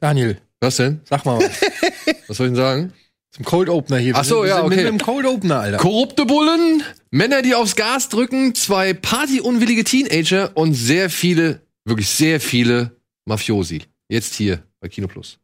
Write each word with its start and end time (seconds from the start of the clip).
Daniel, 0.00 0.38
Was 0.60 0.76
denn? 0.76 1.00
sag 1.08 1.24
mal 1.24 1.38
was. 1.38 1.60
Was 2.28 2.36
soll 2.36 2.46
ich 2.46 2.52
denn 2.52 2.56
sagen? 2.56 2.92
Zum 3.32 3.44
Cold 3.44 3.68
Opener 3.68 3.98
hier. 3.98 4.14
Wir 4.14 4.20
Ach 4.20 4.24
so, 4.24 4.36
sind- 4.36 4.42
wir 4.44 4.48
ja, 4.50 4.62
okay. 4.64 4.76
Mit 4.76 4.86
dem 4.86 4.98
Cold 4.98 5.26
Opener, 5.26 5.60
Alter. 5.60 5.76
Korrupte 5.78 6.24
Bullen, 6.24 6.82
Männer, 7.10 7.42
die 7.42 7.54
aufs 7.54 7.74
Gas 7.76 8.08
drücken, 8.08 8.54
zwei 8.54 8.92
partyunwillige 8.94 9.82
Teenager 9.84 10.56
und 10.56 10.74
sehr 10.74 11.10
viele, 11.10 11.60
wirklich 11.84 12.08
sehr 12.08 12.40
viele 12.40 12.96
Mafiosi. 13.24 13.82
Jetzt 14.08 14.34
hier 14.34 14.62
bei 14.80 14.88
Kino 14.88 15.08
Plus. 15.08 15.38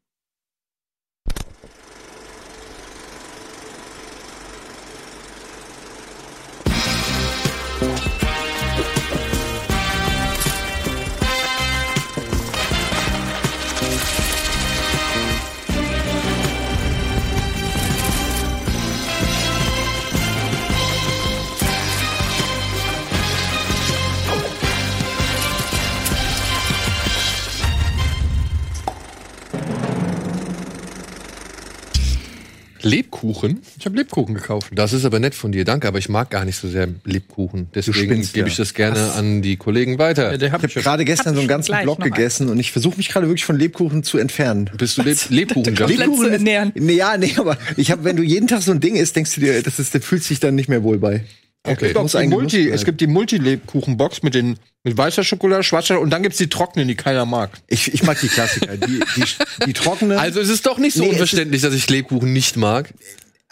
Lebkuchen? 32.90 33.60
Ich 33.78 33.86
habe 33.86 33.96
Lebkuchen 33.96 34.34
gekauft. 34.34 34.72
Das 34.74 34.92
ist 34.92 35.04
aber 35.04 35.18
nett 35.20 35.34
von 35.34 35.52
dir, 35.52 35.64
danke, 35.64 35.88
aber 35.88 35.98
ich 35.98 36.08
mag 36.08 36.30
gar 36.30 36.44
nicht 36.44 36.56
so 36.56 36.68
sehr 36.68 36.88
Lebkuchen. 37.04 37.68
Deswegen 37.74 37.98
spinnst, 37.98 38.34
gebe 38.34 38.46
ja. 38.48 38.50
ich 38.52 38.56
das 38.56 38.74
gerne 38.74 39.12
an 39.12 39.42
die 39.42 39.56
Kollegen 39.56 39.98
weiter. 39.98 40.34
Ja, 40.34 40.46
Ich 40.46 40.52
habe 40.52 40.68
gerade 40.68 41.04
gestern 41.04 41.34
so 41.34 41.40
einen 41.40 41.48
ganzen 41.48 41.76
Block 41.82 42.00
gegessen 42.02 42.48
und 42.48 42.58
ich 42.58 42.72
versuche 42.72 42.96
mich 42.96 43.08
gerade 43.08 43.26
wirklich 43.26 43.44
von 43.44 43.58
Lebkuchen 43.58 44.02
zu 44.02 44.18
entfernen. 44.18 44.70
Bist 44.76 44.98
du 44.98 45.02
Leb 45.02 45.18
lebkuchen 45.30 45.74
ist- 45.74 46.32
ernähren. 46.32 46.72
Nee, 46.74 46.94
ja, 46.94 47.16
nee, 47.16 47.34
aber 47.36 47.56
ich 47.76 47.90
habe, 47.90 48.04
wenn 48.04 48.16
du 48.16 48.22
jeden 48.22 48.46
Tag 48.48 48.62
so 48.62 48.72
ein 48.72 48.80
Ding 48.80 48.96
isst, 48.96 49.16
denkst 49.16 49.34
du 49.34 49.40
dir, 49.40 49.62
das 49.62 49.78
ist, 49.78 49.94
der 49.94 50.00
fühlt 50.00 50.22
sich 50.24 50.40
dann 50.40 50.54
nicht 50.54 50.68
mehr 50.68 50.82
wohl 50.82 50.98
bei. 50.98 51.24
Okay. 51.62 51.92
Doch, 51.92 52.02
Muss 52.02 52.12
die 52.12 52.26
Multi, 52.26 52.68
es 52.70 52.84
gibt 52.84 53.00
die 53.00 53.06
Multi-Lebkuchen-Box 53.06 54.22
mit 54.22 54.34
den 54.34 54.58
mit 54.82 54.96
weißer 54.96 55.24
Schokolade, 55.24 55.62
schwarzer 55.62 55.88
Schokolade 55.88 56.04
und 56.04 56.10
dann 56.10 56.22
gibt's 56.22 56.38
die 56.38 56.48
trockenen, 56.48 56.88
die 56.88 56.94
keiner 56.94 57.26
mag. 57.26 57.50
Ich, 57.66 57.92
ich 57.92 58.02
mag 58.02 58.18
die 58.18 58.28
Klassiker, 58.28 58.78
die, 58.78 59.00
die, 59.16 59.24
die 59.66 59.72
trockenen. 59.74 60.16
Also 60.18 60.40
es 60.40 60.48
ist 60.48 60.64
doch 60.64 60.78
nicht 60.78 60.94
so 60.94 61.02
Nee, 61.02 61.08
es 61.08 61.12
unverständlich, 61.12 61.60
dass 61.60 61.74
ich 61.74 61.88
Lebkuchen 61.90 62.32
nicht 62.32 62.56
mag. 62.56 62.94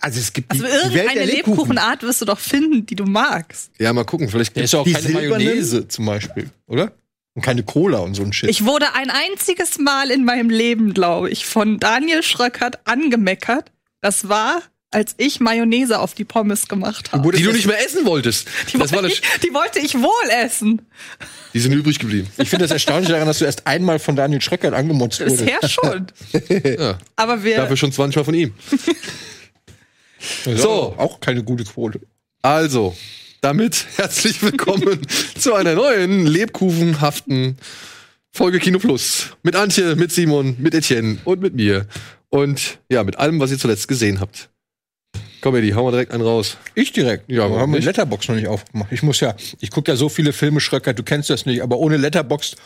also 0.00 0.18
es 0.20 0.32
gibt 0.32 0.50
Also 0.50 0.64
die, 0.64 0.70
die 0.70 0.74
Welt 0.74 0.84
irgendeine 0.94 1.14
der 1.14 1.26
Lebkuchen. 1.26 1.52
Lebkuchenart 1.58 2.02
wirst 2.02 2.22
du 2.22 2.24
doch 2.24 2.38
finden, 2.38 2.86
die 2.86 2.96
du 2.96 3.04
magst. 3.04 3.72
Ja, 3.78 3.92
mal 3.92 4.04
gucken, 4.04 4.30
vielleicht 4.30 4.56
ist 4.56 4.72
ja 4.72 4.78
auch 4.80 4.84
Die 4.84 4.92
keine 4.94 5.04
silbernen? 5.06 5.30
Mayonnaise 5.44 5.86
zum 5.88 6.06
Beispiel, 6.06 6.48
oder? 6.66 6.92
Und 7.34 7.42
keine 7.42 7.62
Cola 7.62 7.98
und 7.98 8.14
so 8.14 8.22
ein 8.22 8.32
Shit. 8.32 8.48
Ich 8.48 8.64
wurde 8.64 8.86
ein 8.94 9.10
einziges 9.10 9.78
Mal 9.78 10.10
in 10.10 10.24
meinem 10.24 10.48
Leben, 10.48 10.94
glaube 10.94 11.28
ich, 11.28 11.44
von 11.44 11.78
Daniel 11.78 12.22
Schröckert 12.22 12.80
angemeckert. 12.86 13.70
Das 14.00 14.30
war, 14.30 14.62
als 14.90 15.14
ich 15.18 15.38
Mayonnaise 15.40 15.98
auf 15.98 16.14
die 16.14 16.24
Pommes 16.24 16.66
gemacht 16.66 17.12
habe. 17.12 17.30
die 17.32 17.42
du 17.42 17.52
nicht 17.52 17.66
mehr 17.66 17.84
essen 17.84 18.06
wolltest. 18.06 18.48
Die, 18.72 18.78
Das 18.78 18.90
war 18.92 19.02
wollte 19.02 19.08
das, 19.14 19.18
ich, 19.34 19.40
die 19.48 19.52
wollte 19.54 19.78
ich 19.80 19.94
wohl 19.94 20.30
essen. 20.44 20.82
die 21.52 21.60
sind 21.60 21.72
übrig 21.72 21.98
geblieben. 21.98 22.28
Ich 22.38 22.48
finde 22.48 22.64
das 22.64 22.70
erstaunlich 22.70 23.10
daran, 23.10 23.26
dass 23.26 23.38
du 23.40 23.44
erst 23.44 23.66
einmal 23.66 23.98
von 23.98 24.16
Daniel 24.16 24.40
Schröckert 24.40 24.72
angemotzt 24.72 25.20
wurdest. 25.20 25.44
Bisher 25.44 25.68
schon. 25.68 26.06
Ja, 26.78 26.98
Aber 27.16 27.42
wir. 27.44 27.56
dafür 27.56 27.76
schon 27.76 27.92
20 27.92 28.16
Mal 28.16 28.24
von 28.24 28.34
ihm. 28.34 28.54
So. 30.56 30.94
Auch 30.98 31.20
keine 31.20 31.44
gute 31.44 31.64
Quote. 31.64 32.00
Also, 32.42 32.96
damit 33.40 33.86
herzlich 33.96 34.42
willkommen 34.42 35.00
zu 35.38 35.54
einer 35.54 35.74
neuen 35.74 36.26
lebkuchenhaften 36.26 37.56
Folge 38.32 38.58
Kino 38.58 38.78
Plus. 38.80 39.26
Mit 39.42 39.54
Antje, 39.54 39.94
mit 39.96 40.10
Simon, 40.12 40.56
mit 40.58 40.74
Etienne 40.74 41.18
und 41.24 41.40
mit 41.40 41.54
mir. 41.54 41.86
Und 42.30 42.78
ja, 42.90 43.04
mit 43.04 43.16
allem, 43.18 43.38
was 43.40 43.50
ihr 43.52 43.58
zuletzt 43.58 43.86
gesehen 43.88 44.18
habt. 44.20 44.50
Komm, 45.40 45.54
Eddie, 45.56 45.74
hau 45.74 45.84
mal 45.84 45.90
direkt 45.92 46.12
einen 46.12 46.22
raus. 46.22 46.56
Ich 46.74 46.92
direkt. 46.92 47.30
Ja, 47.30 47.48
wir 47.48 47.58
haben 47.58 47.70
nicht? 47.72 47.84
Letterbox 47.84 48.28
noch 48.28 48.34
nicht 48.36 48.48
aufgemacht. 48.48 48.90
Ich 48.92 49.02
muss 49.02 49.20
ja, 49.20 49.34
ich 49.60 49.70
gucke 49.70 49.90
ja 49.92 49.96
so 49.96 50.08
viele 50.08 50.32
Filme, 50.32 50.60
Schröcker, 50.60 50.94
du 50.94 51.02
kennst 51.02 51.30
das 51.30 51.46
nicht, 51.46 51.62
aber 51.62 51.78
ohne 51.78 51.96
Letterbox 51.96 52.56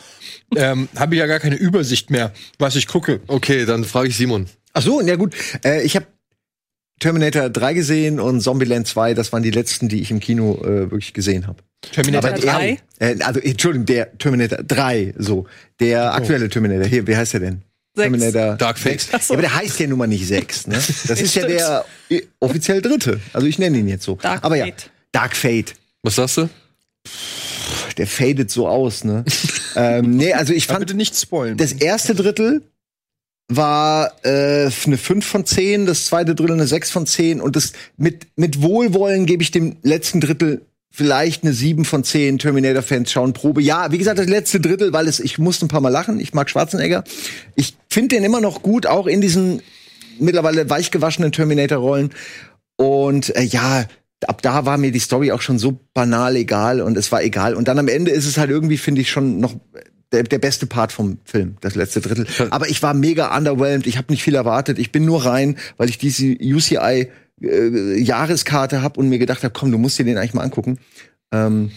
ähm, 0.55 0.87
habe 0.95 1.15
ich 1.15 1.19
ja 1.19 1.27
gar 1.27 1.39
keine 1.39 1.55
Übersicht 1.55 2.09
mehr, 2.09 2.31
was 2.57 2.75
ich 2.75 2.87
gucke. 2.87 3.21
Okay, 3.27 3.65
dann 3.65 3.83
frage 3.83 4.07
ich 4.09 4.17
Simon. 4.17 4.47
Ach 4.73 4.81
so, 4.81 5.01
ja 5.01 5.15
gut. 5.15 5.35
Äh, 5.63 5.83
ich 5.83 5.95
habe 5.95 6.07
Terminator 6.99 7.49
3 7.49 7.73
gesehen 7.73 8.19
und 8.19 8.41
Zombieland 8.41 8.87
2, 8.87 9.13
das 9.13 9.31
waren 9.33 9.43
die 9.43 9.51
letzten, 9.51 9.89
die 9.89 10.01
ich 10.01 10.09
im 10.09 10.19
Kino 10.19 10.55
äh, 10.63 10.89
wirklich 10.91 11.13
gesehen 11.13 11.47
habe. 11.47 11.61
Terminator 11.91 12.29
Aber 12.31 12.39
Terminator 12.39 12.77
der- 12.99 13.09
3? 13.09 13.19
Äh, 13.19 13.23
also, 13.23 13.39
Entschuldigung, 13.41 13.85
der 13.85 14.17
Terminator 14.17 14.59
3, 14.63 15.13
so. 15.17 15.45
Der 15.79 16.13
aktuelle 16.13 16.47
Terminator. 16.49 16.85
Hier, 16.87 17.05
wie 17.05 17.15
heißt 17.17 17.33
der 17.33 17.39
denn? 17.41 17.61
Sechs. 17.95 18.09
Terminator 18.09 18.55
Dark 18.55 18.79
Fate. 18.79 19.07
Ja, 19.11 19.19
aber 19.29 19.41
der 19.41 19.55
heißt 19.55 19.79
ja 19.79 19.87
nun 19.87 19.99
mal 19.99 20.07
nicht 20.07 20.25
6, 20.25 20.67
ne? 20.67 20.75
Das 21.07 21.21
ist 21.21 21.35
ja 21.35 21.45
der 21.45 21.85
äh, 22.09 22.21
offiziell 22.39 22.81
dritte. 22.81 23.19
Also 23.33 23.45
ich 23.45 23.59
nenne 23.59 23.77
ihn 23.77 23.87
jetzt 23.87 24.03
so. 24.03 24.15
Dark 24.15 24.43
aber 24.43 24.55
ja, 24.55 24.65
Fate. 24.65 24.89
Dark 25.11 25.35
Fate. 25.35 25.75
Was 26.01 26.15
sagst 26.15 26.37
du? 26.37 26.49
Der 27.97 28.07
fadet 28.07 28.49
so 28.49 28.67
aus, 28.67 29.03
ne? 29.03 29.23
ähm, 29.75 30.17
nee, 30.17 30.33
also 30.33 30.53
ich 30.53 30.65
Aber 30.65 30.75
fand 30.77 30.87
bitte 30.87 30.97
nicht 30.97 31.15
spoilen. 31.15 31.57
das 31.57 31.71
erste 31.73 32.15
Drittel 32.15 32.63
war 33.47 34.11
äh, 34.25 34.71
eine 34.85 34.97
5 34.97 35.23
von 35.25 35.45
10, 35.45 35.85
das 35.85 36.05
zweite 36.05 36.33
Drittel 36.33 36.53
eine 36.53 36.65
6 36.65 36.89
von 36.89 37.05
10 37.05 37.41
und 37.41 37.55
das 37.55 37.73
mit, 37.97 38.25
mit 38.35 38.63
Wohlwollen 38.63 39.27
gebe 39.27 39.43
ich 39.43 39.51
dem 39.51 39.77
letzten 39.83 40.19
Drittel 40.21 40.61
vielleicht 40.95 41.43
eine 41.43 41.53
7 41.53 41.85
von 41.85 42.03
10 42.03 42.37
Terminator-Fans 42.37 43.11
schauen 43.11 43.33
Probe. 43.33 43.63
Ja, 43.63 43.91
wie 43.91 43.97
gesagt, 43.97 44.19
das 44.19 44.27
letzte 44.27 44.59
Drittel, 44.59 44.93
weil 44.93 45.07
es, 45.07 45.19
ich 45.19 45.39
musste 45.39 45.65
ein 45.65 45.67
paar 45.67 45.81
Mal 45.81 45.89
lachen. 45.89 46.19
Ich 46.19 46.33
mag 46.35 46.49
Schwarzenegger. 46.51 47.03
Ich 47.55 47.75
finde 47.89 48.15
den 48.15 48.23
immer 48.23 48.39
noch 48.39 48.61
gut, 48.61 48.85
auch 48.85 49.07
in 49.07 49.19
diesen 49.19 49.63
mittlerweile 50.19 50.69
weichgewaschenen 50.69 51.31
Terminator-Rollen. 51.31 52.11
Und 52.75 53.35
äh, 53.35 53.41
ja, 53.41 53.85
ab 54.27 54.43
da 54.43 54.67
war 54.67 54.77
mir 54.77 54.91
die 54.91 54.99
Story 54.99 55.31
auch 55.31 55.41
schon 55.41 55.57
so 55.57 55.79
banal 55.95 56.35
egal 56.35 56.79
und 56.79 56.95
es 56.95 57.11
war 57.11 57.23
egal. 57.23 57.55
Und 57.55 57.67
dann 57.67 57.79
am 57.79 57.87
Ende 57.87 58.11
ist 58.11 58.27
es 58.27 58.37
halt 58.37 58.51
irgendwie, 58.51 58.77
finde 58.77 59.01
ich, 59.01 59.09
schon 59.09 59.39
noch 59.39 59.55
der, 60.11 60.21
der 60.21 60.37
beste 60.37 60.67
Part 60.67 60.91
vom 60.91 61.17
Film, 61.25 61.57
das 61.61 61.73
letzte 61.73 62.01
Drittel. 62.01 62.27
Aber 62.51 62.69
ich 62.69 62.83
war 62.83 62.93
mega 62.93 63.35
underwhelmed, 63.35 63.87
ich 63.87 63.97
habe 63.97 64.13
nicht 64.13 64.21
viel 64.21 64.35
erwartet. 64.35 64.77
Ich 64.77 64.91
bin 64.91 65.05
nur 65.05 65.25
rein, 65.25 65.57
weil 65.77 65.89
ich 65.89 65.97
diese 65.97 66.35
UCI 66.39 67.09
äh, 67.43 67.97
Jahreskarte 67.99 68.81
habe 68.81 68.99
und 68.99 69.09
mir 69.09 69.19
gedacht 69.19 69.43
habe, 69.43 69.53
komm, 69.53 69.71
du 69.71 69.77
musst 69.77 69.99
dir 69.99 70.05
den 70.05 70.17
eigentlich 70.17 70.33
mal 70.33 70.43
angucken. 70.43 70.79
Ähm, 71.33 71.71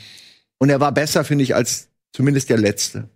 und 0.59 0.71
er 0.71 0.81
war 0.81 0.93
besser, 0.93 1.25
finde 1.25 1.45
ich, 1.45 1.55
als 1.55 1.89
zumindest 2.13 2.49
der 2.49 2.59
letzte. 2.59 3.09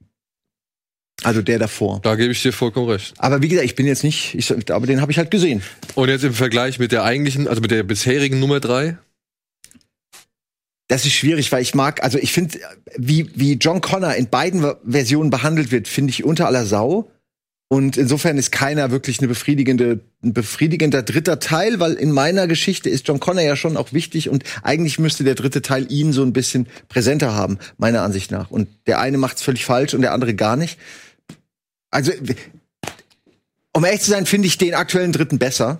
Also 1.22 1.42
der 1.42 1.58
davor. 1.58 2.00
Da 2.02 2.16
gebe 2.16 2.32
ich 2.32 2.42
dir 2.42 2.52
vollkommen 2.52 2.88
recht. 2.88 3.14
Aber 3.18 3.42
wie 3.42 3.48
gesagt, 3.48 3.66
ich 3.66 3.74
bin 3.74 3.86
jetzt 3.86 4.04
nicht, 4.04 4.34
ich, 4.34 4.50
aber 4.72 4.86
den 4.86 5.02
habe 5.02 5.12
ich 5.12 5.18
halt 5.18 5.30
gesehen. 5.30 5.62
Und 5.94 6.08
jetzt 6.08 6.24
im 6.24 6.32
Vergleich 6.32 6.78
mit 6.78 6.92
der 6.92 7.04
eigentlichen, 7.04 7.46
also 7.46 7.60
mit 7.60 7.70
der 7.70 7.82
bisherigen 7.82 8.40
Nummer 8.40 8.58
drei. 8.60 8.96
Das 10.88 11.04
ist 11.04 11.12
schwierig, 11.12 11.52
weil 11.52 11.62
ich 11.62 11.74
mag, 11.74 12.02
also 12.02 12.18
ich 12.18 12.32
finde, 12.32 12.58
wie, 12.96 13.30
wie 13.34 13.52
John 13.52 13.80
Connor 13.80 14.14
in 14.14 14.28
beiden 14.28 14.62
Ver- 14.62 14.80
Versionen 14.84 15.30
behandelt 15.30 15.70
wird, 15.70 15.88
finde 15.88 16.10
ich 16.10 16.24
unter 16.24 16.46
aller 16.46 16.64
Sau. 16.64 17.10
Und 17.72 17.96
insofern 17.96 18.36
ist 18.36 18.50
keiner 18.50 18.90
wirklich 18.90 19.20
eine 19.20 19.28
befriedigende, 19.28 20.00
ein 20.24 20.32
befriedigender 20.32 21.04
dritter 21.04 21.38
Teil, 21.38 21.78
weil 21.78 21.92
in 21.92 22.10
meiner 22.10 22.48
Geschichte 22.48 22.90
ist 22.90 23.06
John 23.06 23.20
Connor 23.20 23.44
ja 23.44 23.54
schon 23.54 23.76
auch 23.76 23.92
wichtig 23.92 24.28
und 24.28 24.42
eigentlich 24.64 24.98
müsste 24.98 25.22
der 25.22 25.36
dritte 25.36 25.62
Teil 25.62 25.86
ihn 25.88 26.12
so 26.12 26.24
ein 26.24 26.32
bisschen 26.32 26.66
präsenter 26.88 27.32
haben, 27.32 27.58
meiner 27.78 28.02
Ansicht 28.02 28.32
nach. 28.32 28.50
Und 28.50 28.68
der 28.88 28.98
eine 28.98 29.18
macht's 29.18 29.42
völlig 29.42 29.64
falsch 29.64 29.94
und 29.94 30.02
der 30.02 30.12
andere 30.12 30.34
gar 30.34 30.56
nicht. 30.56 30.80
Also, 31.92 32.10
um 33.72 33.84
ehrlich 33.84 34.00
zu 34.00 34.10
sein, 34.10 34.26
finde 34.26 34.48
ich 34.48 34.58
den 34.58 34.74
aktuellen 34.74 35.12
dritten 35.12 35.38
besser, 35.38 35.78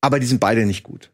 aber 0.00 0.20
die 0.20 0.26
sind 0.26 0.38
beide 0.38 0.64
nicht 0.66 0.84
gut. 0.84 1.10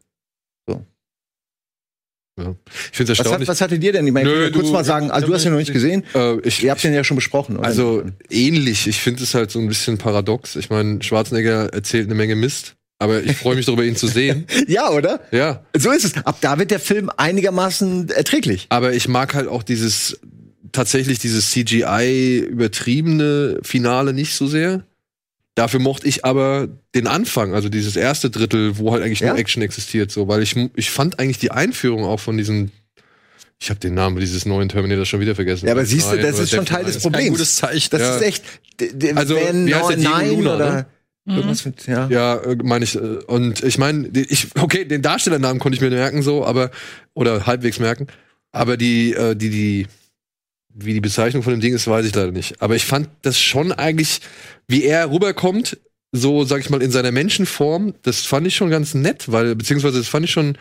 Ja. 2.39 2.55
Ich 2.91 2.97
finde 2.97 3.11
es 3.11 3.19
Was, 3.19 3.25
hat, 3.25 3.25
erstaunlich. 3.25 3.49
was 3.49 3.61
hattet 3.61 3.83
ihr 3.83 3.91
denn? 3.93 4.07
Ich 4.07 4.13
meine, 4.13 4.29
ich 4.29 4.35
Nö, 4.35 4.41
will 4.45 4.51
kurz 4.51 4.67
du- 4.67 4.71
mal 4.73 4.85
sagen, 4.85 5.11
also 5.11 5.27
du 5.27 5.33
hast 5.33 5.45
ihn 5.45 5.51
noch 5.51 5.57
nicht 5.59 5.73
gesehen. 5.73 6.03
äh, 6.15 6.39
ich, 6.41 6.63
Ihr 6.63 6.71
habt 6.71 6.83
den 6.83 6.93
ja 6.93 7.03
schon 7.03 7.15
besprochen, 7.15 7.57
oder? 7.57 7.67
Also 7.67 8.03
ähnlich. 8.29 8.87
Ich 8.87 8.99
finde 9.01 9.23
es 9.23 9.33
halt 9.35 9.51
so 9.51 9.59
ein 9.59 9.67
bisschen 9.67 9.97
paradox. 9.97 10.55
Ich 10.55 10.69
meine, 10.69 11.03
Schwarzenegger 11.03 11.73
erzählt 11.73 12.05
eine 12.05 12.15
Menge 12.15 12.35
Mist, 12.35 12.75
aber 12.99 13.21
ich 13.21 13.35
freue 13.35 13.55
mich 13.55 13.65
darüber, 13.65 13.83
ihn 13.83 13.95
zu 13.97 14.07
sehen. 14.07 14.45
ja, 14.67 14.89
oder? 14.91 15.19
Ja. 15.31 15.63
So 15.77 15.91
ist 15.91 16.05
es. 16.05 16.15
Ab 16.25 16.37
da 16.41 16.57
wird 16.57 16.71
der 16.71 16.79
Film 16.79 17.11
einigermaßen 17.15 18.09
erträglich. 18.09 18.67
Aber 18.69 18.93
ich 18.93 19.07
mag 19.07 19.33
halt 19.33 19.47
auch 19.49 19.61
dieses 19.63 20.19
tatsächlich 20.71 21.19
dieses 21.19 21.51
CGI 21.51 22.39
übertriebene 22.49 23.59
Finale 23.61 24.13
nicht 24.13 24.35
so 24.35 24.47
sehr. 24.47 24.83
Dafür 25.55 25.79
mochte 25.81 26.07
ich 26.07 26.23
aber 26.23 26.69
den 26.95 27.07
Anfang, 27.07 27.53
also 27.53 27.67
dieses 27.67 27.95
erste 27.97 28.29
Drittel, 28.29 28.77
wo 28.77 28.93
halt 28.93 29.03
eigentlich 29.03 29.19
Ja. 29.19 29.29
nur 29.31 29.37
Action 29.37 29.61
existiert, 29.61 30.09
so, 30.11 30.27
weil 30.27 30.41
ich 30.41 30.55
ich 30.75 30.89
fand 30.91 31.19
eigentlich 31.19 31.39
die 31.39 31.51
Einführung 31.51 32.05
auch 32.05 32.19
von 32.21 32.37
diesem 32.37 32.71
ich 33.59 33.69
habe 33.69 33.79
den 33.79 33.93
Namen 33.93 34.19
dieses 34.19 34.45
neuen 34.47 34.69
Terminator 34.69 35.05
schon 35.05 35.19
wieder 35.19 35.35
vergessen. 35.35 35.67
Ja, 35.67 35.73
aber 35.73 35.85
siehst 35.85 36.11
du, 36.11 36.17
das 36.17 36.39
ist 36.39 36.49
schon 36.49 36.65
Teil 36.65 36.83
des. 36.83 36.97
Problems. 36.99 37.25
Ein 37.27 37.31
gutes 37.33 37.55
Zeichen. 37.57 37.89
Das 37.91 38.01
Ja. 38.01 38.15
ist 38.15 38.21
echt. 38.23 38.43
Also, 39.15 39.35
wenn 39.35 39.67
wie 39.67 39.75
heißt 39.75 39.89
der? 39.89 39.97
Diego 39.97 40.09
Nein 40.09 40.29
Luna, 40.31 40.55
oder 40.55 40.71
ne? 40.71 40.85
irgendwas 41.27 41.65
mit, 41.65 41.85
ja. 41.85 42.07
Ja, 42.09 42.37
äh, 42.37 42.55
meine 42.63 42.83
ich. 42.85 42.95
äh, 42.95 42.99
Und 42.99 43.61
ich 43.63 43.77
meine, 43.77 44.07
ich, 44.07 44.47
okay, 44.59 44.85
den 44.85 45.03
Darstellernamen 45.03 45.59
konnte 45.59 45.75
ich 45.75 45.81
mir 45.81 45.91
merken 45.91 46.23
so, 46.23 46.43
aber 46.43 46.71
oder 47.13 47.45
halbwegs 47.45 47.77
merken. 47.77 48.07
Aber 48.51 48.77
die, 48.77 49.13
äh, 49.13 49.35
die, 49.35 49.51
die, 49.51 49.87
wie 50.73 50.93
die 50.93 51.01
Bezeichnung 51.01 51.43
von 51.43 51.53
dem 51.53 51.61
Ding 51.61 51.73
ist, 51.73 51.87
weiß 51.87 52.05
ich 52.05 52.15
leider 52.15 52.31
nicht. 52.31 52.61
Aber 52.61 52.75
ich 52.75 52.85
fand 52.85 53.09
das 53.21 53.39
schon 53.39 53.71
eigentlich, 53.71 54.21
wie 54.67 54.83
er 54.83 55.11
rüberkommt, 55.11 55.77
so, 56.11 56.43
sag 56.43 56.59
ich 56.59 56.69
mal, 56.69 56.81
in 56.81 56.91
seiner 56.91 57.11
Menschenform, 57.11 57.93
das 58.03 58.21
fand 58.21 58.45
ich 58.47 58.55
schon 58.55 58.69
ganz 58.69 58.93
nett, 58.93 59.31
weil, 59.31 59.55
beziehungsweise 59.55 59.97
das 59.97 60.07
fand 60.07 60.25
ich 60.25 60.31
schon 60.31 60.57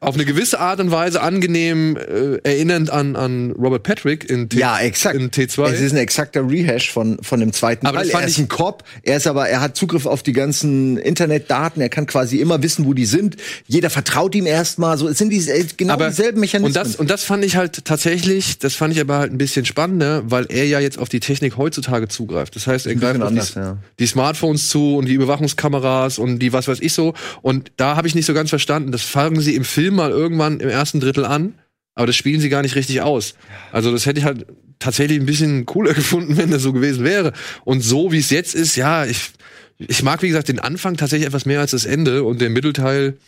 auf 0.00 0.14
eine 0.14 0.24
gewisse 0.24 0.58
Art 0.60 0.80
und 0.80 0.90
Weise 0.90 1.20
angenehm 1.22 1.96
äh, 1.96 2.36
erinnernd 2.42 2.90
an, 2.90 3.16
an 3.16 3.50
Robert 3.52 3.82
Patrick 3.82 4.28
in, 4.28 4.48
T 4.48 4.58
Ja, 4.58 4.78
exakt. 4.78 5.14
in 5.14 5.30
T2. 5.30 5.70
Es 5.72 5.80
ist 5.80 5.92
ein 5.92 5.98
exakter 5.98 6.48
Rehash 6.48 6.90
von, 6.90 7.18
von 7.22 7.40
dem 7.40 7.52
zweiten 7.52 7.86
Aber 7.86 7.98
das 7.98 8.08
Teil. 8.08 8.12
fand 8.12 8.24
Er 8.24 8.28
ist 8.28 8.38
ich- 8.38 8.44
ein 8.44 8.48
Cop, 8.48 8.82
er 9.02 9.16
ist 9.18 9.26
aber, 9.26 9.48
er 9.48 9.60
hat 9.60 9.76
Zugriff 9.76 10.06
auf 10.06 10.22
die 10.22 10.32
ganzen 10.32 10.96
Internetdaten, 10.96 11.80
er 11.82 11.90
kann 11.90 12.06
quasi 12.06 12.38
immer 12.38 12.62
wissen, 12.62 12.86
wo 12.86 12.94
die 12.94 13.04
sind. 13.06 13.36
Jeder 13.68 13.90
vertraut 13.90 14.34
ihm 14.34 14.46
erstmal. 14.46 14.96
So, 14.98 15.06
es 15.08 15.18
sind 15.18 15.30
die, 15.30 15.38
äh, 15.48 15.66
genau 15.76 15.96
dieselben 15.96 16.40
Mechanismen. 16.40 16.68
Und 16.68 16.76
das, 16.76 16.96
und 16.96 17.10
das 17.10 17.24
fand 17.24 17.44
ich 17.44 17.56
halt 17.56 17.84
tatsächlich, 17.84 18.58
das 18.58 18.74
fand 18.74 18.94
ich 18.94 19.00
aber 19.00 19.18
halt 19.18 19.32
ein 19.32 19.38
bisschen 19.38 19.66
spannender, 19.66 20.22
weil 20.30 20.46
er 20.48 20.64
ja 20.66 20.80
jetzt 20.80 20.98
auf 20.98 21.08
die 21.10 21.20
Technik 21.20 21.56
heutzutage 21.58 22.08
zugreift. 22.08 22.56
Das 22.56 22.66
heißt, 22.66 22.86
er 22.86 22.94
greift 22.94 23.20
auf 23.20 23.28
anders, 23.28 23.52
die, 23.52 23.58
ja. 23.58 23.76
die 23.98 24.06
Smartphones 24.06 24.68
zu 24.70 24.96
und 24.96 25.06
die 25.06 25.14
Überwachungskameras 25.14 26.18
und 26.18 26.38
die 26.38 26.52
was 26.54 26.68
weiß 26.68 26.78
ich 26.80 26.92
so. 26.94 27.14
Und 27.42 27.70
da 27.76 27.96
habe 27.96 28.08
ich 28.08 28.14
nicht 28.14 28.26
so 28.26 28.32
ganz 28.34 28.48
verstanden. 28.50 28.92
Das 28.92 29.02
fangen 29.02 29.40
sie 29.40 29.54
im 29.60 29.64
Film 29.64 29.96
mal 29.96 30.10
irgendwann 30.10 30.58
im 30.60 30.70
ersten 30.70 31.00
Drittel 31.00 31.26
an, 31.26 31.54
aber 31.94 32.06
das 32.06 32.16
spielen 32.16 32.40
sie 32.40 32.48
gar 32.48 32.62
nicht 32.62 32.76
richtig 32.76 33.02
aus. 33.02 33.34
Also 33.72 33.92
das 33.92 34.06
hätte 34.06 34.18
ich 34.18 34.24
halt 34.24 34.46
tatsächlich 34.78 35.20
ein 35.20 35.26
bisschen 35.26 35.66
cooler 35.66 35.92
gefunden, 36.00 36.38
wenn 36.38 36.50
das 36.50 36.62
so 36.62 36.72
gewesen 36.72 37.04
wäre. 37.04 37.34
Und 37.64 37.82
so 37.82 38.10
wie 38.10 38.18
es 38.18 38.30
jetzt 38.30 38.54
ist, 38.54 38.76
ja, 38.76 39.04
ich, 39.04 39.32
ich 39.76 40.02
mag, 40.02 40.22
wie 40.22 40.28
gesagt, 40.28 40.48
den 40.48 40.60
Anfang 40.60 40.96
tatsächlich 40.96 41.26
etwas 41.26 41.44
mehr 41.44 41.60
als 41.60 41.72
das 41.72 41.84
Ende 41.84 42.24
und 42.24 42.40
den 42.40 42.54
Mittelteil, 42.54 43.18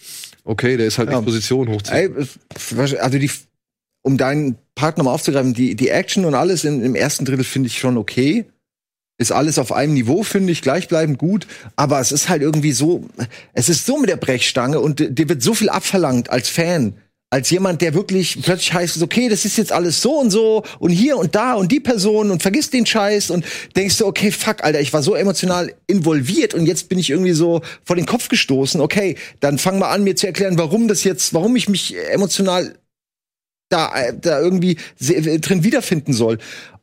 okay, 0.44 0.79
der 0.79 0.87
ist 0.87 0.96
halt 0.96 1.11
Ja. 1.11 1.19
Exposition 1.19 1.69
hochziehen. 1.69 2.17
Also 2.99 3.19
die, 3.19 3.31
um 4.00 4.17
deinen 4.17 4.56
Part 4.75 4.96
nochmal 4.96 5.14
aufzugreifen, 5.14 5.52
die, 5.52 5.75
die 5.76 5.90
Action 5.90 6.25
und 6.25 6.34
alles 6.34 6.64
im, 6.64 6.82
im 6.82 6.94
ersten 6.94 7.26
Drittel 7.26 7.44
finde 7.44 7.67
ich 7.67 7.79
schon 7.79 7.99
okay. 7.99 8.46
Ist 9.22 9.30
alles 9.30 9.58
auf 9.60 9.70
einem 9.70 9.94
Niveau, 9.94 10.24
finde 10.24 10.50
ich, 10.50 10.62
gleichbleibend 10.62 11.16
gut. 11.16 11.46
Aber 11.76 12.00
es 12.00 12.10
ist 12.10 12.28
halt 12.28 12.42
irgendwie 12.42 12.72
so, 12.72 13.04
es 13.52 13.69
ist 13.69 13.86
so 13.86 13.96
mit 13.98 14.10
der 14.10 14.16
Brechstange 14.16 14.80
und 14.80 14.98
di- 14.98 15.14
dir 15.14 15.28
wird 15.28 15.42
so 15.42 15.54
viel 15.54 15.69
abverlangt 15.69 16.28
als 16.28 16.48
Fan. 16.48 16.94
Als 17.30 17.48
jemand, 17.50 17.80
der 17.82 17.94
wirklich 17.94 18.42
plötzlich 18.42 18.74
heißt, 18.74 19.00
okay, 19.00 19.28
das 19.28 19.44
ist 19.44 19.56
jetzt 19.56 19.70
alles 19.70 20.02
so 20.02 20.19
und 20.19 20.30
so 20.30 20.64
und 20.80 20.90
hier 20.90 21.16
und 21.16 21.36
da 21.36 21.54
und 21.54 21.70
die 21.70 21.78
Person 21.78 22.32
und 22.32 22.42
vergiss 22.42 22.69
den 22.70 22.84
Scheiß 22.84 23.30
und 23.30 23.44
denkst 23.76 23.96
du, 23.98 24.06
okay, 24.06 24.32
fuck, 24.32 24.64
Alter, 24.64 24.80
ich 24.80 24.92
war 24.92 25.04
so 25.04 25.14
emotional 25.14 25.72
involviert 25.86 26.52
und 26.52 26.66
jetzt 26.66 26.88
bin 26.88 26.98
ich 26.98 27.10
irgendwie 27.10 27.32
so 27.32 27.62
vor 27.84 27.94
den 27.94 28.06
Kopf 28.06 28.28
gestoßen. 28.28 28.80
Okay, 28.80 29.16
dann 29.38 29.58
fang 29.58 29.78
mal 29.78 29.90
an, 29.90 30.02
mir 30.02 30.16
zu 30.16 30.26
erklären, 30.26 30.58
warum 30.58 30.88
das 30.88 31.04
jetzt, 31.04 31.32
warum 31.32 31.54
ich 31.54 31.69
mich 31.69 31.96
emotional 32.10 32.74
da, 33.70 33.94
äh, 33.94 34.12
da 34.20 34.38
irgendwie 34.38 34.76
äh, 35.00 35.38
drin 35.38 35.64
wiederfinden 35.64 36.12
soll. 36.12 36.38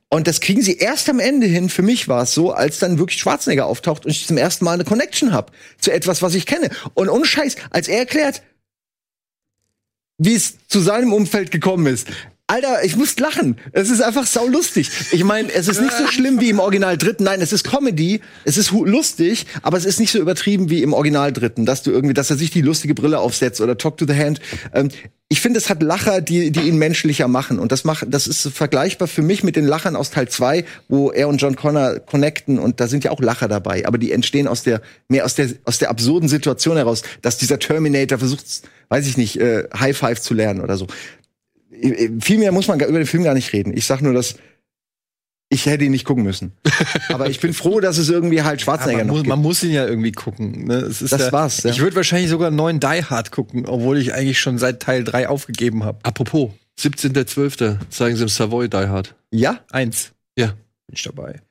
Und 0.10 0.28
das 0.28 0.42
kriegen 0.42 0.62
sie 0.62 0.78
erst 0.78 1.08
am 1.08 1.20
Ende 1.20 1.46
hin, 1.46 1.70
für 1.70 1.84
mich 1.84 2.08
war 2.08 2.24
es 2.24 2.34
so, 2.34 2.52
als 2.52 2.80
dann 2.80 2.98
wirklich 2.98 3.20
Schwarzenegger 3.20 3.68
auftaucht 3.68 4.06
und 4.06 4.12
ich 4.12 4.26
zum 4.26 4.38
ersten 4.38 4.66
Mal 4.66 4.74
eine 4.74 4.84
Connection 4.84 5.34
hab 5.34 5.52
zu 5.78 5.92
etwas, 5.92 6.24
was 6.24 6.34
ich 6.34 6.48
kenne. 6.48 6.70
Und 6.96 7.10
ohne 7.10 7.26
Scheiß, 7.26 7.56
als 7.70 7.88
er 7.88 8.00
erklärt, 8.00 8.42
wie 10.18 10.34
es 10.34 10.56
zu 10.68 10.80
seinem 10.80 11.14
Umfeld 11.14 11.52
gekommen 11.52 11.86
ist. 11.86 12.08
Alter, 12.50 12.84
ich 12.84 12.96
muss 12.96 13.18
lachen. 13.20 13.58
Es 13.74 13.92
ist 13.92 14.02
einfach 14.02 14.26
saulustig. 14.26 14.90
Ich 15.12 15.24
meine, 15.24 15.54
es 15.54 15.68
ist 15.68 15.82
nicht 15.82 15.94
so 15.94 16.08
schlimm 16.08 16.42
wie 16.42 16.50
im 16.50 16.58
Original 16.58 16.98
Dritten. 16.98 17.24
Nein, 17.24 17.42
es 17.42 17.54
ist 17.54 17.64
Comedy. 17.64 18.22
Es 18.44 18.58
ist 18.58 18.72
lustig, 18.72 19.46
aber 19.62 19.78
es 19.78 19.86
ist 19.86 20.00
nicht 20.00 20.12
so 20.12 20.18
übertrieben 20.18 20.72
wie 20.72 20.82
im 20.82 20.94
Original 20.94 21.32
Dritten, 21.32 21.68
dass 21.68 21.84
du 21.84 21.92
irgendwie, 21.92 22.16
dass 22.16 22.32
er 22.32 22.38
sich 22.38 22.50
die 22.50 22.62
lustige 22.62 22.96
Brille 22.96 23.20
aufsetzt 23.20 23.62
oder 23.62 23.78
Talk 23.78 23.98
to 23.98 24.08
the 24.08 24.16
Hand. 24.16 24.42
Ähm, 24.74 24.90
ich 25.32 25.42
finde, 25.42 25.60
es 25.60 25.70
hat 25.70 25.84
Lacher, 25.84 26.22
die, 26.22 26.50
die 26.50 26.62
ihn 26.62 26.78
menschlicher 26.80 27.28
machen. 27.28 27.60
Und 27.60 27.72
das 27.72 27.84
macht, 27.84 28.08
das 28.10 28.26
ist 28.26 28.48
vergleichbar 28.48 29.08
für 29.08 29.22
mich 29.22 29.44
mit 29.44 29.56
den 29.56 29.68
Lachern 29.68 29.96
aus 29.96 30.10
Teil 30.10 30.28
2, 30.28 30.66
wo 30.88 31.12
er 31.12 31.28
und 31.28 31.40
John 31.40 31.56
Connor 31.56 32.00
connecten 32.00 32.58
und 32.58 32.80
da 32.80 32.88
sind 32.88 33.04
ja 33.04 33.12
auch 33.12 33.22
Lacher 33.22 33.48
dabei. 33.48 33.86
Aber 33.86 34.00
die 34.00 34.12
entstehen 34.12 34.48
aus 34.48 34.64
der, 34.64 34.82
mehr 35.08 35.26
aus 35.26 35.36
der, 35.36 35.50
aus 35.66 35.78
der 35.78 35.92
absurden 35.92 36.28
Situation 36.28 36.78
heraus, 36.78 37.04
dass 37.22 37.38
dieser 37.38 37.60
Terminator 37.60 38.18
versucht, 38.18 38.44
weiß 38.90 39.06
ich 39.06 39.18
nicht, 39.18 39.40
äh, 39.40 39.66
High 39.80 39.96
Five 39.96 40.20
zu 40.20 40.34
lernen 40.34 40.62
oder 40.62 40.78
so. 40.78 40.88
Viel 42.22 42.40
mehr 42.40 42.52
muss 42.52 42.68
man 42.68 42.80
über 42.80 42.98
den 43.00 43.06
Film 43.06 43.24
gar 43.24 43.34
nicht 43.34 43.54
reden. 43.54 43.76
Ich 43.76 43.86
sag 43.86 44.02
nur, 44.02 44.14
dass 44.14 44.36
ich 45.52 45.66
hätte 45.66 45.84
ihn 45.84 45.92
nicht 45.92 46.06
gucken 46.06 46.24
müssen. 46.24 46.52
Aber 47.10 47.28
ich 47.28 47.40
bin 47.40 47.54
froh, 47.54 47.80
dass 47.80 47.98
es 47.98 48.10
irgendwie 48.10 48.44
halt 48.44 48.62
Schwarzenegger 48.62 49.00
man, 49.00 49.08
noch 49.08 49.14
muss, 49.14 49.22
gibt. 49.24 49.30
man 49.30 49.42
muss 49.42 49.64
ihn 49.64 49.72
ja 49.72 49.88
irgendwie 49.88 50.12
gucken. 50.12 50.66
Ne? 50.66 50.76
Es 50.76 51.02
ist 51.02 51.12
Das 51.12 51.22
ja, 51.22 51.32
war's, 51.32 51.64
ja. 51.64 51.72
Ich 51.72 51.80
würde 51.80 51.96
wahrscheinlich 51.96 52.30
sogar 52.30 52.48
einen 52.48 52.56
neuen 52.56 52.80
Die 52.80 53.04
Hard 53.04 53.32
gucken, 53.32 53.66
obwohl 53.66 53.98
ich 53.98 54.14
eigentlich 54.14 54.40
schon 54.40 54.60
seit 54.60 54.80
Teil 54.82 55.04
3 55.04 55.28
aufgegeben 55.28 55.84
habe. 55.84 55.98
Apropos, 56.04 56.52
17.12. 56.80 57.78
zeigen 57.90 58.16
sie 58.16 58.24
im 58.24 58.30
Savoy 58.30 58.70
Die 58.70 58.78
Hard. 58.78 59.16
Ja, 59.32 59.60
Eins. 59.72 60.12
Ja. 60.38 60.48
Bin 60.48 60.96
ich 60.96 61.04
dabei. 61.04 61.42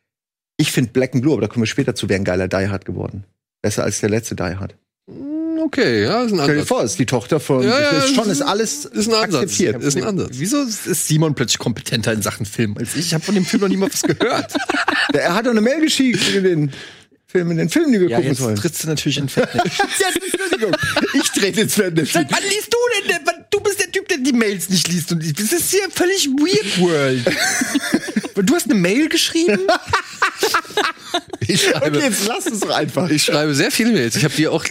ich 0.56 0.70
finde 0.70 0.92
Black 0.92 1.14
and 1.14 1.22
Blue, 1.22 1.32
aber 1.32 1.42
da 1.42 1.48
kommen 1.48 1.62
wir 1.62 1.66
später 1.66 1.94
zu, 1.96 2.08
wäre 2.08 2.20
ein 2.20 2.24
geiler 2.24 2.46
Die 2.46 2.68
Hard 2.68 2.84
geworden. 2.84 3.24
Besser 3.62 3.82
als 3.82 3.98
der 4.00 4.10
letzte 4.10 4.36
Die 4.36 4.42
Hard. 4.42 4.76
Hm, 5.10 5.37
Okay, 5.60 6.04
ja, 6.04 6.22
ist 6.22 6.32
ein 6.32 6.38
Stell 6.38 6.46
dir 6.46 6.52
Ansatz. 6.52 6.68
vor, 6.68 6.82
ist 6.84 6.98
die 6.98 7.06
Tochter 7.06 7.40
von. 7.40 7.62
Ja, 7.62 7.80
ja, 7.80 7.90
ist 8.04 8.14
schon 8.14 8.30
ist- 8.30 8.42
alles 8.42 8.84
ist 8.84 9.08
ein 9.08 9.14
Ansatz. 9.14 9.42
akzeptiert. 9.42 9.82
Ist 9.82 9.96
ein 9.96 10.04
Ansatz. 10.04 10.30
Wieso 10.34 10.62
ist 10.62 11.08
Simon 11.08 11.34
plötzlich 11.34 11.58
kompetenter 11.58 12.12
in 12.12 12.22
Sachen 12.22 12.46
Film 12.46 12.76
als 12.78 12.94
ich? 12.94 13.06
Ich 13.06 13.14
habe 13.14 13.24
von 13.24 13.34
dem 13.34 13.44
Film 13.44 13.62
noch 13.62 13.68
nie 13.68 13.76
mal 13.76 13.90
was 13.92 14.02
gehört. 14.02 14.54
Er 15.14 15.34
hat 15.34 15.46
doch 15.46 15.50
eine 15.50 15.60
Mail 15.62 15.80
geschickt 15.80 16.20
in 16.34 16.44
den 16.44 16.72
Film, 17.26 17.50
in 17.50 17.56
den 17.56 17.68
Film, 17.70 17.90
den 17.92 18.00
wir 18.02 18.08
ja, 18.08 18.16
gucken 18.18 18.30
jetzt 18.32 18.40
sollen. 18.40 18.56
trittst 18.56 18.84
du 18.84 18.88
natürlich 18.88 19.18
in 19.18 19.28
Fettnäpfchen. 19.28 19.86
ja, 20.00 20.06
Entschuldigung. 20.14 20.76
Ich 21.14 21.30
trete 21.30 21.60
ins 21.62 21.74
Fettnäpfchen. 21.74 22.26
Wann 22.30 22.42
liest 22.44 22.72
du 22.72 22.78
denn? 23.08 23.16
Du 23.50 23.60
bist 23.60 23.80
der 23.80 23.90
Typ, 23.90 24.06
der 24.08 24.18
die 24.18 24.32
Mails 24.32 24.68
nicht 24.70 24.86
liest. 24.88 25.10
Und 25.12 25.22
das 25.40 25.52
ist 25.52 25.70
hier 25.70 25.88
völlig 25.92 26.28
weird 26.28 26.80
world. 26.80 27.24
Du 28.46 28.54
hast 28.54 28.66
eine 28.66 28.74
Mail 28.74 29.08
geschrieben? 29.08 29.58
Ich 31.48 31.62
schreibe, 31.64 31.96
Okay, 31.98 32.06
jetzt 32.06 32.28
lass 32.28 32.46
es 32.46 32.60
doch 32.60 32.70
einfach. 32.70 33.10
ich 33.10 33.24
schreibe 33.24 33.52
sehr 33.52 33.72
viele 33.72 33.90
Mails. 33.92 34.14
Ich 34.14 34.22
habe 34.24 34.34
dir 34.34 34.52
auch 34.52 34.64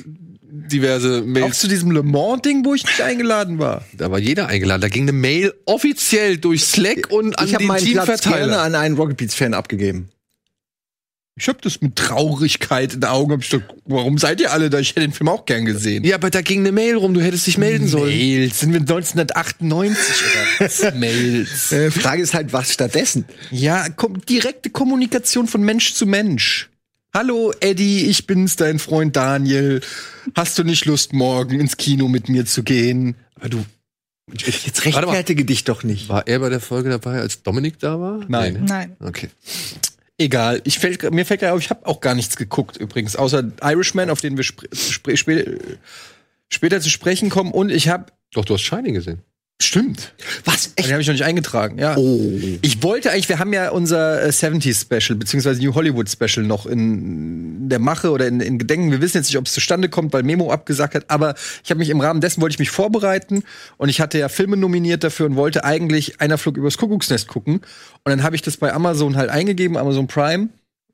diverse 0.68 1.22
Auch 1.22 1.26
Mails. 1.26 1.60
zu 1.60 1.68
diesem 1.68 1.92
Le 1.92 2.04
Mans-Ding, 2.04 2.64
wo 2.66 2.74
ich 2.74 2.84
nicht 2.86 3.02
eingeladen 3.02 3.60
war. 3.60 3.86
Da 3.94 4.12
war 4.12 4.20
jeder 4.20 4.48
eingeladen. 4.48 4.82
Da 4.82 4.90
ging 4.90 5.04
eine 5.04 5.12
Mail 5.14 5.54
offiziell 5.66 6.38
durch 6.38 6.64
Slack 6.66 7.10
und 7.12 7.38
an 7.40 7.48
Ich 7.48 7.54
habe 7.54 7.64
den 7.64 7.68
meinen 7.68 7.84
Platz 7.84 8.06
gerne 8.06 8.18
Teamverteiler. 8.18 8.62
an 8.62 8.76
einen 8.76 8.96
Rocket 8.96 9.18
Beats 9.18 9.36
Fan 9.36 9.54
abgegeben. 9.54 10.10
Ich 11.40 11.48
habe 11.48 11.60
das 11.62 11.82
mit 11.82 11.96
Traurigkeit 11.96 12.96
in 12.96 13.02
den 13.02 13.10
Augen. 13.12 13.32
Hab 13.32 13.42
ich 13.44 13.50
gedacht, 13.52 13.72
warum 13.86 14.18
seid 14.18 14.42
ihr 14.42 14.52
alle 14.52 14.72
da? 14.72 14.80
Ich 14.80 14.90
hätte 14.90 15.02
den 15.02 15.12
Film 15.12 15.28
auch 15.30 15.46
gern 15.46 15.66
gesehen. 15.66 16.04
Ja, 16.04 16.16
aber 16.16 16.32
da 16.32 16.42
ging 16.42 16.62
eine 16.62 16.72
Mail 16.72 16.96
rum. 16.96 17.14
Du 17.14 17.22
hättest 17.22 17.46
dich 17.46 17.60
melden 17.60 17.88
sollen. 17.88 18.08
Mails. 18.10 18.60
Sind 18.60 18.74
wir 18.74 18.80
1998 18.80 20.16
oder 20.60 20.66
was? 20.66 20.94
Mails. 20.96 21.72
Äh, 21.72 21.92
Frage 21.92 22.24
ist 22.24 22.34
halt, 22.34 22.54
was 22.54 22.74
stattdessen? 22.74 23.26
Ja, 23.52 23.88
kom 23.90 24.20
direkte 24.26 24.72
Kommunikation 24.72 25.48
von 25.48 25.62
Mensch 25.62 25.94
zu 25.94 26.08
Mensch. 26.08 26.70
Hallo 27.14 27.54
Eddie, 27.62 28.06
ich 28.08 28.28
bin's, 28.28 28.56
dein 28.58 28.80
Freund 28.80 29.16
Daniel. 29.16 29.82
Hast 30.36 30.60
du 30.60 30.64
nicht 30.64 30.86
Lust, 30.86 31.14
morgen 31.14 31.60
ins 31.60 31.78
Kino 31.78 32.08
mit 32.08 32.30
mir 32.30 32.46
zu 32.46 32.64
gehen? 32.64 33.16
Aber 33.36 33.50
du, 33.50 33.66
Jetzt 34.32 34.84
rechtfertige 34.86 35.46
dich 35.46 35.64
doch 35.64 35.84
nicht. 35.84 36.10
war 36.10 36.28
er 36.28 36.40
bei 36.40 36.50
der 36.50 36.60
Folge 36.60 36.90
dabei, 36.90 37.20
als 37.22 37.44
Dominik 37.44 37.80
da 37.80 38.00
war? 38.00 38.26
Nein. 38.28 38.54
Nee, 38.54 38.60
ne? 38.60 38.66
Nein. 38.66 38.96
Okay. 39.00 39.30
Egal. 40.18 40.62
Ich 40.66 40.80
fällt, 40.80 41.10
mir 41.12 41.26
fällt 41.26 41.40
gerade 41.40 41.54
auf, 41.54 41.62
ich 41.62 41.70
habe 41.70 41.86
auch 41.88 42.02
gar 42.02 42.14
nichts 42.14 42.36
geguckt 42.36 42.76
übrigens, 42.76 43.16
außer 43.16 43.52
Irishman, 43.62 44.10
auf 44.10 44.20
den 44.20 44.36
wir 44.36 44.44
spr 44.44 44.66
spr 44.76 45.16
spä 45.16 45.58
später 46.50 46.82
zu 46.82 46.90
sprechen 46.90 47.30
kommen. 47.30 47.52
Und 47.52 47.72
ich 47.72 47.88
habe 47.88 48.08
Doch, 48.34 48.44
du 48.44 48.54
hast 48.56 48.62
Shining 48.64 48.94
gesehen. 48.94 49.22
Stimmt. 49.60 50.14
Was? 50.46 50.76
Den 50.76 50.92
habe 50.92 51.02
ich 51.02 51.08
noch 51.08 51.14
nicht 51.14 51.24
eingetragen, 51.24 51.80
ja. 51.80 51.98
Oh. 51.98 52.30
Ich 52.62 52.84
wollte 52.84 53.12
eigentlich, 53.12 53.28
wir 53.28 53.40
haben 53.40 53.54
ja 53.54 53.72
unser 53.72 54.24
äh, 54.24 54.30
70s 54.30 54.82
Special, 54.82 55.18
beziehungsweise 55.18 55.60
New 55.64 55.74
Hollywood 55.74 56.08
Special 56.08 56.46
noch 56.46 56.68
in 56.68 57.68
der 57.68 57.80
Mache 57.80 58.12
oder 58.12 58.28
in, 58.28 58.40
in 58.40 58.60
Gedenken. 58.60 58.92
Wir 58.92 59.02
wissen 59.02 59.18
jetzt 59.18 59.30
nicht, 59.30 59.38
ob 59.38 59.48
es 59.48 59.54
zustande 59.54 59.90
kommt, 59.90 60.14
weil 60.14 60.22
Memo 60.22 60.52
abgesagt 60.52 60.94
hat, 60.94 61.06
aber 61.10 61.34
ich 61.64 61.72
habe 61.72 61.80
mich 61.80 61.90
im 61.90 62.00
Rahmen 62.02 62.22
dessen 62.22 62.40
wollte 62.42 62.54
ich 62.54 62.60
mich 62.60 62.70
vorbereiten 62.70 63.44
und 63.78 63.90
ich 63.90 64.00
hatte 64.00 64.20
ja 64.20 64.30
Filme 64.30 64.58
nominiert 64.58 65.04
dafür 65.04 65.26
und 65.26 65.36
wollte 65.36 65.64
eigentlich 65.64 66.22
einer 66.22 66.38
Flug 66.38 66.56
übers 66.56 66.78
Kuckucksnest 66.78 67.28
gucken. 67.28 67.56
Und 67.56 68.12
dann 68.12 68.22
habe 68.22 68.36
ich 68.36 68.44
das 68.44 68.58
bei 68.58 68.72
Amazon 68.72 69.18
halt 69.18 69.32
eingegeben, 69.32 69.76
Amazon 69.76 70.06
Prime, 70.06 70.50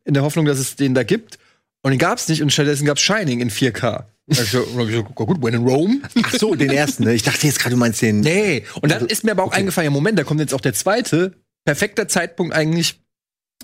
in 0.05 0.13
der 0.13 0.23
Hoffnung, 0.23 0.45
dass 0.45 0.59
es 0.59 0.77
den 0.77 0.93
da 0.93 1.03
gibt. 1.03 1.37
Und 1.81 1.91
den 1.91 1.99
gab's 1.99 2.29
nicht 2.29 2.41
und 2.41 2.53
stattdessen 2.53 2.85
gab's 2.85 3.01
Shining 3.01 3.41
in 3.41 3.51
4K. 3.51 4.05
Also, 4.29 4.63
gut, 5.03 5.41
when 5.41 5.53
in 5.53 5.63
Rome. 5.67 6.01
Ach 6.23 6.33
so, 6.33 6.55
den 6.55 6.71
ersten. 6.71 7.03
Ne? 7.03 7.13
Ich 7.13 7.23
dachte 7.23 7.45
jetzt 7.45 7.59
gerade, 7.59 7.75
du 7.75 7.79
meinst 7.79 8.01
den. 8.01 8.21
Nee, 8.21 8.63
und 8.81 8.91
dann 8.91 9.05
ist 9.07 9.23
mir 9.23 9.31
aber 9.31 9.43
auch 9.43 9.51
eingefallen, 9.51 9.85
ja 9.85 9.91
Moment, 9.91 10.17
da 10.17 10.23
kommt 10.23 10.39
jetzt 10.39 10.53
auch 10.53 10.61
der 10.61 10.73
zweite. 10.73 11.33
Perfekter 11.65 12.07
Zeitpunkt 12.07 12.53
eigentlich, 12.53 13.01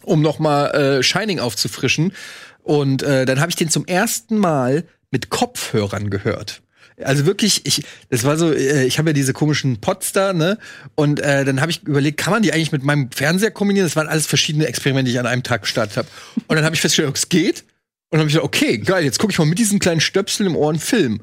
um 0.03 0.21
noch 0.21 0.39
mal 0.39 0.67
äh, 0.71 1.03
Shining 1.03 1.39
aufzufrischen. 1.39 2.13
Und 2.61 3.03
äh, 3.03 3.25
dann 3.25 3.39
habe 3.39 3.49
ich 3.49 3.55
den 3.55 3.69
zum 3.69 3.85
ersten 3.85 4.37
Mal 4.37 4.85
mit 5.11 5.29
Kopfhörern 5.29 6.09
gehört. 6.09 6.61
Also 7.01 7.25
wirklich, 7.25 7.65
ich, 7.65 7.83
das 8.09 8.25
war 8.25 8.37
so, 8.37 8.51
äh, 8.51 8.85
ich 8.85 8.99
habe 8.99 9.09
ja 9.09 9.13
diese 9.13 9.33
komischen 9.33 9.79
Pods 9.79 10.11
da, 10.11 10.33
ne? 10.33 10.57
Und 10.95 11.21
äh, 11.21 11.45
dann 11.45 11.61
habe 11.61 11.71
ich 11.71 11.83
überlegt, 11.83 12.17
kann 12.17 12.33
man 12.33 12.41
die 12.41 12.51
eigentlich 12.51 12.73
mit 12.73 12.83
meinem 12.83 13.09
Fernseher 13.11 13.51
kombinieren? 13.51 13.87
Das 13.87 13.95
waren 13.95 14.07
alles 14.07 14.25
verschiedene 14.25 14.67
Experimente, 14.67 15.05
die 15.05 15.13
ich 15.13 15.19
an 15.19 15.25
einem 15.25 15.43
Tag 15.43 15.61
gestartet 15.61 15.95
habe. 15.95 16.07
Und 16.47 16.55
dann 16.55 16.65
habe 16.65 16.75
ich 16.75 16.81
festgestellt, 16.81 17.15
es 17.15 17.29
geht. 17.29 17.63
Und 18.09 18.17
dann 18.17 18.21
habe 18.21 18.29
ich 18.29 18.35
gedacht, 18.35 18.47
okay, 18.47 18.77
geil, 18.79 19.03
jetzt 19.03 19.19
gucke 19.19 19.31
ich 19.31 19.39
mal 19.39 19.45
mit 19.45 19.59
diesen 19.59 19.79
kleinen 19.79 20.01
Stöpseln 20.01 20.47
im 20.47 20.55
Ohr 20.55 20.69
einen 20.69 20.79
Film. 20.79 21.21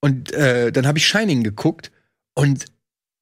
Und 0.00 0.32
äh, 0.32 0.72
dann 0.72 0.86
habe 0.86 0.98
ich 0.98 1.06
Shining 1.06 1.42
geguckt 1.42 1.92
und 2.34 2.64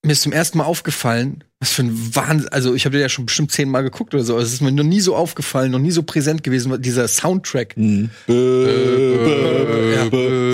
mir 0.03 0.13
ist 0.13 0.23
zum 0.23 0.33
ersten 0.33 0.59
Mal 0.59 0.65
aufgefallen, 0.65 1.45
was 1.59 1.73
für 1.73 1.83
ein 1.83 2.15
Wahnsinn, 2.15 2.49
also 2.49 2.75
ich 2.75 2.87
habe 2.87 2.95
den 2.95 3.03
ja 3.03 3.11
schon 3.11 3.27
bestimmt 3.27 3.53
zehnmal 3.53 3.83
geguckt 3.83 4.15
oder 4.15 4.25
so, 4.25 4.33
aber 4.33 4.43
es 4.43 4.51
ist 4.51 4.63
mir 4.63 4.73
noch 4.73 4.83
nie 4.83 5.03
so 5.03 5.15
aufgefallen, 5.15 5.71
noch 5.71 5.79
nie 5.79 5.91
so 5.91 6.03
präsent 6.03 6.43
gewesen, 6.43 6.81
dieser 6.81 7.07
Soundtrack. 7.07 7.77
Mhm. 7.77 8.09
Ja. 8.27 10.07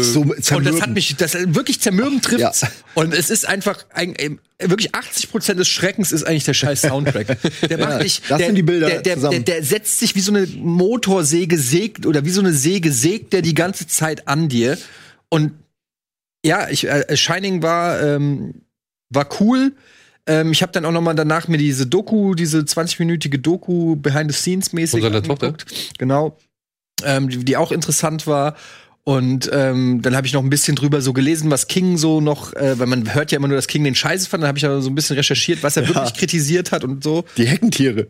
So 0.03 0.23
Und 0.23 0.67
das 0.67 0.81
hat 0.81 0.91
mich, 0.91 1.15
das 1.17 1.35
wirklich 1.35 1.81
zermürbend 1.81 2.25
trifft. 2.25 2.41
Ja. 2.41 2.53
Und 2.95 3.15
es 3.15 3.31
ist 3.31 3.47
einfach 3.47 3.87
ein, 3.91 4.15
ähm, 4.19 4.41
wirklich 4.59 4.97
80 4.97 5.31
Prozent 5.31 5.61
des 5.61 5.69
Schreckens 5.69 6.11
ist 6.11 6.25
eigentlich 6.25 6.45
der 6.45 6.55
scheiß 6.55 6.83
Soundtrack. 6.83 7.39
Der 7.69 7.79
macht 7.79 8.03
dich, 8.03 8.23
das 8.29 8.39
der, 8.39 8.47
sind 8.49 8.57
die 8.57 8.65
Bilder 8.65 8.89
der, 8.89 9.03
der, 9.03 9.05
der, 9.15 9.15
zusammen. 9.15 9.45
der 9.45 9.63
setzt 9.63 10.01
sich 10.01 10.17
wie 10.17 10.21
so 10.21 10.33
eine 10.33 10.47
Motorsäge 10.47 11.57
sägt 11.57 12.05
oder 12.05 12.25
wie 12.25 12.31
so 12.31 12.41
eine 12.41 12.53
Säge 12.53 12.91
sägt 12.91 13.33
der 13.33 13.43
die 13.43 13.55
ganze 13.55 13.87
Zeit 13.87 14.27
an 14.27 14.49
dir. 14.49 14.77
Und 15.29 15.53
ja, 16.45 16.69
ich, 16.69 16.89
äh, 16.89 17.17
Shining 17.17 17.63
war, 17.63 18.03
ähm, 18.03 18.63
war 19.11 19.29
cool. 19.41 19.73
Ähm, 20.27 20.51
ich 20.53 20.63
habe 20.63 20.73
dann 20.73 20.85
auch 20.85 20.93
noch 20.93 21.01
mal 21.03 21.15
danach 21.15 21.47
mir 21.49 21.59
diese 21.59 21.87
Doku, 21.87 22.35
diese 22.35 22.59
20-minütige 22.61 23.39
Doku 23.39 23.97
behind 23.97 24.33
the 24.33 24.37
scenes 24.39 24.73
mäßig 24.73 25.01
Tochter? 25.03 25.17
angeguckt. 25.19 25.99
Genau. 25.99 26.37
Ähm, 27.05 27.29
die, 27.29 27.45
die 27.45 27.57
auch 27.57 27.71
interessant 27.73 28.27
war. 28.27 28.57
Und 29.05 29.49
ähm, 29.53 30.03
dann 30.03 30.17
habe 30.17 30.27
ich 30.27 30.33
noch 30.33 30.43
ein 30.43 30.51
bisschen 30.51 30.75
drüber 30.75 31.01
so 31.01 31.13
gelesen, 31.13 31.49
was 31.49 31.69
King 31.69 31.97
so 31.97 32.21
noch, 32.21 32.53
äh, 32.55 32.77
weil 32.81 32.89
man 32.89 33.15
hört 33.15 33.31
ja 33.31 33.37
immer 33.37 33.47
nur, 33.47 33.57
dass 33.57 33.69
King 33.69 33.85
den 33.85 33.95
Scheiße 33.95 34.29
fand, 34.29 34.43
dann 34.43 34.49
habe 34.49 34.59
ich 34.59 34.67
aber 34.67 34.81
so 34.83 34.91
ein 34.91 34.97
bisschen 34.97 35.15
recherchiert, 35.15 35.63
was 35.63 35.77
er 35.77 35.85
Ja. 35.85 35.91
wirklich 35.91 36.15
kritisiert 36.15 36.73
hat 36.73 36.83
und 36.83 37.05
so. 37.05 37.25
Die 37.37 37.47
Heckentiere. 37.47 38.09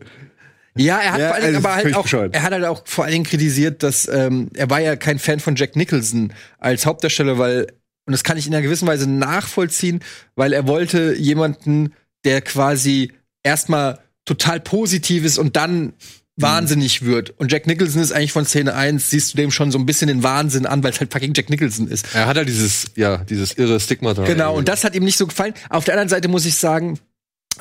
Ja, 0.75 0.97
er 0.97 1.11
hat 1.13 1.19
Ja, 1.19 1.27
vor 1.27 1.35
allen 1.35 1.43
Dingen 1.45 1.55
also 1.57 1.67
aber 1.67 1.75
halt 1.75 1.95
auch, 1.95 2.01
bescheuert. 2.03 2.33
er 2.35 2.41
hat 2.41 2.51
halt 2.51 2.65
auch 2.65 2.81
vor 2.85 3.03
allen 3.03 3.13
Dingen 3.13 3.25
kritisiert, 3.25 3.83
dass 3.83 4.07
ähm, 4.07 4.49
er 4.55 4.71
war 4.71 4.79
ja 4.79 4.95
kein 4.95 5.19
Fan 5.19 5.39
von 5.39 5.55
Jack 5.55 5.75
Nicholson 5.75 6.33
als 6.57 6.87
Hauptdarsteller, 6.87 7.37
weil 7.37 7.67
und 8.07 8.13
das 8.13 8.23
kann 8.23 8.37
ich 8.37 8.47
in 8.47 8.53
einer 8.53 8.63
gewissen 8.63 8.87
Weise 8.87 9.07
nachvollziehen, 9.07 9.99
weil 10.35 10.53
er 10.53 10.65
wollte 10.67 11.15
jemanden, 11.15 11.93
der 12.23 12.41
quasi 12.41 13.11
erstmal 13.43 13.99
total 14.25 14.59
positiv 14.59 15.23
ist 15.23 15.37
und 15.37 15.55
dann 15.55 15.93
wahnsinnig 16.37 17.03
wird. 17.03 17.31
Und 17.39 17.51
Jack 17.51 17.67
Nicholson 17.67 18.01
ist 18.01 18.11
eigentlich 18.11 18.31
von 18.31 18.45
Szene 18.45 18.75
1, 18.75 19.09
siehst 19.09 19.33
du 19.33 19.37
dem 19.37 19.51
schon 19.51 19.71
so 19.71 19.79
ein 19.79 19.85
bisschen 19.85 20.07
den 20.07 20.23
Wahnsinn 20.23 20.65
an, 20.65 20.83
weil 20.83 20.91
es 20.91 20.99
halt 20.99 21.11
fucking 21.11 21.33
Jack 21.35 21.49
Nicholson 21.49 21.87
ist. 21.87 22.13
Er 22.13 22.27
hat 22.27 22.37
ja 22.37 22.43
dieses, 22.43 22.85
ja, 22.95 23.17
dieses 23.17 23.53
irre 23.53 23.79
Stigma 23.79 24.13
da. 24.13 24.23
Genau, 24.23 24.55
und 24.55 24.69
das 24.69 24.83
hat 24.83 24.95
ihm 24.95 25.03
nicht 25.03 25.17
so 25.17 25.27
gefallen. 25.27 25.53
Auf 25.69 25.85
der 25.85 25.95
anderen 25.95 26.09
Seite 26.09 26.27
muss 26.27 26.45
ich 26.45 26.55
sagen, 26.55 26.99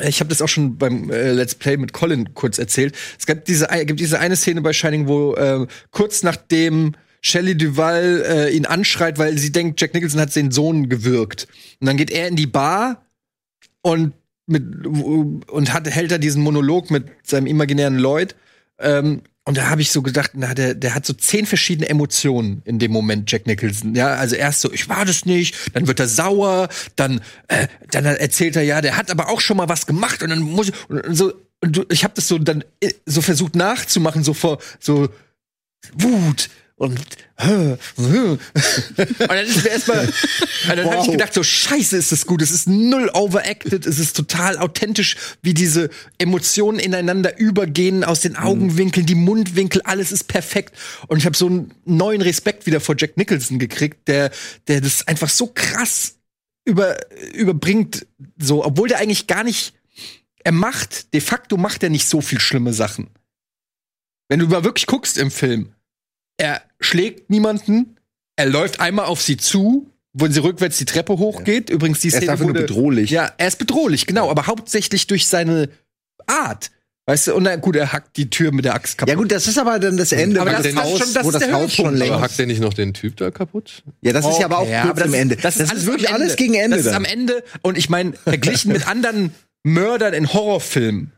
ich 0.01 0.21
habe 0.21 0.29
das 0.29 0.43
auch 0.43 0.49
schon 0.49 0.77
beim 0.77 1.11
äh, 1.11 1.33
Let's 1.33 1.55
Play 1.55 1.77
mit 1.77 1.93
Colin 1.93 2.35
kurz 2.35 2.59
erzählt. 2.59 2.95
Es 3.19 3.27
gibt 3.27 3.49
diese, 3.49 3.67
gibt 3.87 3.99
diese 3.99 4.21
eine 4.21 4.37
Szene 4.37 4.61
bei 4.61 4.73
Shining, 4.73 5.09
wo 5.09 5.35
äh, 5.35 5.67
kurz 5.91 6.23
nachdem 6.23 6.93
Shelley 7.27 7.57
Duval 7.57 8.25
äh, 8.25 8.51
ihn 8.57 8.67
anschreit, 8.67 9.19
weil 9.19 9.37
sie 9.37 9.51
denkt, 9.51 9.81
Jack 9.81 9.95
Nicholson 9.95 10.21
hat 10.21 10.35
den 10.37 10.53
Sohn 10.53 10.89
gewürgt. 10.89 11.49
Und 11.81 11.89
dann 11.89 11.97
geht 11.97 12.13
er 12.13 12.29
in 12.29 12.37
die 12.37 12.47
Bar 12.47 13.05
und 13.83 14.13
mit 14.47 14.87
und 14.87 15.73
hat 15.73 15.91
hält 15.91 16.13
da 16.13 16.19
diesen 16.19 16.43
Monolog 16.43 16.93
mit 16.93 17.09
seinem 17.25 17.49
imaginären 17.49 17.99
Lloyd. 17.99 18.37
Ähm, 18.79 19.23
und 19.45 19.57
da 19.57 19.69
habe 19.69 19.81
ich 19.81 19.91
so 19.91 20.03
gedacht, 20.03 20.33
na, 20.35 20.55
der, 20.55 20.75
der 20.75 20.95
hat 20.95 21.05
so 21.05 21.13
zehn 21.15 21.47
verschiedene 21.47 21.89
Emotionen 21.89 22.63
in 22.65 22.79
dem 22.79 22.93
Moment, 22.93 23.31
Jack 23.31 23.49
Nicholson. 23.49 23.97
Ja, 23.97 24.15
also 24.15 24.37
erst 24.37 24.61
so, 24.61 24.73
ich 24.73 24.89
war 24.89 25.05
das 25.05 25.27
nicht, 25.27 25.57
dann 25.75 25.89
wird 25.89 25.99
er 25.99 26.09
sauer, 26.09 26.69
dann, 26.95 27.21
äh, 27.49 27.67
dann 27.91 28.05
erzählt 28.05 28.55
er, 28.55 28.63
ja, 28.63 28.81
der 28.81 28.97
hat 28.97 29.11
aber 29.11 29.29
auch 29.31 29.41
schon 29.41 29.57
mal 29.57 29.69
was 29.69 29.87
gemacht 29.87 30.23
und 30.23 30.31
dann 30.31 30.41
muss 30.41 30.69
ich, 30.69 30.75
und 30.89 31.15
so, 31.17 31.33
und 31.61 31.87
ich 31.91 32.05
habe 32.05 32.15
das 32.15 32.29
so 32.29 32.39
dann 32.39 32.65
äh, 32.81 32.93
so 33.05 33.21
versucht 33.21 33.57
nachzumachen, 33.57 34.23
so 34.23 34.33
vor, 34.33 34.59
so 34.79 35.09
Wut 35.93 36.51
und 36.77 37.01
und 37.37 39.29
dann 39.29 39.47
ist 39.47 39.65
mir 39.65 39.71
erstmal, 39.71 40.07
dann 40.69 40.79
habe 40.85 40.97
ich 40.97 41.07
Wow. 41.07 41.11
gedacht, 41.11 41.35
so 41.35 41.43
scheiße 41.43 41.97
ist 41.97 42.13
das 42.13 42.27
gut. 42.27 42.43
Es 42.43 42.51
ist 42.51 42.67
null 42.69 43.11
overacted, 43.13 43.87
es 43.87 43.99
ist 43.99 44.17
total 44.17 44.59
authentisch, 44.59 45.17
wie 45.43 45.55
diese 45.55 45.91
Emotionen 46.19 46.79
ineinander 46.79 47.39
übergehen 47.39 48.05
aus 48.05 48.21
den 48.21 48.37
Augenwinkeln, 48.37 49.07
die 49.07 49.15
Mundwinkel, 49.15 49.83
alles 49.83 50.13
ist 50.13 50.25
perfekt. 50.25 50.75
Und 51.09 51.19
ich 51.19 51.27
habe 51.27 51.37
so 51.37 51.47
einen 51.47 51.75
neuen 51.85 52.23
Respekt 52.23 52.67
wieder 52.67 52.81
vor 52.81 52.95
Jack 52.99 53.17
Nicholson 53.17 53.59
gekriegt, 53.59 54.09
der, 54.09 54.31
der 54.69 54.81
das 54.81 55.07
einfach 55.07 55.29
so 55.31 55.49
krass 55.55 56.17
über, 56.65 56.97
überbringt, 57.33 58.07
so, 58.39 58.65
obwohl 58.65 58.89
der 58.89 58.99
eigentlich 58.99 59.27
gar 59.27 59.45
nicht, 59.45 59.75
er 60.45 60.53
macht, 60.53 61.13
de 61.15 61.21
facto 61.21 61.57
macht 61.57 61.83
er 61.83 61.91
nicht 61.91 62.09
so 62.09 62.21
viel 62.21 62.41
schlimme 62.41 62.73
Sachen. 62.73 63.09
Wenn 64.29 64.41
du 64.41 64.47
mal 64.47 64.65
wirklich 64.65 64.87
guckst 64.87 65.17
im 65.19 65.31
Film, 65.31 65.73
er 66.39 66.63
schlägt 66.81 67.31
niemanden, 67.31 67.97
er 68.37 68.47
läuft 68.47 68.81
einmal 68.81 69.07
auf 69.07 69.23
sie 69.23 69.37
zu, 69.37 69.91
wo 70.13 70.27
sie 70.29 70.41
rückwärts 70.43 70.79
die 70.79 70.85
Treppe 70.85 71.19
hochgeht. 71.19 71.71
Übrigens, 71.71 72.01
die 72.01 72.09
Er 72.09 72.15
ist 72.15 72.17
Szene 72.19 72.33
einfach 72.33 72.45
nur 72.45 72.55
wurde- 72.55 72.63
bedrohlich. 72.67 73.11
Ja, 73.11 73.33
er 73.39 73.49
ist 73.49 73.59
bedrohlich, 73.59 74.07
genau, 74.07 74.31
aber 74.31 74.47
hauptsächlich 74.47 75.07
durch 75.07 75.27
seine 75.27 75.69
Art. 76.27 76.71
Weißt 77.09 77.29
du, 77.29 77.35
und 77.37 77.45
na, 77.45 77.55
gut, 77.55 77.77
er 77.77 77.93
hackt 77.93 78.17
die 78.17 78.29
Tür 78.31 78.51
mit 78.51 78.65
der 78.65 78.75
Axt 78.75 78.99
kaputt. 78.99 79.09
Ja 79.11 79.15
gut, 79.15 79.31
das 79.31 79.47
ist 79.47 79.59
aber 79.59 79.79
dann 79.79 79.97
das 79.97 80.11
Ende, 80.11 80.41
Aber 80.41 80.51
wo 80.51 80.55
das 80.55 80.63
das, 80.65 80.73
ist 80.73 80.79
Haus, 80.83 80.99
schon- 80.99 81.15
das 81.15 81.25
wo 81.25 81.29
ist 81.29 81.35
das 81.35 81.43
der 81.45 81.53
Haus 81.53 81.73
schon 81.73 81.85
Höhepunkt. 81.85 82.03
Aber 82.03 82.11
längst. 82.11 82.25
hackt 82.31 82.39
der 82.41 82.47
nicht 82.47 82.61
noch 82.61 82.75
den 82.75 82.95
Typ 82.95 83.17
da 83.17 83.31
kaputt? 83.31 83.85
Ja, 84.03 84.13
das 84.13 84.27
ist 84.27 84.39
ja 84.41 84.47
aber 84.47 84.59
auch 84.59 84.63
Okay, 84.63 84.81
kurz 84.83 84.91
aber 84.91 85.01
das 85.01 85.09
am 85.09 85.15
ist- 85.15 85.21
Ende. 85.21 85.37
Das 85.37 85.57
ist, 85.57 85.71
alles 85.71 85.87
wirklich 85.87 86.11
alles 86.11 86.35
gegen 86.37 86.55
Ende. 86.55 86.77
Das 86.79 86.87
ist 86.87 86.93
dann. 86.93 86.97
am 86.97 87.05
Ende. 87.05 87.45
Und 87.63 87.79
ich 87.79 87.89
meine, 87.89 88.13
verglichen 88.15 88.73
mit 88.73 88.89
anderen 88.89 89.33
Mördern 89.63 90.15
in 90.15 90.33
Horrorfilmen, 90.33 91.13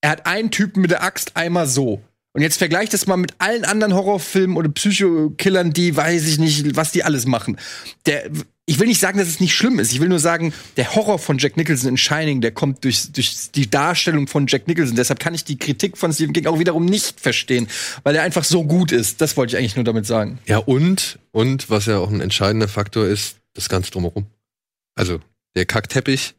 er 0.00 0.10
hat 0.10 0.24
einen 0.26 0.50
Typen 0.50 0.80
mit 0.80 0.90
der 0.90 1.02
Axt 1.02 1.32
einmal 1.36 1.66
so. 1.66 2.00
Und 2.36 2.42
jetzt 2.42 2.58
vergleicht 2.58 2.92
das 2.92 3.06
mal 3.06 3.16
mit 3.16 3.32
allen 3.38 3.64
anderen 3.64 3.94
Horrorfilmen 3.94 4.58
oder 4.58 4.68
Psychokillern, 4.68 5.72
die 5.72 5.96
weiß 5.96 6.26
ich 6.26 6.38
nicht, 6.38 6.76
was 6.76 6.92
die 6.92 7.02
alles 7.02 7.24
machen. 7.24 7.56
Der, 8.04 8.30
ich 8.66 8.78
will 8.78 8.86
nicht 8.86 9.00
sagen, 9.00 9.16
dass 9.16 9.26
es 9.26 9.40
nicht 9.40 9.54
schlimm 9.54 9.78
ist. 9.78 9.90
Ich 9.90 10.02
will 10.02 10.10
nur 10.10 10.18
sagen, 10.18 10.52
der 10.76 10.94
Horror 10.94 11.18
von 11.18 11.38
Jack 11.38 11.56
Nicholson 11.56 11.88
in 11.88 11.96
Shining, 11.96 12.42
der 12.42 12.52
kommt 12.52 12.84
durch, 12.84 13.10
durch 13.10 13.52
die 13.54 13.70
Darstellung 13.70 14.26
von 14.26 14.46
Jack 14.46 14.68
Nicholson. 14.68 14.96
Deshalb 14.96 15.18
kann 15.18 15.32
ich 15.32 15.44
die 15.44 15.56
Kritik 15.56 15.96
von 15.96 16.12
Stephen 16.12 16.34
King 16.34 16.44
auch 16.44 16.58
wiederum 16.58 16.84
nicht 16.84 17.22
verstehen, 17.22 17.68
weil 18.02 18.14
er 18.14 18.22
einfach 18.22 18.44
so 18.44 18.64
gut 18.64 18.92
ist. 18.92 19.22
Das 19.22 19.38
wollte 19.38 19.54
ich 19.54 19.58
eigentlich 19.58 19.76
nur 19.76 19.86
damit 19.86 20.04
sagen. 20.04 20.38
Ja, 20.44 20.58
und, 20.58 21.18
und 21.32 21.70
was 21.70 21.86
ja 21.86 21.96
auch 21.96 22.10
ein 22.10 22.20
entscheidender 22.20 22.68
Faktor 22.68 23.06
ist, 23.06 23.36
das 23.54 23.70
Ganze 23.70 23.92
drumherum. 23.92 24.26
Also, 24.94 25.20
der 25.54 25.64
Kackteppich, 25.64 26.34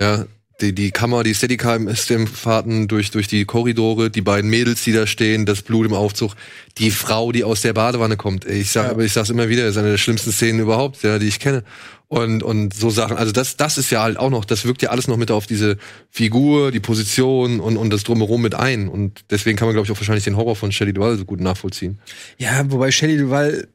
ja, 0.00 0.26
die, 0.62 0.74
die 0.74 0.90
Kammer, 0.90 1.24
die 1.24 1.34
Steadicam-Fahrten 1.34 2.88
durch, 2.88 3.10
durch 3.10 3.26
die 3.26 3.44
Korridore, 3.44 4.10
die 4.10 4.22
beiden 4.22 4.48
Mädels, 4.48 4.84
die 4.84 4.92
da 4.92 5.06
stehen, 5.06 5.44
das 5.44 5.62
Blut 5.62 5.86
im 5.86 5.92
Aufzug, 5.92 6.34
die 6.78 6.90
Frau, 6.90 7.32
die 7.32 7.44
aus 7.44 7.60
der 7.60 7.72
Badewanne 7.72 8.16
kommt. 8.16 8.44
Ich 8.44 8.70
sag, 8.70 8.90
aber 8.90 9.04
ich 9.04 9.12
sag's 9.12 9.30
immer 9.30 9.48
wieder, 9.48 9.64
das 9.64 9.72
ist 9.72 9.78
eine 9.78 9.90
der 9.90 9.98
schlimmsten 9.98 10.32
Szenen 10.32 10.60
überhaupt, 10.60 11.02
ja, 11.02 11.18
die 11.18 11.28
ich 11.28 11.40
kenne. 11.40 11.64
Und, 12.08 12.42
und 12.42 12.74
so 12.74 12.90
Sachen. 12.90 13.16
Also 13.16 13.32
das, 13.32 13.56
das 13.56 13.78
ist 13.78 13.90
ja 13.90 14.02
halt 14.02 14.18
auch 14.18 14.28
noch, 14.28 14.44
das 14.44 14.66
wirkt 14.66 14.82
ja 14.82 14.90
alles 14.90 15.08
noch 15.08 15.16
mit 15.16 15.30
auf 15.30 15.46
diese 15.46 15.78
Figur, 16.10 16.70
die 16.70 16.80
Position 16.80 17.58
und, 17.58 17.78
und 17.78 17.90
das 17.90 18.04
drumherum 18.04 18.42
mit 18.42 18.54
ein. 18.54 18.88
Und 18.88 19.24
deswegen 19.30 19.56
kann 19.56 19.66
man, 19.66 19.74
glaube 19.74 19.86
ich, 19.86 19.92
auch 19.92 19.98
wahrscheinlich 19.98 20.24
den 20.24 20.36
Horror 20.36 20.54
von 20.54 20.72
Shelley 20.72 20.92
Duvall 20.92 21.16
so 21.16 21.24
gut 21.24 21.40
nachvollziehen. 21.40 21.98
Ja, 22.36 22.70
wobei 22.70 22.90
Shelley 22.90 23.16
Duval, 23.16 23.66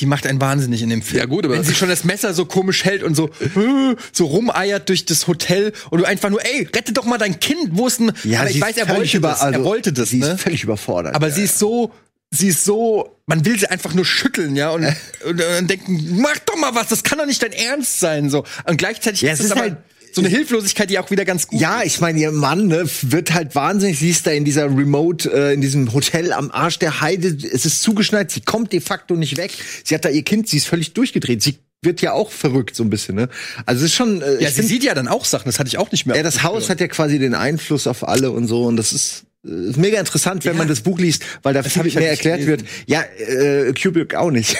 die 0.00 0.06
macht 0.06 0.26
einen 0.26 0.40
wahnsinnig 0.40 0.82
in 0.82 0.88
dem 0.90 1.02
Film. 1.02 1.18
Ja, 1.20 1.26
gut, 1.26 1.44
aber- 1.44 1.54
Wenn 1.54 1.64
sie 1.64 1.74
schon 1.74 1.88
das 1.88 2.04
Messer 2.04 2.32
so 2.34 2.44
komisch 2.46 2.84
hält 2.84 3.02
und 3.02 3.14
so, 3.14 3.28
äh, 3.40 3.94
so 4.12 4.24
rumeiert 4.26 4.88
durch 4.88 5.04
das 5.04 5.26
Hotel 5.26 5.72
und 5.90 5.98
du 6.00 6.04
einfach 6.06 6.30
nur, 6.30 6.44
ey, 6.44 6.68
rette 6.74 6.92
doch 6.92 7.04
mal 7.04 7.18
dein 7.18 7.38
Kind, 7.38 7.70
wo 7.72 7.86
ist 7.86 8.00
denn, 8.00 8.12
Ja, 8.24 8.40
aber 8.40 8.50
ich 8.50 8.60
weiß, 8.60 8.76
er 8.78 8.88
wollte 8.88 9.16
über- 9.16 9.28
das, 9.28 9.40
also, 9.42 9.58
er 9.60 9.64
wollte 9.64 9.92
das, 9.92 10.08
Sie 10.10 10.18
ne? 10.18 10.32
ist 10.32 10.40
völlig 10.40 10.64
überfordert. 10.64 11.14
Aber 11.14 11.28
ja. 11.28 11.34
sie 11.34 11.42
ist 11.44 11.58
so, 11.58 11.92
sie 12.30 12.48
ist 12.48 12.64
so, 12.64 13.16
man 13.26 13.44
will 13.44 13.58
sie 13.58 13.66
einfach 13.68 13.92
nur 13.94 14.04
schütteln, 14.04 14.56
ja, 14.56 14.70
und, 14.70 14.84
und, 15.28 15.38
dann 15.40 15.66
denken, 15.66 16.18
mach 16.20 16.38
doch 16.46 16.56
mal 16.56 16.74
was, 16.74 16.88
das 16.88 17.02
kann 17.02 17.18
doch 17.18 17.26
nicht 17.26 17.42
dein 17.42 17.52
Ernst 17.52 18.00
sein, 18.00 18.30
so. 18.30 18.44
Und 18.66 18.76
gleichzeitig 18.78 19.20
Ja, 19.22 19.32
ist 19.32 19.40
es 19.40 19.46
es 19.46 19.46
ist 19.46 19.52
aber 19.52 19.60
halt- 19.62 19.76
so 20.12 20.20
eine 20.20 20.28
Hilflosigkeit, 20.30 20.90
die 20.90 20.98
auch 20.98 21.10
wieder 21.10 21.24
ganz 21.24 21.46
gut 21.46 21.60
Ja, 21.60 21.82
ich 21.84 22.00
meine, 22.00 22.18
ihr 22.18 22.32
Mann 22.32 22.66
ne, 22.66 22.84
wird 23.02 23.32
halt 23.34 23.54
wahnsinnig. 23.54 23.98
Sie 23.98 24.10
ist 24.10 24.26
da 24.26 24.30
in 24.32 24.44
dieser 24.44 24.64
Remote, 24.66 25.30
äh, 25.32 25.54
in 25.54 25.60
diesem 25.60 25.92
Hotel 25.92 26.32
am 26.32 26.50
Arsch 26.50 26.78
der 26.78 27.00
Heide. 27.00 27.28
Es 27.28 27.66
ist 27.66 27.82
zugeschneit. 27.82 28.30
Sie 28.30 28.40
kommt 28.40 28.72
de 28.72 28.80
facto 28.80 29.14
nicht 29.14 29.36
weg. 29.36 29.52
Sie 29.84 29.94
hat 29.94 30.04
da 30.04 30.08
ihr 30.08 30.22
Kind. 30.22 30.48
Sie 30.48 30.56
ist 30.56 30.66
völlig 30.66 30.92
durchgedreht. 30.94 31.42
Sie 31.42 31.58
wird 31.82 32.02
ja 32.02 32.12
auch 32.12 32.30
verrückt 32.30 32.76
so 32.76 32.82
ein 32.84 32.90
bisschen. 32.90 33.14
Ne? 33.14 33.28
Also 33.66 33.84
es 33.84 33.90
ist 33.92 33.96
schon. 33.96 34.20
Äh, 34.20 34.42
Ja, 34.42 34.48
sie 34.50 34.56
find- 34.56 34.68
sieht 34.68 34.84
ja 34.84 34.94
dann 34.94 35.08
auch 35.08 35.24
Sachen, 35.24 35.46
das 35.46 35.58
hatte 35.58 35.68
ich 35.68 35.78
auch 35.78 35.90
nicht 35.92 36.04
mehr. 36.06 36.16
ja, 36.16 36.22
das 36.22 36.42
Haus 36.42 36.68
hat 36.68 36.80
ja 36.80 36.88
quasi 36.88 37.18
den 37.18 37.34
Einfluss 37.34 37.86
auf 37.86 38.06
alle 38.06 38.30
und 38.30 38.46
so. 38.48 38.64
Und 38.64 38.76
das 38.76 38.92
ist. 38.92 39.24
Ist 39.42 39.78
mega 39.78 39.98
interessant, 39.98 40.44
wenn 40.44 40.52
Ja. 40.52 40.58
man 40.58 40.68
das 40.68 40.82
Buch 40.82 40.98
liest, 40.98 41.24
weil 41.42 41.54
da 41.54 41.62
viel 41.62 41.82
halt 41.82 41.94
mehr 41.94 42.10
erklärt 42.10 42.44
wird. 42.46 42.60
gelesen. 42.60 42.84
Ja, 42.86 43.02
äh, 43.02 43.72
Kubrick 43.72 44.14
auch 44.14 44.30
nicht. 44.30 44.54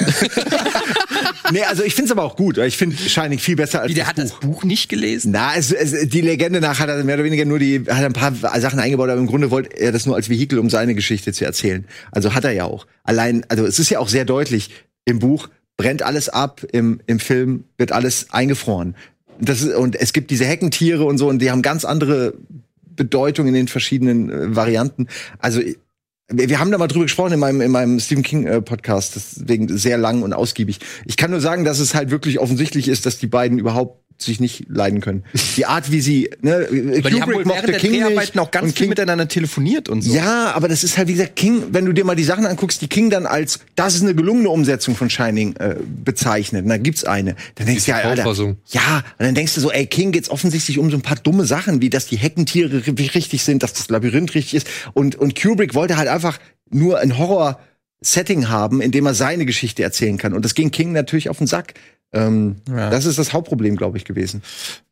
nee, 1.52 1.62
also 1.64 1.82
ich 1.82 1.94
find's 1.94 2.10
aber 2.10 2.22
auch 2.22 2.36
gut. 2.36 2.58
Ich 2.58 2.76
finde 2.76 2.96
Shining 2.96 3.38
viel 3.38 3.56
besser 3.56 3.82
als 3.82 3.90
Wie, 3.90 3.94
der 3.94 4.04
das 4.04 4.08
hat 4.08 4.16
Buch. 4.16 4.22
das 4.40 4.40
Buch 4.40 4.64
nicht 4.64 4.88
gelesen? 4.88 5.32
Na, 5.32 5.54
es, 5.54 5.70
es, 5.72 6.08
die 6.08 6.20
Legende 6.22 6.60
nach 6.60 6.78
hat 6.78 6.88
er 6.88 7.02
mehr 7.04 7.16
oder 7.16 7.24
weniger 7.24 7.44
nur 7.44 7.58
die, 7.58 7.80
hat 7.80 8.00
er 8.00 8.06
ein 8.06 8.12
paar 8.14 8.32
Sachen 8.60 8.78
eingebaut, 8.78 9.10
aber 9.10 9.20
im 9.20 9.26
Grunde 9.26 9.50
wollte 9.50 9.76
er 9.78 9.92
das 9.92 10.06
nur 10.06 10.16
als 10.16 10.28
Vehikel, 10.30 10.58
um 10.58 10.70
seine 10.70 10.94
Geschichte 10.94 11.32
zu 11.32 11.44
erzählen. 11.44 11.86
Also 12.10 12.34
hat 12.34 12.44
er 12.44 12.52
ja 12.52 12.64
auch. 12.64 12.86
Allein, 13.04 13.44
also 13.48 13.66
es 13.66 13.78
ist 13.78 13.90
ja 13.90 13.98
auch 13.98 14.08
sehr 14.08 14.24
deutlich, 14.24 14.70
im 15.04 15.18
Buch 15.18 15.48
brennt 15.76 16.02
alles 16.02 16.28
ab, 16.30 16.62
im, 16.72 17.00
im 17.06 17.18
Film 17.20 17.64
wird 17.76 17.92
alles 17.92 18.28
eingefroren. 18.30 18.94
Das 19.40 19.62
ist, 19.62 19.74
und 19.74 19.96
es 19.96 20.12
gibt 20.12 20.30
diese 20.30 20.44
Heckentiere 20.44 21.04
und 21.04 21.18
so, 21.18 21.28
und 21.28 21.40
die 21.40 21.50
haben 21.50 21.62
ganz 21.62 21.84
andere 21.84 22.34
Bedeutung 23.00 23.46
in 23.46 23.54
den 23.54 23.66
verschiedenen 23.66 24.30
äh, 24.30 24.54
Varianten. 24.54 25.06
Also 25.38 25.62
wir, 26.28 26.48
wir 26.50 26.60
haben 26.60 26.70
da 26.70 26.76
mal 26.76 26.86
drüber 26.86 27.06
gesprochen 27.06 27.32
in 27.32 27.40
meinem, 27.40 27.62
in 27.62 27.70
meinem 27.70 27.98
Stephen 27.98 28.22
King 28.22 28.46
äh, 28.46 28.60
Podcast, 28.60 29.16
deswegen 29.16 29.74
sehr 29.78 29.96
lang 29.96 30.22
und 30.22 30.34
ausgiebig. 30.34 30.80
Ich 31.06 31.16
kann 31.16 31.30
nur 31.30 31.40
sagen, 31.40 31.64
dass 31.64 31.78
es 31.78 31.94
halt 31.94 32.10
wirklich 32.10 32.38
offensichtlich 32.38 32.88
ist, 32.88 33.06
dass 33.06 33.16
die 33.16 33.26
beiden 33.26 33.58
überhaupt 33.58 34.04
sich 34.22 34.40
nicht 34.40 34.66
leiden 34.68 35.00
können. 35.00 35.24
Die 35.56 35.66
Art, 35.66 35.90
wie 35.90 36.00
sie, 36.00 36.30
ne, 36.42 36.66
Aber 36.98 37.10
die 37.10 37.20
haben 37.22 37.32
wohl 37.32 37.44
während 37.46 37.68
der 37.68 37.78
Dreharbeiten 37.78 38.38
auch 38.38 38.50
ganz 38.50 38.64
und 38.66 38.72
viel 38.72 38.84
King, 38.84 38.88
miteinander 38.90 39.28
telefoniert 39.28 39.88
und 39.88 40.02
so. 40.02 40.14
ja, 40.14 40.52
aber 40.52 40.68
das 40.68 40.84
ist 40.84 40.98
halt, 40.98 41.08
wie 41.08 41.12
gesagt, 41.12 41.36
King, 41.36 41.64
wenn 41.72 41.84
du 41.86 41.92
dir 41.92 42.04
mal 42.04 42.14
die 42.16 42.24
Sachen 42.24 42.46
anguckst, 42.46 42.82
die 42.82 42.88
King 42.88 43.10
dann 43.10 43.26
als, 43.26 43.60
das 43.76 43.94
ist 43.94 44.02
eine 44.02 44.14
gelungene 44.14 44.50
Umsetzung 44.50 44.94
von 44.94 45.08
Shining 45.10 45.56
äh, 45.56 45.76
bezeichnet, 46.04 46.64
und 46.64 46.68
da 46.68 46.76
gibt's 46.78 47.04
eine. 47.04 47.36
Dann 47.54 47.66
denkst 47.66 47.84
du, 47.86 47.90
ja, 47.92 47.96
Alter, 47.98 48.24
ja, 48.68 48.96
und 49.18 49.26
dann 49.26 49.34
denkst 49.34 49.54
du 49.54 49.60
so, 49.60 49.70
ey, 49.70 49.86
King 49.86 50.12
geht's 50.12 50.30
offensichtlich 50.30 50.78
um 50.78 50.90
so 50.90 50.96
ein 50.96 51.02
paar 51.02 51.16
dumme 51.16 51.44
Sachen, 51.44 51.80
wie 51.80 51.90
dass 51.90 52.06
die 52.06 52.16
Heckentiere 52.16 52.78
ri- 52.78 53.14
richtig 53.14 53.42
sind, 53.44 53.62
dass 53.62 53.72
das 53.72 53.88
Labyrinth 53.88 54.34
richtig 54.34 54.54
ist. 54.54 54.66
Und, 54.92 55.16
und 55.16 55.40
Kubrick 55.40 55.74
wollte 55.74 55.96
halt 55.96 56.08
einfach 56.08 56.38
nur 56.70 56.98
ein 56.98 57.18
Horror-Setting 57.18 58.48
haben, 58.48 58.80
in 58.80 58.90
dem 58.92 59.06
er 59.06 59.14
seine 59.14 59.46
Geschichte 59.46 59.82
erzählen 59.82 60.18
kann. 60.18 60.34
Und 60.34 60.44
das 60.44 60.54
ging 60.54 60.70
King 60.70 60.92
natürlich 60.92 61.28
auf 61.28 61.38
den 61.38 61.46
Sack. 61.46 61.74
Ähm, 62.12 62.56
Ja. 62.68 62.90
Das 62.90 63.04
ist 63.06 63.18
das 63.18 63.32
Hauptproblem, 63.32 63.76
glaube 63.76 63.96
ich, 63.96 64.04
gewesen. 64.04 64.42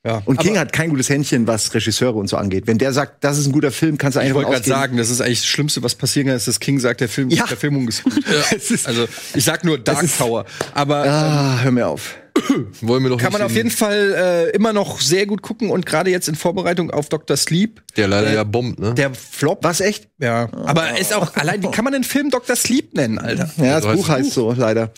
Ja. 0.06 0.22
Und 0.24 0.38
King 0.38 0.56
hat 0.58 0.72
kein 0.72 0.90
gutes 0.90 1.08
Händchen, 1.10 1.46
was 1.48 1.74
Regisseure 1.74 2.14
und 2.16 2.28
so 2.28 2.36
angeht. 2.36 2.66
Wenn 2.68 2.78
der 2.78 2.92
sagt, 2.92 3.24
das 3.24 3.38
ist 3.38 3.46
ein 3.46 3.52
guter 3.52 3.72
Film, 3.72 3.98
kannst 3.98 4.14
du 4.16 4.20
eigentlich 4.20 4.30
ich 4.30 4.34
wollte 4.36 4.50
gerade 4.52 4.68
sagen, 4.68 4.96
das 4.96 5.10
ist 5.10 5.20
eigentlich 5.20 5.40
das 5.40 5.46
Schlimmste, 5.48 5.82
was 5.82 5.96
passieren 5.96 6.28
kann, 6.28 6.36
ist, 6.36 6.46
dass 6.46 6.60
King 6.60 6.78
sagt, 6.78 7.00
der 7.00 7.08
Film, 7.08 7.28
Ja. 7.30 7.44
der 7.46 7.56
Film 7.56 7.88
ist 7.88 8.04
gut. 8.04 8.14
Es 8.56 8.70
ist- 8.70 8.86
also 8.86 9.06
ich 9.34 9.44
sag 9.44 9.64
nur 9.64 9.78
Dark 9.78 10.02
ist- 10.04 10.18
Tower. 10.18 10.44
Aber 10.74 11.04
Ah, 11.04 11.60
hör 11.60 11.72
mir 11.72 11.88
auf. 11.88 12.14
Wollen 12.82 13.02
wir 13.02 13.10
doch 13.10 13.18
kann 13.18 13.32
man 13.32 13.42
auf 13.42 13.50
jeden 13.52 13.72
Fall 13.72 14.14
äh, 14.52 14.56
immer 14.56 14.72
noch 14.72 15.00
sehr 15.00 15.26
gut 15.26 15.42
gucken 15.42 15.70
und 15.70 15.84
gerade 15.86 16.10
jetzt 16.12 16.28
in 16.28 16.36
Vorbereitung 16.36 16.92
auf 16.92 17.08
Dr. 17.08 17.36
Sleep, 17.36 17.82
Der 17.96 18.06
leider 18.06 18.32
ja 18.32 18.44
bombt, 18.44 18.78
ne? 18.78 18.94
der 18.94 19.12
Flop. 19.12 19.64
Was 19.64 19.80
echt? 19.80 20.08
Ja. 20.20 20.48
Aber 20.64 20.96
ist 21.00 21.12
auch 21.12 21.34
allein, 21.34 21.60
wie 21.64 21.70
kann 21.72 21.82
man 21.82 21.92
den 21.94 22.04
Film 22.04 22.30
Dr. 22.30 22.54
Sleep 22.54 22.94
nennen, 22.94 23.18
Alter? 23.18 23.50
Ja, 23.56 23.80
das 23.80 23.86
heißt 23.88 23.96
Buch 23.96 24.08
heißt 24.08 24.30
so, 24.30 24.52
leider. 24.52 24.92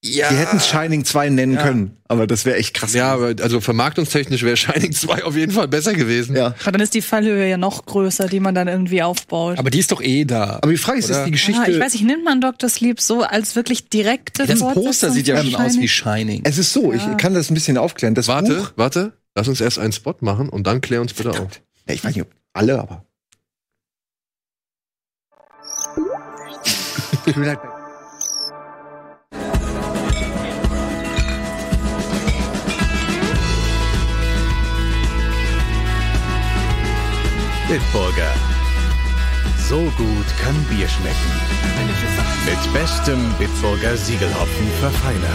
Ja. 0.00 0.28
Die 0.28 0.36
hätten 0.36 0.60
Shining 0.60 1.04
2 1.04 1.28
nennen 1.30 1.54
Ja. 1.54 1.62
können, 1.64 1.96
aber 2.06 2.28
das 2.28 2.44
wäre 2.44 2.56
echt 2.56 2.72
krass. 2.72 2.94
Ja, 2.94 3.16
also 3.16 3.60
vermarktungstechnisch 3.60 4.44
wäre 4.44 4.56
Shining 4.56 4.92
2 4.92 5.24
auf 5.24 5.34
jeden 5.34 5.50
Fall 5.50 5.66
besser 5.66 5.92
gewesen. 5.92 6.36
ja. 6.36 6.54
Aber 6.62 6.70
dann 6.72 6.82
ist 6.82 6.94
die 6.94 7.02
Fallhöhe 7.02 7.48
ja 7.48 7.56
noch 7.56 7.84
größer, 7.84 8.28
die 8.28 8.38
man 8.38 8.54
dann 8.54 8.68
irgendwie 8.68 9.02
aufbaut. 9.02 9.58
Aber 9.58 9.70
die 9.70 9.80
ist 9.80 9.90
doch 9.90 10.00
eh 10.00 10.24
da. 10.24 10.58
Aber 10.62 10.70
die 10.70 10.76
Frage 10.76 11.00
ist, 11.00 11.10
ist 11.10 11.24
die 11.24 11.32
Geschichte. 11.32 11.62
ah, 11.62 11.68
ich 11.68 11.80
weiß 11.80 11.94
nicht, 11.94 12.04
nimmt 12.04 12.22
man 12.24 12.40
Dr. 12.40 12.68
Sleep 12.70 13.00
so 13.00 13.22
als 13.22 13.56
wirklich 13.56 13.88
direkte 13.88 14.46
Das 14.46 14.60
Poster 14.60 15.10
sieht 15.10 15.26
ja 15.26 15.42
schon 15.42 15.56
aus 15.56 15.76
wie 15.78 15.88
Shining. 15.88 16.42
es 16.44 16.58
ist 16.58 16.72
so, 16.72 16.92
ich 16.92 17.02
kann 17.16 17.34
das 17.34 17.50
ein 17.50 17.54
bisschen 17.54 17.76
aufklären. 17.76 18.14
Das 18.14 18.28
Warte, 18.28 18.54
Buch, 18.54 18.72
warte. 18.76 19.14
Lass 19.34 19.48
uns 19.48 19.60
erst 19.60 19.80
einen 19.80 19.92
Spot 19.92 20.14
machen 20.20 20.48
und 20.48 20.66
dann 20.68 20.80
klär 20.80 21.00
uns 21.00 21.12
bitte 21.12 21.30
auf. 21.30 21.60
ja, 21.88 21.94
ich 21.94 22.04
weiß 22.04 22.14
nicht, 22.14 22.22
ob 22.24 22.30
alle, 22.52 22.78
aber. 22.78 23.04
Bitburger. 37.68 38.32
So 39.68 39.92
gut 39.98 40.26
kann 40.42 40.54
Bier 40.70 40.88
schmecken. 40.88 41.32
Mit 42.46 42.72
bestem 42.72 43.18
Bitburger 43.38 43.94
Siegelhopfen 43.94 44.68
verfeinert. 44.80 45.28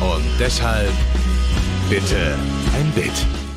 Und 0.00 0.24
deshalb 0.40 0.92
bitte 1.88 2.34
ein 2.74 2.90
Bit. 2.96 3.47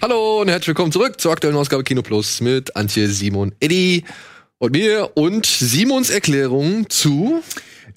Hallo 0.00 0.42
und 0.42 0.48
herzlich 0.48 0.68
willkommen 0.68 0.92
zurück 0.92 1.20
zur 1.20 1.32
aktuellen 1.32 1.56
Ausgabe 1.56 1.82
Kino 1.82 2.02
Plus 2.02 2.40
mit 2.40 2.76
Antje, 2.76 3.08
Simon, 3.08 3.52
Eddie 3.58 4.04
und 4.58 4.70
mir 4.70 5.10
und 5.14 5.44
Simons 5.44 6.10
Erklärung 6.10 6.88
zu 6.88 7.42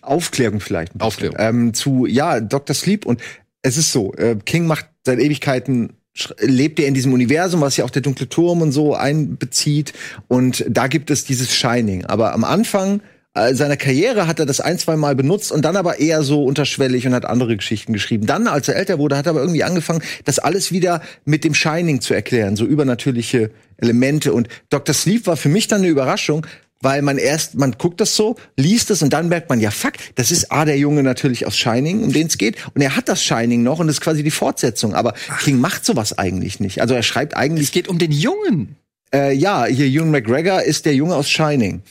Aufklärung 0.02 0.62
vielleicht. 0.62 1.00
Aufklärung. 1.00 1.36
Ähm, 1.40 1.74
zu, 1.76 2.08
ja, 2.08 2.40
Dr. 2.40 2.76
Sleep 2.76 3.06
und 3.06 3.22
es 3.62 3.78
ist 3.78 3.92
so, 3.92 4.16
äh, 4.16 4.36
King 4.44 4.66
macht 4.66 4.88
seit 5.06 5.20
Ewigkeiten 5.20 5.94
lebt 6.40 6.80
er 6.80 6.88
in 6.88 6.96
diesem 6.96 7.14
Universum, 7.14 7.62
was 7.62 7.78
ja 7.78 7.86
auch 7.86 7.90
der 7.92 8.02
dunkle 8.02 8.28
Turm 8.28 8.62
und 8.62 8.72
so 8.72 8.96
einbezieht. 8.96 9.94
Und 10.28 10.66
da 10.68 10.88
gibt 10.88 11.12
es 11.12 11.24
dieses 11.24 11.54
Shining. 11.54 12.06
Aber 12.06 12.34
am 12.34 12.44
Anfang 12.44 13.02
äh, 13.34 13.54
seiner 13.54 13.78
Karriere 13.78 14.28
hat 14.28 14.40
er 14.40 14.46
das 14.46 14.60
ein, 14.60 14.78
zwei 14.78 14.98
Mal 14.98 15.16
benutzt 15.16 15.52
und 15.52 15.64
dann 15.64 15.78
aber 15.78 16.00
eher 16.00 16.22
so 16.24 16.44
unterschwellig 16.44 17.08
und 17.08 17.14
hat 17.14 17.26
andere 17.26 17.56
Geschichten 17.56 17.94
geschrieben. 17.94 18.26
Dann, 18.26 18.48
als 18.48 18.68
er 18.68 18.76
älter 18.76 19.00
wurde, 19.00 19.18
hat 19.18 19.26
er 19.26 19.32
aber 19.32 19.42
irgendwie 19.42 19.64
angefangen, 19.64 20.02
das 20.26 20.40
alles 20.40 20.72
wieder 20.72 21.02
mit 21.24 21.44
dem 21.44 21.54
Shining 21.54 22.02
zu 22.02 22.14
erklären, 22.14 22.56
so 22.56 22.66
übernatürliche 22.66 23.52
Elemente. 23.78 24.34
Und 24.34 24.50
Dr. 24.70 24.94
Sleep 24.94 25.28
war 25.28 25.38
für 25.38 25.50
mich 25.50 25.68
dann 25.68 25.80
eine 25.82 25.88
Überraschung, 25.88 26.46
weil 26.82 27.04
man 27.04 27.18
erst, 27.18 27.56
man 27.56 27.74
guckt 27.78 28.02
das 28.02 28.16
so, 28.16 28.36
liest 28.58 28.90
es 28.92 29.02
und 29.02 29.14
dann 29.14 29.30
merkt 29.30 29.50
man, 29.50 29.62
ja 29.62 29.72
fuck, 29.72 29.94
das 30.16 30.32
ist 30.32 30.52
A, 30.52 30.66
der 30.66 30.78
Junge 30.78 31.04
natürlich 31.04 31.46
aus 31.46 31.58
Shining, 31.58 32.04
um 32.04 32.12
den 32.12 32.28
es 32.28 32.38
geht. 32.38 32.58
Und 32.74 32.82
er 32.82 32.96
hat 32.96 33.08
das 33.08 33.24
Shining 33.24 33.64
noch 33.64 33.80
und 33.80 33.88
das 33.88 33.98
ist 33.98 34.02
quasi 34.02 34.24
die 34.24 34.32
Fortsetzung. 34.32 34.94
Aber 34.94 35.14
King 35.40 35.60
macht 35.60 35.86
sowas 35.86 36.18
eigentlich 36.18 36.60
nicht. 36.60 36.82
Also 36.82 36.96
er 36.96 37.04
schreibt 37.04 37.38
eigentlich 37.38 37.68
Es 37.68 37.72
geht 37.72 37.88
um 37.88 37.98
den 37.98 38.12
Jungen. 38.12 38.76
äh, 39.14 39.34
ja, 39.34 39.66
hier 39.66 39.86
Ewan 39.86 40.12
McGregor 40.12 40.64
ist 40.64 40.86
der 40.86 40.96
Junge 40.96 41.16
aus 41.16 41.30
Shining. 41.30 41.84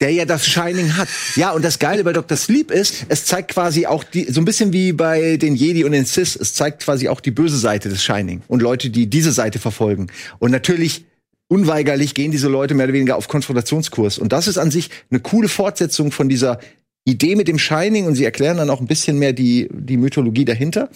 Der 0.00 0.10
ja 0.10 0.26
das 0.26 0.46
Shining 0.46 0.96
hat. 0.96 1.08
Ja, 1.36 1.52
und 1.52 1.64
das 1.64 1.78
Geile 1.78 2.04
bei 2.04 2.12
Dr. 2.12 2.36
Sleep 2.36 2.70
ist, 2.70 3.06
es 3.08 3.24
zeigt 3.24 3.52
quasi 3.52 3.86
auch 3.86 4.04
die, 4.04 4.24
so 4.24 4.40
ein 4.40 4.44
bisschen 4.44 4.72
wie 4.74 4.92
bei 4.92 5.38
den 5.38 5.54
Jedi 5.54 5.84
und 5.84 5.92
den 5.92 6.04
Sith, 6.04 6.36
es 6.36 6.52
zeigt 6.52 6.82
quasi 6.82 7.08
auch 7.08 7.20
die 7.20 7.30
böse 7.30 7.56
Seite 7.56 7.88
des 7.88 8.04
Shining 8.04 8.42
und 8.46 8.60
Leute, 8.60 8.90
die 8.90 9.08
diese 9.08 9.32
Seite 9.32 9.58
verfolgen. 9.58 10.08
Und 10.38 10.50
natürlich, 10.50 11.06
unweigerlich 11.48 12.14
gehen 12.14 12.30
diese 12.30 12.48
Leute 12.48 12.74
mehr 12.74 12.84
oder 12.84 12.92
weniger 12.92 13.16
auf 13.16 13.28
Konfrontationskurs. 13.28 14.18
Und 14.18 14.32
das 14.32 14.48
ist 14.48 14.58
an 14.58 14.70
sich 14.70 14.90
eine 15.10 15.20
coole 15.20 15.48
Fortsetzung 15.48 16.10
von 16.10 16.28
dieser 16.28 16.58
Idee 17.04 17.36
mit 17.36 17.48
dem 17.48 17.58
Shining 17.58 18.06
und 18.06 18.16
sie 18.16 18.24
erklären 18.24 18.56
dann 18.56 18.68
auch 18.68 18.80
ein 18.80 18.86
bisschen 18.86 19.18
mehr 19.18 19.32
die, 19.32 19.68
die 19.72 19.96
Mythologie 19.96 20.44
dahinter. 20.44 20.90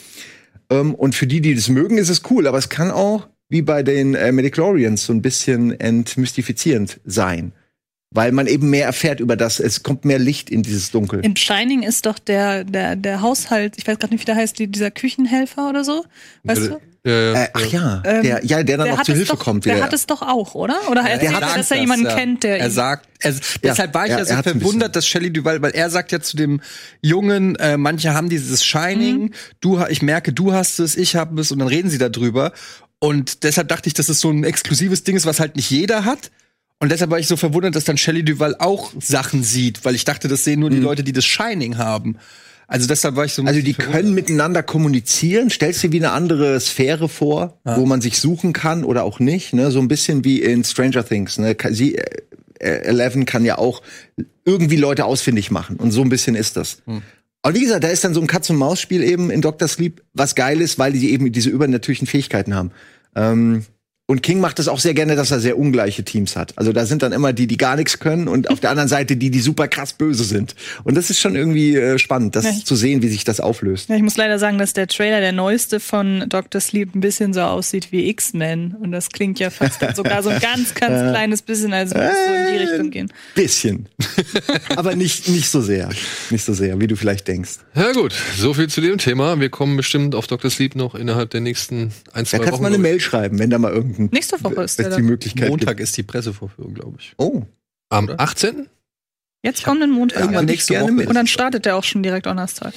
Ähm, 0.69 0.95
und 0.95 1.15
für 1.15 1.27
die, 1.27 1.41
die 1.41 1.55
das 1.55 1.69
mögen, 1.69 1.99
ist 1.99 2.09
es 2.09 2.23
cool. 2.31 2.47
Aber 2.47 2.59
es 2.59 2.69
kann 2.69 2.91
auch, 2.91 3.29
wie 3.49 3.63
bei 3.63 3.83
den 3.83 4.15
äh, 4.15 4.33
Mediclorians, 4.33 5.07
so 5.07 5.13
ein 5.13 5.23
bisschen 5.23 5.79
entmystifizierend 5.79 7.01
sein. 7.05 7.53
Weil 8.13 8.33
man 8.33 8.49
eben 8.49 8.71
mehr 8.71 8.87
erfährt 8.87 9.21
über 9.21 9.37
das. 9.37 9.61
Es 9.61 9.85
kommt 9.85 10.05
mehr 10.05 10.19
Licht 10.19 10.51
in 10.51 10.65
dieses 10.65 10.91
Dunkel. 10.91 11.21
In 11.25 11.37
Shining 11.37 11.85
ist 11.85 12.07
doch 12.07 12.19
der, 12.19 12.65
der, 12.65 12.97
der 12.97 13.21
Haushalt, 13.23 13.75
ich 13.77 13.87
weiß 13.87 13.99
gerade 14.01 14.13
nicht, 14.13 14.23
wie 14.23 14.27
der 14.27 14.35
heißt, 14.35 14.59
die, 14.59 14.67
dieser 14.67 14.91
Küchenhelfer 14.91 15.69
oder 15.69 15.85
so. 15.85 16.05
Weißt 16.43 16.63
du? 16.63 16.81
Ja, 17.05 17.13
ja, 17.13 17.43
Äh, 17.45 17.49
ach 17.55 17.67
ja, 17.67 18.03
Ähm, 18.05 18.23
der, 18.25 18.45
ja, 18.45 18.63
der 18.65 18.77
dann 18.79 18.87
Der 18.87 18.95
auch 18.97 19.01
es 19.03 19.07
Hilfe 19.07 19.33
doch, 19.35 19.39
kommt. 19.39 19.65
Der 19.65 19.77
wieder. 19.77 19.85
hat 19.85 19.93
es 19.93 20.07
doch 20.07 20.23
auch, 20.23 20.55
oder? 20.57 20.77
Oder 20.91 21.03
erzählt 21.03 21.33
er, 21.33 21.41
sagt 21.41 21.57
dass 21.57 21.71
er 21.71 21.77
jemanden 21.79 22.07
ja. 22.07 22.15
kennt, 22.17 22.43
der 22.43 22.59
Er 22.59 22.71
sagt, 22.71 23.09
er, 23.21 23.35
deshalb 23.63 23.95
war 23.95 24.05
ich 24.07 24.11
ja, 24.11 24.19
ja, 24.19 24.25
so 24.25 24.35
er 24.35 24.43
verwundert, 24.43 24.97
dass 24.97 25.07
Shelley 25.07 25.33
Duval, 25.33 25.63
weil 25.63 25.71
er 25.71 25.89
sagt 25.89 26.11
ja 26.13 26.21
zu 26.21 26.37
dem 26.37 26.61
Jungen, 27.01 27.55
äh, 27.57 27.77
manche 27.77 28.13
haben 28.13 28.29
dieses 28.29 28.65
Shining, 28.65 29.19
Mhm. 29.21 29.31
du, 29.61 29.79
ha- 29.79 29.89
ich 29.89 30.03
merke, 30.03 30.33
du 30.33 30.53
hast 30.53 30.81
es, 30.81 30.97
ich 30.97 31.15
habe 31.17 31.41
es, 31.41 31.53
und 31.53 31.61
dann 31.61 31.69
reden 31.69 31.89
sie 31.91 31.99
darüber. 31.99 32.53
Und 32.99 33.45
deshalb 33.45 33.69
dachte 33.69 33.87
ich, 33.87 33.95
dass 33.95 34.09
es 34.11 34.21
so 34.21 34.31
ein 34.31 34.43
exklusives 34.45 35.05
Ding 35.05 35.17
ist, 35.17 35.25
was 35.27 35.39
halt 35.41 35.55
nicht 35.57 35.71
jeder 35.71 36.05
hat. 36.05 36.31
Und 36.81 36.91
deshalb 36.91 37.11
war 37.11 37.19
ich 37.19 37.27
so 37.27 37.37
verwundert, 37.37 37.77
dass 37.77 37.85
dann 37.85 37.99
Shelley 37.99 38.25
Duval 38.25 38.57
auch 38.59 38.93
Sachen 38.99 39.43
sieht, 39.43 39.85
weil 39.85 39.95
ich 39.95 40.05
dachte, 40.05 40.29
das 40.29 40.45
sehen 40.45 40.61
nur 40.61 40.71
die 40.71 40.79
Leute, 40.79 41.05
die 41.05 41.13
das 41.13 41.27
Shining 41.27 41.77
haben. 41.77 42.17
Also 42.67 42.87
deshalb 42.87 43.17
war 43.17 43.25
ich 43.27 43.35
so. 43.35 43.43
ein 43.43 43.45
Mhm. 43.45 43.49
Also 43.49 43.61
die 43.63 43.75
können 43.75 44.15
miteinander 44.15 44.63
kommunizieren. 44.63 45.51
Stellst 45.51 45.83
dir 45.83 45.93
wie 45.93 45.99
eine 45.99 46.13
andere 46.13 46.59
Sphäre 46.59 47.09
vor, 47.09 47.59
wo 47.65 47.85
man 47.85 48.01
sich 48.01 48.19
suchen 48.19 48.53
kann 48.55 48.85
oder 48.85 49.05
auch 49.05 49.19
nicht. 49.19 49.53
Ne? 49.53 49.71
So 49.71 49.81
ein 49.81 49.89
bisschen 49.89 50.25
wie 50.25 50.41
in 50.41 50.65
Stranger 50.65 51.05
Things. 51.05 51.37
Ne? 51.37 51.55
Sie, 51.71 51.97
äh, 51.97 52.07
Eleven 52.59 53.27
kann 53.27 53.45
ja 53.45 53.59
auch 53.59 53.83
irgendwie 54.45 54.77
Leute 54.77 55.05
ausfindig 55.05 55.51
machen. 55.51 55.77
Und 55.77 55.91
so 55.91 56.01
ein 56.01 56.09
bisschen 56.09 56.35
ist 56.35 56.57
das. 56.57 56.79
Aber 57.43 57.55
wie 57.55 57.61
gesagt, 57.61 57.85
da 57.85 57.89
ist 57.89 58.05
dann 58.05 58.15
so 58.15 58.21
ein 58.21 58.27
Katz-und-Maus-Spiel 58.27 59.03
eben 59.03 59.31
in 59.31 59.43
Dr. 59.43 59.67
Sleep, 59.69 60.03
was 60.15 60.35
geil 60.35 60.61
ist, 60.61 60.79
weil 60.79 60.93
die 60.93 61.11
eben 61.11 61.33
diese 61.33 61.51
übernatürlichen 61.51 62.07
Fähigkeiten 62.07 62.55
haben. 62.55 62.71
Ähm, 63.17 63.65
und 64.11 64.23
King 64.23 64.41
macht 64.41 64.59
es 64.59 64.67
auch 64.67 64.81
sehr 64.81 64.93
gerne, 64.93 65.15
dass 65.15 65.31
er 65.31 65.39
sehr 65.39 65.57
ungleiche 65.57 66.03
Teams 66.03 66.35
hat. 66.35 66.53
Also 66.59 66.73
da 66.73 66.85
sind 66.85 67.03
dann 67.03 67.13
immer 67.13 67.33
die, 67.33 67.47
die 67.47 67.57
gar 67.57 67.77
nichts 67.77 68.01
können 68.01 68.27
und 68.27 68.51
auf 68.51 68.59
der 68.59 68.71
anderen 68.71 68.89
Seite 68.89 69.17
die, 69.17 69.31
die 69.31 69.39
super 69.41 69.69
krass 69.69 69.93
böse 69.93 70.25
sind. 70.25 70.57
Und 70.83 70.97
das 70.97 71.11
ist 71.11 71.21
schon 71.21 71.37
irgendwie 71.37 71.77
äh, 71.77 71.97
spannend, 71.99 72.35
das 72.35 72.45
Ja, 72.45 72.51
ich- 72.51 72.65
zu 72.67 72.75
sehen, 72.75 73.03
wie 73.03 73.09
sich 73.09 73.23
das 73.23 73.39
auflöst. 73.41 73.89
Ja, 73.89 73.95
ich 73.95 74.03
muss 74.03 74.17
leider 74.17 74.39
sagen, 74.41 74.59
dass 74.59 74.73
der 74.73 74.89
Trailer, 74.89 75.21
der 75.21 75.31
neueste 75.33 75.79
von 75.79 76.25
Dr. 76.29 76.61
Sleep, 76.61 76.95
ein 76.95 77.01
bisschen 77.01 77.33
so 77.33 77.41
aussieht 77.43 77.93
wie 77.93 78.09
X-Men. 78.11 78.75
Und 78.81 78.91
das 78.93 79.11
klingt 79.11 79.39
ja 79.39 79.49
fast 79.51 79.79
sogar 79.95 80.23
so 80.25 80.31
ein 80.31 80.41
ganz, 80.41 80.75
ganz 80.75 81.11
kleines 81.13 81.43
bisschen, 81.43 81.73
als 81.73 81.95
würde 81.95 82.09
es 82.09 82.27
so 82.27 82.35
in 82.35 82.53
die 82.53 82.65
Richtung 82.65 82.91
gehen. 82.91 83.13
Bisschen. 83.37 83.87
Aber 84.77 84.97
nicht, 84.97 85.29
nicht 85.29 85.49
so 85.51 85.61
sehr. 85.61 85.89
Nicht 86.31 86.45
so 86.45 86.53
sehr, 86.53 86.81
wie 86.81 86.87
du 86.87 86.97
vielleicht 86.97 87.29
denkst. 87.29 87.59
ja 87.77 87.93
gut, 87.93 88.13
so 88.37 88.55
viel 88.55 88.69
zu 88.69 88.81
dem 88.81 88.99
Thema. 88.99 89.39
Wir 89.41 89.51
kommen 89.51 89.77
bestimmt 89.77 90.15
auf 90.15 90.27
Dr. 90.27 90.51
Sleep 90.51 90.75
noch 90.75 90.95
innerhalb 90.95 91.31
der 91.31 91.41
nächsten 91.41 91.93
ein, 92.13 92.25
Da 92.25 92.25
zwei 92.25 92.37
kannst 92.39 92.49
du 92.49 92.53
Wochen. 92.55 92.63
mal 92.63 92.69
eine. 92.69 92.79
Mail 92.79 92.99
schreiben, 93.01 93.39
wenn 93.39 93.51
da 93.51 93.59
mal 93.59 93.73
irgendein 93.73 94.00
Nächste 94.11 94.43
Woche 94.43 94.63
ist 94.63 94.81
es 94.81 94.97
die. 94.97 95.03
Möglichkeit 95.03 95.49
Montag 95.49 95.77
gibt. 95.77 95.81
ist 95.89 95.97
die 95.97 96.03
Pressevorführung, 96.03 96.75
glaube 96.75 96.97
ich. 96.99 97.15
Oh. 97.19 97.43
Am 97.91 98.09
18. 98.17 98.69
Jetzt 99.43 99.65
kommenden 99.65 99.91
Montag. 99.93 100.31
Ja, 100.31 100.43
nächste 100.43 100.81
Woche. 100.81 100.93
mit. 100.93 101.09
Und 101.09 101.15
dann 101.15 101.27
startet 101.27 101.65
der 101.65 101.77
auch 101.77 101.85
schon 101.85 102.03
direkt 102.03 102.27
Donnerstag. 102.27 102.73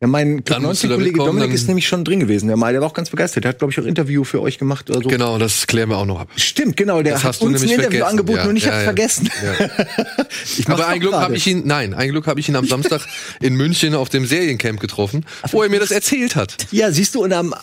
Ja, 0.00 0.08
mein 0.08 0.44
Dann 0.44 0.62
musst 0.62 0.82
du 0.82 0.88
90 0.88 0.90
damit 0.90 0.98
Kollege 0.98 1.18
kommen, 1.18 1.38
Dominik 1.38 1.54
ist 1.54 1.68
nämlich 1.68 1.88
schon 1.88 2.04
drin 2.04 2.20
gewesen. 2.20 2.48
Der, 2.48 2.60
war 2.60 2.82
auch 2.82 2.92
ganz 2.92 3.08
begeistert. 3.08 3.44
Der 3.44 3.50
hat, 3.50 3.58
glaube 3.58 3.72
ich, 3.72 3.78
auch 3.78 3.84
ein 3.84 3.88
Interview 3.88 4.24
für 4.24 4.42
euch 4.42 4.58
gemacht 4.58 4.90
oder 4.90 5.02
so. 5.02 5.08
Genau, 5.08 5.38
das 5.38 5.66
klären 5.66 5.88
wir 5.88 5.96
auch 5.96 6.04
noch 6.04 6.20
ab. 6.20 6.28
Stimmt, 6.36 6.76
genau. 6.76 7.00
Der 7.00 7.14
Das 7.14 7.24
hat 7.24 7.40
uns 7.40 7.62
ein 7.62 7.68
nämlich 7.68 7.72
Interview 7.72 8.00
vergessen. 8.00 8.10
angeboten 8.10 8.38
Ja, 8.38 8.48
und 8.50 8.56
ich 8.56 8.64
ja, 8.64 8.72
hab's 8.72 8.78
ja. 8.78 8.84
vergessen. 8.84 9.30
Ja. 9.42 10.26
Ich 10.58 10.68
Aber 10.68 10.86
ein 10.88 11.00
Glück 11.00 11.14
habe 11.14 11.36
ich 11.36 11.46
ihn, 11.46 11.62
nein, 11.66 11.94
ein 11.94 12.10
Glück 12.10 12.26
habe 12.26 12.40
ich 12.40 12.48
ihn 12.48 12.56
am 12.56 12.66
Samstag 12.66 13.06
in 13.40 13.54
München 13.54 13.94
auf 13.94 14.08
dem 14.08 14.26
Seriencamp 14.26 14.80
getroffen, 14.80 15.24
wo 15.50 15.62
er 15.62 15.70
mir 15.70 15.80
das 15.80 15.90
erzählt 15.90 16.36
hat. 16.36 16.56
Ja, 16.70 16.90
siehst 16.92 17.14
du, 17.14 17.22
und 17.22 17.32
am, 17.32 17.54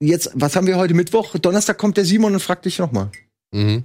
jetzt, 0.00 0.30
was 0.34 0.56
haben 0.56 0.66
wir 0.66 0.76
heute 0.76 0.94
Mittwoch? 0.94 1.36
Donnerstag 1.38 1.78
kommt 1.78 1.96
der 1.96 2.04
Simon 2.04 2.34
und 2.34 2.40
fragt 2.40 2.64
dich 2.64 2.78
nochmal. 2.78 3.10
Mhm. 3.52 3.84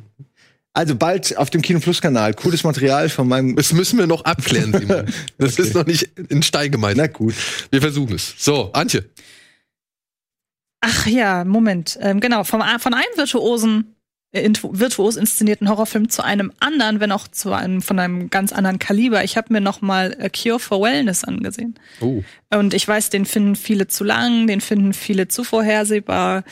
Also 0.73 0.95
bald 0.95 1.35
auf 1.37 1.49
dem 1.49 1.61
Kino 1.61 1.79
Plus 1.79 1.99
Kanal. 2.01 2.33
Cooles 2.33 2.63
Material 2.63 3.09
von 3.09 3.27
meinem. 3.27 3.55
Das 3.57 3.73
müssen 3.73 3.99
wir 3.99 4.07
noch 4.07 4.23
abklären, 4.23 4.71
Simon. 4.79 5.05
Das 5.37 5.59
ist 5.59 5.73
noch 5.75 5.85
nicht 5.85 6.03
in 6.29 6.41
Stein 6.43 6.71
Na 6.71 6.77
gemeißelt. 6.77 7.13
gut. 7.13 7.35
Wir 7.71 7.81
versuchen 7.81 8.15
es. 8.15 8.35
So, 8.37 8.71
Antje. 8.71 9.09
Ach 10.79 11.05
ja, 11.07 11.43
Moment. 11.43 11.97
Ähm, 12.01 12.19
genau, 12.19 12.43
vom, 12.43 12.61
von 12.79 12.93
einem 12.93 13.17
virtuosen, 13.17 13.95
virtuos 14.33 15.17
inszenierten 15.17 15.69
Horrorfilm 15.69 16.09
zu 16.09 16.23
einem 16.23 16.53
anderen, 16.59 16.99
wenn 16.99 17.11
auch 17.11 17.27
zu 17.27 17.51
einem 17.51 17.81
von 17.81 17.99
einem 17.99 18.29
ganz 18.29 18.53
anderen 18.53 18.79
Kaliber. 18.79 19.23
Ich 19.23 19.35
habe 19.35 19.51
mir 19.51 19.61
noch 19.61 19.81
mal 19.81 20.15
A 20.21 20.29
Cure 20.29 20.59
for 20.59 20.81
Wellness 20.81 21.23
angesehen. 21.23 21.75
Oh. 21.99 22.23
Und 22.53 22.73
ich 22.73 22.87
weiß, 22.87 23.09
den 23.09 23.25
finden 23.25 23.55
viele 23.55 23.87
zu 23.87 24.03
lang, 24.03 24.47
den 24.47 24.61
finden 24.61 24.93
viele 24.93 25.27
zu 25.27 25.43
vorhersehbar. 25.43 26.43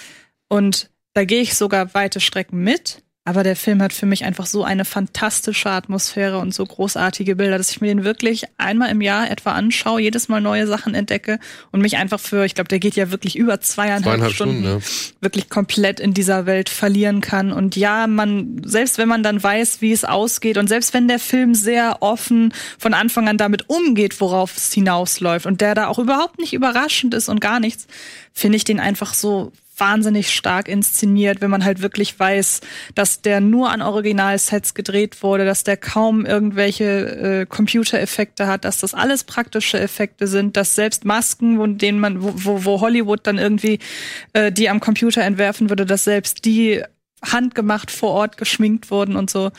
Und 0.49 0.89
da 1.13 1.23
gehe 1.23 1.41
ich 1.41 1.55
sogar 1.55 1.93
weite 1.93 2.19
Strecken 2.19 2.63
mit. 2.63 3.01
Aber 3.29 3.43
der 3.43 3.55
Film 3.55 3.79
hat 3.83 3.93
für 3.93 4.07
mich 4.07 4.25
einfach 4.25 4.47
so 4.47 4.63
eine 4.63 4.85
fantastische 4.85 5.69
Atmosphäre 5.69 6.39
und 6.39 6.51
so 6.51 6.65
großartige 6.65 7.35
Bilder, 7.35 7.59
dass 7.59 7.69
ich 7.69 7.79
mir 7.79 7.85
den 7.85 8.03
wirklich 8.03 8.45
einmal 8.57 8.89
im 8.89 9.01
Jahr 9.01 9.29
etwa 9.29 9.51
anschaue, 9.51 10.01
jedes 10.01 10.29
Mal 10.29 10.41
neue 10.41 10.65
Sachen 10.65 10.95
entdecke 10.95 11.37
und 11.71 11.81
mich 11.81 11.97
einfach 11.97 12.19
für, 12.19 12.43
ich 12.43 12.55
glaube, 12.55 12.69
der 12.69 12.79
geht 12.79 12.95
ja 12.95 13.11
wirklich 13.11 13.35
über 13.35 13.61
zweieinhalb, 13.61 14.03
Zweieinhalb 14.03 14.33
Stunden, 14.33 14.63
Stunden, 14.63 14.79
ja. 14.79 15.21
wirklich 15.21 15.47
komplett 15.47 15.99
in 15.99 16.15
dieser 16.15 16.47
Welt 16.47 16.69
verlieren 16.69 17.21
kann. 17.21 17.51
Und 17.51 17.75
ja, 17.75 18.07
man, 18.07 18.63
selbst 18.65 18.97
wenn 18.97 19.07
man 19.07 19.21
dann 19.21 19.43
weiß, 19.43 19.79
wie 19.81 19.91
es 19.91 20.05
ausgeht 20.05 20.57
und 20.57 20.67
selbst 20.67 20.95
wenn 20.95 21.07
der 21.07 21.19
Film 21.19 21.53
sehr 21.53 22.01
offen 22.01 22.51
von 22.79 22.95
Anfang 22.95 23.27
an 23.27 23.37
damit 23.37 23.69
umgeht, 23.69 24.19
worauf 24.21 24.57
es 24.57 24.73
hinausläuft 24.73 25.45
und 25.45 25.61
der 25.61 25.75
da 25.75 25.85
auch 25.85 25.99
überhaupt 25.99 26.39
nicht 26.39 26.53
überraschend 26.53 27.13
ist 27.13 27.29
und 27.29 27.41
gar 27.41 27.59
nichts, 27.59 27.85
finde 28.33 28.55
ich 28.55 28.63
den 28.63 28.79
einfach 28.79 29.13
so 29.13 29.51
wahnsinnig 29.79 30.33
stark 30.33 30.67
inszeniert, 30.67 31.41
wenn 31.41 31.49
man 31.49 31.63
halt 31.63 31.81
wirklich 31.81 32.19
weiß, 32.19 32.61
dass 32.95 33.21
der 33.21 33.41
nur 33.41 33.69
an 33.69 33.81
Originalsets 33.81 34.73
gedreht 34.73 35.23
wurde, 35.23 35.45
dass 35.45 35.63
der 35.63 35.77
kaum 35.77 36.25
irgendwelche 36.25 36.85
äh, 37.41 37.45
Computereffekte 37.45 38.47
hat, 38.47 38.65
dass 38.65 38.79
das 38.79 38.93
alles 38.93 39.23
praktische 39.23 39.79
Effekte 39.79 40.27
sind, 40.27 40.57
dass 40.57 40.75
selbst 40.75 41.05
Masken, 41.05 41.59
wo, 41.59 41.67
denen 41.67 41.99
man, 41.99 42.21
wo, 42.21 42.33
wo, 42.35 42.65
wo 42.65 42.81
Hollywood 42.81 43.21
dann 43.23 43.37
irgendwie 43.37 43.79
äh, 44.33 44.51
die 44.51 44.69
am 44.69 44.79
Computer 44.79 45.21
entwerfen 45.21 45.69
würde, 45.69 45.85
dass 45.85 46.03
selbst 46.03 46.45
die 46.45 46.83
handgemacht 47.23 47.91
vor 47.91 48.11
Ort 48.11 48.37
geschminkt 48.37 48.91
wurden 48.91 49.15
und 49.15 49.29
so. 49.29 49.51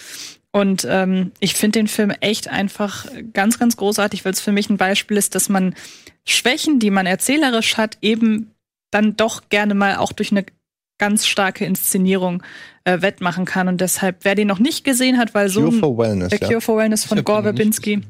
Und 0.53 0.87
ähm, 0.89 1.33
ich 1.39 1.55
finde 1.55 1.79
den 1.79 1.89
Film 1.89 2.11
echt 2.21 2.49
einfach 2.49 3.07
ganz, 3.33 3.59
ganz 3.59 3.77
großartig, 3.77 4.25
weil 4.25 4.33
es 4.33 4.41
für 4.41 4.53
mich 4.53 4.69
ein 4.69 4.79
Beispiel 4.79 5.17
ist, 5.17 5.35
dass 5.35 5.49
man 5.49 5.75
Schwächen, 6.27 6.81
die 6.81 6.91
man 6.91 7.07
erzählerisch 7.07 7.77
hat, 7.77 7.99
eben 8.03 8.53
dann 8.91 9.17
doch 9.17 9.49
gerne 9.49 9.75
mal 9.75 9.97
auch 9.97 10.13
durch 10.13 10.31
eine 10.33 10.45
ganz 10.99 11.27
starke 11.27 11.65
Inszenierung 11.65 12.43
äh, 12.85 13.01
wettmachen 13.01 13.45
kann. 13.47 13.69
Und 13.69 13.81
deshalb, 13.81 14.19
wer 14.25 14.35
den 14.35 14.49
noch 14.49 14.59
nicht 14.59 14.85
gesehen 14.85 15.17
hat, 15.19 15.35
weil 15.35 15.49
so 15.49 15.63
Cure 15.63 15.73
ein 15.75 15.81
for 15.81 15.99
Wellness. 15.99 16.31
The 16.31 16.39
Ja. 16.41 16.49
Cure 16.49 16.61
for 16.61 16.77
Wellness 16.79 17.05
von 17.05 17.25
Gore 17.25 17.43
Verbinski. 17.45 18.03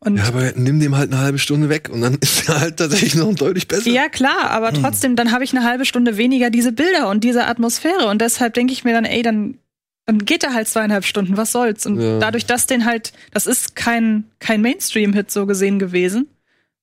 Und 0.00 0.18
Ja, 0.18 0.24
aber 0.24 0.52
nimm 0.54 0.78
dem 0.80 0.96
halt 0.96 1.10
eine 1.12 1.20
halbe 1.22 1.38
Stunde 1.38 1.68
weg 1.70 1.88
und 1.92 2.02
dann 2.02 2.14
ist 2.20 2.48
er 2.48 2.60
halt 2.60 2.76
tatsächlich 2.76 3.14
noch 3.14 3.34
deutlich 3.34 3.66
besser. 3.66 3.90
Ja, 3.90 4.08
klar, 4.08 4.50
aber 4.50 4.72
trotzdem, 4.72 5.16
dann 5.16 5.32
habe 5.32 5.42
ich 5.44 5.56
eine 5.56 5.64
halbe 5.64 5.84
Stunde 5.86 6.16
weniger 6.16 6.50
diese 6.50 6.72
Bilder 6.72 7.08
und 7.08 7.24
diese 7.24 7.46
Atmosphäre. 7.46 8.06
Und 8.08 8.20
deshalb 8.20 8.54
denke 8.54 8.72
ich 8.72 8.84
mir 8.84 8.92
dann, 8.92 9.06
ey, 9.06 9.22
dann, 9.22 9.58
dann 10.06 10.18
geht 10.18 10.44
er 10.44 10.52
halt 10.52 10.68
zweieinhalb 10.68 11.04
Stunden, 11.06 11.36
was 11.38 11.50
soll's? 11.52 11.86
Und 11.86 11.98
Ja. 12.00 12.18
dadurch, 12.18 12.44
dass 12.46 12.66
den 12.66 12.84
halt, 12.84 13.12
das 13.32 13.46
ist 13.46 13.74
kein, 13.74 14.24
kein 14.38 14.60
Mainstream-Hit 14.60 15.30
so 15.30 15.46
gesehen 15.46 15.78
gewesen. 15.78 16.28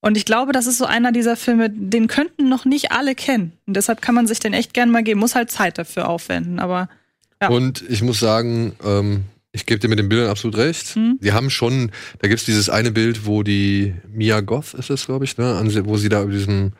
Und 0.02 0.18
ich 0.18 0.26
glaube, 0.26 0.52
das 0.52 0.66
ist 0.66 0.80
so 0.80 0.86
einer 0.86 1.12
dieser 1.12 1.38
Filme, 1.38 1.70
den 1.70 2.08
könnten 2.08 2.50
noch 2.50 2.66
nicht 2.66 2.92
alle 2.92 3.14
kennen. 3.16 3.54
Und 3.68 3.76
deshalb 3.78 4.02
kann 4.02 4.16
man 4.16 4.28
sich 4.28 4.40
den 4.40 4.54
echt 4.54 4.74
gerne 4.74 4.92
mal 4.92 5.04
geben, 5.04 5.20
muss 5.20 5.36
halt 5.36 5.52
Zeit 5.52 5.78
dafür 5.78 6.10
aufwenden. 6.10 6.60
Aber 6.60 6.90
Ja. 7.42 7.50
Und 7.50 7.84
ich 7.88 8.02
muss 8.02 8.20
sagen, 8.20 8.74
ähm, 8.84 9.26
ich 9.52 9.66
gebe 9.66 9.80
dir 9.80 9.90
mit 9.90 10.00
den 10.00 10.10
Bildern 10.10 10.30
absolut 10.30 10.58
recht. 10.58 10.96
Hm. 10.96 11.20
Die 11.22 11.34
haben 11.34 11.50
schon, 11.50 11.92
da 12.20 12.28
gibt's 12.28 12.46
dieses 12.46 12.70
eine 12.70 12.92
Bild, 12.92 13.26
wo 13.26 13.44
die 13.44 13.96
Mia 14.12 14.42
Goth 14.42 14.74
ist 14.74 14.90
es, 14.90 15.06
glaube 15.06 15.26
ich, 15.26 15.38
ne, 15.38 15.60
wo 15.86 15.98
sie 15.98 16.10
da 16.10 16.24
über 16.24 16.32
diesen, 16.32 16.74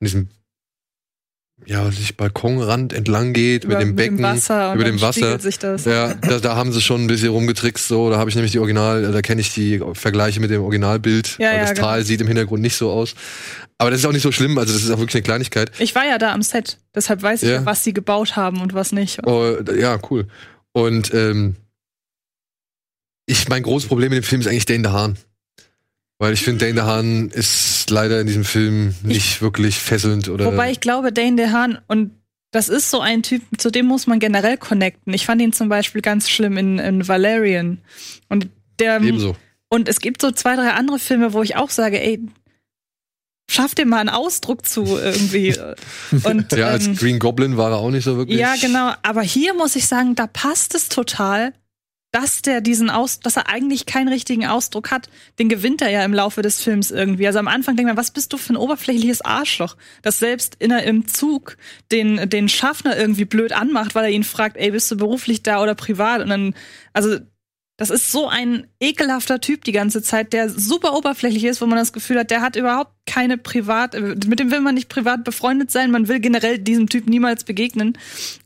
an 0.00 0.02
diesem 0.02 0.28
ja, 1.64 1.90
sich 1.90 2.16
Balkonrand 2.16 2.92
entlang 2.92 3.32
geht 3.32 3.64
über, 3.64 3.78
mit 3.78 3.82
dem 3.82 3.96
Becken, 3.96 4.22
Wasser 4.22 4.74
über 4.74 4.84
dem 4.84 5.00
Wasser. 5.00 5.12
spiegelt 5.20 5.42
sich 5.42 5.58
das. 5.58 5.84
Ja, 5.86 6.14
da, 6.14 6.38
da 6.38 6.54
haben 6.54 6.72
sie 6.72 6.80
schon 6.82 7.02
ein 7.04 7.06
bisschen 7.06 7.30
rumgetrickst, 7.30 7.88
so. 7.88 8.10
Da 8.10 8.18
habe 8.18 8.28
ich 8.28 8.36
nämlich 8.36 8.52
die 8.52 8.58
Original, 8.58 9.10
da 9.10 9.22
kenne 9.22 9.40
ich 9.40 9.54
die 9.54 9.80
Vergleiche 9.94 10.38
mit 10.40 10.50
dem 10.50 10.62
Originalbild, 10.62 11.36
Ja, 11.38 11.48
weil 11.48 11.54
ja, 11.56 11.60
das 11.62 11.70
genau. 11.74 11.86
Tal 11.86 12.04
sieht 12.04 12.20
im 12.20 12.26
Hintergrund 12.26 12.62
nicht 12.62 12.76
so 12.76 12.90
aus. 12.90 13.14
Aber 13.78 13.90
das 13.90 14.00
ist 14.00 14.06
auch 14.06 14.12
nicht 14.12 14.22
so 14.22 14.32
schlimm, 14.32 14.56
also 14.58 14.72
das 14.72 14.82
ist 14.84 14.90
auch 14.90 14.98
wirklich 14.98 15.16
eine 15.16 15.22
Kleinigkeit. 15.22 15.70
Ich 15.78 15.94
war 15.94 16.06
ja 16.06 16.18
da 16.18 16.32
am 16.32 16.42
Set, 16.42 16.78
deshalb 16.94 17.22
weiß 17.22 17.42
ich 17.42 17.48
Ja. 17.48 17.54
ja, 17.56 17.66
was 17.66 17.82
sie 17.84 17.92
gebaut 17.94 18.36
haben 18.36 18.60
und 18.60 18.74
was 18.74 18.92
nicht. 18.92 19.26
Oh, 19.26 19.56
ja, 19.76 19.98
cool. 20.10 20.26
Und 20.72 21.12
ähm, 21.14 21.56
ich, 23.26 23.48
mein 23.48 23.62
großes 23.62 23.88
Problem 23.88 24.10
mit 24.10 24.22
dem 24.22 24.24
Film 24.26 24.40
ist 24.40 24.46
eigentlich 24.46 24.66
Dane 24.66 24.82
DeHaan. 24.82 25.16
Weil 26.18 26.32
ich 26.32 26.42
finde, 26.42 26.64
Dane 26.64 26.80
DeHaan 26.80 27.28
ist 27.28 27.90
leider 27.90 28.20
in 28.20 28.26
diesem 28.26 28.44
Film 28.44 28.94
nicht 29.02 29.42
wirklich 29.42 29.78
fesselnd 29.78 30.28
oder. 30.28 30.46
Wobei 30.46 30.70
ich 30.70 30.80
glaube, 30.80 31.12
Dane 31.12 31.36
DeHaan, 31.36 31.78
und 31.88 32.12
das 32.52 32.70
ist 32.70 32.90
so 32.90 33.00
ein 33.00 33.22
Typ, 33.22 33.42
zu 33.58 33.70
dem 33.70 33.86
muss 33.86 34.06
man 34.06 34.18
generell 34.18 34.56
connecten. 34.56 35.12
Ich 35.12 35.26
fand 35.26 35.42
ihn 35.42 35.52
zum 35.52 35.68
Beispiel 35.68 36.00
ganz 36.00 36.30
schlimm 36.30 36.56
in, 36.56 36.78
in 36.78 37.06
Valerian. 37.06 37.78
Und 38.30 38.48
der, 38.78 39.00
ebenso. 39.02 39.36
und 39.68 39.88
es 39.88 40.00
gibt 40.00 40.22
so 40.22 40.30
zwei, 40.30 40.56
drei 40.56 40.70
andere 40.70 40.98
Filme, 40.98 41.34
wo 41.34 41.42
ich 41.42 41.56
auch 41.56 41.68
sage, 41.68 42.00
ey, 42.00 42.20
schaff 43.50 43.74
dir 43.74 43.84
mal 43.84 43.98
einen 43.98 44.08
Ausdruck 44.08 44.66
zu 44.66 44.84
irgendwie. 44.84 45.54
Und, 46.24 46.52
Ja, 46.52 46.68
als 46.68 46.86
ähm, 46.86 46.96
Green 46.96 47.18
Goblin 47.18 47.56
war 47.56 47.70
er 47.70 47.76
auch 47.76 47.90
nicht 47.90 48.04
so 48.04 48.16
wirklich. 48.16 48.38
ja, 48.38 48.54
genau. 48.60 48.92
Aber 49.02 49.22
hier 49.22 49.54
muss 49.54 49.76
ich 49.76 49.86
sagen, 49.86 50.14
da 50.14 50.26
passt 50.26 50.74
es 50.74 50.88
total, 50.88 51.52
dass 52.16 52.40
der 52.40 52.62
diesen 52.62 52.88
Aus, 52.88 53.20
dass 53.20 53.36
er 53.36 53.50
eigentlich 53.50 53.84
keinen 53.84 54.08
richtigen 54.08 54.46
Ausdruck 54.46 54.90
hat. 54.90 55.10
Den 55.38 55.50
gewinnt 55.50 55.82
er 55.82 55.90
ja 55.90 56.02
im 56.02 56.14
Laufe 56.14 56.40
des 56.40 56.62
Films 56.62 56.90
irgendwie. 56.90 57.26
Also 57.26 57.38
am 57.38 57.46
Anfang 57.46 57.76
denkt 57.76 57.90
man, 57.90 57.98
was 57.98 58.10
bist 58.10 58.32
du 58.32 58.38
für 58.38 58.54
ein 58.54 58.56
oberflächliches 58.56 59.20
Arschloch, 59.20 59.76
das 60.00 60.18
selbst 60.18 60.54
in, 60.58 60.70
im 60.70 61.06
Zug 61.06 61.58
den, 61.92 62.30
den 62.30 62.48
Schaffner 62.48 62.96
irgendwie 62.96 63.26
blöd 63.26 63.52
anmacht, 63.52 63.94
weil 63.94 64.04
er 64.04 64.10
ihn 64.10 64.24
fragt, 64.24 64.56
ey, 64.56 64.70
bist 64.70 64.90
du 64.90 64.96
beruflich 64.96 65.42
da 65.42 65.62
oder 65.62 65.74
privat? 65.74 66.22
Und 66.22 66.30
dann, 66.30 66.54
also, 66.94 67.18
das 67.76 67.90
ist 67.90 68.10
so 68.10 68.26
ein 68.26 68.66
ekelhafter 68.80 69.40
Typ 69.40 69.64
die 69.64 69.72
ganze 69.72 70.02
Zeit, 70.02 70.32
der 70.32 70.48
super 70.48 70.94
oberflächlich 70.94 71.44
ist, 71.44 71.60
wo 71.60 71.66
man 71.66 71.78
das 71.78 71.92
Gefühl 71.92 72.18
hat, 72.18 72.30
der 72.30 72.40
hat 72.40 72.56
überhaupt 72.56 72.92
keine 73.04 73.36
privat, 73.36 73.94
mit 73.94 74.40
dem 74.40 74.50
will 74.50 74.60
man 74.60 74.74
nicht 74.74 74.88
privat 74.88 75.24
befreundet 75.24 75.70
sein, 75.70 75.90
man 75.90 76.08
will 76.08 76.20
generell 76.20 76.58
diesem 76.58 76.88
Typ 76.88 77.06
niemals 77.06 77.44
begegnen. 77.44 77.98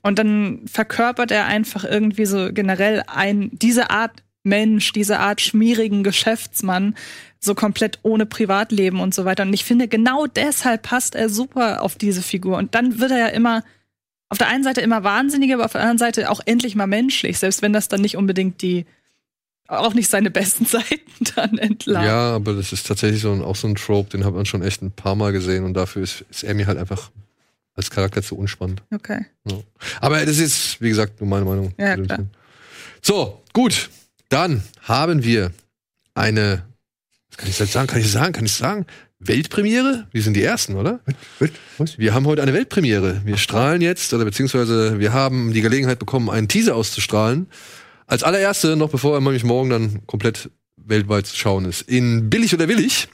Und 0.03 0.19
dann 0.19 0.62
verkörpert 0.66 1.31
er 1.31 1.47
einfach 1.47 1.85
irgendwie 1.85 2.27
so 2.27 2.53
generell 2.53 3.05
ein, 3.07 3.51
diese 3.53 3.90
Art 3.90 4.23
Mensch, 4.43 4.93
diese 4.93 5.21
Art 5.21 5.40
schmierigen 5.40 6.03
Geschäftsmann, 6.03 6.97
so 7.38 7.55
komplett 7.55 8.01
ohne 8.03 8.27
Privatleben 8.27 8.99
und 8.99 9.14
so 9.14 9.25
weiter. 9.25 9.45
Und 9.45 9.53
ich 9.53 9.64
finde, 9.64 9.87
genau 9.87 10.27
deshalb 10.27 10.83
passt 10.83 11.14
er 11.14 11.29
super 11.29 11.83
auf 11.83 11.95
diese 11.95 12.23
Figur. 12.23 12.57
Und 12.57 12.75
dann 12.75 12.99
wird 12.99 13.12
er 13.12 13.19
ja 13.19 13.27
immer, 13.29 13.64
auf 14.29 14.38
der 14.38 14.49
einen 14.49 14.64
Seite 14.64 14.81
immer 14.81 15.05
wahnsinniger, 15.05 15.55
aber 15.55 15.66
auf 15.66 15.73
der 15.73 15.83
anderen 15.83 15.99
Seite 15.99 16.31
auch 16.31 16.40
endlich 16.45 16.75
mal 16.75 16.87
menschlich, 16.87 17.38
selbst 17.38 17.62
wenn 17.62 17.73
das 17.73 17.88
dann 17.88 18.01
nicht 18.01 18.16
unbedingt 18.16 18.62
die, 18.62 18.87
auch 19.70 19.94
nicht 19.94 20.11
seine 20.11 20.30
besten 20.30 20.66
Seiten 20.66 21.24
dann 21.35 21.59
entlarvt. 21.59 22.06
Ja, 22.06 22.35
aber 22.35 22.54
das 22.54 22.72
ist 22.72 22.87
tatsächlich 22.87 23.22
so 23.22 23.33
ein, 23.33 23.42
auch 23.42 23.56
so 23.56 23.68
ein 23.68 23.74
Trope, 23.74 24.11
den 24.11 24.24
hat 24.24 24.35
man 24.35 24.46
schon 24.46 24.62
echt 24.62 24.83
ein 24.83 24.92
paar 24.92 25.14
Mal 25.14 25.33
gesehen 25.33 25.64
und 25.64 25.74
dafür 25.74 26.02
ist, 26.02 26.24
ist 26.30 26.44
er 26.44 26.54
mir 26.54 26.66
halt 26.66 26.78
einfach 26.78 27.11
als 27.74 27.90
Charakter 27.90 28.22
zu 28.22 28.37
unspannend. 28.37 28.83
Okay. 28.92 29.24
Aber 30.00 30.24
das 30.24 30.38
ist, 30.38 30.80
wie 30.80 30.88
gesagt, 30.88 31.20
nur 31.20 31.30
meine 31.30 31.44
Meinung. 31.44 31.72
Ja, 31.78 31.96
klar. 31.96 32.26
So, 33.00 33.42
gut. 33.52 33.90
Dann 34.28 34.62
haben 34.83 35.24
wir 35.24 35.50
eine, 36.14 36.62
was 37.30 37.38
kann 37.38 37.48
ich 37.48 37.59
jetzt 37.59 37.72
sagen? 37.72 37.87
Kann 37.87 38.00
ich 38.00 38.11
sagen? 38.11 38.33
Kann 38.33 38.44
ich 38.44 38.52
sagen? 38.52 38.87
Weltpremiere? 39.18 40.06
Wir 40.12 40.22
sind 40.22 40.35
die 40.35 40.42
Ersten, 40.42 40.76
oder? 40.76 41.00
Was? 41.78 41.98
Wir 41.98 42.14
haben 42.14 42.26
heute 42.26 42.42
eine 42.42 42.54
Weltpremiere. 42.54 43.20
Wir 43.24 43.37
strahlen 43.37 43.83
jetzt, 43.83 44.14
oder 44.14 44.24
beziehungsweise 44.24 44.98
wir 44.98 45.12
haben 45.12 45.52
die 45.52 45.61
Gelegenheit 45.61 45.98
bekommen, 45.98 46.30
einen 46.30 46.48
Teaser 46.48 46.74
auszustrahlen. 46.74 47.48
Als 48.11 48.25
allererste, 48.25 48.75
noch 48.75 48.90
bevor 48.90 49.14
er 49.14 49.20
nämlich 49.20 49.44
morgen 49.44 49.70
dann 49.70 50.07
komplett 50.09 50.51
weltweit 50.77 51.29
zu 51.29 51.37
schauen 51.37 51.64
ist. 51.64 51.83
In 51.83 52.29
Billig 52.29 52.53
oder 52.53 52.66
Willig? 52.66 53.07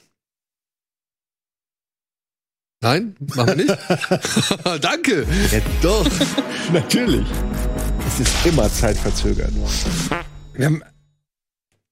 Nein, 2.81 3.15
machen 3.19 3.47
wir 3.47 3.55
nicht. 3.57 3.77
Danke. 4.83 5.27
Ja, 5.51 5.59
doch. 5.83 6.09
Natürlich. 6.73 7.27
Es 8.07 8.21
ist 8.21 8.43
immer 8.43 8.71
zeitverzögert. 8.71 9.51
Wir 10.53 10.65
haben 10.65 10.81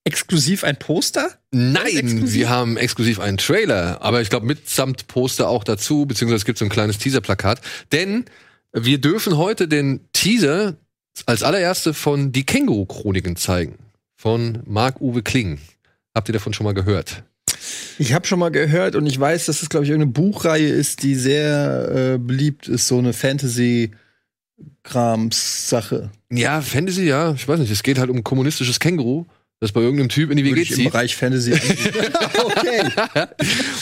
exklusiv 0.04 0.63
ein 0.63 0.80
Poster? 0.80 1.30
Nein, 1.52 2.34
wir 2.34 2.50
haben 2.50 2.76
exklusiv 2.76 3.20
einen 3.20 3.38
Trailer, 3.38 4.02
aber 4.02 4.22
ich 4.22 4.32
glaube 4.32 4.48
mitsamt 4.48 5.06
Poster 5.06 5.48
auch 5.48 5.63
dazu, 5.63 6.08
beziehungsweise 6.08 6.38
es 6.38 6.46
gibt 6.46 6.58
so 6.58 6.65
ein 6.65 6.70
kleines 6.70 6.98
Teaser-Plakat. 6.98 7.62
Denn 7.91 8.26
wir 8.74 9.00
dürfen 9.00 9.38
heute 9.38 9.68
den 9.68 10.10
Teaser 10.12 10.76
als 11.25 11.43
allererste 11.43 11.93
von 11.93 12.32
Die 12.32 12.45
Känguru-Chroniken 12.45 13.36
zeigen. 13.36 13.75
Von 14.15 14.60
Marc-Uwe 14.65 15.23
Kling. 15.23 15.60
Habt 16.13 16.30
ihr 16.30 16.34
davon 16.34 16.54
schon 16.54 16.63
mal 16.65 16.73
gehört? 16.73 17.23
Ich 17.97 18.13
habe 18.13 18.28
schon 18.28 18.39
mal 18.39 18.51
gehört 18.51 18.95
und 18.95 19.06
ich 19.06 19.17
weiß, 19.19 19.45
dass 19.45 19.62
es, 19.62 19.69
glaube 19.69 19.86
ich, 19.86 19.91
irgendeine 19.91 20.13
Buchreihe 20.13 20.67
ist, 20.67 21.04
die 21.04 21.15
sehr 21.15 22.15
äh, 22.15 22.17
beliebt 22.17 22.67
ist, 22.67 22.88
so 22.88 22.97
eine 22.97 23.13
Fantasy-Krams-Sache. 23.13 26.12
Ja, 26.32 26.62
Fantasy, 26.62 27.06
ja. 27.06 27.34
Ich 27.34 27.47
weiß 27.47 27.60
nicht, 27.60 27.71
es 27.71 27.84
geht 27.84 27.97
halt 27.97 28.10
um 28.10 28.23
kommunistisches 28.23 28.80
Känguru, 28.80 29.25
das 29.65 29.71
bei 29.71 29.82
irgendeinem 29.82 30.10
Typ 30.10 30.30
in 30.32 30.38
die 30.38 30.43
Würde 30.45 30.56
WG 30.58 30.62
ich 30.62 30.69
im 30.71 30.75
zieht. 30.78 30.91
Bereich 30.91 31.15
Fantasy. 31.15 31.54
Okay. 32.45 32.84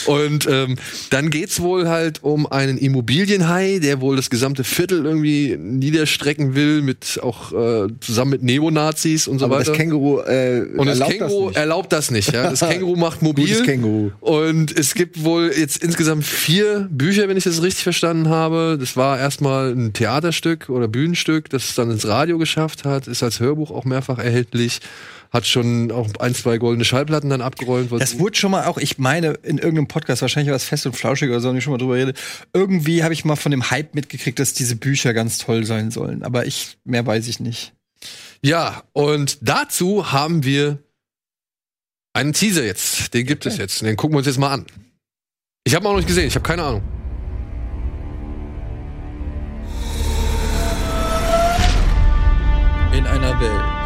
Und 0.06 0.48
ähm, 0.50 0.76
dann 1.10 1.30
geht's 1.30 1.60
wohl 1.62 1.88
halt 1.88 2.24
um 2.24 2.46
einen 2.48 2.78
Immobilienhai, 2.78 3.80
der 3.80 4.02
wohl 4.02 4.16
das 4.16 4.30
gesamte 4.30 4.64
Viertel 4.64 5.06
irgendwie 5.06 5.58
niederstrecken 5.58 6.56
will, 6.56 6.82
mit 6.82 7.20
auch 7.22 7.52
äh, 7.54 7.88
zusammen 8.00 8.32
mit 8.32 8.44
Neonazis 8.44 9.28
und 9.28 9.40
so 9.40 9.46
Aber 9.46 9.56
weiter. 9.60 9.72
das 9.72 9.78
Känguru 9.78 10.20
äh, 10.22 10.66
und 10.78 10.86
das 10.88 11.00
erlaubt 11.00 11.12
Känguru 11.12 11.40
das 11.42 11.48
nicht. 11.50 11.58
erlaubt 11.58 11.94
das 11.94 12.12
nicht. 12.12 12.32
Ja? 12.34 12.50
Das 12.50 12.60
Känguru 12.70 12.96
macht 12.96 13.22
mobil. 13.22 13.48
Gutes 13.48 13.64
Känguru. 13.64 14.12
Und 14.22 14.78
es 14.78 14.94
gibt 14.94 15.24
wohl 15.24 15.52
jetzt 15.58 15.84
insgesamt 15.84 16.26
vier 16.26 16.88
Bücher, 16.92 17.28
wenn 17.28 17.38
ich 17.38 17.44
das 17.44 17.62
richtig 17.62 17.84
verstanden 17.84 18.30
habe. 18.30 18.78
Das 18.80 18.96
war 18.98 19.20
erstmal 19.20 19.72
ein 19.72 19.94
Theaterstück 19.94 20.70
oder 20.70 20.88
Bühnenstück, 20.88 21.50
das 21.50 21.70
es 21.70 21.76
dann 21.76 21.92
ins 21.92 22.08
Radio 22.08 22.38
geschafft 22.38 22.86
hat, 22.86 23.08
ist 23.08 23.24
als 23.24 23.40
Hörbuch 23.40 23.72
auch 23.72 23.86
mehrfach 23.86 24.20
erhältlich, 24.20 24.80
hat 25.34 25.48
schon 25.48 25.92
auch 25.92 26.08
ein, 26.20 26.36
zwei 26.36 26.60
goldene 26.60 26.86
Schallplatten 26.86 27.30
dann 27.30 27.42
abgeräumt. 27.42 27.90
was- 27.90 28.00
Das 28.00 28.20
wurde 28.20 28.38
schon 28.38 28.52
mal 28.52 28.66
auch, 28.68 28.78
ich 28.78 29.00
meine, 29.00 29.30
in 29.42 29.58
irgendeinem 29.58 29.88
Podcast, 29.88 30.22
wahrscheinlich 30.22 30.50
war 30.52 30.56
es 30.56 30.64
fest 30.64 30.86
und 30.86 30.96
flauschig 30.96 31.30
oder 31.30 31.40
so, 31.40 31.50
haben 31.50 31.58
ich 31.58 31.64
schon 31.64 31.72
mal 31.74 31.80
drüber 31.80 31.96
geredet. 31.96 32.20
Irgendwie 32.54 33.04
habe 33.04 33.14
ich 33.14 33.26
mal 33.26 33.36
von 33.36 33.50
dem 33.52 33.72
Hype 33.72 33.96
mitgekriegt, 33.96 34.38
dass 34.38 34.54
diese 34.54 34.76
Bücher 34.76 35.14
ganz 35.14 35.40
toll 35.40 35.66
sein 35.66 35.90
sollen. 35.90 36.22
Aber 36.24 36.46
ich, 36.46 36.78
mehr 36.86 37.06
weiß 37.06 37.28
ich 37.28 37.40
nicht. 37.40 37.74
Ja, 38.44 38.84
und 38.94 39.40
dazu 39.42 40.12
haben 40.12 40.44
wir 40.44 40.78
einen 42.14 42.34
Teaser 42.34 42.64
jetzt. 42.64 43.14
Den 43.16 43.26
gibt 43.26 43.46
es 43.48 43.58
jetzt. 43.58 43.82
Den 43.82 43.96
gucken 43.96 44.14
wir 44.14 44.20
uns 44.20 44.28
jetzt 44.28 44.38
mal 44.38 44.52
an. 44.52 44.66
Ich 45.64 45.74
habe 45.74 45.84
ihn 45.84 45.88
auch 45.88 45.92
noch 45.94 45.98
nicht 45.98 46.08
gesehen. 46.08 46.28
Ich 46.28 46.36
habe 46.36 46.46
keine 46.48 46.62
Ahnung. 46.64 46.84
In 52.94 53.06
einer 53.08 53.40
Welt. 53.40 53.83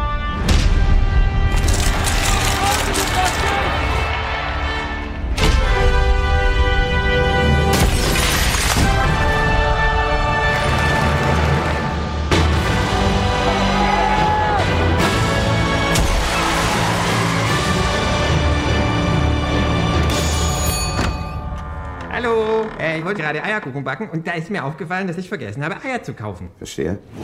Hallo, 22.20 22.66
äh, 22.80 22.98
ich 22.98 23.06
wollte 23.06 23.22
gerade 23.22 23.44
Eierkuchen 23.44 23.84
backen 23.84 24.10
und 24.10 24.26
da 24.26 24.32
ist 24.32 24.50
mir 24.50 24.64
aufgefallen, 24.64 25.06
dass 25.08 25.20
ich 25.20 25.30
vergessen 25.30 25.64
habe, 25.64 25.76
Eier 25.86 26.02
zu 26.02 26.16
kaufen. 26.16 26.50
Verstehe. 26.58 26.98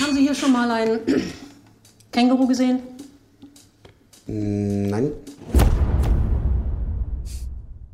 Haben 0.00 0.14
Sie 0.14 0.22
hier 0.22 0.34
schon 0.34 0.50
mal 0.50 0.70
ein 0.70 1.00
Känguru 2.10 2.46
gesehen? 2.46 2.80
Nein. 4.26 5.10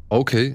Okay. 0.09 0.55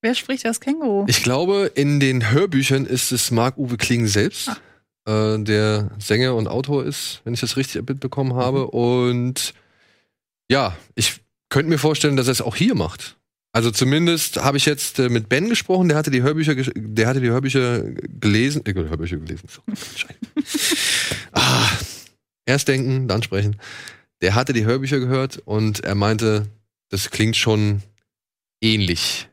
Wer 0.00 0.14
spricht 0.14 0.44
das 0.44 0.60
Känguru? 0.60 1.06
Ich 1.08 1.24
glaube, 1.24 1.72
in 1.74 1.98
den 1.98 2.30
Hörbüchern 2.30 2.86
ist 2.86 3.10
es 3.10 3.32
Marc-Uwe 3.32 3.78
Kling 3.78 4.06
selbst, 4.06 4.50
äh, 5.06 5.38
der 5.40 5.90
Sänger 5.98 6.36
und 6.36 6.46
Autor 6.46 6.84
ist, 6.84 7.20
wenn 7.24 7.34
ich 7.34 7.40
das 7.40 7.56
richtig 7.56 7.88
mitbekommen 7.88 8.34
habe. 8.34 8.68
Und 8.68 9.54
ja, 10.50 10.76
ich 10.94 11.20
könnte 11.50 11.68
mir 11.70 11.78
vorstellen, 11.78 12.16
dass 12.16 12.26
er 12.28 12.32
es 12.32 12.40
auch 12.42 12.56
hier 12.56 12.74
macht. 12.74 13.16
Also 13.52 13.70
zumindest 13.70 14.36
habe 14.42 14.56
ich 14.58 14.66
jetzt 14.66 14.98
äh, 14.98 15.08
mit 15.08 15.28
Ben 15.28 15.48
gesprochen, 15.48 15.88
der 15.88 15.96
hatte 15.96 16.10
die 16.10 16.22
Hörbücher, 16.22 16.54
der 16.54 17.06
hatte 17.06 17.20
die 17.20 17.30
Hörbücher 17.30 17.82
gelesen, 18.20 18.64
äh, 18.66 18.74
Hörbücher 18.74 19.16
gelesen. 19.16 19.48
Ah, 21.32 21.68
erst 22.46 22.68
denken, 22.68 23.06
dann 23.06 23.22
sprechen. 23.22 23.56
Der 24.22 24.34
hatte 24.34 24.52
die 24.52 24.64
Hörbücher 24.64 24.98
gehört 24.98 25.38
und 25.38 25.84
er 25.84 25.94
meinte, 25.94 26.46
das 26.90 27.10
klingt 27.10 27.36
schon 27.36 27.82
ähnlich. 28.60 29.28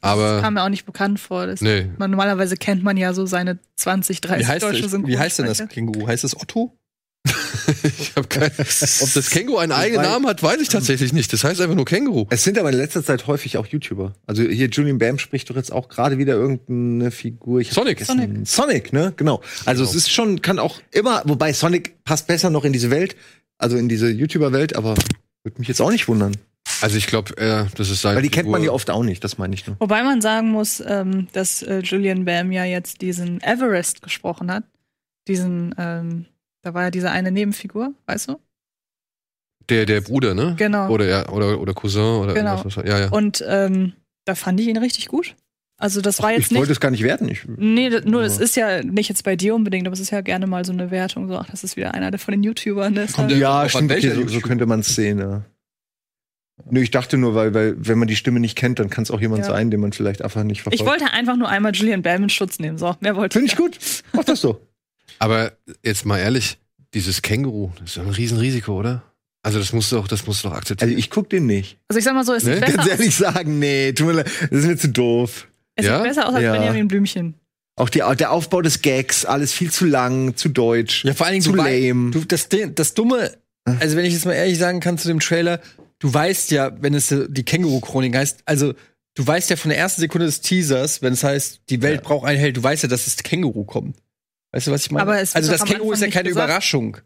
Aber 0.00 0.40
Kam 0.42 0.54
mir 0.54 0.62
auch 0.62 0.68
nicht 0.68 0.84
bekannt 0.84 1.18
vor. 1.18 1.46
Das 1.46 1.60
Nee. 1.62 1.90
man, 1.96 2.10
normalerweise 2.10 2.56
kennt 2.56 2.82
man 2.82 2.96
ja 2.96 3.14
so 3.14 3.24
seine 3.24 3.58
20, 3.76 4.20
30 4.20 4.46
Wie 4.46 4.50
heißt, 4.50 4.62
deutsche 4.62 4.82
das, 4.82 4.92
wie 5.06 5.18
heißt 5.18 5.38
denn 5.38 5.46
das. 5.46 5.66
Känguru? 5.68 6.06
Heißt 6.06 6.24
das 6.24 6.36
Otto? 6.38 6.78
ich 7.82 8.12
habe 8.16 8.28
keine. 8.28 8.50
Ob 8.50 9.12
das 9.14 9.30
Känguru 9.30 9.58
einen 9.58 9.72
eigenen 9.72 10.02
Namen 10.02 10.26
hat, 10.26 10.42
weiß 10.42 10.60
ich 10.60 10.68
tatsächlich 10.68 11.12
nicht. 11.12 11.32
Das 11.32 11.44
heißt 11.44 11.60
einfach 11.60 11.74
nur 11.74 11.86
Känguru. 11.86 12.26
Es 12.30 12.44
sind 12.44 12.58
aber 12.58 12.70
in 12.70 12.76
letzter 12.76 13.02
Zeit 13.02 13.26
häufig 13.26 13.56
auch 13.56 13.66
YouTuber. 13.66 14.12
Also 14.26 14.42
hier 14.42 14.68
Julian 14.68 14.98
Bam 14.98 15.18
spricht 15.18 15.48
doch 15.48 15.56
jetzt 15.56 15.72
auch 15.72 15.88
gerade 15.88 16.18
wieder 16.18 16.34
irgendeine 16.34 17.10
Figur. 17.10 17.60
Ich 17.60 17.70
Sonic. 17.70 18.04
vergessen. 18.04 18.44
Sonic, 18.44 18.92
ne? 18.92 19.14
Genau. 19.16 19.40
Also 19.64 19.84
es 19.84 19.94
ist 19.94 20.10
schon, 20.10 20.42
kann 20.42 20.58
auch 20.58 20.80
immer, 20.90 21.22
wobei 21.24 21.52
Sonic 21.52 22.04
passt 22.04 22.26
besser 22.26 22.50
noch 22.50 22.64
in 22.64 22.72
diese 22.72 22.90
Welt, 22.90 23.16
also 23.58 23.76
in 23.76 23.88
diese 23.88 24.10
YouTuber-Welt, 24.10 24.76
aber 24.76 24.94
würde 25.42 25.58
mich 25.58 25.68
jetzt 25.68 25.80
auch 25.80 25.90
nicht 25.90 26.08
wundern. 26.08 26.36
Also 26.80 26.96
ich 26.96 27.06
glaube, 27.06 27.36
äh, 27.36 27.66
das 27.76 27.90
ist 27.90 28.02
sein. 28.02 28.16
Weil 28.16 28.22
die 28.22 28.30
kennt 28.30 28.48
man 28.48 28.62
ja 28.62 28.70
oft 28.70 28.90
auch 28.90 29.02
nicht, 29.02 29.22
das 29.22 29.38
meine 29.38 29.54
ich 29.54 29.66
nur. 29.66 29.76
Wobei 29.80 30.02
man 30.02 30.20
sagen 30.20 30.50
muss, 30.50 30.82
ähm, 30.86 31.28
dass 31.32 31.62
äh, 31.62 31.80
Julian 31.80 32.24
Bam 32.24 32.52
ja 32.52 32.64
jetzt 32.64 33.00
diesen 33.00 33.42
Everest 33.42 34.02
gesprochen 34.02 34.50
hat. 34.50 34.64
Diesen, 35.28 35.74
ähm, 35.78 36.26
da 36.64 36.74
war 36.74 36.82
ja 36.84 36.90
diese 36.90 37.10
eine 37.10 37.30
Nebenfigur, 37.30 37.92
weißt 38.06 38.28
du? 38.30 38.40
Der, 39.70 39.86
der 39.86 40.00
Bruder, 40.00 40.34
ne? 40.34 40.54
Genau. 40.58 40.90
Oder, 40.90 41.06
ja, 41.06 41.28
oder, 41.30 41.60
oder 41.60 41.72
Cousin 41.72 42.02
oder 42.02 42.34
Genau. 42.34 42.56
irgendwas. 42.56 42.76
was- 42.76 42.84
Ja, 42.86 42.98
ja. 42.98 43.08
Und 43.10 43.42
ähm, 43.46 43.92
da 44.24 44.34
fand 44.34 44.60
ich 44.60 44.66
ihn 44.66 44.76
richtig 44.76 45.06
gut. 45.08 45.36
Also 45.76 46.00
das 46.00 46.22
war 46.22 46.32
jetzt 46.32 46.50
ich 46.52 46.56
wollte 46.56 46.70
nicht. 46.70 46.76
es 46.76 46.80
gar 46.80 46.90
nicht 46.90 47.02
werten. 47.02 47.28
Ich, 47.28 47.44
Nee, 47.56 47.88
das- 47.90 48.04
nur 48.04 48.22
es 48.22 48.36
Ja. 48.38 48.42
ist 48.44 48.56
ja 48.56 48.82
nicht 48.82 49.08
jetzt 49.08 49.24
bei 49.24 49.36
dir 49.36 49.54
unbedingt, 49.54 49.86
aber 49.86 49.94
es 49.94 50.00
ist 50.00 50.10
ja 50.10 50.20
gerne 50.20 50.46
mal 50.46 50.64
so 50.64 50.72
eine 50.72 50.90
Wertung. 50.90 51.28
So, 51.28 51.36
ach, 51.36 51.48
das 51.50 51.64
ist 51.64 51.76
wieder 51.76 51.94
einer 51.94 52.10
der 52.10 52.20
von 52.20 52.32
den 52.32 52.42
YouTubern. 52.42 52.94
Das 52.94 53.12
Kommt 53.12 53.18
halt- 53.24 53.30
der- 53.32 53.38
ja, 53.38 53.62
Auf 53.64 53.70
stimmt, 53.70 53.90
okay, 53.92 54.10
so, 54.10 54.26
so 54.28 54.40
könnte 54.40 54.66
man 54.66 54.80
es 54.80 54.94
sehen, 54.94 55.18
ja. 55.18 55.42
Nö, 56.70 56.80
ich 56.80 56.90
dachte 56.92 57.16
nur, 57.18 57.34
weil, 57.34 57.52
weil 57.52 57.74
wenn 57.76 57.98
man 57.98 58.06
die 58.06 58.14
Stimme 58.16 58.38
nicht 58.38 58.56
kennt, 58.56 58.78
dann 58.78 58.88
kann 58.88 59.02
es 59.02 59.10
auch 59.10 59.20
jemand 59.20 59.40
Ja. 59.44 59.50
sein, 59.50 59.70
den 59.72 59.80
man 59.80 59.92
vielleicht 59.92 60.22
einfach 60.22 60.44
nicht 60.44 60.62
verfolgt. 60.62 60.80
ich 60.80 60.86
wollte 60.86 61.12
einfach 61.12 61.36
nur 61.36 61.48
einmal 61.48 61.74
Julian 61.74 62.02
Bam 62.02 62.22
in 62.22 62.28
Schutz 62.30 62.60
nehmen. 62.60 62.78
So, 62.78 62.94
mehr 63.00 63.16
wollte 63.16 63.38
Finde 63.38 63.50
ich 63.50 63.56
gut. 63.56 63.76
Mach 64.12 64.24
das 64.24 64.40
so. 64.40 64.60
Aber 65.18 65.52
jetzt 65.84 66.04
mal 66.06 66.18
ehrlich, 66.18 66.58
dieses 66.94 67.22
Känguru, 67.22 67.70
das 67.80 67.90
ist 67.90 67.96
doch 67.96 68.02
ein 68.02 68.10
Riesenrisiko, 68.10 68.78
oder? 68.78 69.02
Also 69.42 69.58
das 69.58 69.72
musst 69.72 69.92
du 69.92 69.96
doch, 69.96 70.08
das 70.08 70.26
musst 70.26 70.42
du 70.44 70.48
doch 70.48 70.56
akzeptieren. 70.56 70.88
Also 70.90 70.98
ich 70.98 71.10
guck 71.10 71.28
den 71.28 71.46
nicht. 71.46 71.78
Also 71.88 71.98
ich 71.98 72.04
sag 72.04 72.14
mal 72.14 72.24
so, 72.24 72.32
es 72.32 72.44
sieht 72.44 72.54
Ne? 72.54 72.60
besser 72.60 72.76
Ganz 72.76 72.88
aus, 72.88 72.98
ehrlich 72.98 73.14
sagen, 73.14 73.58
nee, 73.58 73.92
tut 73.92 74.06
mir 74.06 74.12
leid, 74.14 74.26
das 74.50 74.60
ist 74.60 74.66
mir 74.66 74.76
zu 74.78 74.88
doof. 74.88 75.48
es 75.76 75.86
Ja? 75.86 75.96
sieht 75.98 76.08
besser 76.08 76.28
aus 76.28 76.34
als 76.34 76.44
Ja. 76.44 76.52
Benjamin 76.52 76.88
Blümchen. 76.88 77.34
Auch 77.76 77.88
die, 77.90 78.02
der 78.18 78.30
Aufbau 78.30 78.62
des 78.62 78.80
Gags, 78.82 79.24
alles 79.24 79.52
viel 79.52 79.70
zu 79.70 79.84
lang, 79.84 80.36
zu 80.36 80.48
deutsch, 80.48 81.04
Ja, 81.04 81.12
vor 81.12 81.26
allen 81.26 81.34
Dingen 81.34 81.42
zu 81.42 81.50
du 81.50 81.56
lame. 81.56 82.10
Du, 82.12 82.24
das, 82.24 82.48
das 82.48 82.94
Dumme, 82.94 83.32
also 83.64 83.96
wenn 83.96 84.04
ich 84.04 84.12
jetzt 84.12 84.24
mal 84.26 84.32
ehrlich 84.32 84.58
sagen 84.58 84.78
kann 84.80 84.96
zu 84.96 85.08
dem 85.08 85.18
Trailer, 85.20 85.60
du 85.98 86.12
weißt 86.14 86.50
ja, 86.52 86.70
wenn 86.80 86.94
es 86.94 87.08
die 87.28 87.42
Känguru-Chronik 87.42 88.14
heißt, 88.16 88.42
also 88.46 88.74
du 89.14 89.26
weißt 89.26 89.50
ja 89.50 89.56
von 89.56 89.70
der 89.70 89.78
ersten 89.78 90.00
Sekunde 90.00 90.26
des 90.26 90.40
Teasers, 90.40 91.02
wenn 91.02 91.12
es 91.14 91.24
heißt, 91.24 91.62
die 91.68 91.82
Welt 91.82 92.02
braucht 92.02 92.26
einen 92.26 92.38
Held, 92.38 92.56
du 92.56 92.62
weißt 92.62 92.84
ja, 92.84 92.88
dass 92.88 93.04
das 93.06 93.16
Känguru 93.16 93.64
kommt. 93.64 93.96
Weißt 94.54 94.68
du, 94.68 94.70
was 94.70 94.82
ich 94.86 94.90
meine? 94.92 95.02
Aber 95.02 95.20
es 95.20 95.34
wird 95.34 95.36
also 95.44 95.50
das 95.52 95.64
Känguru 95.64 95.92
ist 95.92 96.00
ja 96.00 96.08
keine 96.08 96.28
gesagt. 96.28 96.46
Überraschung. 96.48 96.96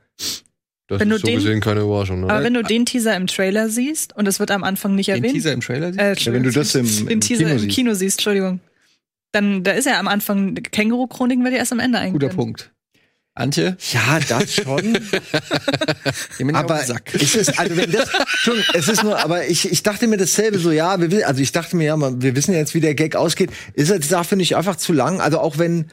das 0.87 1.01
wenn 1.01 1.11
ist 1.11 1.15
du 1.15 1.19
so 1.19 1.27
den- 1.27 1.37
gesehen 1.37 1.61
keine 1.61 1.81
Überraschung, 1.81 2.21
ne? 2.21 2.29
Aber 2.31 2.45
wenn 2.45 2.53
du 2.55 2.63
den 2.63 2.85
Teaser 2.85 3.17
im 3.17 3.27
Trailer 3.27 3.71
siehst 3.71 4.15
und 4.15 4.29
es 4.29 4.39
wird 4.39 4.51
am 4.51 4.65
Anfang 4.65 4.95
nicht 4.95 5.09
Den 5.09 5.17
erwähnt, 5.17 5.33
Teaser 5.35 5.53
im 5.55 5.61
Trailer 5.63 5.89
siehst? 5.93 5.99
äh, 5.99 6.15
Ja, 6.15 6.33
wenn 6.35 6.43
du 6.43 6.51
das 6.51 6.75
im, 6.75 6.87
den 6.87 7.09
im 7.09 7.21
Teaser 7.21 7.45
Kino 7.45 7.53
im 7.55 7.59
siehst. 7.61 7.75
Kino 7.75 7.95
siehst, 7.95 8.19
Entschuldigung, 8.19 8.61
dann 9.33 9.65
da 9.65 9.71
ist 9.73 9.87
ja 9.87 9.99
am 9.99 10.09
Anfang 10.09 10.55
Känguru-Chroniken 10.57 11.43
wird 11.45 11.55
ja 11.55 11.61
erst 11.61 11.73
am 11.73 11.79
Ende 11.81 11.97
Guter 11.99 12.05
eingeblendet. 12.07 12.37
Punkt. 12.37 12.73
Antje, 13.35 13.77
Ja, 13.93 14.19
das 14.29 14.53
schon. 14.53 14.99
aber 16.55 16.75
den 16.79 16.87
Sack. 16.87 17.15
ist 17.15 17.37
es, 17.37 17.57
also 17.59 17.77
wenn 17.77 17.93
das, 17.93 18.11
schon, 18.27 18.57
es 18.75 18.89
ist 18.89 19.03
nur, 19.05 19.23
aber 19.23 19.47
ich, 19.47 19.71
ich 19.71 19.83
dachte 19.83 20.07
mir 20.09 20.17
dasselbe 20.17 20.59
so, 20.59 20.73
ja, 20.73 21.01
wir, 21.01 21.11
will- 21.11 21.23
also 21.25 21.41
ich 21.41 21.53
dachte 21.53 21.77
mir, 21.77 21.85
ja, 21.85 21.97
man, 21.97 22.21
wir 22.21 22.35
wissen 22.35 22.53
ja 22.53 22.59
jetzt, 22.59 22.75
wie 22.75 22.81
der 22.81 22.95
Gag 22.95 23.15
ausgeht. 23.17 23.51
Ist 23.75 23.91
es 23.91 24.09
dafür 24.09 24.37
nicht 24.37 24.57
einfach 24.57 24.77
zu 24.77 24.93
lang? 24.93 25.21
Also 25.21 25.39
auch 25.39 25.57
wenn, 25.59 25.87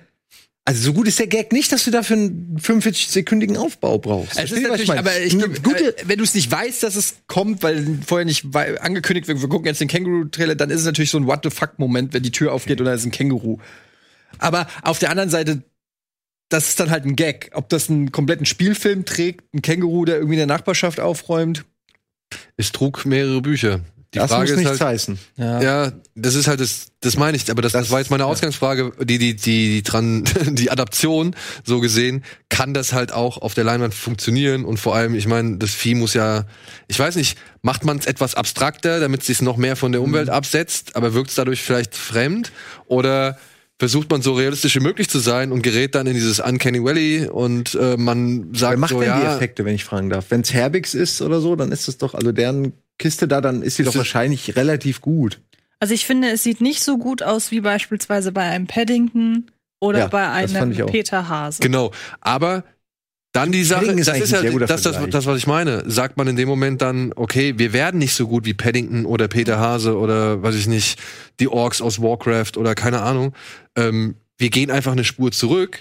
also 0.67 0.81
so 0.81 0.93
gut 0.93 1.07
ist 1.07 1.19
der 1.19 1.27
Gag 1.27 1.53
nicht, 1.53 1.71
dass 1.71 1.85
du 1.85 1.91
dafür 1.91 2.17
einen 2.17 2.57
45-sekündigen 2.59 3.55
Aufbau 3.55 3.99
brauchst. 3.99 4.39
Es 4.39 4.51
ist 4.51 4.63
natürlich, 4.63 4.87
meine? 4.87 5.01
aber 5.01 5.21
ich 5.21 5.37
glaub, 5.37 5.61
gute, 5.61 5.95
äh, 5.95 6.03
wenn 6.07 6.17
du 6.17 6.23
es 6.23 6.33
nicht 6.33 6.51
weißt, 6.51 6.81
dass 6.81 6.95
es 6.95 7.17
kommt, 7.27 7.61
weil 7.61 7.99
vorher 8.05 8.25
nicht 8.25 8.47
angekündigt 8.55 9.27
wird, 9.27 9.41
wir 9.41 9.47
gucken 9.47 9.67
jetzt 9.67 9.79
den 9.79 9.87
Känguru-Trailer, 9.87 10.55
dann 10.55 10.71
ist 10.71 10.79
es 10.79 10.85
natürlich 10.87 11.11
so 11.11 11.19
ein 11.19 11.27
What 11.27 11.41
the 11.43 11.51
fuck-Moment, 11.51 12.13
wenn 12.13 12.23
die 12.23 12.31
Tür 12.31 12.51
aufgeht 12.51 12.79
und 12.79 12.87
da 12.87 12.95
ist 12.95 13.05
ein 13.05 13.11
Känguru. 13.11 13.59
Aber 14.39 14.67
auf 14.81 14.97
der 14.97 15.11
anderen 15.11 15.29
Seite, 15.29 15.61
das 16.49 16.69
ist 16.69 16.79
dann 16.79 16.89
halt 16.89 17.05
ein 17.05 17.15
Gag. 17.15 17.51
Ob 17.53 17.69
das 17.69 17.91
einen 17.91 18.11
kompletten 18.11 18.47
Spielfilm 18.47 19.05
trägt, 19.05 19.53
ein 19.53 19.61
Känguru, 19.61 20.05
der 20.05 20.15
irgendwie 20.15 20.33
in 20.33 20.39
der 20.39 20.47
Nachbarschaft 20.47 20.99
aufräumt. 20.99 21.63
Es 22.57 22.71
trug 22.71 23.05
mehrere 23.05 23.41
Bücher. 23.41 23.81
Die 24.15 24.19
das 24.19 24.31
Frage 24.31 24.43
muss 24.43 24.51
ist 24.51 24.57
nichts 24.57 24.79
halt, 24.79 24.91
heißen. 24.93 25.19
Ja. 25.35 25.61
Ja, 25.61 25.91
das 26.15 26.35
ist 26.35 26.47
halt 26.47 26.61
das, 26.61 26.87
das 27.01 27.17
meine 27.17 27.35
ich, 27.35 27.51
aber 27.51 27.61
das, 27.61 27.73
das 27.73 27.91
war 27.91 27.99
jetzt 27.99 28.11
meine 28.11 28.25
Ausgangsfrage, 28.25 28.93
die, 29.01 29.17
die, 29.17 29.35
die, 29.35 29.73
die, 29.73 29.83
Tran 29.83 30.23
die 30.51 30.71
Adaption, 30.71 31.35
so 31.65 31.81
gesehen, 31.81 32.23
kann 32.47 32.73
das 32.73 32.93
halt 32.93 33.11
auch 33.11 33.37
auf 33.37 33.53
der 33.55 33.65
Leinwand 33.65 33.93
funktionieren 33.93 34.63
und 34.63 34.77
vor 34.77 34.95
allem, 34.95 35.15
ich 35.15 35.27
meine, 35.27 35.57
das 35.57 35.71
Vieh 35.71 35.95
muss 35.95 36.13
ja, 36.13 36.45
ich 36.87 36.97
weiß 36.97 37.17
nicht, 37.17 37.37
macht 37.61 37.83
man 37.83 37.97
es 37.97 38.05
etwas 38.05 38.35
abstrakter, 38.35 39.01
damit 39.01 39.19
es 39.19 39.27
sich 39.27 39.41
noch 39.41 39.57
mehr 39.57 39.75
von 39.75 39.91
der 39.91 40.01
Umwelt 40.01 40.29
absetzt, 40.29 40.95
aber 40.95 41.13
wirkt 41.13 41.31
es 41.31 41.35
dadurch 41.35 41.61
vielleicht 41.61 41.93
fremd 41.93 42.53
oder 42.87 43.37
versucht 43.77 44.09
man 44.09 44.21
so 44.21 44.33
realistisch 44.33 44.75
wie 44.75 44.79
möglich 44.81 45.09
zu 45.09 45.19
sein 45.19 45.51
und 45.51 45.61
gerät 45.61 45.95
dann 45.95 46.07
in 46.07 46.13
dieses 46.13 46.39
Uncanny 46.39 46.81
Valley 46.81 47.27
und 47.27 47.75
äh, 47.75 47.97
man 47.97 48.53
sagt 48.53 48.71
Wer 48.71 48.77
macht 48.77 48.91
so, 48.91 49.01
denn 49.01 49.13
die 49.17 49.23
ja, 49.23 49.35
Effekte, 49.35 49.65
wenn 49.65 49.75
ich 49.75 49.83
fragen 49.83 50.09
darf? 50.09 50.27
Wenn 50.29 50.41
es 50.41 50.53
Herbix 50.53 50.93
ist 50.93 51.21
oder 51.21 51.41
so, 51.41 51.57
dann 51.57 51.73
ist 51.73 51.89
es 51.89 51.97
doch, 51.97 52.13
also 52.13 52.31
deren 52.31 52.71
Kiste 52.97 53.27
da, 53.27 53.41
dann 53.41 53.61
ist 53.61 53.75
sie 53.75 53.83
Ist 53.83 53.89
doch 53.89 53.97
wahrscheinlich 53.97 54.55
relativ 54.55 55.01
gut. 55.01 55.41
Also 55.79 55.93
ich 55.93 56.05
finde, 56.05 56.29
es 56.29 56.43
sieht 56.43 56.61
nicht 56.61 56.83
so 56.83 56.97
gut 56.97 57.21
aus 57.21 57.51
wie 57.51 57.61
beispielsweise 57.61 58.31
bei 58.31 58.43
einem 58.43 58.67
Paddington 58.67 59.51
oder 59.79 59.99
Ja, 59.99 60.07
bei 60.07 60.29
einem. 60.29 60.73
Peter 60.87 61.27
Hase. 61.27 61.61
Genau, 61.61 61.91
aber 62.21 62.63
dann 63.33 63.51
die 63.51 63.65
Sache, 63.65 63.87
Paddington 63.87 63.99
ist 63.99 64.07
das 64.07 64.15
eigentlich 64.15 64.31
ist 64.31 64.33
halt 64.33 64.51
guter 64.53 64.65
das, 64.67 64.81
das, 64.83 65.09
das, 65.09 65.25
was 65.25 65.37
ich 65.37 65.47
meine. 65.47 65.83
Sagt 65.89 66.15
man 66.15 66.27
in 66.27 66.37
dem 66.37 66.47
Moment 66.47 66.81
dann, 66.81 67.11
okay, 67.15 67.57
wir 67.57 67.73
werden 67.73 67.97
nicht 67.97 68.13
so 68.13 68.27
gut 68.27 68.45
wie 68.45 68.53
Paddington 68.53 69.05
oder 69.05 69.27
Peter 69.27 69.59
Hase 69.59 69.97
oder 69.97 70.41
weiß 70.41 70.55
ich 70.55 70.67
nicht, 70.67 70.99
die 71.41 71.49
Orks 71.49 71.81
aus 71.81 72.01
Warcraft 72.01 72.57
oder 72.57 72.75
keine 72.75 73.01
Ahnung. 73.01 73.33
Ähm, 73.75 74.15
wir 74.37 74.49
gehen 74.49 74.71
einfach 74.71 74.93
eine 74.93 75.03
Spur 75.03 75.33
zurück 75.33 75.79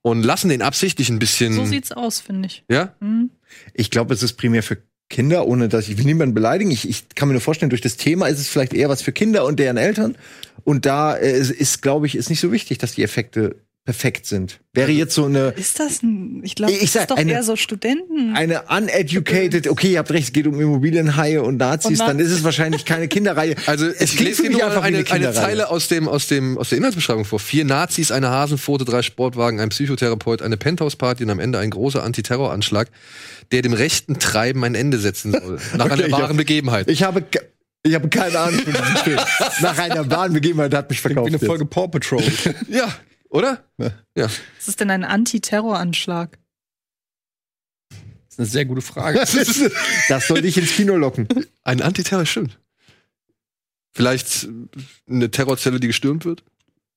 und 0.00 0.22
lassen 0.22 0.48
den 0.48 0.62
absichtlich 0.62 1.10
ein 1.10 1.18
bisschen. 1.18 1.52
So 1.52 1.66
sieht's 1.66 1.92
aus, 1.92 2.20
finde 2.20 2.46
ich. 2.46 2.64
ja? 2.70 2.94
Hm. 3.00 3.30
Ich 3.74 3.90
glaube, 3.90 4.14
es 4.14 4.22
ist 4.22 4.34
primär 4.34 4.62
für 4.62 4.78
Kinder, 5.10 5.46
ohne 5.46 5.68
dass 5.68 5.88
ich 5.88 5.98
will 5.98 6.04
niemanden 6.04 6.34
beleidigen. 6.34 6.70
Ich, 6.70 6.88
ich 6.88 7.08
kann 7.14 7.28
mir 7.28 7.34
nur 7.34 7.40
vorstellen, 7.40 7.70
durch 7.70 7.82
das 7.82 7.96
Thema 7.96 8.26
ist 8.26 8.40
es 8.40 8.48
vielleicht 8.48 8.74
eher 8.74 8.88
was 8.88 9.02
für 9.02 9.12
Kinder 9.12 9.44
und 9.44 9.58
deren 9.58 9.76
Eltern. 9.76 10.16
Und 10.64 10.86
da 10.86 11.14
äh, 11.14 11.38
ist, 11.38 11.82
glaube 11.82 12.06
ich, 12.06 12.16
ist 12.16 12.30
nicht 12.30 12.40
so 12.40 12.52
wichtig, 12.52 12.78
dass 12.78 12.94
die 12.94 13.02
Effekte 13.02 13.56
perfekt 13.84 14.24
sind. 14.24 14.60
Wäre 14.72 14.90
jetzt 14.92 15.14
so 15.14 15.26
eine 15.26 15.50
Ist 15.56 15.78
das 15.78 16.02
ein, 16.02 16.40
ich 16.42 16.54
glaube, 16.54 16.72
Ich 16.72 16.80
das 16.80 16.92
sag, 16.92 17.00
ist 17.02 17.10
doch 17.10 17.16
eine- 17.18 17.32
eher 17.32 17.42
so 17.42 17.54
Studenten. 17.54 18.34
eine 18.34 18.62
uneducated, 18.70 19.68
okay, 19.68 19.92
ihr 19.92 19.98
habt 19.98 20.10
recht, 20.10 20.24
es 20.28 20.32
geht 20.32 20.46
um 20.46 20.58
Immobilienhaie 20.58 21.42
und 21.42 21.58
Nazis, 21.58 22.00
Und 22.00 22.06
dann 22.08 22.18
ist 22.18 22.30
es 22.30 22.44
wahrscheinlich 22.44 22.84
keine 22.86 23.08
Kinderreihe. 23.08 23.54
Also 23.66 23.86
Es 23.86 24.00
ich 24.00 24.10
klingt 24.16 24.28
lese 24.30 24.42
mich 24.44 24.52
nur 24.52 24.64
einfach 24.64 24.82
wie 24.84 24.86
eine, 24.88 24.98
eine 24.98 25.10
eine. 25.28 25.32
Zeile 25.32 25.68
aus 25.70 25.88
dem 25.88 26.08
aus 26.08 26.26
dem 26.28 26.56
aus 26.56 26.70
der 26.70 26.78
Inhaltsbeschreibung 26.78 27.24
vor. 27.26 27.38
Vier 27.40 27.64
Nazis, 27.66 28.10
eine 28.10 28.30
Hasenpfote, 28.30 28.84
drei 28.86 29.02
Sportwagen, 29.02 29.60
ein 29.60 29.68
Psychotherapeut, 29.68 30.40
eine 30.40 30.56
Penthouse-Party 30.56 31.24
und 31.24 31.30
am 31.30 31.38
Ende 31.38 31.58
ein 31.58 31.68
großer 31.70 32.02
Antiterroranschlag, 32.02 32.88
der 33.52 33.60
dem 33.62 33.74
rechten 33.74 34.18
Treiben 34.18 34.64
ein 34.64 34.74
Ende 34.74 34.98
setzen 34.98 35.32
soll. 35.32 35.58
Nach 35.76 35.84
Okay, 35.84 35.92
einer 35.94 36.06
ich 36.06 36.12
wahren 36.12 36.22
hab- 36.30 36.36
Begebenheit. 36.38 36.88
Ich 36.88 37.02
habe 37.02 37.22
ich 37.86 37.94
habe 37.94 38.08
keine 38.08 38.38
Ahnung 38.38 38.60
von 38.60 38.72
diesem 38.72 38.96
Film. 38.96 39.18
Nach 39.60 39.76
einer 39.78 40.10
wahren 40.10 40.32
Begebenheit 40.32 40.72
hat 40.74 40.88
mich 40.88 41.00
Wie 41.00 41.02
verkauft. 41.08 41.26
eine 41.28 41.36
jetzt. 41.36 41.44
Folge 41.46 41.66
Paw 41.66 41.86
Patrol. 41.88 42.22
ja, 42.70 42.88
oder? 43.34 43.64
Ja. 43.78 44.28
Was 44.56 44.68
ist 44.68 44.78
denn 44.80 44.90
ein 44.90 45.04
Antiterroranschlag? 45.04 46.38
Das 47.90 47.98
ist 48.28 48.38
eine 48.38 48.46
sehr 48.46 48.64
gute 48.64 48.80
Frage. 48.80 49.18
Das, 49.18 49.34
ist, 49.34 49.72
das 50.08 50.28
soll 50.28 50.40
dich 50.40 50.56
ins 50.56 50.72
Kino 50.72 50.96
locken. 50.96 51.28
Ein 51.64 51.82
Antiterror, 51.82 52.26
stimmt. 52.26 52.58
Vielleicht 53.92 54.48
eine 55.08 55.30
Terrorzelle, 55.30 55.80
die 55.80 55.88
gestürmt 55.88 56.24
wird? 56.24 56.44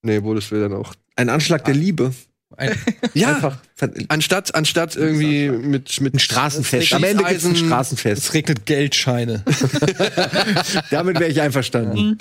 Nee, 0.04 0.23
wo 0.23 0.34
das 0.34 0.52
wäre 0.52 0.69
dann 0.69 0.80
auch. 0.80 0.93
Ein 1.15 1.30
Anschlag 1.30 1.65
der 1.65 1.73
Liebe. 1.73 2.13
Ein, 2.55 2.71
Ja, 3.13 3.36
Einfach 3.36 3.57
anstatt, 4.07 4.55
anstatt 4.55 4.95
irgendwie 4.95 5.49
mit, 5.49 5.99
mit 5.99 6.13
ein 6.13 6.19
Straßenfest. 6.19 6.93
Am 6.93 7.03
Ende 7.03 7.23
gibt's 7.23 7.45
ein 7.45 7.55
Straßenfest. 7.55 8.23
es 8.23 8.33
regnet 8.33 8.65
Geldscheine. 8.65 9.43
Damit 10.91 11.19
wäre 11.19 11.29
ich 11.29 11.41
einverstanden. 11.41 12.17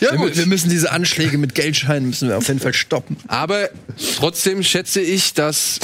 Ja, 0.00 0.12
wir, 0.12 0.18
gut. 0.18 0.36
wir 0.36 0.46
müssen 0.46 0.70
diese 0.70 0.90
Anschläge 0.90 1.38
mit 1.38 1.54
Geldscheinen 1.54 2.08
müssen 2.08 2.28
wir 2.28 2.36
auf 2.36 2.48
jeden 2.48 2.60
Fall 2.60 2.74
stoppen. 2.74 3.16
Aber 3.28 3.68
trotzdem 4.16 4.62
schätze 4.62 5.00
ich, 5.00 5.34
dass 5.34 5.78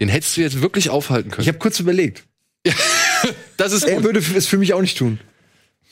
den 0.00 0.08
hättest 0.08 0.36
du 0.36 0.40
jetzt 0.40 0.60
wirklich 0.60 0.90
aufhalten 0.90 1.30
können. 1.30 1.42
Ich 1.42 1.48
habe 1.48 1.58
kurz 1.58 1.78
überlegt. 1.80 2.24
das 3.56 3.72
ist 3.72 3.84
Er 3.84 3.96
gut. 3.96 4.04
würde 4.04 4.20
es 4.34 4.46
für 4.46 4.58
mich 4.58 4.72
auch 4.72 4.80
nicht 4.80 4.96
tun. 4.98 5.20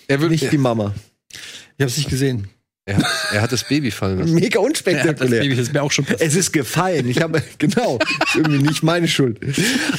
Er, 0.09 0.21
würde, 0.21 0.33
Nicht 0.33 0.51
die 0.51 0.59
Mama. 0.59 0.95
Ich 1.33 1.83
habe 1.83 1.91
es 1.91 1.97
nicht 1.97 2.09
gesehen. 2.11 2.49
Er, 2.87 2.97
hat- 2.97 3.05
er 3.33 3.43
hat 3.43 3.53
das 3.53 3.65
Baby 3.65 3.91
fallen 3.91 4.19
lassen. 4.21 4.35
Mega 4.35 4.47
Ja, 4.47 4.51
das 4.63 4.65
unspektakulär. 4.67 5.41
Baby 5.43 5.55
ist 5.61 5.73
mir 5.73 5.83
auch 5.83 5.93
schon 5.93 6.05
passiert. 6.05 6.23
Es 6.23 6.35
ist 6.35 6.53
gefallen. 6.53 7.09
Ich 7.09 7.21
habe 7.23 7.43
genau 7.59 7.99
ist 7.99 8.35
irgendwie 8.37 8.63
nicht 8.63 8.83
meine 8.83 9.07
Schuld. 9.09 9.39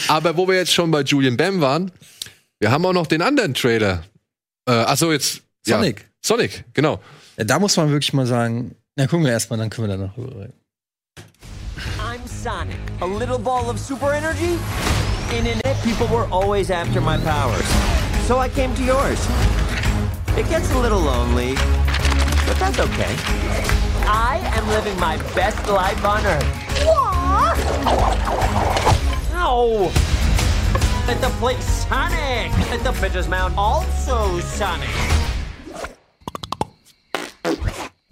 Aber 0.08 0.36
wo 0.38 0.48
wir 0.48 0.56
jetzt 0.56 0.74
schon 0.74 0.92
bei 0.92 1.02
Julian 1.02 1.38
Bam 1.38 1.62
waren, 1.62 1.92
wir 2.60 2.72
haben 2.72 2.86
auch 2.86 2.94
noch 2.94 3.08
den 3.08 3.22
anderen 3.22 3.54
Trailer. 3.54 4.04
Äh, 4.68 4.72
achso, 4.74 5.12
jetzt. 5.12 5.42
Sonic. 5.66 6.00
Ja, 6.00 6.06
Sonic, 6.24 6.64
genau. 6.74 7.00
Ja, 7.38 7.44
da 7.44 7.60
muss 7.60 7.78
man 7.78 7.90
wirklich 7.92 8.14
mal 8.14 8.26
sagen, 8.26 8.76
na 8.96 9.06
gucken 9.08 9.26
wir 9.26 9.32
erstmal, 9.32 9.58
dann 9.60 9.70
können 9.70 9.88
wir 9.88 9.98
danach 9.98 10.14
drüber 10.16 10.36
reden. 10.42 10.54
I'm 12.00 12.20
Sonic, 12.28 12.78
a 13.00 13.06
little 13.06 13.40
ball 13.40 13.70
of 13.70 13.80
super 13.80 14.14
energy. 14.14 14.58
In 15.38 15.46
an 15.48 15.60
it, 15.60 15.78
people 15.84 16.08
were 16.08 16.28
always 16.32 16.70
after 16.70 17.00
my 17.00 17.18
powers. 17.18 17.64
So 18.28 18.40
I 18.44 18.50
came 18.50 18.74
to 18.76 18.84
yours. 18.84 19.18
It 20.38 20.48
gets 20.50 20.70
a 20.74 20.80
little 20.82 21.00
lonely, 21.00 21.56
but 22.52 22.60
that's 22.60 22.80
okay. 22.80 23.16
I 24.06 24.42
am 24.56 24.68
living 24.68 25.00
my 25.00 25.16
best 25.34 25.70
life 25.70 26.04
on 26.04 26.26
Earth. 26.26 26.44
Ow! 29.32 29.90
Let 31.08 31.22
the 31.22 31.30
place 31.40 31.64
Sonic! 31.88 32.52
Let 32.70 32.84
the 32.84 32.92
bitches 32.92 33.30
mount 33.30 33.56
also 33.58 34.42
Sonic! 34.42 34.90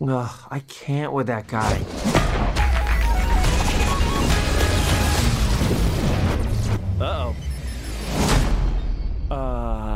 Ugh, 0.07 0.47
I 0.49 0.59
can't 0.69 1.11
with 1.11 1.27
that 1.27 1.47
guy. 1.47 1.81
Uh-oh. 7.01 7.35
Uh... 9.29 9.88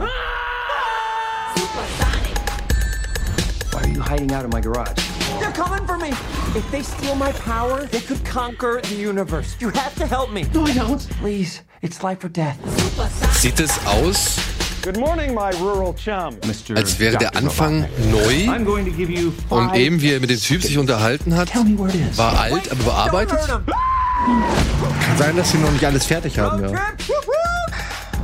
hiding 4.13 4.31
out 4.31 4.45
in 4.45 4.51
my 4.51 4.61
garage? 4.61 4.93
They're 5.39 5.51
coming 5.51 5.85
for 5.87 5.97
me! 5.97 6.09
If 6.55 6.65
they 6.71 6.83
steal 6.83 7.15
my 7.15 7.31
power, 7.31 7.87
they 7.87 7.99
could 7.99 8.23
conquer 8.23 8.79
the 8.81 8.95
universe. 8.95 9.55
You 9.59 9.69
have 9.69 9.95
to 9.95 10.05
help 10.05 10.31
me. 10.31 10.43
No, 10.53 10.65
I 10.65 10.73
don't. 10.73 11.01
Please, 11.19 11.61
it's 11.81 12.03
life 12.03 12.23
or 12.23 12.29
death. 12.29 12.57
Sieht 13.41 13.59
es 13.59 13.73
aus, 13.87 14.37
Good 14.83 14.99
morning, 14.99 15.33
my 15.33 15.51
rural 15.59 15.95
chum. 15.95 16.35
Mr. 16.45 16.75
als 16.75 16.99
wäre 16.99 17.17
der 17.17 17.35
Anfang 17.35 17.87
neu 18.11 18.49
und 19.49 19.75
eben, 19.75 20.01
wie 20.01 20.11
er 20.11 20.19
mit 20.19 20.29
dem 20.29 20.39
Typ 20.39 20.61
sich 20.61 20.77
unterhalten 20.77 21.35
hat, 21.35 21.55
war 22.17 22.39
alt, 22.39 22.69
aber 22.71 22.83
bearbeitet. 22.83 23.47
Kann 23.47 25.17
sein, 25.17 25.37
dass 25.37 25.51
sie 25.51 25.57
noch 25.57 25.71
nicht 25.71 25.85
alles 25.85 26.05
fertig 26.05 26.37
haben, 26.37 26.61
ja. 26.61 26.79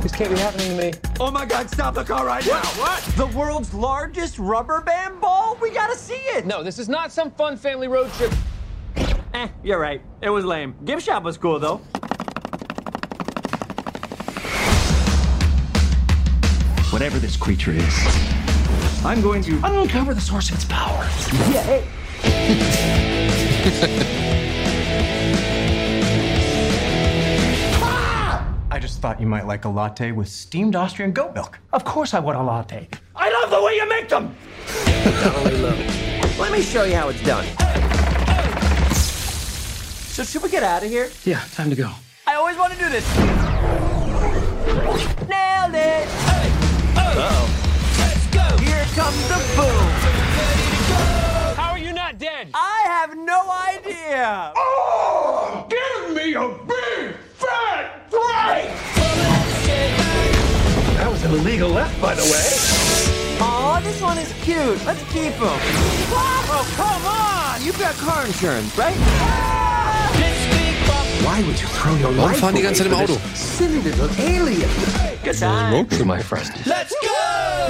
whoop. 0.00 0.02
This 0.02 0.12
can't 0.12 0.30
be 0.30 0.38
happening 0.38 0.76
to 0.76 0.82
me. 0.82 0.92
Oh 1.18 1.30
my 1.30 1.44
god, 1.44 1.68
stop 1.70 1.94
the 1.94 2.04
car 2.04 2.26
right 2.26 2.46
now! 2.46 2.62
What? 2.62 3.02
The 3.16 3.26
world's 3.36 3.74
largest 3.74 4.38
rubber 4.38 4.80
band 4.80 5.20
ball? 5.20 5.58
We 5.60 5.70
gotta 5.70 5.96
see 5.96 6.14
it! 6.14 6.46
No, 6.46 6.62
this 6.62 6.78
is 6.78 6.88
not 6.88 7.12
some 7.12 7.30
fun 7.32 7.56
family 7.56 7.88
road 7.88 8.10
trip. 8.14 8.32
Eh, 9.34 9.48
you're 9.62 9.78
right. 9.78 10.02
It 10.22 10.30
was 10.30 10.44
lame. 10.44 10.74
Gift 10.84 11.04
shop 11.04 11.22
was 11.22 11.38
cool 11.38 11.58
though. 11.58 11.80
Whatever 16.90 17.18
this 17.18 17.36
creature 17.36 17.70
is, 17.70 19.04
I'm 19.04 19.22
going 19.22 19.42
to 19.44 19.60
uncover 19.62 20.12
the 20.12 20.20
source 20.20 20.50
of 20.50 20.56
its 20.56 20.64
power. 20.64 21.08
Yeah, 21.52 21.62
hey. 21.62 21.86
just 28.80 29.00
thought 29.00 29.20
you 29.20 29.26
might 29.26 29.46
like 29.46 29.66
a 29.66 29.68
latte 29.68 30.10
with 30.10 30.28
steamed 30.28 30.74
Austrian 30.74 31.12
goat 31.12 31.34
milk. 31.34 31.58
Of 31.72 31.84
course 31.84 32.14
I 32.14 32.18
want 32.18 32.38
a 32.38 32.42
latte. 32.42 32.88
I 33.14 33.30
love 33.30 33.50
the 33.50 33.62
way 33.62 33.74
you 33.74 33.86
make 33.88 34.08
them! 34.08 34.34
Let 36.38 36.50
me 36.50 36.62
show 36.62 36.84
you 36.84 36.94
how 36.96 37.10
it's 37.10 37.22
done. 37.22 37.44
So 40.08 40.24
should 40.24 40.42
we 40.42 40.48
get 40.48 40.62
out 40.62 40.82
of 40.82 40.88
here? 40.88 41.10
Yeah, 41.24 41.40
time 41.52 41.68
to 41.70 41.76
go. 41.76 41.90
I 42.26 42.36
always 42.36 42.56
want 42.56 42.72
to 42.72 42.78
do 42.78 42.88
this. 42.88 43.06
Nailed 45.28 45.74
it! 45.74 46.08
Uh-oh. 46.96 47.46
Let's 47.98 48.26
go! 48.28 48.56
Here 48.64 48.84
comes 48.94 49.28
the 49.28 49.38
boom! 49.56 49.90
How 51.56 51.72
are 51.72 51.78
you 51.78 51.92
not 51.92 52.18
dead? 52.18 52.48
I 52.54 52.82
have 52.86 53.16
no 53.16 53.50
idea! 53.50 54.52
Oh! 54.56 55.66
Give 55.68 56.14
me 56.16 56.34
a 56.34 56.48
big 56.66 57.16
fat 57.34 57.99
break! 58.10 58.68
That 60.98 61.08
was 61.10 61.22
an 61.24 61.32
illegal 61.32 61.70
left, 61.70 62.00
by 62.00 62.14
the 62.14 62.22
way. 62.22 62.46
Aw, 63.40 63.80
this 63.80 64.00
one 64.02 64.18
is 64.18 64.32
cute. 64.42 64.84
Let's 64.84 65.02
keep 65.12 65.32
him. 65.32 65.56
Oh, 66.12 66.66
come 66.76 67.04
on! 67.06 67.64
You've 67.64 67.78
got 67.78 67.94
car 67.94 68.26
insurance, 68.26 68.76
right? 68.76 68.96
Why 71.24 71.42
would 71.46 71.60
you 71.60 71.68
throw 71.68 71.94
your 71.96 72.10
Warum 72.10 72.32
life 72.32 72.40
fahren 72.40 72.54
die 72.54 72.60
away 72.60 72.72
ganze 72.72 72.82
Zeit 72.82 72.86
im 72.86 72.92
for 72.92 73.02
Auto? 73.04 73.14
this 73.14 73.38
silly 73.38 73.80
little 73.80 74.08
alien? 74.18 74.68
Good 75.22 75.38
time. 75.38 75.86
To 75.86 76.04
my 76.04 76.20
friend. 76.22 76.50
Let's 76.66 76.94
go! 77.00 77.68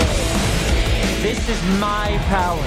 This 1.22 1.38
is 1.48 1.60
my 1.78 2.18
power. 2.28 2.64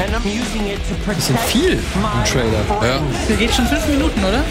And 0.00 0.14
I'm 0.14 0.22
using 0.28 0.68
it 0.68 0.78
to 0.88 0.94
protect 1.04 1.26
Bisschen 1.26 1.38
viel 1.48 1.72
im 1.72 2.24
Trailer. 2.24 2.62
Ja. 2.82 3.00
Der 3.28 3.36
geht 3.36 3.52
schon 3.52 3.66
fünf 3.66 3.86
Minuten, 3.88 4.22
oder? 4.24 4.44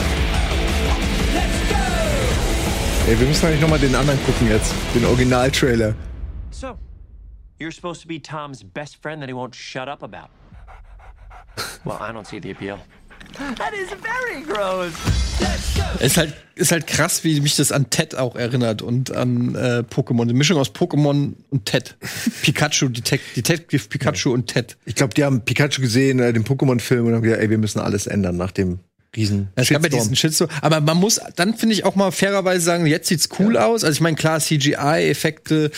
Ey, 3.08 3.18
wir 3.18 3.26
müssen 3.26 3.46
eigentlich 3.46 3.62
noch 3.62 3.70
mal 3.70 3.80
den 3.80 3.96
anderen 3.96 4.22
gucken 4.26 4.50
jetzt, 4.50 4.74
den 4.94 5.06
Original-Trailer. 5.06 5.96
So, 6.52 6.78
you're 7.58 7.72
supposed 7.72 8.02
to 8.02 8.08
be 8.08 8.22
Tom's 8.22 8.66
best 8.66 9.02
friend 9.02 9.22
that 9.22 9.30
he 9.30 9.34
won't 9.34 9.56
shut 9.56 9.88
up 9.88 10.04
about. 10.04 10.28
Well, 11.86 11.98
I 12.02 12.12
don't 12.12 12.28
see 12.28 12.42
the 12.42 12.52
appeal. 12.52 12.78
That 13.56 13.72
is 13.74 13.88
very 14.02 14.44
gross. 14.44 14.92
Ist 16.02 16.18
halt, 16.18 16.34
ist 16.56 16.74
halt 16.74 16.86
krass, 16.86 17.24
wie 17.24 17.40
mich 17.40 17.56
das 17.56 17.72
an 17.72 17.90
Ted 17.90 18.14
auch 18.14 18.36
erinnert 18.36 18.82
und 18.82 19.16
an 19.16 19.56
äh, 19.56 19.84
Pokémon. 19.90 20.24
Eine 20.24 20.34
Mischung 20.34 20.58
aus 20.58 20.72
Pokémon 20.72 21.34
und 21.50 21.66
Ted. 21.66 21.96
Pikachu, 22.42 22.90
Detec 22.90 23.22
Detective 23.36 23.88
Pikachu 23.88 24.34
und 24.34 24.48
Ted. 24.48 24.76
Ich 24.84 24.96
glaube, 24.96 25.14
die 25.14 25.24
haben 25.24 25.46
Pikachu 25.46 25.80
gesehen, 25.80 26.20
äh, 26.20 26.34
den 26.34 26.44
Pokémon-Film 26.44 27.06
und 27.06 27.14
haben 27.14 27.22
gesagt, 27.22 27.42
ey, 27.42 27.50
wir 27.50 27.58
müssen 27.58 27.80
alles 27.80 28.06
ändern 28.06 28.36
nach 28.36 28.52
dem 28.52 28.80
riesen 29.18 29.50
Es 29.56 29.70
gab 29.70 29.84
ja 29.84 29.90
diesen 29.90 30.16
Shitstorm. 30.16 30.50
Aber 30.62 30.80
man 30.80 30.98
muss 30.98 31.20
dann, 31.36 31.56
finde 31.56 31.74
ich, 31.76 31.84
auch 31.84 31.96
mal 31.96 32.12
fairerweise 32.12 32.62
sagen, 32.64 32.86
jetzt 32.86 33.08
sieht's 33.10 33.28
cool 33.40 33.58
aus. 33.58 33.84
Also 33.84 33.96
ich 33.96 34.02
meine, 34.02 34.16
klar, 34.16 34.40
CGI-Effekte 34.40 35.72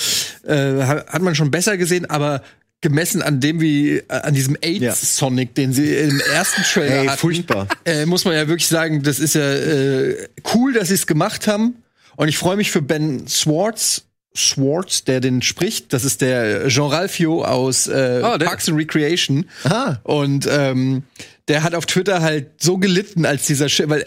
äh, 0.45 0.53
ha- 0.53 1.05
hat 1.07 1.21
man 1.21 1.33
schon 1.35 1.49
besser 1.51 1.77
gesehen, 1.77 2.05
aber 2.09 2.43
gemessen 2.81 3.21
an 3.21 3.39
dem 3.39 3.59
wie 3.59 3.97
äh, 3.97 4.03
an 4.09 4.33
diesem 4.33 4.55
AIDS-Sonic, 4.61 5.53
den 5.55 5.73
sie 5.73 5.93
im 5.95 6.19
ersten 6.33 6.61
Trailer 6.63 7.01
Ey, 7.01 7.07
hatten, 7.07 7.17
furchtbar. 7.17 7.67
Äh, 7.85 8.05
muss 8.05 8.25
man 8.25 8.35
ja 8.35 8.47
wirklich 8.47 8.67
sagen, 8.67 9.03
das 9.03 9.19
ist 9.19 9.35
ja 9.35 9.41
äh, 9.53 10.27
cool, 10.53 10.73
dass 10.73 10.87
sie 10.89 10.93
es 10.93 11.07
gemacht 11.07 11.47
haben. 11.47 11.75
Und 12.15 12.27
ich 12.27 12.37
freue 12.37 12.57
mich 12.57 12.71
für 12.71 12.81
Ben 12.81 13.27
Swartz. 13.27 14.03
Swartz, 14.37 15.03
der 15.05 15.21
den 15.21 15.41
spricht, 15.41 15.91
das 15.91 16.05
ist 16.05 16.21
der 16.21 16.67
Jean 16.67 16.85
Ralphio 16.91 17.43
aus 17.43 17.87
äh, 17.87 18.21
der. 18.21 18.45
Parks 18.45 18.69
and 18.69 18.77
Recreation. 18.77 19.45
Aha. 19.63 19.99
Und 20.03 20.47
ähm, 20.49 21.01
der 21.49 21.63
hat 21.63 21.75
auf 21.75 21.85
Twitter 21.85 22.21
halt 22.21 22.61
so 22.61 22.77
gelitten, 22.77 23.25
als 23.25 23.45
dieser 23.47 23.67
Sch 23.67 23.83
weil 23.87 24.05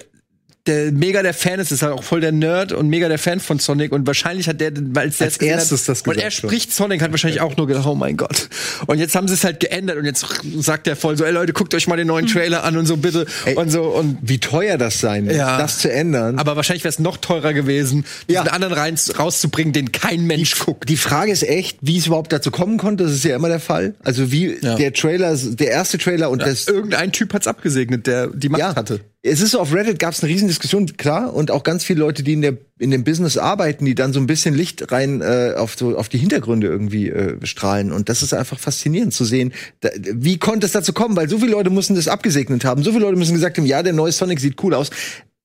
der 0.67 0.93
mega 0.93 1.23
der 1.23 1.35
Fan 1.35 1.59
ist, 1.59 1.73
ist 1.73 1.83
halt 1.83 1.93
auch 1.93 2.05
voll 2.05 2.21
der 2.21 2.31
Nerd 2.31 2.73
und 2.73 2.89
mega 2.89 3.09
der 3.09 3.19
Fan 3.19 3.41
von 3.41 3.59
Sonic 3.59 3.91
und 3.91 4.07
wahrscheinlich 4.07 4.49
hat 4.49 4.61
der, 4.61 4.71
als 4.95 5.21
Als 5.21 5.33
es 5.35 5.39
gesehen 5.41 5.55
erstes 5.59 5.85
das 5.87 6.03
und 6.03 6.11
er 6.11 6.15
gesagt 6.15 6.35
spricht 6.35 6.73
Sonic, 6.73 7.03
hat 7.03 7.11
wahrscheinlich 7.11 7.41
auch 7.41 7.57
nur 7.57 7.67
gedacht, 7.67 7.87
oh 7.87 7.97
mein 7.97 8.17
Gott. 8.17 8.49
Und 8.87 8.99
jetzt 9.01 9.17
haben 9.17 9.27
sie 9.27 9.35
es 9.35 9.43
halt 9.43 9.59
geändert 9.59 9.97
und 9.99 10.05
jetzt 10.05 10.25
sagt 10.61 10.87
er 10.87 10.95
voll 10.95 11.17
so, 11.17 11.25
ey 11.25 11.33
Leute, 11.33 11.53
guckt 11.53 11.75
euch 11.75 11.89
mal 11.89 11.97
den 11.97 12.07
neuen 12.07 12.29
Trailer 12.29 12.63
an 12.63 12.77
und 12.77 12.87
so 12.87 12.97
bitte 12.97 13.27
Ey, 13.45 13.57
und 13.57 13.71
so 13.71 13.83
und 13.83 14.19
Wie 14.23 14.39
teuer 14.39 14.79
das 14.79 15.01
sein 15.01 15.27
wird, 15.27 15.37
Ja. 15.37 15.59
das 15.59 15.79
zu 15.79 15.91
ändern. 15.91 16.39
aber 16.39 16.55
wahrscheinlich 16.55 16.85
wäre 16.85 16.93
es 16.93 17.01
noch 17.01 17.17
teurer 17.17 17.53
gewesen, 17.55 18.05
diesen 18.29 18.45
Ja. 18.47 18.53
anderen 18.53 18.73
rein, 18.75 18.97
rauszubringen, 19.19 19.73
den 19.73 19.91
kein 19.91 20.27
Mensch 20.27 20.59
guckt. 20.61 20.89
Die 20.89 20.97
Frage 20.97 21.33
ist 21.33 21.43
echt, 21.43 21.79
wie 21.81 21.99
es 21.99 22.07
überhaupt 22.07 22.33
dazu 22.33 22.53
kommen 22.53 22.79
konnte. 22.79 23.03
Das 23.05 23.13
ist 23.15 23.25
ja 23.25 23.35
immer 23.35 23.49
der 23.49 23.59
Fall. 23.61 23.95
Also 24.05 24.31
wie 24.31 24.57
Ja. 24.61 24.77
der 24.77 24.93
Trailer, 24.93 25.37
der 25.37 25.71
erste 25.71 25.99
Trailer 25.99 26.31
und 26.31 26.41
das. 26.43 26.69
Irgendein 26.69 27.11
Typ 27.11 27.35
hat's 27.35 27.49
abgesegnet, 27.49 28.07
der 28.07 28.29
die 28.29 28.49
Macht 28.49 28.61
Ja, 28.61 28.77
hatte. 28.77 29.01
Es 29.25 29.41
ist 29.41 29.53
so 29.53 29.61
auf 29.61 29.73
Reddit 29.73 30.01
gab 30.01 30.13
es 30.13 30.23
eine 30.23 30.33
riesen 30.33 30.49
Diskussion, 30.49 30.87
klar, 30.97 31.33
und 31.33 31.53
auch 31.53 31.63
ganz 31.63 31.85
viele 31.85 32.01
Leute, 32.01 32.25
die 32.25 32.33
in 32.33 32.43
der 32.43 32.59
in 32.79 32.91
dem 32.91 33.05
Business 33.05 33.39
arbeiten, 33.39 33.85
die 33.85 33.95
dann 33.95 34.13
so 34.13 34.19
ein 34.19 34.27
bisschen 34.27 34.57
Licht 34.57 34.91
rein 34.91 35.21
äh, 35.21 35.55
auf 35.57 35.77
so 35.77 35.97
auf 35.97 36.09
die 36.09 36.19
Hintergründe 36.19 36.67
irgendwie 36.67 37.09
äh, 37.09 37.37
strahlen. 37.47 37.93
Und 37.93 38.09
das 38.09 38.25
ist 38.25 38.35
einfach 38.35 38.59
faszinierend 38.59 39.15
zu 39.15 39.25
sehen, 39.25 39.53
da, 39.81 39.91
wie 39.97 40.39
konnte 40.39 40.67
es 40.67 40.73
dazu 40.73 40.93
kommen, 40.93 41.15
weil 41.15 41.29
so 41.29 41.39
viele 41.39 41.53
Leute 41.53 41.71
mussten 41.71 41.95
das 41.95 42.09
abgesegnet 42.09 42.65
haben, 42.65 42.83
so 42.83 42.91
viele 42.91 43.05
Leute 43.05 43.17
müssen 43.17 43.35
gesagt 43.35 43.59
haben, 43.59 43.67
ja, 43.67 43.85
der 43.85 43.93
neue 43.93 44.11
Sonic 44.11 44.41
sieht 44.41 44.61
cool 44.65 44.75
aus. 44.75 44.91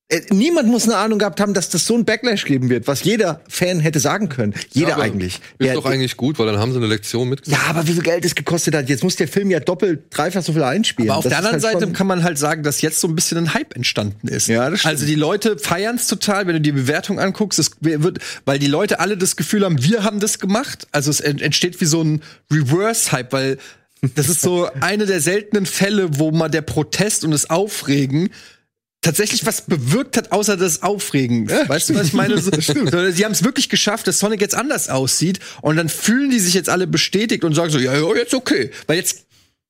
Äh, 0.09 0.21
niemand 0.31 0.69
muss 0.69 0.85
eine 0.85 0.95
Ahnung 0.95 1.19
gehabt 1.19 1.41
haben, 1.41 1.53
dass 1.53 1.67
das 1.67 1.85
so 1.85 1.93
ein 1.97 2.05
Backlash 2.05 2.45
geben 2.45 2.69
wird, 2.69 2.87
was 2.87 3.03
jeder 3.03 3.41
Fan 3.49 3.81
hätte 3.81 3.99
sagen 3.99 4.29
können. 4.29 4.53
Jeder 4.71 4.91
Ja, 4.91 4.97
eigentlich. 4.99 5.33
Ist 5.35 5.41
Der- 5.59 5.73
doch 5.73 5.83
eigentlich 5.85 6.15
gut, 6.15 6.39
weil 6.39 6.45
dann 6.45 6.57
haben 6.59 6.71
sie 6.71 6.77
eine 6.77 6.87
Lektion 6.87 7.27
mitgenommen. 7.27 7.61
ja, 7.61 7.69
aber 7.69 7.85
wie 7.89 7.91
viel 7.91 8.03
Geld 8.03 8.23
es 8.23 8.33
gekostet 8.33 8.73
hat. 8.73 8.87
Jetzt 8.87 9.03
muss 9.03 9.17
der 9.17 9.27
Film 9.27 9.51
ja 9.51 9.59
doppelt, 9.59 10.03
dreifach 10.11 10.41
so 10.43 10.53
viel 10.53 10.63
einspielen. 10.63 11.09
Aber 11.09 11.17
auf 11.17 11.23
Das 11.25 11.31
der 11.31 11.39
anderen 11.39 11.61
halt 11.61 11.79
Seite 11.81 11.91
kann 11.91 12.07
man 12.07 12.23
halt 12.23 12.37
sagen, 12.37 12.63
dass 12.63 12.79
jetzt 12.81 13.01
so 13.01 13.09
ein 13.09 13.15
bisschen 13.15 13.37
ein 13.37 13.53
Hype 13.53 13.75
entstanden 13.75 14.29
ist. 14.29 14.47
Ja, 14.47 14.69
das 14.69 14.79
stimmt. 14.79 14.93
Also 14.93 15.05
die 15.05 15.15
Leute 15.15 15.57
feiern 15.57 15.97
es 15.97 16.07
total, 16.07 16.47
wenn 16.47 16.53
du 16.53 16.61
die 16.61 16.71
Bewertung 16.71 17.19
anguckst, 17.19 17.59
es 17.59 17.71
wird, 17.81 18.19
weil 18.45 18.59
die 18.59 18.67
Leute 18.67 19.01
alle 19.01 19.17
das 19.17 19.35
Gefühl 19.35 19.65
haben, 19.65 19.83
wir 19.83 20.05
haben 20.05 20.21
das 20.21 20.39
gemacht. 20.39 20.87
Also 20.93 21.11
es 21.11 21.19
ent- 21.19 21.41
entsteht 21.41 21.81
wie 21.81 21.85
so 21.85 22.01
ein 22.01 22.21
Reverse-Hype, 22.49 23.33
weil 23.33 23.57
das 24.15 24.29
ist 24.29 24.39
so 24.39 24.69
eine 24.79 25.05
der 25.05 25.19
seltenen 25.19 25.65
Fälle, 25.65 26.07
wo 26.17 26.31
mal 26.31 26.47
der 26.47 26.61
Protest 26.61 27.25
und 27.25 27.31
das 27.31 27.49
Aufregen 27.49 28.29
tatsächlich 29.01 29.45
was 29.45 29.61
bewirkt 29.61 30.17
hat, 30.17 30.31
außer 30.31 30.57
das 30.57 30.83
Aufregen. 30.83 31.49
weißt 31.49 31.89
du, 31.89 31.95
was 31.95 32.07
ich 32.07 32.13
meine? 32.13 32.37
So, 32.39 32.51
sie 33.11 33.25
haben 33.25 33.31
es 33.31 33.43
wirklich 33.43 33.69
geschafft, 33.69 34.07
dass 34.07 34.19
Sonic 34.19 34.41
jetzt 34.41 34.55
anders 34.55 34.89
aussieht 34.89 35.39
und 35.61 35.77
dann 35.77 35.89
fühlen 35.89 36.29
die 36.29 36.39
sich 36.39 36.53
jetzt 36.53 36.69
alle 36.69 36.87
bestätigt 36.87 37.43
und 37.43 37.53
sagen 37.53 37.69
so, 37.69 37.79
ja, 37.79 37.95
ja 37.95 38.15
jetzt 38.15 38.33
okay. 38.33 38.71
Weil 38.87 38.97
jetzt 38.97 39.26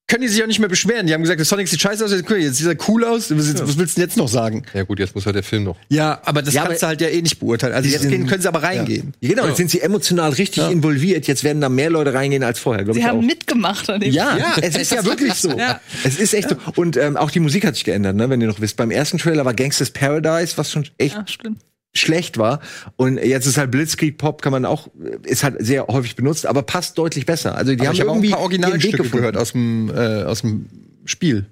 können 0.09 0.21
die 0.21 0.29
sich 0.29 0.41
auch 0.41 0.47
nicht 0.47 0.59
mehr 0.59 0.69
beschweren. 0.69 1.05
Die 1.05 1.13
haben 1.13 1.21
gesagt, 1.21 1.39
der 1.39 1.45
Sonic 1.45 1.67
sieht 1.67 1.81
scheiße 1.81 2.05
aus, 2.05 2.11
jetzt 2.11 2.29
jetzt 2.29 2.57
sieht 2.57 2.67
er 2.67 2.77
cool 2.87 3.03
aus. 3.03 3.29
Was, 3.29 3.53
was 3.61 3.77
willst 3.77 3.97
du 3.97 3.99
denn 4.01 4.07
jetzt 4.09 4.15
noch 4.17 4.29
sagen? 4.29 4.63
Ja 4.73 4.83
gut, 4.83 4.99
jetzt 4.99 5.13
muss 5.15 5.25
halt 5.25 5.35
der 5.35 5.43
Film 5.43 5.65
noch. 5.65 5.75
Ja, 5.89 6.21
aber 6.23 6.41
das 6.41 6.53
Ja, 6.53 6.63
kannst 6.63 6.81
du 6.81 6.85
aber- 6.85 6.89
halt 6.91 7.01
ja 7.01 7.09
eh 7.09 7.21
nicht 7.21 7.39
beurteilen. 7.39 7.73
Also 7.73 7.89
jetzt 7.89 8.03
sind- 8.03 8.11
gehen, 8.11 8.25
können 8.25 8.41
sie 8.41 8.47
aber 8.47 8.63
reingehen. 8.63 9.13
Ja, 9.19 9.29
genau, 9.29 9.47
jetzt 9.47 9.57
sind 9.57 9.69
sie 9.69 9.81
emotional 9.81 10.31
richtig 10.31 10.69
involviert. 10.71 11.27
Jetzt 11.27 11.43
werden 11.43 11.59
da 11.61 11.67
mehr 11.67 11.89
Leute 11.89 12.13
reingehen 12.13 12.43
als 12.43 12.57
vorher, 12.59 12.85
glaube 12.85 12.95
Sie 12.95 13.01
ich 13.01 13.05
haben 13.05 13.19
auch. 13.19 13.23
mitgemacht 13.23 13.89
an 13.89 13.99
dem 13.99 14.13
Ja, 14.13 14.37
Ja, 14.37 14.55
es 14.61 14.77
ist 14.77 14.91
ja 14.93 15.03
wirklich 15.03 15.33
so. 15.33 15.49
Ja. 15.57 15.81
Es 16.05 16.17
ist 16.17 16.33
echt 16.33 16.49
so. 16.49 16.55
Und 16.75 16.95
ähm, 16.95 17.17
auch 17.17 17.29
die 17.29 17.41
Musik 17.41 17.65
hat 17.65 17.75
sich 17.75 17.83
geändert, 17.83 18.15
ne, 18.15 18.29
wenn 18.29 18.39
ihr 18.39 18.47
noch 18.47 18.61
wisst. 18.61 18.77
Beim 18.77 18.91
ersten 18.91 19.17
Trailer 19.17 19.43
war 19.43 19.53
Gangsters 19.53 19.91
Paradise, 19.91 20.53
was 20.57 20.71
schon 20.71 20.85
echt 20.97 21.15
Ja, 21.15 21.25
stimmt. 21.27 21.59
Schlecht 21.93 22.37
war. 22.37 22.59
Und 22.95 23.17
jetzt 23.17 23.45
ist 23.45 23.57
halt 23.57 23.71
Blitzkrieg 23.71 24.17
Pop, 24.17 24.41
kann 24.41 24.51
man 24.51 24.65
auch, 24.65 24.87
ist 25.23 25.43
halt 25.43 25.55
sehr 25.59 25.87
häufig 25.87 26.15
benutzt, 26.15 26.45
aber 26.45 26.63
passt 26.63 26.97
deutlich 26.97 27.25
besser. 27.25 27.55
Also 27.55 27.73
die 27.73 27.79
Aber 27.79 27.87
haben 27.87 27.95
ich 27.95 28.01
habe 28.01 28.11
auch 28.11 28.15
ein 28.15 28.19
irgendwie 28.19 28.33
paar 28.33 28.41
Originalstücke 28.41 29.09
gehört 29.09 29.37
aus 29.37 29.51
dem, 29.53 29.89
äh, 29.89 30.23
aus 30.23 30.41
dem 30.41 30.67
Spiel. 31.05 31.47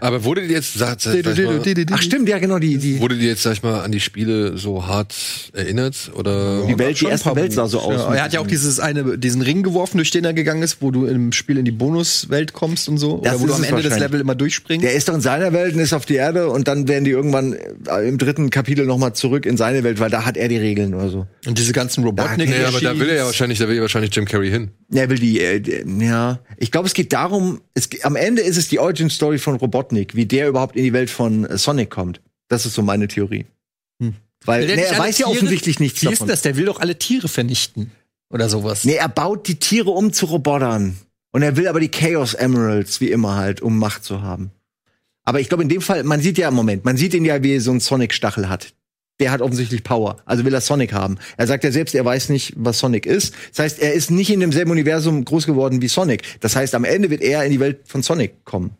Aber 0.00 0.22
wurde 0.22 0.46
dir 0.46 0.52
jetzt, 0.52 0.74
sag, 0.74 1.00
sag, 1.00 1.14
sag 1.24 1.38
mal, 1.38 1.62
Ach 1.92 2.02
stimmt, 2.02 2.28
ja 2.28 2.38
genau, 2.38 2.58
die, 2.58 2.76
die, 2.76 3.00
wurde 3.00 3.16
dir 3.16 3.28
jetzt, 3.28 3.42
sag 3.42 3.54
ich 3.54 3.62
mal, 3.62 3.80
an 3.80 3.90
die 3.90 4.00
Spiele 4.00 4.58
so 4.58 4.86
hart 4.86 5.14
erinnert? 5.54 6.10
Oder 6.14 6.66
die 6.66 6.78
Welt, 6.78 7.00
die 7.00 7.06
erste 7.06 7.24
paar 7.24 7.36
Welt 7.36 7.54
sah 7.54 7.66
so 7.68 7.80
aus. 7.80 7.94
Ja, 7.94 8.14
er 8.14 8.22
hat 8.24 8.34
ja 8.34 8.40
auch 8.40 8.46
dieses 8.46 8.80
eine, 8.80 9.16
diesen 9.16 9.40
Ring 9.40 9.62
geworfen, 9.62 9.96
durch 9.96 10.10
den 10.10 10.26
er 10.26 10.34
gegangen 10.34 10.62
ist, 10.62 10.82
wo 10.82 10.90
du 10.90 11.06
im 11.06 11.32
Spiel 11.32 11.56
in 11.56 11.64
die 11.64 11.70
Bonuswelt 11.70 12.52
kommst 12.52 12.90
und 12.90 12.98
so. 12.98 13.22
Das 13.24 13.36
Oder 13.36 13.42
wo 13.42 13.46
du 13.46 13.54
am 13.54 13.64
Ende 13.64 13.76
des 13.76 13.84
wahrscheinlich. 13.84 14.10
Level 14.10 14.20
immer 14.20 14.34
durchspringst. 14.34 14.84
Der 14.84 14.92
ist 14.92 15.08
doch 15.08 15.14
in 15.14 15.22
seiner 15.22 15.54
Welt 15.54 15.74
und 15.74 15.80
ist 15.80 15.94
auf 15.94 16.04
die 16.04 16.16
Erde 16.16 16.50
und 16.50 16.68
dann 16.68 16.86
werden 16.86 17.04
die 17.04 17.12
irgendwann 17.12 17.54
äh, 17.54 18.06
im 18.06 18.18
dritten 18.18 18.50
Kapitel 18.50 18.84
noch 18.84 18.98
mal 18.98 19.14
zurück 19.14 19.46
in 19.46 19.56
seine 19.56 19.84
Welt, 19.84 20.00
weil 20.00 20.10
da 20.10 20.26
hat 20.26 20.36
er 20.36 20.48
die 20.48 20.58
Regeln 20.58 20.94
oder 20.94 21.08
so. 21.08 21.26
und 21.46 21.58
diese 21.58 21.72
ganzen 21.72 22.04
Robotnik. 22.04 22.50
Nee, 22.50 22.64
aber 22.64 22.80
da 22.80 22.98
will 22.98 23.08
er 23.08 23.16
ja 23.16 23.24
wahrscheinlich, 23.24 23.58
da 23.58 23.66
will 23.68 23.76
ja 23.76 23.82
wahrscheinlich 23.82 24.14
Jim 24.14 24.26
Carrey 24.26 24.50
hin. 24.50 24.70
Er 24.92 25.08
will 25.08 25.18
die, 25.18 25.40
äh, 25.40 25.62
ja. 25.98 26.40
Ich 26.58 26.70
glaube, 26.70 26.88
es 26.88 26.94
geht 26.94 27.14
darum, 27.14 27.62
es, 27.72 27.88
am 28.02 28.16
Ende 28.16 28.42
ist 28.42 28.58
es 28.58 28.68
die 28.68 28.78
Origin 28.78 29.08
Story 29.08 29.38
von 29.38 29.56
Robotnik, 29.56 29.77
wie 30.14 30.26
der 30.26 30.48
überhaupt 30.48 30.76
in 30.76 30.84
die 30.84 30.92
Welt 30.92 31.10
von 31.10 31.46
Sonic 31.56 31.90
kommt. 31.90 32.20
Das 32.48 32.66
ist 32.66 32.74
so 32.74 32.82
meine 32.82 33.08
Theorie. 33.08 33.46
Weil 34.44 34.60
Will 34.62 34.68
der 34.68 34.76
nee, 34.76 34.82
er 34.82 34.98
weiß 34.98 35.18
ja 35.18 35.26
Tiere- 35.26 35.36
offensichtlich 35.36 35.80
nichts 35.80 36.00
Wie 36.02 36.06
davon. 36.06 36.28
ist 36.28 36.32
das? 36.32 36.42
Der 36.42 36.56
will 36.56 36.66
doch 36.66 36.80
alle 36.80 36.96
Tiere 36.98 37.28
vernichten. 37.28 37.90
Oder 38.30 38.48
sowas. 38.48 38.84
Nee, 38.84 38.94
er 38.94 39.08
baut 39.08 39.48
die 39.48 39.56
Tiere 39.56 39.90
um 39.90 40.12
zu 40.12 40.26
Robotern. 40.26 40.96
Und 41.32 41.42
er 41.42 41.56
will 41.56 41.66
aber 41.66 41.80
die 41.80 41.90
Chaos 41.90 42.34
Emeralds, 42.34 43.00
wie 43.00 43.10
immer 43.10 43.34
halt, 43.36 43.60
um 43.60 43.78
Macht 43.78 44.04
zu 44.04 44.22
haben. 44.22 44.50
Aber 45.24 45.40
ich 45.40 45.48
glaube, 45.48 45.62
in 45.62 45.68
dem 45.68 45.80
Fall, 45.82 46.04
man 46.04 46.20
sieht 46.20 46.38
ja 46.38 46.48
im 46.48 46.54
Moment, 46.54 46.84
man 46.84 46.96
sieht 46.96 47.14
ihn 47.14 47.24
ja, 47.24 47.42
wie 47.42 47.54
er 47.54 47.60
so 47.60 47.70
einen 47.70 47.80
Sonic-Stachel 47.80 48.48
hat. 48.48 48.72
Der 49.20 49.32
hat 49.32 49.42
offensichtlich 49.42 49.82
Power. 49.82 50.18
Also 50.24 50.44
will 50.44 50.54
er 50.54 50.60
Sonic 50.60 50.92
haben. 50.92 51.18
Er 51.36 51.46
sagt 51.48 51.64
ja 51.64 51.72
selbst, 51.72 51.94
er 51.94 52.04
weiß 52.04 52.28
nicht, 52.28 52.52
was 52.56 52.78
Sonic 52.78 53.04
ist. 53.06 53.34
Das 53.50 53.58
heißt, 53.64 53.78
er 53.80 53.92
ist 53.92 54.10
nicht 54.12 54.30
in 54.30 54.40
demselben 54.40 54.70
Universum 54.70 55.24
groß 55.24 55.46
geworden 55.46 55.82
wie 55.82 55.88
Sonic. 55.88 56.22
Das 56.40 56.54
heißt, 56.54 56.74
am 56.76 56.84
Ende 56.84 57.10
wird 57.10 57.22
er 57.22 57.44
in 57.44 57.50
die 57.50 57.60
Welt 57.60 57.80
von 57.86 58.02
Sonic 58.02 58.44
kommen. 58.44 58.70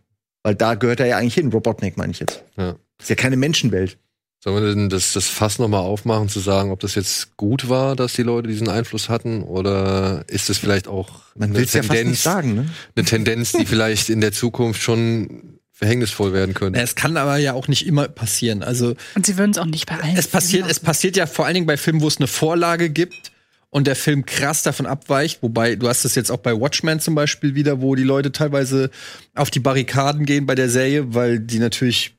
Weil 0.43 0.55
da 0.55 0.75
gehört 0.75 1.01
er 1.01 1.07
ja 1.07 1.17
eigentlich 1.19 1.35
hin. 1.35 1.51
Robotnik 1.51 1.97
meine 1.97 2.13
ich 2.13 2.21
jetzt. 2.21 2.45
Ja. 2.57 2.77
Ist 3.01 3.11
ja 3.11 3.17
keine 3.17 3.37
Menschenwelt. 3.37 3.99
Sollen 4.41 4.63
wir 4.63 4.73
denn 4.73 4.89
das, 4.89 5.15
das 5.15 5.27
Fass 5.27 5.59
nochmal 5.59 5.81
aufmachen, 5.81 6.29
zu 6.29 6.39
sagen, 6.39 6.71
ob 6.71 6.79
das 6.79 6.95
jetzt 6.95 7.37
gut 7.37 7.69
war, 7.69 7.97
dass 7.97 8.13
die 8.13 8.23
Leute 8.23 8.47
diesen 8.47 8.69
Einfluss 8.69 9.09
hatten? 9.09 9.43
Oder 9.43 10.25
ist 10.29 10.49
es 10.49 10.59
vielleicht 10.59 10.87
auch 10.87 11.23
Man 11.35 11.51
eine 11.51 11.65
es 11.65 11.73
ja 11.73 11.83
fast 11.83 11.91
nicht 11.91 11.99
Tendenz, 11.99 12.23
sagen, 12.23 12.55
ne? 12.55 12.71
eine 12.95 13.05
Tendenz, 13.05 13.53
die 13.53 13.67
vielleicht 13.67 14.11
in 14.11 14.21
der 14.21 14.31
Zukunft 14.31 14.81
schon 14.81 15.59
verhängnisvoll 15.73 16.33
werden 16.33 16.55
könnte? 16.55 16.81
Es 16.81 16.95
kann 16.95 17.17
aber 17.17 17.37
ja 17.39 17.55
auch 17.55 17.67
nicht 17.67 17.85
immer 17.85 18.07
passieren. 18.07 18.63
Also 18.63 18.95
Und 19.17 19.27
sie 19.27 19.37
würden 19.39 19.51
es 19.51 19.59
auch 19.59 19.67
nicht 19.67 19.87
bei 19.87 19.99
allen. 19.99 20.17
es 20.17 20.29
passiert, 20.29 20.71
es 20.71 20.79
passiert 20.79 21.17
ja 21.17 21.27
vor 21.27 21.47
allen 21.47 21.55
Dingen 21.55 21.67
bei 21.67 21.77
Filmen, 21.77 22.01
wo 22.01 22.07
es 22.07 22.19
eine 22.19 22.29
Vorlage 22.29 22.91
gibt 22.91 23.33
und 23.71 23.87
der 23.87 23.97
Film 23.97 24.25
krass 24.25 24.63
davon 24.63 24.87
abweicht. 24.87 25.43
Wobei, 25.43 25.77
du 25.77 25.89
hast 25.89 26.05
es 26.05 26.15
jetzt 26.15 26.31
auch 26.31 26.39
bei 26.39 26.59
Watchmen 26.59 27.01
zum 27.01 27.15
Beispiel 27.15 27.55
wieder, 27.55 27.81
wo 27.81 27.95
die 27.95 28.05
Leute 28.05 28.33
teilweise 28.33 28.91
auf 29.35 29.51
die 29.51 29.61
Barrikaden 29.61 30.25
gehen 30.25 30.47
bei 30.47 30.55
der 30.55 30.71
Serie, 30.71 31.15
weil 31.15 31.39
die 31.39 31.59
natürlich, 31.59 32.15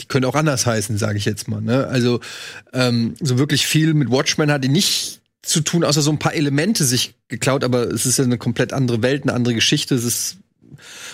die 0.00 0.06
können 0.06 0.24
auch 0.24 0.34
anders 0.34 0.66
heißen, 0.66 0.98
sage 0.98 1.18
ich 1.18 1.24
jetzt 1.24 1.48
mal. 1.48 1.60
Ne? 1.60 1.86
Also 1.86 2.20
ähm, 2.72 3.14
so 3.20 3.38
wirklich 3.38 3.66
viel 3.66 3.94
mit 3.94 4.10
Watchmen 4.10 4.50
hat 4.50 4.64
die 4.64 4.68
nicht 4.68 5.20
zu 5.42 5.60
tun, 5.60 5.84
außer 5.84 6.02
so 6.02 6.10
ein 6.10 6.18
paar 6.18 6.34
Elemente 6.34 6.84
sich 6.84 7.14
geklaut, 7.28 7.64
aber 7.64 7.84
es 7.84 8.04
ist 8.04 8.18
ja 8.18 8.24
eine 8.24 8.38
komplett 8.38 8.72
andere 8.72 9.02
Welt, 9.02 9.22
eine 9.22 9.32
andere 9.32 9.54
Geschichte. 9.54 9.94
Es 9.94 10.04
ist 10.04 10.38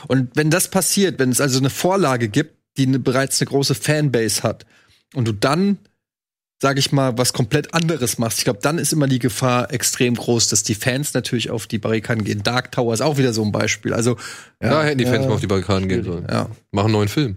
und 0.09 0.31
wenn 0.35 0.51
das 0.51 0.69
passiert, 0.69 1.19
wenn 1.19 1.31
es 1.31 1.41
also 1.41 1.59
eine 1.59 1.71
Vorlage 1.71 2.29
gibt, 2.29 2.55
die 2.77 2.87
ne, 2.87 2.99
bereits 2.99 3.41
eine 3.41 3.49
große 3.49 3.75
Fanbase 3.75 4.43
hat 4.43 4.67
und 5.15 5.27
du 5.27 5.33
dann 5.33 5.79
sag 6.61 6.79
ich 6.79 6.93
mal, 6.93 7.19
was 7.19 7.33
komplett 7.33 7.75
anderes 7.75 8.19
machst, 8.19 8.39
ich 8.39 8.45
glaube, 8.45 8.61
dann 8.63 8.79
ist 8.79 8.93
immer 8.93 9.07
die 9.07 9.19
Gefahr 9.19 9.73
extrem 9.73 10.15
groß, 10.15 10.49
dass 10.49 10.63
die 10.63 10.75
Fans 10.75 11.13
natürlich 11.15 11.51
auf 11.51 11.67
die 11.67 11.79
Barrikaden 11.79 12.25
gehen. 12.25 12.43
Dark 12.43 12.73
Tower 12.73 12.95
ist 12.95 13.03
auch 13.03 13.19
wieder 13.19 13.33
so 13.33 13.45
ein 13.45 13.53
Beispiel. 13.53 13.93
Also 13.93 14.17
ja, 14.63 14.71
da 14.71 14.85
hätten 14.85 14.99
die 14.99 15.05
Fans 15.05 15.23
ja, 15.23 15.29
mal 15.29 15.35
auf 15.35 15.41
die 15.41 15.47
Barrikaden 15.47 15.89
gehen 15.89 16.05
sollen. 16.05 16.27
Ja. 16.31 16.49
Machen 16.71 16.87
einen 16.87 16.93
neuen 16.93 17.09
Film. 17.09 17.37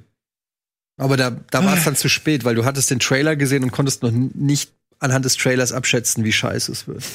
Aber 0.98 1.16
da, 1.16 1.32
da 1.52 1.64
war 1.64 1.78
es 1.78 1.86
dann 1.86 1.96
zu 1.96 2.10
spät, 2.10 2.44
weil 2.44 2.56
du 2.56 2.66
hattest 2.66 2.92
den 2.92 3.00
Trailer 3.00 3.36
gesehen 3.36 3.64
und 3.64 3.72
konntest 3.72 4.04
noch 4.04 4.12
nicht 4.12 4.72
anhand 5.00 5.24
des 5.24 5.38
Trailers 5.38 5.72
abschätzen, 5.72 6.24
wie 6.24 6.34
scheiße 6.34 6.72
es 6.72 6.88
wird. 6.88 7.04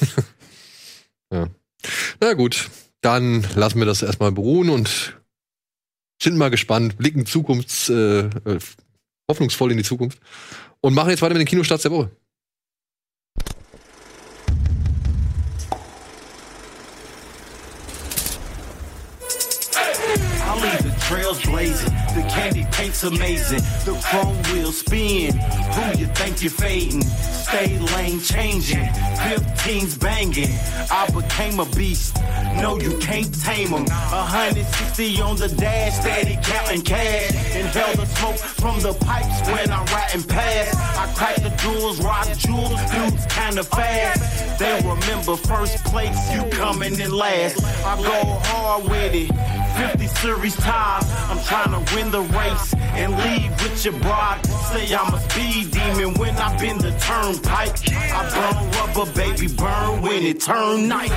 Ja. 1.33 1.47
Na 2.21 2.33
gut, 2.33 2.69
dann 3.01 3.45
lassen 3.55 3.79
wir 3.79 3.87
das 3.87 4.03
erstmal 4.03 4.31
beruhen 4.31 4.69
und 4.69 5.17
sind 6.21 6.37
mal 6.37 6.51
gespannt, 6.51 6.97
blicken 6.97 7.25
zukunfts, 7.25 7.89
äh, 7.89 8.19
äh, 8.19 8.59
hoffnungsvoll 9.27 9.71
in 9.71 9.77
die 9.77 9.83
Zukunft 9.83 10.19
und 10.85 10.93
machen 10.93 11.09
jetzt 11.09 11.23
weiter 11.23 11.33
mit 11.33 11.41
den 11.41 11.47
Kinostarts 11.47 11.81
der 11.81 11.91
Woche. 11.91 12.11
Trails 21.07 21.39
blazing. 21.41 22.04
Candy 22.35 22.65
paint's 22.71 23.03
amazing. 23.03 23.63
The 23.85 23.97
chrome 24.03 24.37
wheels 24.51 24.79
spin. 24.79 25.37
Who 25.75 25.97
you 25.97 26.07
think 26.07 26.41
you're 26.41 26.51
fading? 26.51 27.01
Stay 27.01 27.79
lane 27.95 28.19
changing. 28.19 28.87
15's 29.25 29.97
banging. 29.97 30.53
I 30.91 31.07
became 31.11 31.59
a 31.59 31.65
beast. 31.77 32.17
No, 32.61 32.79
you 32.79 32.97
can't 32.99 33.33
tame 33.41 33.55
tame 33.55 33.73
'em. 33.73 33.85
160 34.11 35.21
on 35.21 35.35
the 35.37 35.47
dash, 35.47 35.93
steady 35.99 36.37
counting 36.43 36.81
cash. 36.81 37.31
Inhale 37.55 37.95
the 37.95 38.05
smoke 38.05 38.37
from 38.37 38.79
the 38.81 38.93
pipes 38.93 39.39
when 39.47 39.71
I'm 39.71 39.85
riding 39.87 40.23
past. 40.23 40.75
I 40.97 41.05
crack 41.15 41.35
the 41.35 41.51
jewels, 41.61 41.99
rock 42.01 42.27
jewels, 42.37 42.79
dudes 42.91 43.25
kinda 43.29 43.63
fast. 43.63 44.59
They 44.59 44.73
remember 44.81 45.35
first 45.35 45.83
place, 45.85 46.17
you 46.33 46.43
coming 46.51 46.99
in 46.99 47.11
last. 47.11 47.63
I 47.85 47.95
go 48.01 48.39
hard 48.43 48.83
with 48.89 49.13
it. 49.13 49.31
50 49.77 50.07
series 50.07 50.55
time. 50.55 51.03
I'm 51.29 51.41
trying 51.43 51.71
to 51.75 51.95
win 51.95 52.09
the 52.11 52.21
race 52.27 52.73
and 52.73 53.11
leave 53.17 53.51
with 53.61 53.85
your 53.85 53.93
bride. 53.99 54.45
Say 54.45 54.95
I'm 54.95 55.13
a 55.13 55.19
speed 55.29 55.71
demon 55.71 56.13
when 56.15 56.35
I 56.37 56.57
bend 56.57 56.81
the 56.81 56.91
turnpike. 56.99 57.77
I 57.91 58.21
burn 58.35 58.71
rubber, 58.71 59.11
baby, 59.13 59.47
burn 59.55 60.01
when 60.01 60.23
it 60.23 60.39
turn 60.41 60.87
night. 60.87 61.11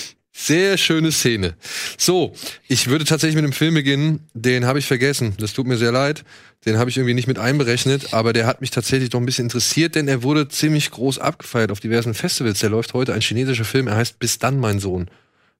Sehr 0.48 0.78
schöne 0.78 1.12
Szene. 1.12 1.56
So, 1.98 2.32
ich 2.68 2.86
würde 2.86 3.04
tatsächlich 3.04 3.34
mit 3.36 3.44
dem 3.44 3.52
Film 3.52 3.74
beginnen. 3.74 4.20
Den 4.32 4.64
habe 4.64 4.78
ich 4.78 4.86
vergessen. 4.86 5.34
Das 5.38 5.52
tut 5.52 5.66
mir 5.66 5.76
sehr 5.76 5.92
leid. 5.92 6.24
Den 6.64 6.78
habe 6.78 6.88
ich 6.88 6.96
irgendwie 6.96 7.12
nicht 7.12 7.28
mit 7.28 7.38
einberechnet, 7.38 8.14
aber 8.14 8.32
der 8.32 8.46
hat 8.46 8.62
mich 8.62 8.70
tatsächlich 8.70 9.10
doch 9.10 9.20
ein 9.20 9.26
bisschen 9.26 9.44
interessiert, 9.44 9.94
denn 9.94 10.08
er 10.08 10.22
wurde 10.22 10.48
ziemlich 10.48 10.90
groß 10.90 11.18
abgefeiert 11.18 11.70
auf 11.70 11.80
diversen 11.80 12.14
Festivals. 12.14 12.60
Der 12.60 12.70
läuft 12.70 12.94
heute 12.94 13.12
ein 13.12 13.20
chinesischer 13.20 13.66
Film. 13.66 13.88
Er 13.88 13.96
heißt 13.96 14.18
Bis 14.20 14.38
dann, 14.38 14.58
mein 14.58 14.78
Sohn. 14.80 15.10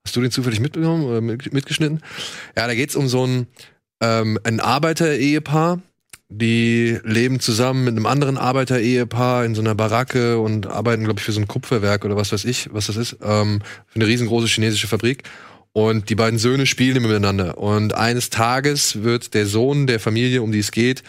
Hast 0.06 0.16
du 0.16 0.22
den 0.22 0.30
zufällig 0.30 0.58
mitbekommen 0.60 1.04
oder 1.04 1.20
mit- 1.20 1.52
mitgeschnitten? 1.52 2.00
Ja, 2.56 2.66
da 2.66 2.74
geht's 2.74 2.96
um 2.96 3.08
so 3.08 3.26
ein, 3.26 3.46
ähm, 4.00 4.38
ein 4.44 4.58
Arbeiter-Ehepaar. 4.58 5.82
Die 6.30 6.98
leben 7.04 7.40
zusammen 7.40 7.84
mit 7.84 7.96
einem 7.96 8.04
anderen 8.04 8.36
Arbeiter-Ehepaar 8.36 9.46
in 9.46 9.54
so 9.54 9.62
einer 9.62 9.74
Baracke 9.74 10.38
und 10.38 10.66
arbeiten, 10.66 11.04
glaube 11.04 11.20
ich, 11.20 11.24
für 11.24 11.32
so 11.32 11.40
ein 11.40 11.48
Kupferwerk 11.48 12.04
oder 12.04 12.16
was 12.16 12.32
weiß 12.32 12.44
ich, 12.44 12.68
was 12.72 12.88
das 12.88 12.96
ist, 12.96 13.16
ähm, 13.22 13.62
für 13.86 13.96
eine 13.96 14.06
riesengroße 14.06 14.46
chinesische 14.46 14.88
Fabrik. 14.88 15.22
Und 15.72 16.10
die 16.10 16.14
beiden 16.14 16.38
Söhne 16.38 16.66
spielen 16.66 16.96
immer 16.96 17.08
miteinander. 17.08 17.56
Und 17.56 17.94
eines 17.94 18.28
Tages 18.28 19.02
wird 19.02 19.32
der 19.32 19.46
Sohn 19.46 19.86
der 19.86 20.00
Familie, 20.00 20.42
um 20.42 20.52
die 20.52 20.58
es 20.58 20.70
geht, 20.70 21.02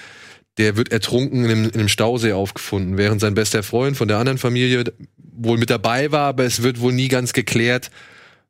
der 0.57 0.77
wird 0.77 0.91
ertrunken 0.91 1.43
in 1.43 1.51
einem, 1.51 1.65
in 1.65 1.73
einem 1.73 1.89
Stausee 1.89 2.33
aufgefunden, 2.33 2.97
während 2.97 3.19
sein 3.19 3.33
bester 3.33 3.63
Freund 3.63 3.97
von 3.97 4.07
der 4.07 4.17
anderen 4.17 4.37
Familie 4.37 4.85
wohl 5.17 5.57
mit 5.57 5.69
dabei 5.69 6.11
war, 6.11 6.27
aber 6.27 6.43
es 6.43 6.63
wird 6.63 6.79
wohl 6.79 6.93
nie 6.93 7.07
ganz 7.07 7.33
geklärt, 7.33 7.91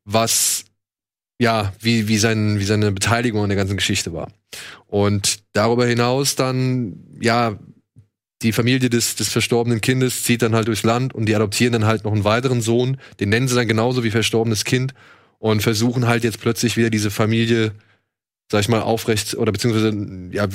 was 0.06 0.59
ja, 1.40 1.74
wie, 1.80 2.08
wie, 2.08 2.18
sein, 2.18 2.60
wie 2.60 2.66
seine 2.66 2.92
Beteiligung 2.92 3.44
an 3.44 3.50
der 3.50 3.58
ganzen 3.58 3.78
Geschichte 3.78 4.14
war. 4.14 4.32
Und 4.88 5.40
darüber 5.54 5.86
hinaus 5.86 6.36
dann, 6.36 7.06
ja, 7.22 7.58
die 8.42 8.52
Familie 8.52 8.90
des, 8.90 9.16
des 9.16 9.30
verstorbenen 9.30 9.82
Kindes 9.82 10.24
zieht 10.24 10.42
dann 10.42 10.56
halt 10.56 10.68
durchs 10.68 10.84
Land 10.84 11.14
und 11.14 11.26
die 11.26 11.36
adoptieren 11.36 11.74
dann 11.74 11.86
halt 11.86 12.04
noch 12.04 12.14
einen 12.14 12.24
weiteren 12.24 12.62
Sohn, 12.62 12.98
den 13.20 13.30
nennen 13.30 13.48
sie 13.48 13.56
dann 13.56 13.68
genauso 13.68 14.04
wie 14.04 14.12
verstorbenes 14.12 14.64
Kind 14.64 14.94
und 15.40 15.62
versuchen 15.62 16.08
halt 16.08 16.24
jetzt 16.24 16.40
plötzlich 16.40 16.78
wieder 16.78 16.90
diese 16.90 17.12
Familie, 17.12 17.74
sag 18.52 18.62
ich 18.62 18.70
mal, 18.70 18.82
aufrecht 18.82 19.36
oder 19.36 19.52
beziehungsweise, 19.52 19.94
ja, 20.32 20.48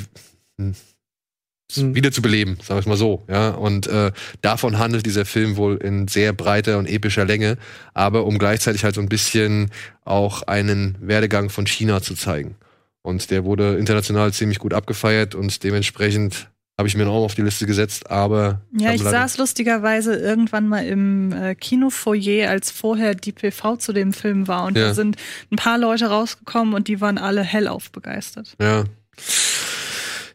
hm, 1.72 1.94
wieder 1.94 2.12
zu 2.12 2.22
beleben, 2.22 2.58
sag 2.62 2.78
ich 2.78 2.86
mal 2.86 2.96
so, 2.96 3.24
ja. 3.28 3.50
Und 3.50 3.86
äh, 3.86 4.12
davon 4.42 4.78
handelt 4.78 5.06
dieser 5.06 5.24
Film 5.24 5.56
wohl 5.56 5.76
in 5.76 6.08
sehr 6.08 6.32
breiter 6.32 6.78
und 6.78 6.86
epischer 6.86 7.24
Länge, 7.24 7.56
aber 7.94 8.24
um 8.26 8.38
gleichzeitig 8.38 8.84
halt 8.84 8.94
so 8.94 9.00
ein 9.00 9.08
bisschen 9.08 9.70
auch 10.04 10.42
einen 10.42 10.96
Werdegang 11.00 11.50
von 11.50 11.66
China 11.66 12.00
zu 12.02 12.14
zeigen. 12.14 12.56
Und 13.02 13.30
der 13.30 13.44
wurde 13.44 13.76
international 13.76 14.32
ziemlich 14.32 14.58
gut 14.58 14.72
abgefeiert 14.72 15.34
und 15.34 15.62
dementsprechend 15.62 16.48
habe 16.76 16.88
ich 16.88 16.96
mir 16.96 17.04
noch 17.04 17.12
auf 17.14 17.34
die 17.36 17.42
Liste 17.42 17.66
gesetzt, 17.66 18.10
aber 18.10 18.60
Ja, 18.76 18.92
ich 18.92 19.02
saß 19.02 19.38
lustigerweise 19.38 20.16
irgendwann 20.16 20.66
mal 20.66 20.84
im 20.84 21.30
äh, 21.32 21.54
Kinofoyer, 21.54 22.50
als 22.50 22.72
vorher 22.72 23.14
die 23.14 23.30
PV 23.30 23.76
zu 23.76 23.92
dem 23.92 24.12
Film 24.12 24.48
war. 24.48 24.64
Und 24.64 24.76
Ja. 24.76 24.88
da 24.88 24.94
sind 24.94 25.16
ein 25.52 25.56
paar 25.56 25.78
Leute 25.78 26.06
rausgekommen 26.06 26.74
und 26.74 26.88
die 26.88 27.00
waren 27.00 27.16
alle 27.18 27.42
hellauf 27.42 27.92
begeistert. 27.92 28.56
Ja. 28.60 28.84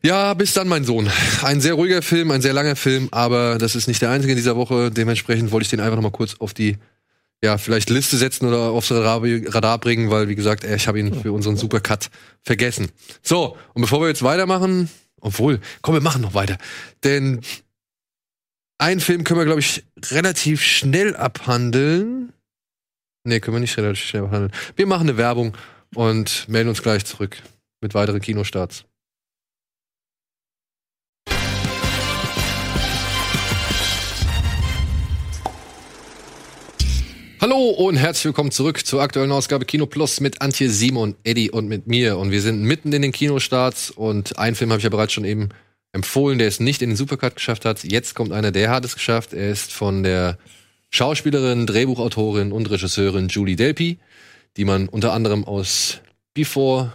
Ja, 0.01 0.33
bis 0.33 0.53
dann, 0.53 0.69
mein 0.69 0.85
Sohn. 0.85 1.09
Ein 1.43 1.59
sehr 1.59 1.73
ruhiger 1.73 2.01
Film, 2.01 2.31
ein 2.31 2.41
sehr 2.41 2.53
langer 2.53 2.77
Film, 2.77 3.09
aber 3.11 3.57
das 3.57 3.75
ist 3.75 3.87
nicht 3.87 4.01
der 4.01 4.11
einzige 4.11 4.31
in 4.31 4.37
dieser 4.37 4.55
Woche. 4.55 4.91
Dementsprechend 4.91 5.51
wollte 5.51 5.63
ich 5.63 5.69
den 5.69 5.81
einfach 5.81 5.97
noch 5.97 6.03
mal 6.03 6.11
kurz 6.11 6.35
auf 6.39 6.53
die, 6.53 6.77
ja, 7.43 7.57
vielleicht 7.57 7.89
Liste 7.89 8.15
setzen 8.15 8.47
oder 8.47 8.69
aufs 8.69 8.91
Radar, 8.91 9.21
Radar 9.23 9.77
bringen, 9.77 10.09
weil, 10.09 10.29
wie 10.29 10.35
gesagt, 10.35 10.63
äh, 10.63 10.77
ich 10.77 10.87
habe 10.87 10.99
ihn 10.99 11.21
für 11.21 11.33
unseren 11.33 11.57
Supercut 11.57 12.09
vergessen. 12.43 12.89
So, 13.21 13.57
und 13.73 13.81
bevor 13.81 13.99
wir 13.99 14.07
jetzt 14.07 14.23
weitermachen, 14.23 14.89
obwohl, 15.19 15.59
komm, 15.81 15.95
wir 15.95 16.01
machen 16.01 16.21
noch 16.21 16.33
weiter. 16.33 16.57
Denn 17.03 17.41
einen 18.77 19.01
Film 19.01 19.25
können 19.25 19.41
wir, 19.41 19.45
glaube 19.45 19.59
ich, 19.59 19.83
relativ 20.11 20.61
schnell 20.61 21.17
abhandeln. 21.17 22.31
Nee, 23.25 23.41
können 23.41 23.57
wir 23.57 23.61
nicht 23.61 23.77
relativ 23.77 24.05
schnell 24.05 24.23
abhandeln. 24.23 24.53
Wir 24.77 24.87
machen 24.87 25.09
eine 25.09 25.17
Werbung 25.17 25.57
und 25.93 26.47
melden 26.47 26.69
uns 26.69 26.81
gleich 26.81 27.03
zurück 27.03 27.35
mit 27.81 27.93
weiteren 27.93 28.21
Kinostarts. 28.21 28.85
Hallo 37.41 37.69
und 37.69 37.95
herzlich 37.95 38.25
willkommen 38.25 38.51
zurück 38.51 38.85
zur 38.85 39.01
aktuellen 39.01 39.31
Ausgabe 39.31 39.63
Kino 39.63 39.85
Plus 39.85 40.19
mit 40.19 40.41
Antje, 40.41 40.69
Simon, 40.69 41.15
Eddie 41.23 41.49
und 41.49 41.69
mit 41.69 41.87
mir. 41.87 42.17
Und 42.17 42.31
wir 42.31 42.41
sind 42.41 42.63
mitten 42.63 42.91
in 42.91 43.01
den 43.01 43.13
Kinostarts 43.13 43.91
und 43.91 44.37
einen 44.37 44.57
Film 44.57 44.71
habe 44.71 44.79
ich 44.79 44.83
ja 44.83 44.89
bereits 44.89 45.13
schon 45.13 45.23
eben 45.23 45.47
empfohlen, 45.93 46.37
der 46.37 46.49
es 46.49 46.59
nicht 46.59 46.81
in 46.81 46.89
den 46.89 46.95
Supercut 46.97 47.37
geschafft 47.37 47.63
hat. 47.63 47.85
Jetzt 47.85 48.13
kommt 48.13 48.33
einer, 48.33 48.51
der 48.51 48.69
hat 48.71 48.83
es 48.83 48.93
geschafft. 48.93 49.31
Er 49.31 49.51
ist 49.51 49.71
von 49.71 50.03
der 50.03 50.37
Schauspielerin, 50.89 51.65
Drehbuchautorin 51.65 52.51
und 52.51 52.69
Regisseurin 52.69 53.29
Julie 53.29 53.55
Delpy, 53.55 53.99
die 54.57 54.65
man 54.65 54.89
unter 54.89 55.13
anderem 55.13 55.45
aus 55.45 56.01
Before 56.33 56.91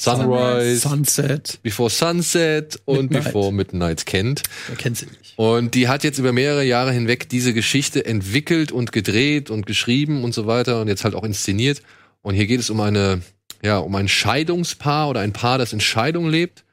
Sunrise, 0.00 0.88
Sunset. 0.88 1.58
Before 1.62 1.90
Sunset 1.90 2.78
und 2.84 3.10
Midnight. 3.10 3.24
Before 3.24 3.52
Midnight 3.52 4.06
kennt. 4.06 4.44
Wer 4.68 4.76
kennt 4.76 4.96
sie 4.96 5.06
nicht? 5.06 5.34
Und 5.36 5.74
die 5.74 5.88
hat 5.88 6.04
jetzt 6.04 6.18
über 6.18 6.32
mehrere 6.32 6.62
Jahre 6.62 6.92
hinweg 6.92 7.28
diese 7.28 7.52
Geschichte 7.52 8.04
entwickelt 8.06 8.70
und 8.70 8.92
gedreht 8.92 9.50
und 9.50 9.66
geschrieben 9.66 10.22
und 10.22 10.34
so 10.34 10.46
weiter 10.46 10.80
und 10.80 10.86
jetzt 10.86 11.02
halt 11.02 11.16
auch 11.16 11.24
inszeniert. 11.24 11.82
Und 12.22 12.34
hier 12.34 12.46
geht 12.46 12.60
es 12.60 12.70
um 12.70 12.80
eine, 12.80 13.22
ja, 13.60 13.78
um 13.78 13.92
ein 13.96 14.06
Scheidungspaar 14.06 15.08
oder 15.08 15.20
ein 15.20 15.32
Paar, 15.32 15.58
das 15.58 15.72
in 15.72 15.80
Scheidung 15.80 16.28
lebt. 16.30 16.64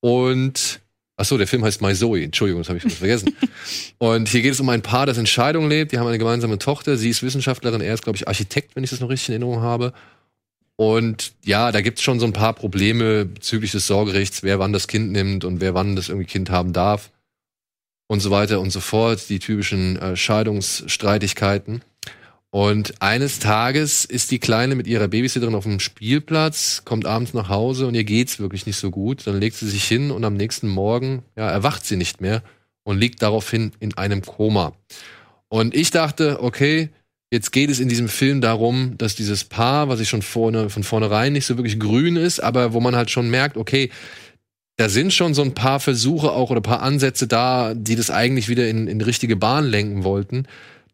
Und 0.00 0.80
ach 1.16 1.26
so, 1.26 1.38
der 1.38 1.46
Film 1.46 1.64
heißt 1.64 1.80
My 1.80 1.94
Zoe. 1.94 2.24
Entschuldigung, 2.24 2.62
das 2.62 2.70
habe 2.70 2.80
ich 2.84 2.92
vergessen. 2.92 3.36
und 3.98 4.28
hier 4.28 4.42
geht 4.42 4.52
es 4.52 4.58
um 4.58 4.68
ein 4.68 4.82
Paar, 4.82 5.06
das 5.06 5.16
in 5.16 5.26
Scheidung 5.26 5.68
lebt. 5.68 5.92
Die 5.92 5.98
haben 5.98 6.08
eine 6.08 6.18
gemeinsame 6.18 6.58
Tochter. 6.58 6.96
Sie 6.96 7.10
ist 7.10 7.22
Wissenschaftlerin, 7.22 7.80
er 7.80 7.94
ist, 7.94 8.02
glaube 8.02 8.16
ich, 8.16 8.26
Architekt, 8.26 8.74
wenn 8.74 8.82
ich 8.82 8.90
das 8.90 8.98
noch 8.98 9.10
richtig 9.10 9.28
in 9.28 9.34
Erinnerung 9.34 9.62
habe. 9.62 9.92
Und 10.76 11.32
ja, 11.44 11.70
da 11.70 11.80
gibt's 11.80 12.02
schon 12.02 12.18
so 12.18 12.26
ein 12.26 12.32
paar 12.32 12.52
Probleme 12.52 13.24
bezüglich 13.24 13.72
des 13.72 13.86
Sorgerechts, 13.86 14.42
wer 14.42 14.58
wann 14.58 14.72
das 14.72 14.88
Kind 14.88 15.12
nimmt 15.12 15.44
und 15.44 15.60
wer 15.60 15.74
wann 15.74 15.94
das 15.94 16.08
irgendwie 16.08 16.26
Kind 16.26 16.50
haben 16.50 16.72
darf 16.72 17.10
und 18.08 18.20
so 18.20 18.30
weiter 18.30 18.60
und 18.60 18.70
so 18.70 18.80
fort, 18.80 19.28
die 19.28 19.38
typischen 19.38 19.96
äh, 19.96 20.16
Scheidungsstreitigkeiten. 20.16 21.82
Und 22.50 23.02
eines 23.02 23.40
Tages 23.40 24.04
ist 24.04 24.30
die 24.30 24.38
Kleine 24.38 24.76
mit 24.76 24.86
ihrer 24.86 25.08
Babysitterin 25.08 25.56
auf 25.56 25.64
dem 25.64 25.80
Spielplatz, 25.80 26.82
kommt 26.84 27.06
abends 27.06 27.34
nach 27.34 27.48
Hause 27.48 27.88
und 27.88 27.94
ihr 27.94 28.04
geht's 28.04 28.38
wirklich 28.38 28.66
nicht 28.66 28.76
so 28.76 28.92
gut. 28.92 29.26
Dann 29.26 29.40
legt 29.40 29.56
sie 29.56 29.68
sich 29.68 29.84
hin 29.84 30.12
und 30.12 30.24
am 30.24 30.34
nächsten 30.34 30.68
Morgen 30.68 31.24
ja, 31.36 31.50
erwacht 31.50 31.84
sie 31.84 31.96
nicht 31.96 32.20
mehr 32.20 32.44
und 32.84 32.98
liegt 32.98 33.22
daraufhin 33.22 33.72
in 33.80 33.96
einem 33.96 34.22
Koma. 34.22 34.72
Und 35.48 35.74
ich 35.74 35.90
dachte, 35.90 36.42
okay, 36.42 36.90
jetzt 37.30 37.52
geht 37.52 37.70
es 37.70 37.80
in 37.80 37.88
diesem 37.88 38.08
Film 38.08 38.40
darum, 38.40 38.96
dass 38.98 39.14
dieses 39.16 39.44
Paar, 39.44 39.88
was 39.88 40.00
ich 40.00 40.08
schon 40.08 40.22
vorne, 40.22 40.70
von 40.70 40.84
vornherein 40.84 41.32
nicht 41.32 41.46
so 41.46 41.56
wirklich 41.56 41.80
grün 41.80 42.16
ist, 42.16 42.40
aber 42.40 42.72
wo 42.72 42.80
man 42.80 42.94
halt 42.96 43.10
schon 43.10 43.30
merkt, 43.30 43.56
okay, 43.56 43.90
da 44.76 44.88
sind 44.88 45.12
schon 45.12 45.34
so 45.34 45.42
ein 45.42 45.54
paar 45.54 45.78
Versuche 45.80 46.32
auch 46.32 46.50
oder 46.50 46.60
ein 46.60 46.64
paar 46.64 46.82
Ansätze 46.82 47.26
da, 47.26 47.74
die 47.74 47.96
das 47.96 48.10
eigentlich 48.10 48.48
wieder 48.48 48.68
in, 48.68 48.88
in 48.88 48.98
die 48.98 49.04
richtige 49.04 49.36
Bahn 49.36 49.64
lenken 49.66 50.04
wollten, 50.04 50.46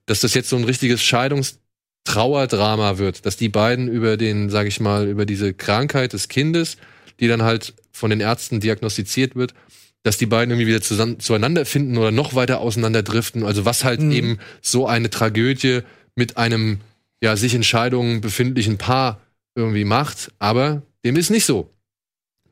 dass 0.07 0.21
das 0.21 0.35
jetzt 0.35 0.51
so 0.51 0.57
ein 0.57 0.65
richtiges 0.65 1.03
Scheidungstrauerdrama 1.03 2.99
wird, 2.99 3.25
dass 3.27 3.37
die 3.37 3.49
beiden 3.49 3.89
über 3.89 4.17
den, 4.17 4.51
sag 4.51 4.67
ich 4.67 4.81
mal, 4.81 5.09
über 5.09 5.25
diese 5.27 5.55
Krankheit 5.55 6.13
des 6.13 6.29
Kindes, 6.29 6.77
die 7.21 7.29
dann 7.29 7.43
halt 7.43 7.75
von 7.93 8.11
den 8.11 8.21
Ärzten 8.21 8.61
diagnostiziert 8.61 9.37
wird, 9.37 9.55
dass 10.03 10.17
die 10.17 10.27
beiden 10.27 10.51
irgendwie 10.51 10.69
wieder 10.69 10.81
zusammen, 10.81 11.21
zueinander 11.21 11.67
finden 11.67 11.99
oder 11.99 12.11
noch 12.11 12.35
weiter 12.35 12.61
auseinanderdriften. 12.61 13.45
Also 13.45 13.65
was 13.65 13.85
halt 13.85 14.01
Mhm. 14.01 14.13
eben 14.13 14.39
so 14.63 14.87
eine 14.87 15.11
Tragödie 15.11 15.81
mit 16.15 16.37
einem 16.37 16.81
ja 17.23 17.37
sich 17.37 17.55
in 17.55 17.63
Scheidung 17.63 18.21
befindlichen 18.21 18.79
Paar 18.79 19.21
irgendwie 19.55 19.85
macht. 19.85 20.33
Aber 20.39 20.83
dem 21.05 21.17
ist 21.17 21.31
nicht 21.31 21.45
so. 21.45 21.71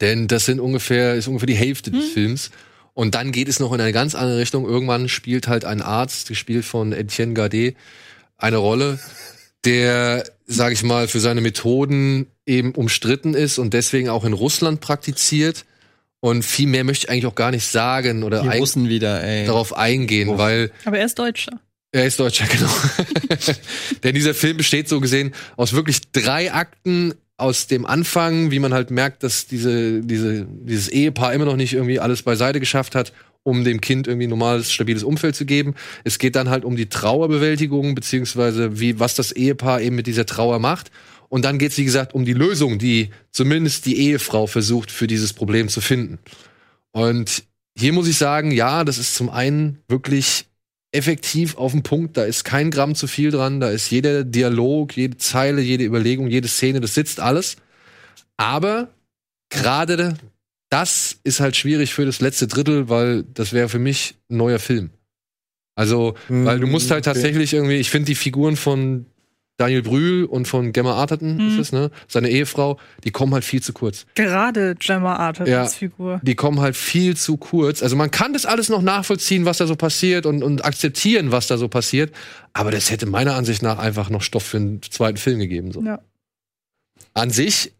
Denn 0.00 0.28
das 0.28 0.44
sind 0.44 0.60
ungefähr, 0.60 1.14
ist 1.14 1.28
ungefähr 1.28 1.46
die 1.46 1.54
Hälfte 1.54 1.90
des 1.90 2.10
Films. 2.10 2.50
Und 2.94 3.14
dann 3.14 3.32
geht 3.32 3.48
es 3.48 3.60
noch 3.60 3.72
in 3.72 3.80
eine 3.80 3.92
ganz 3.92 4.14
andere 4.14 4.38
Richtung. 4.38 4.64
Irgendwann 4.66 5.08
spielt 5.08 5.48
halt 5.48 5.64
ein 5.64 5.82
Arzt, 5.82 6.28
gespielt 6.28 6.64
von 6.64 6.92
Etienne 6.92 7.34
Gardet, 7.34 7.76
eine 8.36 8.56
Rolle, 8.56 8.98
der, 9.64 10.24
sag 10.46 10.72
ich 10.72 10.82
mal, 10.82 11.08
für 11.08 11.20
seine 11.20 11.40
Methoden 11.40 12.26
eben 12.46 12.72
umstritten 12.74 13.34
ist 13.34 13.58
und 13.58 13.74
deswegen 13.74 14.08
auch 14.08 14.24
in 14.24 14.32
Russland 14.32 14.80
praktiziert. 14.80 15.64
Und 16.20 16.44
viel 16.44 16.66
mehr 16.66 16.82
möchte 16.82 17.06
ich 17.06 17.10
eigentlich 17.10 17.26
auch 17.26 17.36
gar 17.36 17.52
nicht 17.52 17.66
sagen 17.66 18.24
oder 18.24 18.42
Russen 18.56 18.88
wieder, 18.88 19.22
ey. 19.22 19.46
darauf 19.46 19.76
eingehen, 19.76 20.36
weil 20.36 20.72
Aber 20.84 20.98
er 20.98 21.06
ist 21.06 21.18
Deutscher. 21.18 21.60
Er 21.92 22.06
ist 22.06 22.20
Deutscher, 22.20 22.46
genau. 22.50 22.70
Denn 24.02 24.14
dieser 24.14 24.34
Film 24.34 24.56
besteht 24.56 24.88
so 24.88 25.00
gesehen 25.00 25.32
aus 25.56 25.72
wirklich 25.72 26.10
drei 26.12 26.52
Akten 26.52 27.14
aus 27.36 27.68
dem 27.68 27.86
Anfang, 27.86 28.50
wie 28.50 28.58
man 28.58 28.74
halt 28.74 28.90
merkt, 28.90 29.22
dass 29.22 29.46
diese, 29.46 30.00
diese, 30.00 30.44
dieses 30.44 30.88
Ehepaar 30.88 31.32
immer 31.32 31.44
noch 31.44 31.56
nicht 31.56 31.72
irgendwie 31.72 32.00
alles 32.00 32.22
beiseite 32.22 32.58
geschafft 32.58 32.96
hat, 32.96 33.12
um 33.44 33.62
dem 33.64 33.80
Kind 33.80 34.08
irgendwie 34.08 34.26
normales, 34.26 34.72
stabiles 34.72 35.04
Umfeld 35.04 35.36
zu 35.36 35.46
geben. 35.46 35.74
Es 36.02 36.18
geht 36.18 36.34
dann 36.34 36.50
halt 36.50 36.64
um 36.64 36.76
die 36.76 36.88
Trauerbewältigung, 36.88 37.94
beziehungsweise 37.94 38.80
wie, 38.80 38.98
was 38.98 39.14
das 39.14 39.30
Ehepaar 39.30 39.80
eben 39.80 39.94
mit 39.94 40.08
dieser 40.08 40.26
Trauer 40.26 40.58
macht. 40.58 40.90
Und 41.28 41.44
dann 41.44 41.58
geht 41.58 41.72
es, 41.72 41.78
wie 41.78 41.84
gesagt, 41.84 42.12
um 42.12 42.24
die 42.24 42.32
Lösung, 42.32 42.78
die 42.78 43.10
zumindest 43.30 43.86
die 43.86 43.98
Ehefrau 43.98 44.46
versucht, 44.46 44.90
für 44.90 45.06
dieses 45.06 45.32
Problem 45.32 45.68
zu 45.68 45.80
finden. 45.80 46.18
Und 46.90 47.44
hier 47.76 47.92
muss 47.92 48.08
ich 48.08 48.18
sagen, 48.18 48.50
ja, 48.50 48.82
das 48.82 48.98
ist 48.98 49.14
zum 49.14 49.30
einen 49.30 49.78
wirklich 49.86 50.47
effektiv 50.92 51.56
auf 51.56 51.72
den 51.72 51.82
Punkt. 51.82 52.16
Da 52.16 52.24
ist 52.24 52.44
kein 52.44 52.70
Gramm 52.70 52.94
zu 52.94 53.06
viel 53.06 53.30
dran. 53.30 53.60
Da 53.60 53.70
ist 53.70 53.90
jeder 53.90 54.24
Dialog, 54.24 54.96
jede 54.96 55.16
Zeile, 55.16 55.60
jede 55.60 55.84
Überlegung, 55.84 56.28
jede 56.28 56.48
Szene, 56.48 56.80
das 56.80 56.94
sitzt 56.94 57.20
alles. 57.20 57.56
Aber 58.36 58.88
gerade 59.50 60.16
das 60.70 61.18
ist 61.24 61.40
halt 61.40 61.56
schwierig 61.56 61.94
für 61.94 62.04
das 62.04 62.20
letzte 62.20 62.46
Drittel, 62.46 62.88
weil 62.88 63.24
das 63.24 63.52
wäre 63.52 63.68
für 63.68 63.78
mich 63.78 64.16
ein 64.30 64.36
neuer 64.36 64.58
Film. 64.58 64.90
Also, 65.74 66.14
weil 66.28 66.58
du 66.58 66.66
musst 66.66 66.90
halt 66.90 67.06
okay. 67.06 67.14
tatsächlich 67.14 67.54
irgendwie, 67.54 67.76
ich 67.76 67.90
finde 67.90 68.06
die 68.06 68.16
Figuren 68.16 68.56
von 68.56 69.06
Daniel 69.58 69.82
Brühl 69.82 70.24
und 70.24 70.46
von 70.48 70.72
Gemma 70.72 70.94
Arterton, 70.94 71.36
Mhm. 71.36 71.48
ist 71.50 71.58
es, 71.58 71.72
ne? 71.72 71.90
Seine 72.06 72.30
Ehefrau, 72.30 72.78
die 73.04 73.10
kommen 73.10 73.34
halt 73.34 73.44
viel 73.44 73.60
zu 73.60 73.72
kurz. 73.72 74.06
Gerade 74.14 74.76
Gemma 74.76 75.16
Artertons 75.16 75.50
Ja. 75.50 75.66
Figur. 75.66 76.20
Die 76.22 76.36
kommen 76.36 76.60
halt 76.60 76.76
viel 76.76 77.16
zu 77.16 77.36
kurz. 77.36 77.82
Also 77.82 77.96
man 77.96 78.10
kann 78.12 78.32
das 78.32 78.46
alles 78.46 78.68
noch 78.68 78.82
nachvollziehen, 78.82 79.44
was 79.44 79.58
da 79.58 79.66
so 79.66 79.74
passiert 79.74 80.26
und, 80.26 80.42
und 80.44 80.64
akzeptieren, 80.64 81.32
was 81.32 81.48
da 81.48 81.58
so 81.58 81.66
passiert. 81.68 82.14
Aber 82.52 82.70
das 82.70 82.90
hätte 82.90 83.06
meiner 83.06 83.34
Ansicht 83.34 83.62
nach 83.62 83.78
einfach 83.78 84.10
noch 84.10 84.22
Stoff 84.22 84.44
für 84.44 84.58
einen 84.58 84.80
zweiten 84.82 85.18
Film 85.18 85.40
gegeben. 85.40 85.72
So. 85.72 85.82
Ja. 85.82 85.98
An 87.14 87.30
sich 87.30 87.72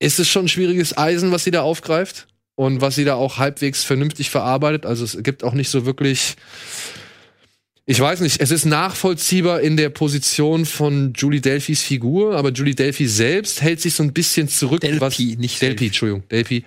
ist 0.00 0.18
es 0.20 0.28
schon 0.28 0.44
ein 0.44 0.48
schwieriges 0.48 0.96
Eisen, 0.96 1.32
was 1.32 1.42
sie 1.42 1.50
da 1.50 1.62
aufgreift 1.62 2.28
und 2.54 2.82
was 2.82 2.96
sie 2.96 3.04
da 3.06 3.14
auch 3.14 3.38
halbwegs 3.38 3.82
vernünftig 3.82 4.28
verarbeitet. 4.28 4.84
Also 4.84 5.04
es 5.04 5.16
gibt 5.22 5.42
auch 5.42 5.54
nicht 5.54 5.70
so 5.70 5.86
wirklich. 5.86 6.36
Ich 7.90 7.98
weiß 7.98 8.20
nicht, 8.20 8.42
es 8.42 8.50
ist 8.50 8.66
nachvollziehbar 8.66 9.62
in 9.62 9.78
der 9.78 9.88
Position 9.88 10.66
von 10.66 11.14
Julie 11.16 11.40
Delphys 11.40 11.80
Figur, 11.82 12.36
aber 12.36 12.52
Julie 12.52 12.74
Delphi 12.74 13.06
selbst 13.08 13.62
hält 13.62 13.80
sich 13.80 13.94
so 13.94 14.02
ein 14.02 14.12
bisschen 14.12 14.46
zurück. 14.46 14.82
Delpy, 14.82 15.00
was, 15.00 15.18
nicht 15.18 15.40
Delphi, 15.40 15.58
Delphi. 15.68 15.86
Entschuldigung, 15.86 16.22
Delphi, 16.28 16.64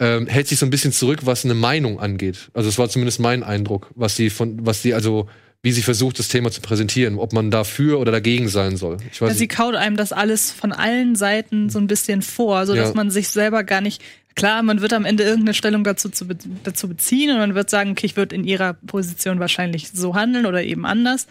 ähm, 0.00 0.26
hält 0.26 0.48
sich 0.48 0.58
so 0.58 0.66
ein 0.66 0.70
bisschen 0.70 0.90
zurück, 0.90 1.20
was 1.22 1.44
eine 1.44 1.54
Meinung 1.54 2.00
angeht. 2.00 2.50
Also 2.54 2.68
es 2.68 2.76
war 2.76 2.88
zumindest 2.88 3.20
mein 3.20 3.44
Eindruck, 3.44 3.88
was 3.94 4.16
sie 4.16 4.30
von, 4.30 4.66
was 4.66 4.82
sie 4.82 4.94
also, 4.94 5.28
wie 5.62 5.70
sie 5.70 5.82
versucht, 5.82 6.18
das 6.18 6.26
Thema 6.26 6.50
zu 6.50 6.60
präsentieren, 6.60 7.18
ob 7.20 7.32
man 7.32 7.52
dafür 7.52 8.00
oder 8.00 8.10
dagegen 8.10 8.48
sein 8.48 8.76
soll. 8.76 8.96
Ich 9.12 9.20
weiß 9.22 9.28
Ja, 9.28 9.34
sie 9.36 9.46
kaut 9.46 9.76
einem 9.76 9.96
das 9.96 10.10
alles 10.12 10.50
von 10.50 10.72
allen 10.72 11.14
Seiten 11.14 11.70
so 11.70 11.78
ein 11.78 11.86
bisschen 11.86 12.20
vor, 12.20 12.66
so 12.66 12.74
dass 12.74 12.88
Ja. 12.88 12.94
man 12.96 13.12
sich 13.12 13.28
selber 13.28 13.62
gar 13.62 13.80
nicht. 13.80 14.02
Klar, 14.34 14.62
man 14.62 14.80
wird 14.80 14.92
am 14.92 15.04
Ende 15.04 15.22
irgendeine 15.22 15.54
Stellung 15.54 15.84
dazu, 15.84 16.08
zu 16.08 16.26
dazu 16.64 16.88
beziehen 16.88 17.30
und 17.30 17.38
man 17.38 17.54
wird 17.54 17.70
sagen, 17.70 17.92
okay, 17.92 18.06
ich 18.06 18.16
würde 18.16 18.34
in 18.34 18.44
ihrer 18.44 18.74
Position 18.74 19.38
wahrscheinlich 19.38 19.90
so 19.90 20.14
handeln 20.14 20.46
oder 20.46 20.62
eben 20.64 20.84
anders. 20.86 21.26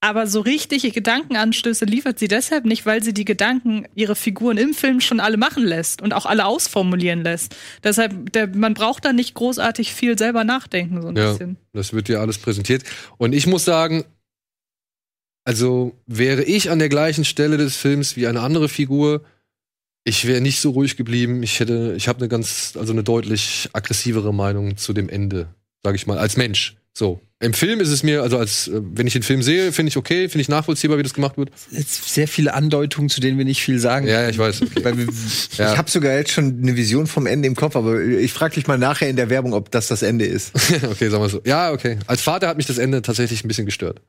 Aber 0.00 0.26
so 0.26 0.40
richtige 0.40 0.90
Gedankenanstöße 0.90 1.84
liefert 1.84 2.18
sie 2.18 2.28
deshalb 2.28 2.64
nicht, 2.64 2.84
weil 2.84 3.02
sie 3.02 3.14
die 3.14 3.24
Gedanken 3.24 3.86
ihre 3.94 4.14
Figuren 4.14 4.56
im 4.58 4.74
Film 4.74 5.00
schon 5.00 5.20
alle 5.20 5.36
machen 5.36 5.64
lässt 5.64 6.02
und 6.02 6.12
auch 6.12 6.26
alle 6.26 6.44
ausformulieren 6.44 7.22
lässt. 7.24 7.56
Deshalb, 7.82 8.32
der, 8.32 8.46
man 8.48 8.74
braucht 8.74 9.04
da 9.04 9.12
nicht 9.12 9.34
großartig 9.34 9.94
viel 9.94 10.18
selber 10.18 10.44
nachdenken, 10.44 11.00
so 11.02 11.08
ein 11.08 11.16
Ja, 11.16 11.30
bisschen. 11.32 11.56
das 11.72 11.92
wird 11.92 12.08
ja 12.08 12.20
alles 12.20 12.38
präsentiert. 12.38 12.82
Und 13.16 13.34
ich 13.34 13.46
muss 13.46 13.64
sagen, 13.64 14.04
also 15.44 15.96
wäre 16.06 16.42
ich 16.42 16.70
an 16.70 16.78
der 16.78 16.88
gleichen 16.88 17.24
Stelle 17.24 17.56
des 17.56 17.76
Films 17.76 18.16
wie 18.16 18.26
eine 18.26 18.40
andere 18.40 18.68
Figur, 18.68 19.24
ich 20.06 20.26
wäre 20.26 20.40
nicht 20.40 20.60
so 20.60 20.70
ruhig 20.70 20.96
geblieben. 20.96 21.42
Ich 21.42 21.58
hätte, 21.58 21.94
ich 21.96 22.06
habe 22.06 22.20
eine 22.20 22.28
ganz, 22.28 22.74
also 22.78 22.92
eine 22.92 23.02
deutlich 23.02 23.68
aggressivere 23.72 24.32
Meinung 24.32 24.76
zu 24.76 24.92
dem 24.92 25.08
Ende, 25.08 25.48
sage 25.82 25.96
ich 25.96 26.06
mal, 26.06 26.16
als 26.16 26.36
Mensch. 26.36 26.76
So. 26.94 27.20
Im 27.40 27.52
Film 27.52 27.80
ist 27.80 27.90
es 27.90 28.04
mir, 28.04 28.22
also 28.22 28.38
als, 28.38 28.68
äh, 28.68 28.80
wenn 28.82 29.08
ich 29.08 29.12
den 29.12 29.24
Film 29.24 29.42
sehe, 29.42 29.72
finde 29.72 29.88
ich 29.90 29.96
okay, 29.96 30.28
finde 30.28 30.42
ich 30.42 30.48
nachvollziehbar, 30.48 30.96
wie 30.96 31.02
das 31.02 31.12
gemacht 31.12 31.36
wird. 31.36 31.50
Jetzt 31.72 32.14
sehr 32.14 32.28
viele 32.28 32.54
Andeutungen, 32.54 33.10
zu 33.10 33.20
denen 33.20 33.36
wir 33.36 33.44
nicht 33.44 33.60
viel 33.60 33.80
sagen. 33.80 34.06
Ja, 34.06 34.22
ja, 34.22 34.28
ich 34.28 34.38
weiß. 34.38 34.62
Okay. 34.62 34.96
Wir, 34.96 35.06
Ja. 35.58 35.72
Ich 35.72 35.78
habe 35.78 35.90
sogar 35.90 36.14
jetzt 36.14 36.30
schon 36.30 36.60
eine 36.62 36.76
Vision 36.76 37.08
vom 37.08 37.26
Ende 37.26 37.48
im 37.48 37.56
Kopf, 37.56 37.74
aber 37.74 38.00
ich 38.00 38.32
frage 38.32 38.54
dich 38.54 38.68
mal 38.68 38.78
nachher 38.78 39.10
in 39.10 39.16
der 39.16 39.28
Werbung, 39.28 39.54
ob 39.54 39.72
das 39.72 39.88
das 39.88 40.02
Ende 40.02 40.24
ist. 40.24 40.54
okay, 40.90 41.10
sagen 41.10 41.22
wir 41.22 41.28
so. 41.28 41.42
Ja, 41.44 41.72
okay. 41.72 41.98
Als 42.06 42.22
Vater 42.22 42.46
hat 42.46 42.56
mich 42.56 42.66
das 42.66 42.78
Ende 42.78 43.02
tatsächlich 43.02 43.44
ein 43.44 43.48
bisschen 43.48 43.66
gestört. 43.66 44.00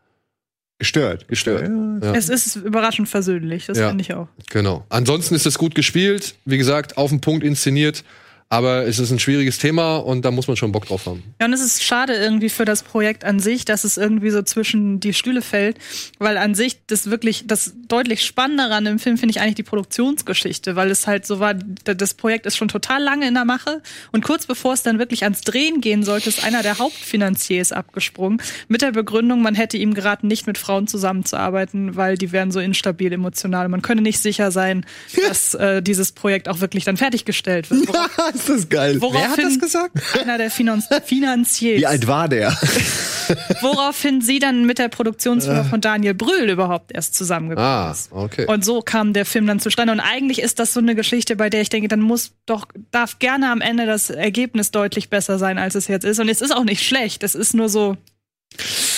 Gestört. 0.80 1.28
Gestört. 1.28 1.70
Ja. 2.04 2.14
Es 2.14 2.30
ist 2.30 2.56
überraschend 2.58 3.10
versöhnlich, 3.10 3.66
das 3.66 3.80
Ja. 3.80 3.90
finde 3.90 4.04
ich 4.04 4.14
auch. 4.14 4.28
Genau. 4.52 4.86
Ansonsten 4.90 5.34
ist 5.34 5.46
es 5.48 5.58
gut 5.58 5.74
gespielt, 5.74 6.36
wie 6.46 6.58
gesagt, 6.60 6.98
auf 6.98 7.10
den 7.10 7.20
Punkt 7.20 7.44
inszeniert, 7.44 8.04
aber 8.50 8.86
es 8.86 8.98
ist 8.98 9.12
ein 9.12 9.20
schwieriges 9.20 9.58
Thema 9.58 9.98
und 9.98 10.24
da 10.24 10.32
muss 10.32 10.48
man 10.48 10.56
schon 10.56 10.72
Bock 10.72 10.86
drauf 10.86 11.06
haben. 11.06 11.22
Ja, 11.40 11.48
und 11.48 11.54
es 11.54 11.62
ist 11.62 11.84
schade 11.84 12.14
irgendwie 12.14 12.48
für 12.50 12.64
das 12.64 12.82
Projekt 12.82 13.26
an 13.26 13.40
sich, 13.42 13.66
dass 13.66 13.84
es 13.84 13.98
irgendwie 13.98 14.30
so 14.30 14.42
zwischen 14.42 15.00
die 15.02 15.14
Stühle 15.14 15.42
fällt, 15.42 15.78
weil 16.18 16.38
an 16.38 16.56
sich 16.56 16.78
das 16.88 17.10
wirklich, 17.10 17.44
das 17.48 17.74
deutlich 17.90 18.24
Spannendere 18.26 18.74
an 18.74 18.86
dem 18.86 19.00
Film 19.00 19.18
finde 19.18 19.32
ich 19.32 19.42
eigentlich 19.42 19.56
die 19.56 19.64
Produktionsgeschichte, 19.64 20.76
weil 20.78 20.90
es 20.92 21.08
halt 21.08 21.26
so 21.26 21.40
war, 21.40 21.56
das 21.56 22.14
Projekt 22.14 22.46
ist 22.46 22.56
schon 22.56 22.70
total 22.70 23.04
lange 23.04 23.28
in 23.28 23.34
der 23.34 23.44
Mache 23.46 23.82
und 24.14 24.24
kurz 24.24 24.46
bevor 24.46 24.74
es 24.74 24.82
dann 24.84 24.98
wirklich 25.00 25.24
ans 25.24 25.42
Drehen 25.42 25.82
gehen 25.82 26.04
sollte, 26.04 26.30
ist 26.30 26.44
einer 26.44 26.64
der 26.64 26.80
Hauptfinanziers 26.80 27.72
abgesprungen 27.74 28.42
mit 28.70 28.82
der 28.82 28.92
Begründung, 28.92 29.42
man 29.42 29.56
hätte 29.56 29.78
ihm 29.78 29.94
geraten, 29.94 30.28
nicht 30.28 30.48
mit 30.48 30.58
Frauen 30.58 30.88
zusammenzuarbeiten, 30.88 31.96
weil 31.98 32.18
die 32.18 32.32
wären 32.32 32.52
so 32.52 32.60
instabil 32.60 33.12
emotional. 33.12 33.68
Man 33.68 33.82
könne 33.82 34.02
nicht 34.02 34.20
sicher 34.20 34.52
sein, 34.52 34.86
dass 35.28 35.54
äh, 35.54 35.82
dieses 35.82 36.14
Projekt 36.14 36.48
auch 36.48 36.62
wirklich 36.62 36.86
dann 36.86 36.96
fertiggestellt 36.96 37.70
wird. 37.70 37.88
Worauf- 37.88 38.37
ist 38.40 38.50
das 38.50 38.70
geil. 38.70 39.02
Woraufhin 39.02 39.60
gesagt? 39.60 39.98
Einer 40.20 40.38
der 40.38 40.50
Finan 40.52 40.84
Finanziers. 41.06 41.80
Wie 41.80 41.86
alt 41.86 42.08
war 42.08 42.28
der? 42.30 42.52
Woraufhin 43.62 44.22
sie 44.22 44.40
dann 44.40 44.66
mit 44.66 44.80
der 44.80 44.88
Produktionsfirma 44.88 45.64
von 45.66 45.82
Daniel 45.82 46.14
Brühl 46.14 46.50
überhaupt 46.50 46.92
erst 46.94 47.16
zusammengekommen 47.16 47.68
Ah, 47.70 47.96
okay. 48.12 48.46
Und 48.48 48.64
so 48.64 48.82
kam 48.82 49.14
der 49.14 49.26
Film 49.26 49.48
dann 49.48 49.60
zustande. 49.60 49.92
Und 49.92 50.00
eigentlich 50.00 50.42
ist 50.42 50.60
das 50.60 50.74
so 50.74 50.80
eine 50.80 50.96
Geschichte, 50.96 51.36
bei 51.36 51.50
der 51.50 51.62
ich 51.62 51.70
denke, 51.70 51.88
dann 51.88 52.02
muss 52.02 52.32
doch, 52.46 52.66
darf 52.92 53.20
gerne 53.20 53.52
am 53.52 53.62
Ende 53.62 53.86
das 53.86 54.10
Ergebnis 54.10 54.72
deutlich 54.72 55.10
besser 55.10 55.38
sein, 55.40 55.58
als 55.58 55.76
es 55.76 55.88
jetzt 55.88 56.06
ist. 56.06 56.20
Und 56.20 56.30
es 56.30 56.42
ist 56.42 56.52
auch 56.56 56.64
nicht 56.64 56.86
schlecht. 56.86 57.24
Es 57.24 57.36
ist 57.36 57.54
nur 57.54 57.70
so, 57.70 57.98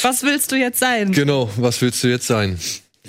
was 0.04 0.24
willst 0.24 0.52
du 0.52 0.56
jetzt 0.56 0.80
sein? 0.80 1.12
Genau, 1.12 1.50
was 1.58 1.82
willst 1.82 2.04
du 2.04 2.08
jetzt 2.08 2.28
sein? 2.28 2.60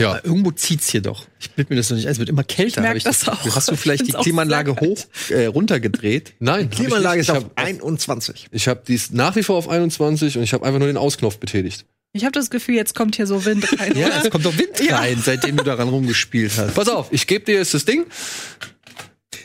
Ja. 0.00 0.10
Aber 0.10 0.24
irgendwo 0.24 0.50
zieht's 0.50 0.88
hier 0.90 1.02
doch. 1.02 1.26
Ich 1.38 1.50
bild 1.50 1.70
mir 1.70 1.76
das 1.76 1.90
noch 1.90 1.96
nicht 1.96 2.06
ein. 2.06 2.12
Es 2.12 2.18
wird 2.18 2.28
immer 2.28 2.42
kälter. 2.44 2.80
Merk 2.80 2.96
ich 2.96 3.04
das 3.04 3.28
auch. 3.28 3.44
Hast 3.54 3.70
du 3.70 3.76
vielleicht 3.76 4.02
Ich 4.02 4.08
die 4.08 4.14
Klimaanlage 4.14 4.76
hoch 4.76 4.98
äh, 5.28 5.46
runtergedreht? 5.46 6.34
Nein, 6.40 6.68
ich 6.72 6.78
Klimaanlage 6.78 7.18
nicht. 7.18 7.28
ist 7.28 7.36
auf 7.36 7.44
hab, 7.44 7.58
21. 7.58 8.48
ich 8.50 8.66
habe 8.68 8.82
dies 8.86 9.10
nach 9.12 9.36
wie 9.36 9.42
vor 9.42 9.56
auf 9.56 9.68
21 9.68 10.36
und 10.38 10.42
ich 10.42 10.52
habe 10.52 10.64
einfach 10.66 10.78
nur 10.78 10.88
den 10.88 10.96
Ausknopf 10.96 11.38
betätigt. 11.38 11.84
Ich 12.12 12.24
habe 12.24 12.32
das 12.32 12.50
Gefühl, 12.50 12.74
jetzt 12.74 12.96
kommt 12.96 13.14
hier 13.14 13.26
so 13.28 13.44
Wind 13.44 13.64
rein. 13.78 13.96
Ja, 13.96 14.08
es 14.22 14.30
kommt 14.30 14.44
doch 14.44 14.56
Wind 14.58 14.80
Ja. 14.88 14.96
rein, 14.98 15.22
seitdem 15.24 15.56
du 15.56 15.62
daran 15.62 15.88
rumgespielt 15.88 16.50
hast. 16.56 16.74
Pass 16.74 16.88
auf, 16.88 17.06
ich 17.12 17.28
gebe 17.28 17.44
dir 17.44 17.54
jetzt 17.54 17.72
das 17.72 17.84
Ding. 17.84 18.04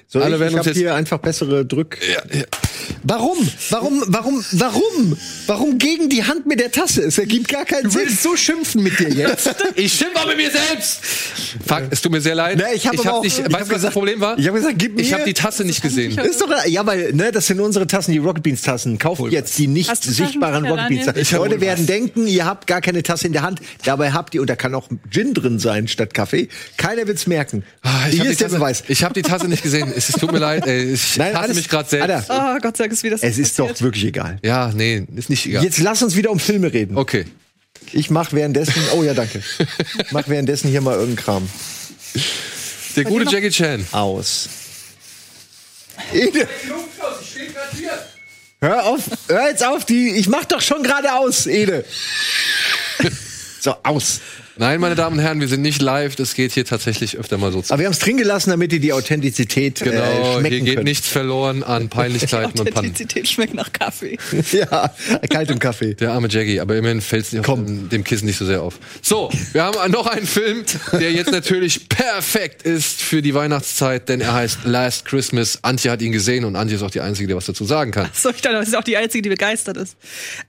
So, 0.07 0.19
Alle 0.21 0.35
ich 0.35 0.39
werden 0.39 0.51
ich 0.53 0.57
uns 0.57 0.59
habe 0.59 0.69
jetzt- 0.69 0.77
hier 0.77 0.95
einfach 0.95 1.17
bessere 1.19 1.65
Drück. 1.65 1.97
Ja, 2.07 2.37
ja. 2.39 2.45
Warum? 3.03 3.37
Warum? 3.69 4.03
Warum? 4.07 4.45
Warum? 4.51 5.17
Warum 5.47 5.77
gegen 5.79 6.09
die 6.09 6.23
Hand 6.23 6.45
mit 6.45 6.59
der 6.59 6.71
Tasse? 6.71 7.01
Es 7.03 7.17
ergibt 7.17 7.47
gar 7.49 7.65
keinen 7.65 7.83
Du 7.85 7.89
Sinn. 7.89 8.01
willst 8.05 8.21
so 8.23 8.35
schimpfen 8.35 8.83
mit 8.83 8.99
dir 8.99 9.09
jetzt. 9.09 9.49
Ich 9.75 9.93
schimpfe 9.93 10.19
auch 10.21 10.27
mit 10.27 10.37
mir 10.37 10.49
selbst. 10.51 10.99
Fuck, 11.67 11.83
es 11.89 12.01
tut 12.01 12.11
mir 12.11 12.21
sehr 12.21 12.35
leid. 12.35 12.57
Ne, 12.57 12.65
ich 12.75 12.85
habe 12.87 12.97
hab 12.97 13.07
auch, 13.13 13.23
nicht, 13.23 13.37
ich 13.39 13.45
weißt 13.45 13.53
du, 13.53 13.59
was 13.59 13.67
das 13.67 13.75
gesagt- 13.77 13.93
Problem 13.93 14.21
war? 14.21 14.37
Ich 14.37 14.47
habe 14.47 14.57
gesagt, 14.57 14.75
gib 14.77 14.95
mir. 14.95 15.01
Ich 15.01 15.11
habe 15.13 15.23
die 15.25 15.33
Tasse 15.33 15.65
nicht 15.65 15.81
gesehen. 15.81 16.17
ist 16.19 16.39
doch 16.41 16.49
ja, 16.67 16.85
weil 16.85 17.11
ne, 17.13 17.31
das 17.31 17.47
sind 17.47 17.59
unsere 17.59 17.87
Tassen, 17.87 18.11
die 18.11 18.19
Rocket 18.19 18.43
Beans 18.43 18.61
Tassen. 18.61 18.97
Kauft 18.99 19.23
jetzt 19.31 19.57
die 19.57 19.67
nicht 19.67 19.89
du 19.89 20.11
sichtbaren 20.11 20.65
Rocket 20.65 20.87
Beans. 20.89 21.05
Tassen. 21.05 21.37
Leute 21.37 21.61
werden 21.61 21.85
denken, 21.87 22.27
ihr 22.27 22.45
habt 22.45 22.67
gar 22.67 22.81
keine 22.81 23.01
Tasse 23.03 23.25
in 23.27 23.33
der 23.33 23.41
Hand. 23.41 23.59
Dabei 23.83 24.11
habt 24.11 24.35
ihr 24.35 24.41
und 24.41 24.49
da 24.49 24.55
kann 24.55 24.73
auch 24.75 24.87
Gin 25.09 25.33
drin 25.33 25.57
sein 25.59 25.87
statt 25.87 26.13
Kaffee. 26.13 26.47
Keiner 26.77 27.07
wird's 27.07 27.25
merken. 27.27 27.63
Ah, 27.81 28.05
Ich 28.07 28.13
Hier 28.13 28.19
habe 28.21 28.29
ist 28.31 28.41
der 28.41 28.49
Beweis. 28.49 28.83
ich 28.87 29.03
hab 29.03 29.13
die 29.13 29.23
Tasse 29.23 29.47
nicht 29.47 29.63
gesehen. 29.63 29.91
Es 29.95 30.07
tut 30.07 30.31
mir 30.31 30.39
leid. 30.39 30.65
Ey. 30.67 30.93
Ich 30.93 31.17
Nein, 31.17 31.33
hasse 31.33 31.43
alles- 31.43 31.57
mich 31.57 31.69
gerade 31.69 31.89
selbst. 31.89 32.29
Alter. 32.29 32.55
Oh 32.57 32.59
Gott 32.61 32.77
sei 32.77 32.83
Dank 32.83 32.93
ist 32.93 33.03
wieder 33.03 33.17
Es 33.21 33.37
ist 33.37 33.57
doch 33.59 33.81
wirklich 33.81 34.05
egal. 34.05 34.39
Ja, 34.43 34.71
nee, 34.75 35.05
ist 35.15 35.29
nicht 35.29 35.45
egal. 35.45 35.63
Jetzt 35.63 35.79
lass 35.79 36.01
uns 36.03 36.15
wieder 36.15 36.31
um 36.31 36.39
Filme 36.39 36.71
reden. 36.71 36.97
Okay. 36.97 37.25
Ich 37.91 38.09
mach 38.09 38.33
währenddessen. 38.33 38.73
Oh 38.95 39.03
ja, 39.03 39.13
danke. 39.13 39.41
Ich 39.99 40.11
mach 40.11 40.27
währenddessen 40.27 40.69
hier 40.69 40.81
mal 40.81 40.95
irgendeinen 40.95 41.23
Kram 41.25 41.49
Der 42.95 43.03
gute 43.03 43.29
Jackie 43.31 43.49
Chan. 43.51 43.85
aus. 43.91 44.49
Ede, 46.13 46.47
hör 48.61 48.85
auf, 48.85 49.01
hör 49.27 49.47
jetzt 49.47 49.65
auf, 49.65 49.85
die. 49.85 50.11
Ich 50.15 50.27
mach 50.27 50.45
doch 50.45 50.61
schon 50.61 50.83
gerade 50.83 51.13
aus, 51.13 51.47
Ede. 51.47 51.85
So, 53.61 53.75
aus. 53.81 54.19
Nein, 54.57 54.79
meine 54.79 54.95
Damen 54.95 55.17
und 55.17 55.23
Herren, 55.23 55.41
wir 55.41 55.49
sind 55.49 55.61
nicht 55.61 55.81
live. 55.81 56.15
Das 56.15 56.33
geht 56.33 56.53
hier 56.53 56.63
tatsächlich 56.63 57.17
öfter 57.17 57.37
mal 57.37 57.51
so 57.51 57.61
zu. 57.61 57.73
Aber 57.73 57.81
wir 57.81 57.87
haben 57.87 57.93
es 57.93 57.99
drin 57.99 58.15
gelassen, 58.15 58.51
damit 58.51 58.71
ihr 58.71 58.79
die 58.79 58.93
Authentizität 58.93 59.81
äh, 59.81 59.85
Genau, 59.85 60.39
schmecken 60.39 60.55
hier 60.55 60.65
geht 60.65 60.75
könnt. 60.75 60.87
nichts 60.87 61.09
verloren 61.09 61.61
an 61.63 61.89
Peinlichkeiten 61.89 62.59
und 62.59 62.73
Pannen. 62.73 62.77
Authentizität 62.77 63.27
schmeckt 63.27 63.53
nach 63.53 63.73
Kaffee. 63.73 64.17
ja, 64.51 64.93
kalt 65.29 65.51
im 65.51 65.59
Kaffee. 65.59 65.95
Der 65.95 66.13
arme 66.13 66.29
Jackie, 66.29 66.61
aber 66.61 66.77
immerhin 66.77 67.01
fällt 67.01 67.25
es 67.25 67.31
dem, 67.31 67.89
dem 67.89 68.03
Kissen 68.05 68.25
nicht 68.27 68.37
so 68.37 68.45
sehr 68.45 68.61
auf. 68.61 68.79
So, 69.01 69.29
wir 69.51 69.63
haben 69.63 69.91
noch 69.91 70.07
einen 70.07 70.25
Film, 70.25 70.63
der 70.93 71.11
jetzt 71.11 71.31
natürlich 71.31 71.89
perfekt 71.89 72.63
ist 72.63 73.01
für 73.01 73.21
die 73.21 73.33
Weihnachtszeit, 73.33 74.07
denn 74.07 74.21
er 74.21 74.33
heißt 74.33 74.59
Last 74.63 75.03
Christmas. 75.05 75.59
Antje 75.63 75.91
hat 75.91 76.01
ihn 76.01 76.13
gesehen 76.13 76.45
und 76.45 76.55
Antje 76.55 76.77
ist 76.77 76.81
auch 76.83 76.91
die 76.91 77.01
Einzige, 77.01 77.27
die 77.27 77.35
was 77.35 77.45
dazu 77.45 77.65
sagen 77.65 77.91
kann. 77.91 78.09
So, 78.13 78.29
ich 78.29 78.41
dachte, 78.41 78.57
das 78.57 78.69
ist 78.69 78.75
auch 78.77 78.83
die 78.83 78.95
Einzige, 78.95 79.21
die 79.23 79.29
begeistert 79.29 79.75
ist. 79.75 79.97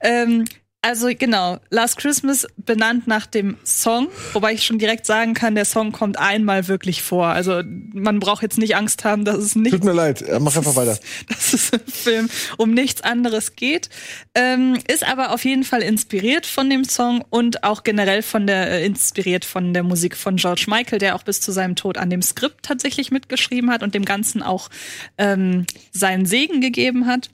Ähm, 0.01 0.45
also 0.87 1.09
genau, 1.17 1.57
Last 1.69 1.97
Christmas 1.97 2.47
benannt 2.55 3.07
nach 3.07 3.25
dem 3.25 3.57
Song, 3.65 4.07
wobei 4.31 4.53
ich 4.53 4.65
schon 4.65 4.79
direkt 4.79 5.05
sagen 5.05 5.33
kann, 5.33 5.53
der 5.53 5.65
Song 5.65 5.91
kommt 5.91 6.17
einmal 6.17 6.69
wirklich 6.69 7.03
vor. 7.03 7.27
Also 7.27 7.61
man 7.93 8.19
braucht 8.19 8.41
jetzt 8.41 8.57
nicht 8.57 8.77
Angst 8.77 9.03
haben, 9.03 9.25
dass 9.25 9.35
es 9.37 9.55
nicht 9.55 9.73
Tut 9.73 9.83
mir 9.83 9.91
leid, 9.91 10.23
mach 10.39 10.55
einfach 10.55 10.77
weiter. 10.77 10.97
dass 11.27 11.51
es 11.51 11.71
im 11.71 11.85
Film 11.85 12.29
um 12.55 12.73
nichts 12.73 13.01
anderes 13.01 13.57
geht. 13.57 13.89
Ähm, 14.33 14.77
ist 14.89 15.05
aber 15.05 15.33
auf 15.33 15.43
jeden 15.43 15.65
Fall 15.65 15.81
inspiriert 15.81 16.45
von 16.45 16.69
dem 16.69 16.85
Song 16.85 17.21
und 17.29 17.65
auch 17.65 17.83
generell 17.83 18.21
von 18.21 18.47
der, 18.47 18.71
äh, 18.71 18.85
inspiriert 18.85 19.43
von 19.43 19.73
der 19.73 19.83
Musik 19.83 20.15
von 20.15 20.37
George 20.37 20.67
Michael, 20.69 20.99
der 20.99 21.15
auch 21.15 21.23
bis 21.23 21.41
zu 21.41 21.51
seinem 21.51 21.75
Tod 21.75 21.97
an 21.97 22.09
dem 22.09 22.21
Skript 22.21 22.63
tatsächlich 22.63 23.11
mitgeschrieben 23.11 23.71
hat 23.71 23.83
und 23.83 23.93
dem 23.93 24.05
Ganzen 24.05 24.41
auch 24.41 24.69
ähm, 25.17 25.65
seinen 25.91 26.25
Segen 26.25 26.61
gegeben 26.61 27.07
hat. 27.07 27.29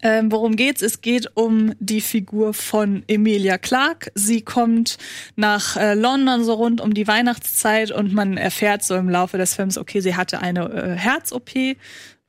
Ähm, 0.00 0.32
worum 0.32 0.56
geht's? 0.56 0.82
Es 0.82 1.00
geht 1.00 1.28
um 1.34 1.74
die 1.78 2.00
Figur 2.00 2.54
von 2.54 3.04
Emilia 3.08 3.58
Clarke. 3.58 4.10
Sie 4.14 4.42
kommt 4.42 4.98
nach 5.36 5.76
äh, 5.76 5.94
London 5.94 6.44
so 6.44 6.54
rund 6.54 6.80
um 6.80 6.94
die 6.94 7.06
Weihnachtszeit 7.06 7.90
und 7.90 8.12
man 8.12 8.36
erfährt 8.36 8.82
so 8.82 8.94
im 8.96 9.08
Laufe 9.08 9.38
des 9.38 9.54
Films, 9.54 9.78
okay, 9.78 10.00
sie 10.00 10.16
hatte 10.16 10.40
eine 10.40 10.68
äh, 10.70 10.96
Herz-OP 10.96 11.50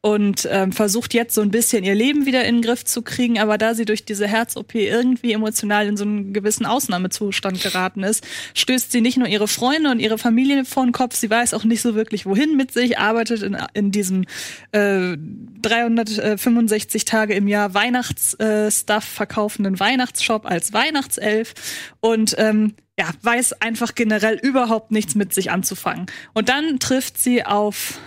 und 0.06 0.50
ähm, 0.52 0.74
versucht 0.74 1.14
jetzt 1.14 1.34
so 1.34 1.40
ein 1.40 1.50
bisschen 1.50 1.86
ihr 1.86 1.96
Leben 1.96 2.26
wieder 2.26 2.44
in 2.44 2.56
den 2.56 2.62
Griff 2.62 2.84
zu 2.84 3.04
kriegen, 3.04 3.40
aber 3.40 3.58
da 3.58 3.74
sie 3.74 3.86
durch 3.86 4.04
diese 4.04 4.28
Herz-OP 4.28 4.76
irgendwie 4.76 5.32
emotional 5.32 5.88
in 5.88 5.96
so 5.96 6.04
einen 6.04 6.34
gewissen 6.34 6.66
Ausnahmezustand 6.66 7.64
geraten 7.64 8.04
ist, 8.04 8.28
stößt 8.54 8.92
sie 8.92 9.00
nicht 9.00 9.18
nur 9.18 9.30
ihre 9.30 9.48
Freunde 9.48 9.90
und 9.90 10.00
ihre 10.00 10.18
Familie 10.18 10.66
vor 10.66 10.84
den 10.86 10.92
Kopf, 10.92 11.16
sie 11.16 11.30
weiß 11.30 11.54
auch 11.54 11.64
nicht 11.64 11.82
so 11.82 11.96
wirklich 11.96 12.26
wohin 12.26 12.58
mit 12.58 12.74
sich, 12.74 13.00
arbeitet 13.00 13.44
in, 13.44 13.58
in 13.74 13.92
diesem 13.92 14.26
äh, 14.74 15.16
365 15.62 17.06
Tage 17.06 17.34
im 17.34 17.48
Jahr 17.48 17.74
Weihnachtsstuff 17.74 19.06
verkaufenden 19.06 19.80
Weihnachtsshop 19.80 20.46
als 20.46 20.74
Weihnachtself 20.74 21.54
und 22.02 22.36
ähm, 22.38 22.74
ja, 23.00 23.10
weiß 23.22 23.62
einfach 23.62 23.96
generell 23.96 24.36
überhaupt 24.36 24.92
nichts 24.92 25.16
mit 25.16 25.34
sich 25.34 25.50
anzufangen. 25.50 26.08
Und 26.34 26.50
dann 26.50 26.80
trifft 26.80 27.18
sie 27.18 27.46
auf 27.46 28.00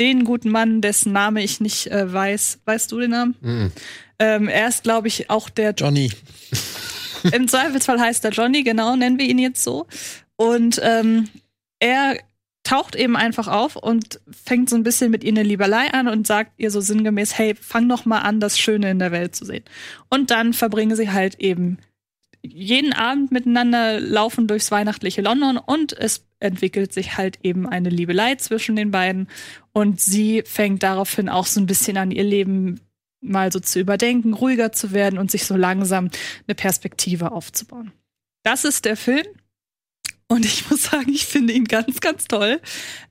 den 0.00 0.24
guten 0.24 0.50
Mann, 0.50 0.80
dessen 0.80 1.12
Name 1.12 1.42
ich 1.44 1.60
nicht 1.60 1.86
äh, 1.88 2.12
weiß. 2.12 2.60
Weißt 2.64 2.90
du 2.90 2.98
den 2.98 3.10
Namen? 3.10 3.36
Mhm. 3.40 3.72
Ähm, 4.18 4.48
er 4.48 4.68
ist, 4.68 4.82
glaube 4.82 5.08
ich, 5.08 5.30
auch 5.30 5.48
der 5.48 5.72
Johnny. 5.72 6.10
im 7.32 7.46
Zweifelsfall 7.46 8.00
heißt 8.00 8.24
er 8.24 8.32
Johnny, 8.32 8.62
genau, 8.62 8.96
nennen 8.96 9.18
wir 9.18 9.26
ihn 9.26 9.38
jetzt 9.38 9.62
so. 9.62 9.86
Und 10.36 10.80
ähm, 10.82 11.28
er 11.78 12.16
taucht 12.62 12.96
eben 12.96 13.16
einfach 13.16 13.48
auf 13.48 13.76
und 13.76 14.20
fängt 14.30 14.70
so 14.70 14.76
ein 14.76 14.82
bisschen 14.82 15.10
mit 15.10 15.24
ihr 15.24 15.32
eine 15.32 15.42
Liebelei 15.42 15.92
an 15.92 16.08
und 16.08 16.26
sagt 16.26 16.52
ihr 16.58 16.70
so 16.70 16.80
sinngemäß, 16.80 17.36
hey, 17.36 17.54
fang 17.54 17.88
doch 17.88 18.04
mal 18.04 18.20
an, 18.20 18.40
das 18.40 18.58
Schöne 18.58 18.90
in 18.90 18.98
der 18.98 19.12
Welt 19.12 19.34
zu 19.34 19.44
sehen. 19.44 19.64
Und 20.08 20.30
dann 20.30 20.52
verbringen 20.52 20.96
sie 20.96 21.10
halt 21.10 21.40
eben 21.40 21.78
jeden 22.42 22.92
Abend 22.92 23.32
miteinander, 23.32 24.00
laufen 24.00 24.46
durchs 24.46 24.70
weihnachtliche 24.70 25.20
London 25.20 25.58
und 25.58 25.92
es 25.92 26.26
entwickelt 26.40 26.92
sich 26.92 27.16
halt 27.16 27.38
eben 27.42 27.68
eine 27.68 27.90
Liebelei 27.90 28.34
zwischen 28.34 28.76
den 28.76 28.90
beiden 28.90 29.28
und 29.72 30.00
sie 30.00 30.42
fängt 30.44 30.82
daraufhin 30.82 31.28
auch 31.28 31.46
so 31.46 31.60
ein 31.60 31.66
bisschen 31.66 31.96
an 31.96 32.10
ihr 32.10 32.24
Leben 32.24 32.80
mal 33.20 33.52
so 33.52 33.60
zu 33.60 33.78
überdenken, 33.78 34.32
ruhiger 34.32 34.72
zu 34.72 34.92
werden 34.92 35.18
und 35.18 35.30
sich 35.30 35.44
so 35.44 35.56
langsam 35.56 36.10
eine 36.46 36.54
Perspektive 36.54 37.32
aufzubauen. 37.32 37.92
Das 38.42 38.64
ist 38.64 38.84
der 38.86 38.96
Film. 38.96 39.26
Und 40.26 40.44
ich 40.46 40.70
muss 40.70 40.84
sagen, 40.84 41.10
ich 41.12 41.26
finde 41.26 41.52
ihn 41.52 41.64
ganz, 41.64 42.00
ganz 42.00 42.26
toll. 42.26 42.60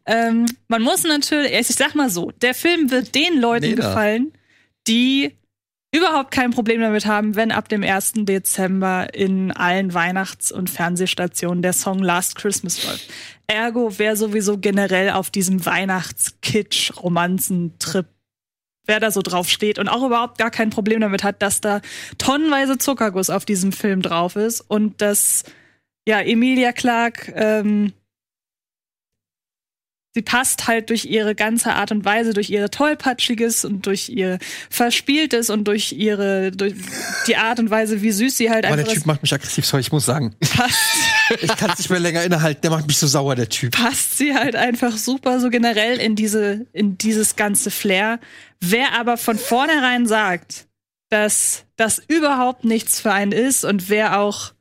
Ähm, 0.06 0.46
man 0.68 0.82
muss 0.82 1.04
natürlich, 1.04 1.52
ich 1.52 1.68
sag 1.68 1.94
mal 1.94 2.10
so, 2.10 2.32
der 2.32 2.56
Film 2.56 2.92
wird 2.92 3.14
den 3.14 3.40
Leuten 3.40 3.76
da. 3.76 3.88
gefallen, 3.88 4.32
die 4.88 5.36
überhaupt 5.92 6.32
kein 6.32 6.52
Problem 6.52 6.80
damit 6.82 7.06
haben, 7.06 7.36
wenn 7.36 7.52
ab 7.52 7.70
dem 7.70 7.84
1. 7.84 8.14
Dezember 8.18 9.14
in 9.14 9.52
allen 9.52 9.94
Weihnachts- 9.94 10.52
und 10.52 10.70
Fernsehstationen 10.70 11.62
der 11.62 11.74
Song 11.74 12.00
Last 12.00 12.36
Christmas 12.36 12.86
läuft. 12.86 13.10
Ergo, 13.48 13.98
wer 13.98 14.16
sowieso 14.16 14.60
generell 14.60 15.10
auf 15.10 15.32
diesem 15.32 15.66
Weihnachtskitsch-Romanzen-Trip 15.66 18.06
wer 18.90 19.00
da 19.00 19.12
so 19.12 19.22
drauf 19.22 19.50
steht 19.50 19.80
und 19.80 19.88
auch 19.88 20.04
überhaupt 20.04 20.38
gar 20.38 20.52
kein 20.52 20.72
Problem 20.72 21.00
damit 21.00 21.24
hat, 21.24 21.42
dass 21.42 21.62
da 21.62 21.80
tonnenweise 22.18 22.78
Zuckerguss 22.78 23.30
auf 23.30 23.46
diesem 23.46 23.72
Film 23.72 24.02
drauf 24.02 24.36
ist 24.36 24.62
und 24.62 25.02
dass 25.02 25.46
ja 26.08 26.20
Emilia 26.20 26.74
Clarke 26.74 27.32
ähm, 27.36 27.94
sie 30.20 30.24
passt 30.24 30.68
halt 30.68 30.90
durch 30.90 31.06
ihre 31.06 31.34
ganze 31.34 31.72
Art 31.76 31.94
und 31.94 32.04
Weise, 32.04 32.34
durch 32.34 32.50
ihre 32.50 32.70
tollpatschiges 32.70 33.64
und 33.64 33.86
durch 33.86 34.10
ihr 34.10 34.38
verspieltes 34.70 35.50
und 35.50 35.64
durch 35.64 35.94
ihre 35.94 36.52
durch 36.52 36.74
die 37.26 37.38
Art 37.38 37.58
und 37.60 37.70
Weise, 37.70 38.02
wie 38.02 38.12
süß 38.12 38.36
sie 38.36 38.50
halt 38.50 38.66
Aber 38.66 38.74
einfach 38.74 38.88
der 38.88 38.96
ist, 38.96 39.04
Typ 39.04 39.06
macht 39.06 39.22
mich 39.22 39.34
aggressiv, 39.34 39.66
sorry, 39.66 39.80
ich 39.80 39.94
muss 39.94 40.06
sagen. 40.06 40.36
passt. 40.58 40.78
Ich 41.42 41.56
kann 41.56 41.72
es 41.72 41.78
nicht 41.78 41.90
mehr 41.90 42.02
länger 42.02 42.24
innehalten, 42.26 42.60
der 42.62 42.72
macht 42.72 42.86
mich 42.86 42.98
so 42.98 43.08
sauer, 43.08 43.36
der 43.36 43.48
Typ. 43.48 43.72
passt 43.72 44.18
sie 44.18 44.36
halt 44.36 44.58
einfach 44.58 44.98
super 44.98 45.40
so 45.40 45.50
generell 45.50 46.00
in 46.00 46.18
diese 46.18 46.66
in 46.74 46.98
dieses 46.98 47.38
ganze 47.38 47.72
Flair. 47.72 48.20
Wer 48.60 49.00
aber 49.00 49.16
von 49.16 49.38
vornherein 49.38 50.06
sagt, 50.06 50.68
dass 51.10 51.64
das 51.78 52.02
überhaupt 52.10 52.66
nichts 52.66 53.00
für 53.00 53.14
einen 53.14 53.32
ist 53.32 53.64
und 53.64 53.90
wer 53.90 54.20
auch 54.20 54.52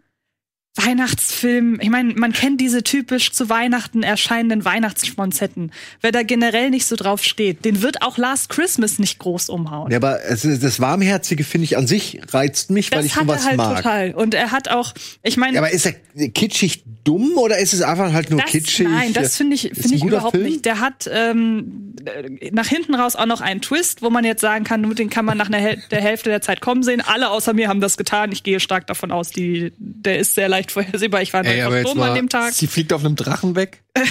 Weihnachtsfilm, 0.79 1.79
ich 1.81 1.91
meine, 1.91 2.15
man 2.15 2.33
kennt 2.33 2.61
diese 2.61 2.83
typisch 2.83 3.33
zu 3.33 3.49
Weihnachten 3.49 4.03
erscheinenden 4.03 4.65
Weihnachtsschmonzetten. 4.65 5.73
Wer 6.01 6.13
da 6.13 6.23
generell 6.23 6.71
nicht 6.71 6.87
so 6.87 6.97
drauf 6.97 7.23
steht, 7.25 7.65
den 7.65 7.83
wird 7.83 8.03
auch 8.03 8.17
Last 8.19 8.49
Christmas 8.49 8.99
nicht 8.99 9.19
groß 9.19 9.49
umhauen. 9.49 9.91
Ja, 9.91 9.99
aber 9.99 10.25
es 10.25 10.43
das 10.43 10.81
Warmherzige 10.81 11.45
finde 11.45 11.65
ich 11.65 11.77
an 11.77 11.87
sich 11.87 12.21
reizt 12.31 12.71
mich, 12.71 12.91
weil 12.93 12.99
das 12.99 13.07
ich 13.07 13.17
hat 13.17 13.23
sowas 13.25 13.43
er 13.43 13.47
halt 13.49 13.57
mag. 13.57 13.77
total. 13.77 14.11
Und 14.13 14.35
er 14.35 14.51
hat 14.51 14.69
auch, 14.69 14.95
ich 15.23 15.37
meine, 15.37 15.55
Ja, 15.55 15.61
aber 15.61 15.71
ist 15.71 15.87
er 15.87 15.95
kitschig 16.29 16.85
dumm 17.05 17.37
oder 17.37 17.59
ist 17.59 17.73
es 17.73 17.83
einfach 17.83 18.13
halt 18.13 18.31
nur 18.31 18.41
das, 18.41 18.51
kitschig? 18.51 18.87
Nein, 18.89 19.13
das 19.13 19.37
finde 19.37 19.55
ich, 19.55 19.71
finde 19.75 19.95
ich 19.95 20.05
überhaupt 20.05 20.33
Film? 20.37 20.45
nicht. 20.45 20.65
Der 20.65 20.81
hat 20.81 21.09
ähm, 21.13 21.95
äh, 22.05 22.51
nach 22.53 22.67
hinten 22.67 22.95
raus 22.95 23.17
auch 23.17 23.27
noch 23.27 23.41
einen 23.41 23.61
Twist, 23.61 24.03
wo 24.03 24.11
man 24.11 24.25
jetzt 24.25 24.41
sagen 24.41 24.65
kann, 24.65 24.81
nur 24.83 24.95
den 24.95 25.11
kann 25.11 25.25
man 25.25 25.39
nach 25.39 25.49
der 25.49 26.01
Hälfte 26.01 26.31
der 26.31 26.41
Zeit 26.41 26.61
kommen 26.61 26.83
sehen. 26.83 27.01
Alle 27.01 27.31
außer 27.31 27.55
mir 27.55 27.69
haben 27.69 27.81
das 27.81 27.97
getan. 27.97 28.33
Ich 28.33 28.43
gehe 28.43 28.61
stark 28.61 28.87
davon 28.87 29.11
aus, 29.11 29.31
die, 29.31 29.73
der 29.79 30.19
ist 30.19 30.35
sehr 30.35 30.49
leicht 30.49 30.68
vorhersehbar. 30.73 31.23
Ich 31.23 31.33
war 31.33 31.45
Ey, 31.45 31.61
aber 31.63 31.77
einfach 31.77 31.91
dumm 31.93 32.03
an 32.03 32.09
mal- 32.11 32.15
dem 32.17 32.29
Tag. 32.29 32.53
Sie 32.55 32.67
fliegt 32.67 32.93
auf 32.93 33.05
einem 33.05 33.17
Drachen 33.17 33.55
weg. 33.57 33.83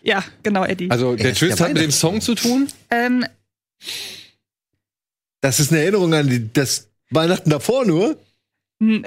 Ja, 0.00 0.24
genau, 0.44 0.64
Eddie. 0.64 0.90
Also 0.90 1.16
der 1.16 1.32
ist 1.32 1.38
Twist 1.38 1.60
hat 1.60 1.72
mit 1.74 1.82
dem 1.82 1.90
Song 1.90 2.20
zu 2.20 2.34
tun. 2.36 2.68
ähm, 2.88 3.26
Das 5.40 5.60
ist 5.60 5.70
eine 5.72 5.82
Erinnerung 5.82 6.14
an 6.14 6.28
die, 6.28 6.52
das 6.52 6.88
Weihnachten 7.10 7.50
davor 7.50 7.84
nur. 7.84 8.12
äh, 8.80 9.02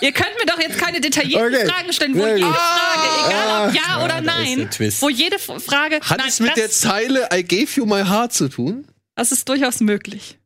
ihr 0.00 0.12
könnt 0.12 0.34
mir 0.38 0.46
doch 0.46 0.58
jetzt 0.60 0.78
keine 0.78 1.00
detaillierten 1.00 1.54
Okay. 1.54 1.66
Fragen 1.66 1.92
stellen, 1.92 2.14
wo 2.16 2.26
jede 2.26 2.40
gut. 2.40 2.54
Frage, 2.54 3.28
egal 3.28 3.68
ob 3.68 3.74
ja 3.74 4.04
oder 4.04 4.20
da 4.20 4.42
ist 4.42 4.56
nein, 4.80 4.92
wo 5.00 5.08
jede 5.08 5.38
Frage, 5.38 6.00
Hat 6.00 6.18
nein, 6.18 6.28
es 6.28 6.40
mit 6.40 6.48
das, 6.50 6.56
der 6.56 6.70
Zeile 6.70 7.28
I 7.32 7.44
gave 7.44 7.68
you 7.76 7.86
my 7.86 8.02
heart 8.04 8.32
zu 8.32 8.48
tun? 8.48 8.86
das 9.14 9.32
ist 9.32 9.48
durchaus 9.48 9.80
möglich. 9.80 10.38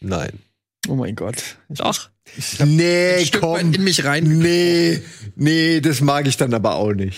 Nein. 0.00 0.38
Oh 0.88 0.94
mein 0.94 1.14
Gott. 1.14 1.36
Doch. 1.68 2.08
Nee, 2.64 3.14
ein 3.16 3.26
Stück 3.26 3.40
komm. 3.40 3.52
weit 3.54 3.76
in 3.76 3.84
mich 3.84 4.04
rein. 4.04 4.24
Nee, 4.24 5.02
nee, 5.36 5.80
das 5.80 6.00
mag 6.00 6.26
ich 6.26 6.36
dann 6.36 6.54
aber 6.54 6.76
auch 6.76 6.92
nicht. 6.92 7.16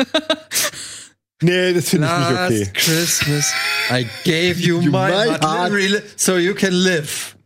nee, 1.42 1.72
das 1.72 1.88
finde 1.90 2.06
ich 2.06 2.18
nicht 2.18 2.30
Last 2.30 2.52
okay. 2.52 2.70
Christmas, 2.74 3.52
I 3.90 4.06
gave 4.24 4.60
you, 4.60 4.80
You 4.80 4.90
my, 4.90 5.10
my 5.10 5.38
heart, 5.40 6.02
so 6.16 6.36
you 6.36 6.54
can 6.54 6.72
live. 6.72 7.36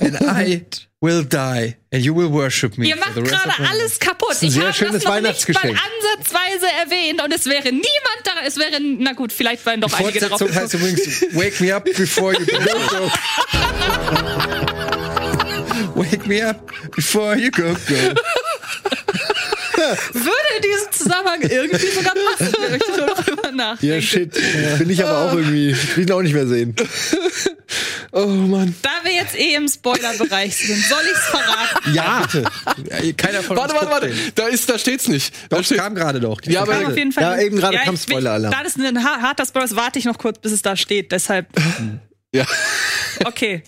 And 0.00 0.20
I 0.20 0.66
will 1.00 1.24
die. 1.24 1.76
And 1.92 2.04
you 2.04 2.14
will 2.14 2.30
worship 2.30 2.76
me. 2.76 2.88
Ihr 2.88 2.96
macht 2.96 3.14
gerade 3.14 3.52
alles 3.70 3.98
kaputt. 3.98 4.36
Ich 4.40 4.52
sehr 4.52 4.64
habe 4.64 4.74
schönes 4.74 5.02
das 5.02 5.04
noch 5.04 5.20
nicht 5.20 5.48
mal 5.54 5.70
ansatzweise 5.70 6.66
erwähnt 6.84 7.22
und 7.22 7.32
es 7.32 7.46
wäre 7.46 7.70
niemand 7.72 7.86
da, 8.24 8.32
es 8.46 8.56
wäre, 8.56 8.80
na 8.80 9.12
gut, 9.12 9.32
vielleicht 9.32 9.64
waren 9.64 9.80
doch 9.80 9.92
einige 9.98 10.20
darauf 10.20 10.38
Fortsetzung 10.38 10.62
heißt 10.62 10.72
gekommen. 10.72 10.96
übrigens 10.96 11.22
Wake 11.34 11.60
me 11.60 11.74
up 11.74 11.84
before 11.84 12.34
you 12.34 12.44
go. 12.44 13.10
Wake 15.98 16.26
me 16.26 16.42
up 16.48 16.72
before 16.94 17.36
you 17.36 17.50
go. 17.50 17.74
go. 17.74 17.94
Würde 20.12 20.48
in 20.56 20.62
diesem 20.62 20.92
Zusammenhang 20.92 21.40
irgendwie 21.42 21.86
sogar 21.86 22.12
passen, 22.14 22.54
wenn 22.60 22.74
ich 22.74 22.82
so 22.84 23.22
drüber 23.22 23.52
nachdenke. 23.52 23.94
Ja, 23.94 24.00
shit. 24.02 24.34
Will 24.80 24.90
ich 24.90 25.02
aber 25.04 25.18
auch 25.18 25.34
irgendwie, 25.34 25.74
will 25.96 26.04
ich 26.04 26.12
auch 26.12 26.22
nicht 26.22 26.34
mehr 26.34 26.46
sehen. 26.48 26.74
Oh 28.12 28.26
Mann. 28.26 28.74
Da 28.82 28.90
wir 29.04 29.12
jetzt 29.12 29.36
eh 29.38 29.54
im 29.54 29.68
Spoilerbereich 29.68 30.56
sind, 30.56 30.82
soll 30.84 31.02
ich's 31.12 31.26
verraten? 31.26 31.94
Ja, 31.94 32.22
bitte. 32.22 32.44
Ja, 32.90 33.12
Keiner 33.12 33.42
von 33.42 33.56
Warte, 33.56 33.74
uns 33.74 33.82
warte, 33.90 34.08
warte. 34.08 34.32
Da 34.34 34.46
ist, 34.48 34.68
da 34.68 34.78
steht's 34.78 35.06
nicht. 35.08 35.32
Da 35.50 35.58
Doch, 35.58 35.64
steht, 35.64 35.78
kam 35.78 35.94
gerade 35.94 36.18
doch. 36.18 36.40
Ja, 36.44 36.62
aber- 36.62 36.72
Kam 36.72 36.86
auf 36.86 36.96
jeden 36.96 37.12
Fall 37.12 37.22
Ja, 37.22 37.38
eben 37.38 37.56
gerade 37.58 37.78
kam 37.78 37.94
ich- 37.94 38.02
Spoiler-Alarm. 38.02 38.50
Da 38.52 38.62
das 38.64 38.76
ein 38.76 39.04
ha- 39.04 39.20
harter 39.20 39.46
Spoiler 39.46 39.66
ist, 39.66 39.76
warte 39.76 39.98
ich 39.98 40.06
noch 40.06 40.18
kurz, 40.18 40.38
bis 40.40 40.52
es 40.52 40.62
da 40.62 40.74
steht. 40.76 41.12
Deshalb, 41.12 41.46
ja. 42.34 42.46
okay. 43.26 43.62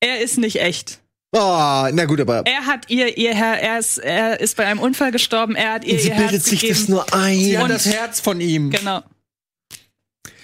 Er 0.00 0.20
ist 0.20 0.38
nicht 0.38 0.60
echt. 0.60 0.99
Oh, 1.32 1.88
na 1.92 2.04
gut, 2.06 2.20
aber 2.20 2.42
Er 2.44 2.66
hat 2.66 2.90
ihr, 2.90 3.16
ihr 3.16 3.34
Herr, 3.34 3.60
er 3.60 3.78
ist, 3.78 3.98
er 3.98 4.40
ist 4.40 4.56
bei 4.56 4.66
einem 4.66 4.80
Unfall 4.80 5.12
gestorben. 5.12 5.54
Er 5.54 5.74
hat 5.74 5.84
ihr 5.84 5.98
sie 6.00 6.08
ihr 6.08 6.14
bildet 6.16 6.32
Herz 6.32 6.44
sich 6.46 6.60
gegeben. 6.60 6.78
das 6.80 6.88
nur 6.88 7.14
ein. 7.14 7.38
Sie 7.38 7.56
hat 7.56 7.64
Und- 7.64 7.70
das 7.70 7.86
Herz 7.86 8.20
von 8.20 8.40
ihm. 8.40 8.70
Genau. 8.70 9.02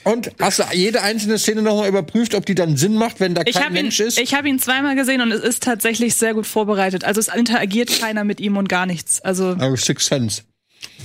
Und 0.04 0.30
hast 0.40 0.60
du 0.60 0.64
jede 0.72 1.02
einzelne 1.02 1.36
Szene 1.38 1.62
nochmal 1.62 1.88
überprüft, 1.88 2.34
ob 2.36 2.46
die 2.46 2.54
dann 2.54 2.76
Sinn 2.76 2.94
macht, 2.94 3.18
wenn 3.18 3.34
da 3.34 3.42
Ich 3.44 3.54
kein 3.56 3.64
habe 3.64 3.76
ihn, 3.78 3.82
Mensch 3.86 3.98
ist? 3.98 4.16
ich 4.20 4.34
hab 4.34 4.44
ihn 4.46 4.60
zweimal 4.60 4.94
gesehen 4.94 5.20
und 5.20 5.32
es 5.32 5.40
ist 5.42 5.64
tatsächlich 5.64 6.14
sehr 6.14 6.34
gut 6.34 6.46
vorbereitet. 6.46 7.02
Also 7.02 7.18
es 7.18 7.26
interagiert 7.26 7.90
keiner 7.98 8.22
mit 8.22 8.38
ihm 8.38 8.56
und 8.56 8.68
gar 8.68 8.86
nichts. 8.86 9.20
Also 9.20 9.56
Oh, 9.60 9.74
Six 9.74 10.06
Sense. 10.06 10.42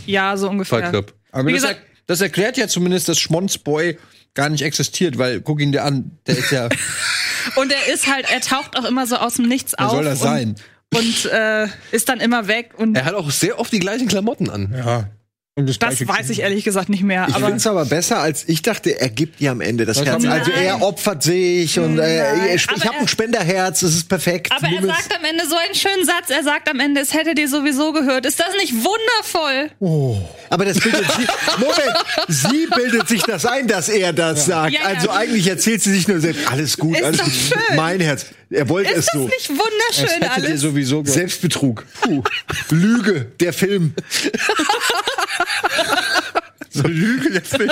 ja, 0.05 0.37
so 0.37 0.47
ungefähr. 0.47 0.81
Fight 0.81 0.89
Club. 0.91 1.13
Aber 1.31 1.47
Wie 1.47 1.53
das, 1.53 1.63
gesagt- 1.63 1.79
er, 1.81 1.87
das 2.05 2.21
erklärt 2.21 2.57
ja 2.57 2.67
zumindest, 2.67 3.09
dass 3.09 3.17
Schmonzboy 3.19 3.97
gar 4.33 4.49
nicht 4.49 4.61
existiert, 4.63 5.17
weil 5.17 5.41
guck 5.41 5.59
ihn 5.61 5.71
dir 5.71 5.83
an, 5.83 6.17
der 6.27 6.37
ist 6.37 6.51
ja, 6.51 6.69
Und 7.55 7.71
er 7.71 7.93
ist 7.93 8.07
halt, 8.07 8.31
er 8.31 8.41
taucht 8.41 8.77
auch 8.77 8.85
immer 8.85 9.07
so 9.07 9.15
aus 9.17 9.35
dem 9.35 9.47
Nichts 9.47 9.73
wer 9.77 9.87
auf. 9.87 9.91
soll 9.91 10.03
das 10.03 10.21
und, 10.21 10.27
sein? 10.27 10.55
Und 10.93 11.25
äh, 11.31 11.67
ist 11.91 12.09
dann 12.09 12.19
immer 12.19 12.47
weg. 12.47 12.73
Und 12.77 12.95
Er 12.95 13.05
hat 13.05 13.13
auch 13.13 13.31
sehr 13.31 13.59
oft 13.59 13.71
die 13.71 13.79
gleichen 13.79 14.07
Klamotten 14.07 14.49
an. 14.49 14.73
Ja. 14.75 15.09
Das 15.57 15.79
Gleiche- 15.79 16.07
weiß 16.07 16.29
ich 16.29 16.39
ehrlich 16.39 16.63
gesagt 16.63 16.87
nicht 16.87 17.03
mehr. 17.03 17.25
Ich 17.27 17.35
Aber 17.35 17.47
finde 17.47 17.57
es 17.57 17.67
aber 17.67 17.83
besser, 17.83 18.19
als 18.21 18.47
ich 18.47 18.61
dachte, 18.61 18.97
er 19.01 19.09
gibt 19.09 19.41
ihr 19.41 19.51
am 19.51 19.59
Ende 19.59 19.83
das 19.85 19.97
Das 19.97 20.05
Herz. 20.07 20.25
Also 20.25 20.49
er 20.49 20.81
opfert 20.81 21.23
sich 21.23 21.77
und 21.77 21.99
äh, 21.99 22.55
ich, 22.55 22.65
habe 22.69 22.99
ein 22.99 23.07
Spenderherz, 23.09 23.81
das 23.81 23.93
ist 23.93 24.07
perfekt. 24.07 24.49
Aber 24.49 24.63
er 24.67 24.79
Nimm 24.79 24.89
es. 24.89 24.95
sagt 24.95 25.13
am 25.13 25.25
Ende 25.25 25.45
so 25.45 25.57
einen 25.57 25.75
schönen 25.75 26.05
Satz. 26.05 26.29
Er 26.29 26.43
sagt 26.45 26.69
am 26.69 26.79
Ende, 26.79 27.01
es 27.01 27.13
hätte 27.13 27.35
dir 27.35 27.49
sowieso 27.49 27.91
gehört. 27.91 28.25
Ist 28.25 28.39
das 28.39 28.53
nicht 28.61 28.73
wundervoll? 28.75 29.71
Aber 30.49 30.63
das 30.63 30.79
bildet 30.79 31.05
sie. 31.11 31.27
Moment, 31.57 31.97
sie 32.29 32.67
bildet 32.73 33.09
sich 33.09 33.23
das 33.23 33.45
ein, 33.45 33.67
dass 33.67 33.89
er 33.89 34.13
das 34.13 34.45
sagt. 34.45 34.71
Ja, 34.73 34.79
ja. 34.83 34.87
Also 34.87 35.09
eigentlich 35.09 35.47
erzählt 35.47 35.81
sie 35.83 35.91
sich 35.91 36.07
nur 36.07 36.21
selbst, 36.21 36.49
alles 36.49 36.77
gut, 36.77 36.95
Ist 36.95 37.03
alles 37.03 37.17
doch 37.17 37.25
gut. 37.25 37.33
schön. 37.33 37.75
Mein 37.75 37.99
Herz. 37.99 38.25
Er 38.51 38.67
wollte 38.69 38.91
Ist 38.91 38.97
es 38.99 39.05
das 39.05 39.13
so. 39.13 39.25
nicht 39.25 39.39
Es 39.39 39.49
wunderschön 39.49 40.21
hätte 40.23 40.41
dir 40.41 40.47
alles? 40.49 40.61
sowieso 40.61 41.03
ge- 41.03 41.13
Selbstbetrug. 41.13 41.85
Puh. 42.01 42.21
Lüge, 42.69 43.31
der 43.39 43.53
Film. 43.53 43.93
so 46.69 46.83
Lüge, 46.83 47.31
der 47.31 47.41
Film. 47.43 47.71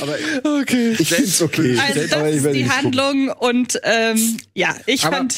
Aber 0.00 0.16
Okay. 0.60 0.96
ich 0.98 1.08
find's 1.14 1.40
okay. 1.42 1.78
Also 1.78 2.00
Aber 2.16 2.24
das 2.24 2.30
ich 2.30 2.36
ist 2.36 2.46
die 2.46 2.50
nicht 2.62 2.70
gucken. 2.70 2.84
Handlung 2.84 3.28
und 3.28 3.78
ähm, 3.82 4.38
ja, 4.54 4.74
ich 4.86 5.04
Aber- 5.04 5.18
fand 5.18 5.34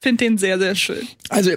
finde 0.00 0.24
den 0.24 0.38
sehr, 0.38 0.58
sehr 0.60 0.76
schön. 0.76 1.06
Also, 1.28 1.50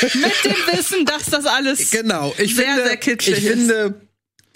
Mit 0.00 0.44
dem 0.44 0.76
Wissen, 0.76 1.04
dass 1.06 1.24
das 1.26 1.44
alles 1.46 1.90
genau. 1.90 2.32
Ich 2.38 2.54
sehr, 2.54 2.66
finde, 2.66 2.84
sehr 2.86 2.96
kitschig 2.98 3.38
ich 3.38 3.44
ist. 3.44 3.50
finde, 3.52 4.00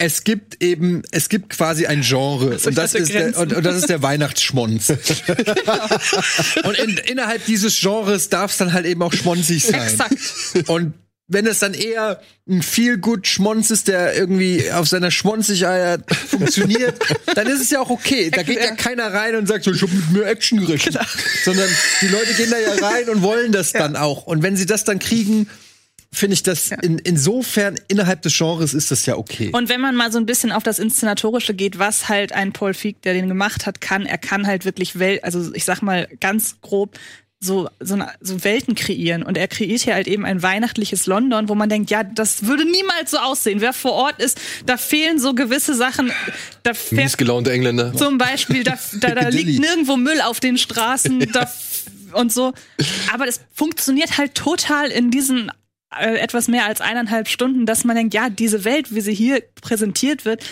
es 0.03 0.25
gibt 0.25 0.61
eben, 0.61 1.03
es 1.11 1.29
gibt 1.29 1.49
quasi 1.49 1.85
ein 1.85 2.01
Genre 2.01 2.49
euch 2.49 2.67
und 2.67 2.77
das, 2.77 2.91
das 2.91 3.01
ist 3.01 3.13
der, 3.13 3.37
und, 3.37 3.53
und 3.53 3.65
das 3.65 3.77
ist 3.77 3.89
der 3.89 4.01
Weihnachtsschmonz. 4.01 4.89
Und 6.63 6.77
in, 6.77 6.97
innerhalb 6.97 7.45
dieses 7.45 7.79
Genres 7.79 8.29
darf 8.29 8.51
es 8.51 8.57
dann 8.57 8.73
halt 8.73 8.85
eben 8.85 9.01
auch 9.01 9.13
schmonzig 9.13 9.63
sein. 9.63 9.81
Exakt. 9.81 10.69
Und 10.69 10.93
wenn 11.27 11.47
es 11.47 11.59
dann 11.59 11.73
eher 11.73 12.21
ein 12.49 12.61
viel 12.61 12.97
gut 12.97 13.27
Schmonz 13.27 13.71
ist, 13.71 13.87
der 13.87 14.15
irgendwie 14.15 14.69
auf 14.71 14.89
seiner 14.89 15.09
Schmonzigkeit 15.09 16.01
funktioniert, 16.27 16.95
dann 17.35 17.47
ist 17.47 17.61
es 17.61 17.69
ja 17.69 17.79
auch 17.79 17.89
okay. 17.89 18.29
Da 18.29 18.43
geht 18.43 18.59
ja 18.59 18.75
keiner 18.75 19.13
rein 19.13 19.35
und 19.37 19.47
sagt 19.47 19.63
so, 19.63 19.71
ich 19.71 19.81
hab 19.81 19.91
mit 19.91 20.11
mehr 20.11 20.27
Action 20.27 20.59
gerechnet. 20.59 20.99
Sondern 21.45 21.69
die 22.01 22.07
Leute 22.07 22.33
gehen 22.33 22.51
da 22.51 22.59
ja 22.59 22.85
rein 22.85 23.09
und 23.09 23.21
wollen 23.21 23.53
das 23.53 23.71
dann 23.71 23.95
auch. 23.95 24.27
Und 24.27 24.43
wenn 24.43 24.57
sie 24.57 24.65
das 24.65 24.83
dann 24.83 24.99
kriegen, 24.99 25.49
finde 26.13 26.35
ich 26.35 26.43
das 26.43 26.71
in, 26.81 26.99
insofern 26.99 27.75
innerhalb 27.87 28.21
des 28.21 28.37
Genres 28.37 28.73
ist 28.73 28.91
das 28.91 29.05
ja 29.05 29.17
okay. 29.17 29.49
Und 29.51 29.67
wenn 29.67 29.81
man 29.81 29.95
mal 29.95 30.11
so 30.11 30.19
ein 30.19 30.25
bisschen 30.25 30.51
auf 30.51 30.63
das 30.63 30.79
Inszenatorische 30.79 31.53
geht, 31.53 31.79
was 31.79 32.07
halt 32.07 32.31
ein 32.31 32.53
Paul 32.53 32.73
Feig, 32.73 33.01
der 33.01 33.13
den 33.13 33.27
gemacht 33.27 33.65
hat, 33.65 33.81
kann, 33.81 34.05
er 34.05 34.17
kann 34.17 34.47
halt 34.47 34.63
wirklich 34.63 34.99
Welt, 34.99 35.23
also 35.23 35.53
ich 35.53 35.65
sag 35.65 35.81
mal 35.81 36.07
ganz 36.19 36.61
grob, 36.61 36.97
so, 37.43 37.69
so, 37.79 37.95
eine, 37.95 38.09
so 38.21 38.43
Welten 38.43 38.73
kreieren. 38.75 39.21
Und 39.23 39.37
er 39.37 39.47
kreiert 39.47 39.81
hier 39.81 39.95
halt 39.95 40.07
eben 40.07 40.23
ein 40.23 40.41
weihnachtliches 40.41 41.07
London, 41.07 41.49
wo 41.49 41.55
man 41.55 41.67
denkt, 41.67 41.91
ja, 41.91 42.03
das 42.03 42.45
würde 42.45 42.63
niemals 42.63 43.11
so 43.11 43.17
aussehen. 43.17 43.59
Wer 43.59 43.73
vor 43.73 43.91
Ort 43.91 44.21
ist, 44.21 44.39
da 44.65 44.77
fehlen 44.77 45.19
so 45.19 45.33
gewisse 45.33 45.75
Sachen. 45.75 46.11
Da 46.63 46.73
fährt 46.73 47.03
Mies 47.03 47.17
gelaunte 47.17 47.51
Engländer. 47.51 47.93
zum 47.93 48.17
Beispiel, 48.17 48.63
da, 48.63 48.77
da, 49.01 49.15
da 49.15 49.27
liegt 49.27 49.59
nirgendwo 49.59 49.97
Müll 49.97 50.21
auf 50.21 50.39
den 50.39 50.57
Straßen 50.57 51.19
da, 51.33 51.51
und 52.13 52.31
so. 52.31 52.53
Aber 53.13 53.25
das 53.25 53.41
funktioniert 53.51 54.17
halt 54.17 54.35
total 54.35 54.89
in 54.89 55.11
diesen 55.11 55.51
etwas 55.99 56.47
mehr 56.47 56.65
als 56.65 56.81
eineinhalb 56.81 57.27
Stunden, 57.27 57.65
dass 57.65 57.83
man 57.83 57.95
denkt, 57.95 58.13
ja, 58.13 58.29
diese 58.29 58.65
Welt, 58.65 58.93
wie 58.93 59.01
sie 59.01 59.13
hier 59.13 59.41
präsentiert 59.61 60.25
wird, 60.25 60.43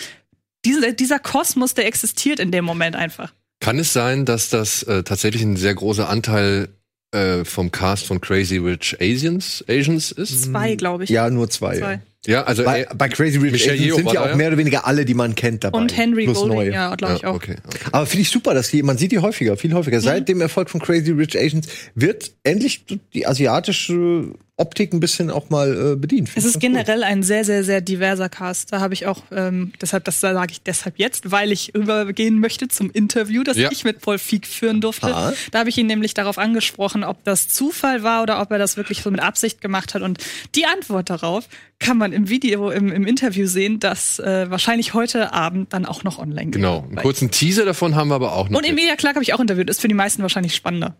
diese, 0.64 0.94
dieser 0.94 1.18
Kosmos, 1.18 1.74
der 1.74 1.86
existiert 1.86 2.38
in 2.38 2.50
dem 2.52 2.64
Moment 2.64 2.96
einfach. 2.96 3.32
Kann 3.60 3.78
es 3.78 3.92
sein, 3.92 4.24
dass 4.24 4.48
das 4.48 4.82
äh, 4.84 5.02
tatsächlich 5.02 5.42
ein 5.42 5.56
sehr 5.56 5.74
großer 5.74 6.08
Anteil 6.08 6.68
äh, 7.12 7.44
vom 7.44 7.70
Cast 7.70 8.06
von 8.06 8.20
Crazy 8.20 8.58
Rich 8.58 8.96
Asians, 9.00 9.64
Asians 9.68 10.12
ist? 10.12 10.44
Zwei, 10.44 10.74
glaube 10.74 11.04
ich. 11.04 11.10
Ja, 11.10 11.30
nur 11.30 11.48
zwei. 11.50 11.78
Zwei. 11.78 12.00
Ja, 12.26 12.44
also 12.44 12.62
Bei, 12.62 12.82
äh, 12.82 12.86
bei 12.94 13.08
Crazy 13.08 13.38
Rich 13.38 13.52
Michelle 13.52 13.74
Asians 13.74 13.86
Yeoh 13.86 13.96
sind 13.96 14.12
ja 14.12 14.32
auch 14.32 14.36
mehr 14.36 14.48
oder 14.48 14.58
weniger 14.58 14.86
alle, 14.86 15.04
die 15.04 15.14
man 15.14 15.34
kennt 15.34 15.64
dabei. 15.64 15.78
Und 15.78 15.96
Henry 15.96 16.24
Plus 16.24 16.38
Golding, 16.38 16.56
neue. 16.56 16.72
ja, 16.72 16.94
glaube 16.94 17.14
ich 17.16 17.22
ja, 17.22 17.30
auch. 17.30 17.34
okay. 17.34 17.56
okay. 17.66 17.78
Aber 17.90 18.06
finde 18.06 18.22
ich 18.22 18.30
super, 18.30 18.54
dass 18.54 18.70
die, 18.70 18.82
man 18.84 18.96
sieht 18.96 19.10
die 19.10 19.18
häufiger, 19.18 19.56
viel 19.56 19.74
häufiger. 19.74 19.98
Mhm. 19.98 20.02
Seit 20.02 20.28
dem 20.28 20.40
Erfolg 20.40 20.70
von 20.70 20.80
Crazy 20.80 21.10
Rich 21.10 21.36
Asians 21.36 21.66
wird 21.96 22.30
endlich 22.44 22.84
die 23.12 23.26
asiatische 23.26 24.34
Optik 24.62 24.94
ein 24.94 25.00
bisschen 25.00 25.30
auch 25.30 25.50
mal 25.50 25.92
äh, 25.92 25.96
bedient. 25.96 26.30
Es 26.36 26.44
ist 26.44 26.60
generell 26.60 27.02
ein 27.02 27.22
sehr, 27.22 27.44
sehr, 27.44 27.64
sehr 27.64 27.80
diverser 27.80 28.28
Cast. 28.28 28.72
Da 28.72 28.80
habe 28.80 28.94
ich 28.94 29.06
auch, 29.06 29.22
ähm, 29.32 29.72
deshalb, 29.80 30.04
das 30.04 30.20
sage 30.20 30.52
ich 30.52 30.62
deshalb 30.62 30.98
jetzt, 30.98 31.30
weil 31.32 31.50
ich 31.50 31.74
übergehen 31.74 32.38
möchte 32.38 32.68
zum 32.68 32.90
Interview, 32.90 33.42
das 33.42 33.56
Ja. 33.56 33.70
ich 33.72 33.84
mit 33.84 34.00
Paul 34.00 34.18
Feig 34.18 34.46
führen 34.46 34.80
durfte. 34.80 35.14
Ah. 35.14 35.32
Da 35.50 35.58
habe 35.58 35.68
ich 35.68 35.76
ihn 35.76 35.86
nämlich 35.86 36.14
darauf 36.14 36.38
angesprochen, 36.38 37.02
ob 37.04 37.24
das 37.24 37.48
Zufall 37.48 38.02
war 38.02 38.22
oder 38.22 38.40
ob 38.40 38.50
er 38.52 38.58
das 38.58 38.76
wirklich 38.76 39.02
so 39.02 39.10
mit 39.10 39.20
Absicht 39.20 39.60
gemacht 39.60 39.94
hat. 39.94 40.02
Und 40.02 40.18
die 40.54 40.64
Antwort 40.64 41.10
darauf 41.10 41.48
kann 41.80 41.98
man 41.98 42.12
im 42.12 42.28
Video, 42.28 42.70
im, 42.70 42.92
im 42.92 43.06
Interview 43.06 43.46
sehen, 43.46 43.80
das 43.80 44.20
äh, 44.20 44.48
wahrscheinlich 44.48 44.94
heute 44.94 45.32
Abend 45.32 45.72
dann 45.72 45.84
auch 45.84 46.04
noch 46.04 46.18
online 46.18 46.46
geht. 46.46 46.54
Genau. 46.54 46.84
Einen 46.84 46.96
kurzen 46.96 47.30
Teaser 47.30 47.64
davon 47.64 47.96
haben 47.96 48.08
wir 48.08 48.14
aber 48.14 48.32
auch 48.32 48.48
noch. 48.48 48.58
Und 48.62 48.74
Media 48.74 48.94
Clark 48.96 49.16
habe 49.16 49.24
ich 49.24 49.34
auch 49.34 49.40
interviewt. 49.40 49.68
Ist 49.68 49.80
für 49.80 49.88
die 49.88 49.94
meisten 49.94 50.22
wahrscheinlich 50.22 50.54
spannender. 50.54 50.96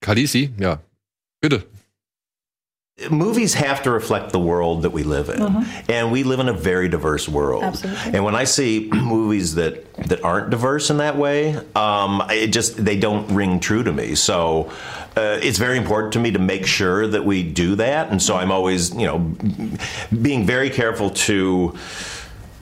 Khaleesi, 0.00 0.50
ja. 0.58 0.80
Bitte. 1.40 1.64
Movies 3.10 3.54
have 3.54 3.82
to 3.82 3.90
reflect 3.90 4.32
the 4.32 4.38
world 4.38 4.82
that 4.82 4.90
we 4.90 5.02
live 5.02 5.28
in. 5.30 5.64
And 5.88 6.12
we 6.12 6.24
live 6.24 6.40
in 6.40 6.48
a 6.48 6.52
very 6.52 6.88
diverse 6.88 7.28
world. 7.28 7.64
Absolutely. 7.64 8.12
and 8.14 8.24
when 8.24 8.34
i 8.34 8.44
see 8.44 8.88
movies 8.92 9.54
that 9.54 9.92
that 9.94 10.22
aren't 10.22 10.50
diverse 10.50 10.90
in 10.90 10.98
that 10.98 11.16
way 11.16 11.56
um, 11.74 12.22
it 12.30 12.48
just 12.48 12.82
they 12.82 12.98
don't 12.98 13.28
ring 13.34 13.60
true 13.60 13.82
to 13.82 13.92
me. 13.92 14.14
So 14.14 14.70
uh, 15.16 15.38
it's 15.42 15.58
very 15.58 15.76
important 15.76 16.12
to 16.14 16.18
me 16.18 16.30
to 16.32 16.38
make 16.38 16.66
sure 16.66 17.06
that 17.06 17.24
we 17.24 17.42
do 17.42 17.76
that. 17.76 18.10
And 18.10 18.22
so 18.22 18.36
i'm 18.36 18.52
always 18.52 18.94
you 18.94 19.06
know 19.06 19.18
being 20.20 20.44
very 20.44 20.70
careful 20.70 21.10
to 21.10 21.76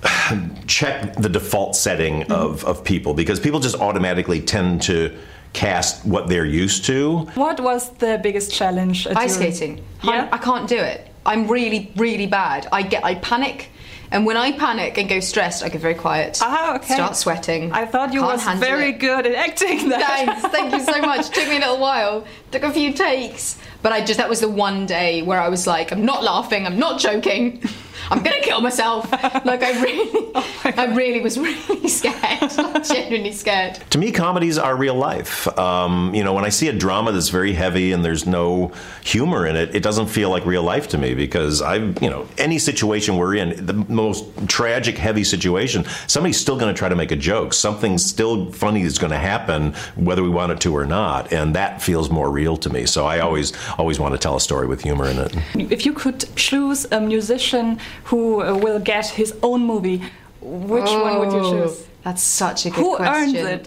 check 0.66 1.14
the 1.16 1.28
default 1.28 1.76
setting 1.76 2.30
of, 2.30 2.64
of 2.64 2.84
people 2.84 3.14
because 3.14 3.40
people 3.40 3.60
just 3.60 3.76
automatically 3.76 4.40
tend 4.40 4.82
to 4.82 5.16
cast 5.52 6.04
what 6.06 6.28
they're 6.28 6.46
used 6.46 6.84
to 6.86 7.18
What 7.34 7.60
was 7.60 7.90
the 7.94 8.20
biggest 8.22 8.52
challenge? 8.52 9.06
Ice 9.08 9.34
skating. 9.34 9.84
Yeah? 10.02 10.28
I, 10.30 10.36
I 10.36 10.38
can't 10.38 10.68
do 10.68 10.76
it. 10.78 11.08
I'm 11.26 11.48
really, 11.48 11.92
really 11.96 12.26
bad. 12.26 12.66
I 12.72 12.82
get, 12.82 13.04
I 13.04 13.16
panic, 13.16 13.68
And 14.12 14.24
when 14.26 14.36
I 14.36 14.52
panic 14.52 14.96
and 14.98 15.08
go 15.08 15.20
stressed, 15.20 15.62
I 15.62 15.68
get 15.68 15.80
very 15.80 15.94
quiet. 15.94 16.38
Ah, 16.42 16.76
okay. 16.76 16.94
Start 16.94 17.14
sweating. 17.16 17.72
I 17.72 17.84
thought 17.86 18.12
you 18.12 18.20
Can't 18.20 18.32
was 18.32 18.42
handle 18.44 18.66
very 18.68 18.90
it. 18.90 18.98
good 18.98 19.26
at 19.26 19.34
acting 19.34 19.88
that. 19.90 20.02
Thanks, 20.02 20.42
thank 20.56 20.72
you 20.72 20.80
so 20.92 21.00
much. 21.00 21.30
Took 21.30 21.48
me 21.48 21.56
a 21.56 21.60
little 21.60 21.78
while. 21.78 22.24
Took 22.52 22.62
a 22.64 22.72
few 22.72 22.92
takes, 22.92 23.58
but 23.82 23.92
I 23.92 24.04
just 24.04 24.18
that 24.18 24.28
was 24.28 24.40
the 24.40 24.48
one 24.48 24.86
day 24.86 25.22
where 25.22 25.40
I 25.40 25.48
was 25.48 25.66
like, 25.66 25.92
I'm 25.92 26.04
not 26.04 26.22
laughing, 26.24 26.66
I'm 26.66 26.78
not 26.78 26.98
joking, 27.00 27.62
I'm 28.10 28.22
gonna 28.22 28.40
kill 28.40 28.60
myself. 28.60 29.10
Like 29.44 29.62
I 29.62 29.80
really, 29.80 30.32
I 30.64 30.94
really 30.96 31.20
was 31.20 31.38
really 31.38 31.88
scared, 31.88 32.56
like, 32.56 32.84
genuinely 32.84 33.32
scared. 33.32 33.76
To 33.90 33.98
me, 33.98 34.10
comedies 34.10 34.58
are 34.58 34.76
real 34.76 34.94
life. 34.94 35.46
Um, 35.58 36.14
you 36.14 36.24
know, 36.24 36.34
when 36.34 36.44
I 36.44 36.48
see 36.48 36.68
a 36.68 36.72
drama 36.72 37.12
that's 37.12 37.28
very 37.28 37.52
heavy 37.52 37.92
and 37.92 38.04
there's 38.04 38.26
no 38.26 38.72
humor 39.04 39.46
in 39.46 39.56
it, 39.56 39.74
it 39.74 39.82
doesn't 39.82 40.08
feel 40.08 40.30
like 40.30 40.44
real 40.44 40.62
life 40.62 40.88
to 40.88 40.98
me 40.98 41.14
because 41.14 41.62
I, 41.62 41.76
you 41.76 42.10
know, 42.10 42.26
any 42.38 42.58
situation 42.58 43.16
we're 43.16 43.36
in, 43.36 43.64
the 43.64 43.74
most 43.74 44.24
tragic, 44.48 44.98
heavy 44.98 45.24
situation, 45.24 45.84
somebody's 46.06 46.40
still 46.40 46.58
going 46.58 46.72
to 46.72 46.78
try 46.78 46.88
to 46.88 46.96
make 46.96 47.12
a 47.12 47.16
joke. 47.16 47.52
Something 47.52 47.96
still 47.98 48.50
funny 48.52 48.82
is 48.82 48.98
going 48.98 49.12
to 49.12 49.18
happen, 49.18 49.72
whether 49.94 50.22
we 50.22 50.30
want 50.30 50.52
it 50.52 50.60
to 50.60 50.76
or 50.76 50.84
not, 50.84 51.32
and 51.32 51.54
that 51.54 51.80
feels 51.80 52.10
more 52.10 52.30
real 52.30 52.56
to 52.58 52.70
me. 52.70 52.86
So 52.86 53.06
I 53.06 53.20
always, 53.20 53.52
always 53.78 54.00
want 54.00 54.14
to 54.14 54.18
tell 54.18 54.36
a 54.36 54.40
story 54.40 54.66
with 54.66 54.82
humor 54.82 55.06
in 55.06 55.18
it. 55.18 55.36
If 55.54 55.86
you 55.86 55.92
could 55.92 56.24
choose 56.36 56.86
a 56.90 57.00
musician 57.00 57.78
who 58.04 58.42
uh, 58.42 58.54
will 58.56 58.78
get 58.80 59.06
his 59.06 59.34
own 59.42 59.64
movie, 59.64 60.02
which 60.40 60.84
one 60.90 61.18
would 61.18 61.32
you 61.32 61.40
Oh, 61.40 61.66
choose? 61.66 61.86
That's 62.02 62.22
such 62.22 62.66
a 62.66 62.70
good 62.70 62.78
Who 62.80 62.96
question. 62.96 63.36
earned 63.36 63.46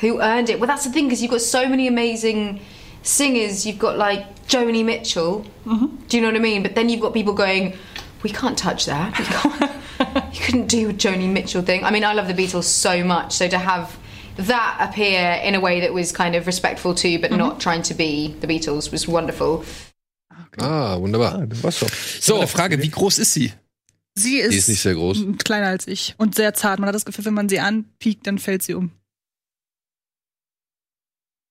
Who 0.00 0.20
earned 0.20 0.48
it? 0.50 0.60
Well, 0.60 0.68
that's 0.68 0.84
the 0.84 0.90
thing 0.92 1.06
because 1.06 1.20
you've 1.22 1.30
got 1.32 1.40
so 1.40 1.68
many 1.68 1.88
amazing 1.88 2.60
singers. 3.02 3.66
You've 3.66 3.78
got 3.78 3.98
like 3.98 4.46
Joni 4.46 4.84
Mitchell. 4.84 5.44
Do 5.64 6.16
you 6.16 6.20
know 6.20 6.28
what 6.28 6.36
I 6.36 6.40
mean? 6.40 6.62
But 6.62 6.74
then 6.74 6.88
you've 6.88 7.00
got 7.00 7.12
people 7.12 7.34
going, 7.34 7.74
"We 8.22 8.30
can't 8.30 8.56
touch 8.56 8.86
that. 8.86 9.18
We 9.18 9.24
can't. 9.24 9.72
you 10.34 10.40
couldn't 10.40 10.66
do 10.68 10.90
a 10.90 10.92
Joni 10.92 11.28
Mitchell 11.28 11.62
thing." 11.62 11.82
I 11.84 11.90
mean, 11.90 12.04
I 12.04 12.12
love 12.14 12.28
the 12.28 12.34
Beatles 12.34 12.64
so 12.64 13.02
much, 13.02 13.32
so 13.32 13.48
to 13.48 13.58
have 13.58 13.96
that 14.36 14.76
appear 14.80 15.40
in 15.44 15.54
a 15.56 15.60
way 15.60 15.80
that 15.80 15.92
was 15.92 16.12
kind 16.12 16.34
of 16.36 16.46
respectful 16.46 16.94
too, 16.94 17.18
but 17.18 17.32
not 17.32 17.58
trying 17.60 17.82
to 17.82 17.94
be 17.94 18.34
the 18.40 18.46
Beatles 18.46 18.90
was 18.92 19.06
wonderful. 19.08 19.64
Ah, 20.58 20.96
wunderbar. 20.98 21.46
So, 21.70 21.86
So. 22.20 22.36
eine 22.38 22.46
Frage, 22.46 22.80
wie 22.80 22.90
groß 22.90 23.18
ist 23.18 23.32
sie? 23.32 23.52
Sie 24.14 24.38
ist, 24.38 24.52
Die 24.52 24.58
ist 24.58 24.68
nicht 24.68 24.82
sehr 24.82 24.94
groß. 24.94 25.24
kleiner 25.42 25.68
als 25.68 25.86
ich 25.86 26.14
und 26.18 26.34
sehr 26.34 26.52
zart. 26.54 26.78
Man 26.78 26.86
hat 26.88 26.94
das 26.94 27.04
Gefühl, 27.06 27.24
wenn 27.24 27.34
man 27.34 27.48
sie 27.48 27.60
anpiekt, 27.60 28.26
dann 28.26 28.38
fällt 28.38 28.62
sie 28.62 28.74
um. 28.74 28.90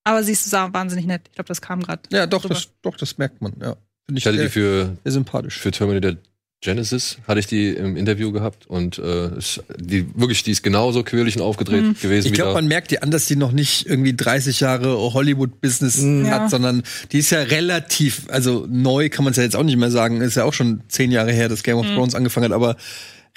Aber 0.04 0.22
sie 0.24 0.32
ist 0.32 0.50
wahnsinnig 0.52 1.06
nett. 1.06 1.22
Ich 1.28 1.34
glaube, 1.34 1.48
das 1.48 1.60
kam 1.60 1.80
gerade. 1.82 2.02
Ja, 2.10 2.26
doch, 2.26 2.44
das, 2.44 2.70
doch, 2.82 2.96
das 2.96 3.18
merkt 3.18 3.40
man. 3.40 3.52
Ja. 3.60 3.76
Finde 4.04 4.18
Ich 4.18 4.26
hatte 4.26 4.36
die 4.36 4.42
sehr, 4.42 4.50
für, 4.50 4.96
sehr 5.04 5.12
sympathisch. 5.12 5.58
für 5.58 5.70
Terminator 5.70 6.16
Genesis, 6.62 7.18
hatte 7.26 7.40
ich 7.40 7.46
die 7.48 7.70
im 7.70 7.96
Interview 7.96 8.30
gehabt 8.32 8.66
und 8.68 8.96
äh, 8.98 9.30
die 9.78 10.06
wirklich, 10.14 10.44
die 10.44 10.52
ist 10.52 10.62
genauso 10.62 11.02
quirlig 11.02 11.36
und 11.36 11.42
aufgedreht 11.42 11.82
Mhm. 11.82 11.94
gewesen 12.00 12.28
Ich 12.28 12.32
glaube, 12.32 12.54
man 12.54 12.68
merkt 12.68 12.92
ihr 12.92 13.02
an, 13.02 13.10
dass 13.10 13.26
die 13.26 13.34
noch 13.36 13.50
nicht 13.52 13.86
irgendwie 13.86 14.14
30 14.14 14.60
Jahre 14.60 14.96
Hollywood-Business 15.12 15.98
Mhm. 15.98 16.30
hat, 16.30 16.42
Ja. 16.42 16.48
sondern 16.48 16.84
die 17.10 17.18
ist 17.18 17.30
ja 17.30 17.40
relativ, 17.42 18.22
also 18.28 18.66
neu 18.70 19.08
kann 19.08 19.24
man 19.24 19.32
es 19.32 19.36
ja 19.38 19.42
jetzt 19.42 19.56
auch 19.56 19.64
nicht 19.64 19.76
mehr 19.76 19.90
sagen, 19.90 20.20
ist 20.20 20.36
ja 20.36 20.44
auch 20.44 20.52
schon 20.54 20.82
zehn 20.88 21.10
Jahre 21.10 21.32
her, 21.32 21.48
dass 21.48 21.64
Game 21.64 21.78
of 21.78 21.86
Mhm. 21.86 21.94
Thrones 21.96 22.14
angefangen 22.14 22.44
hat, 22.44 22.52
aber 22.52 22.76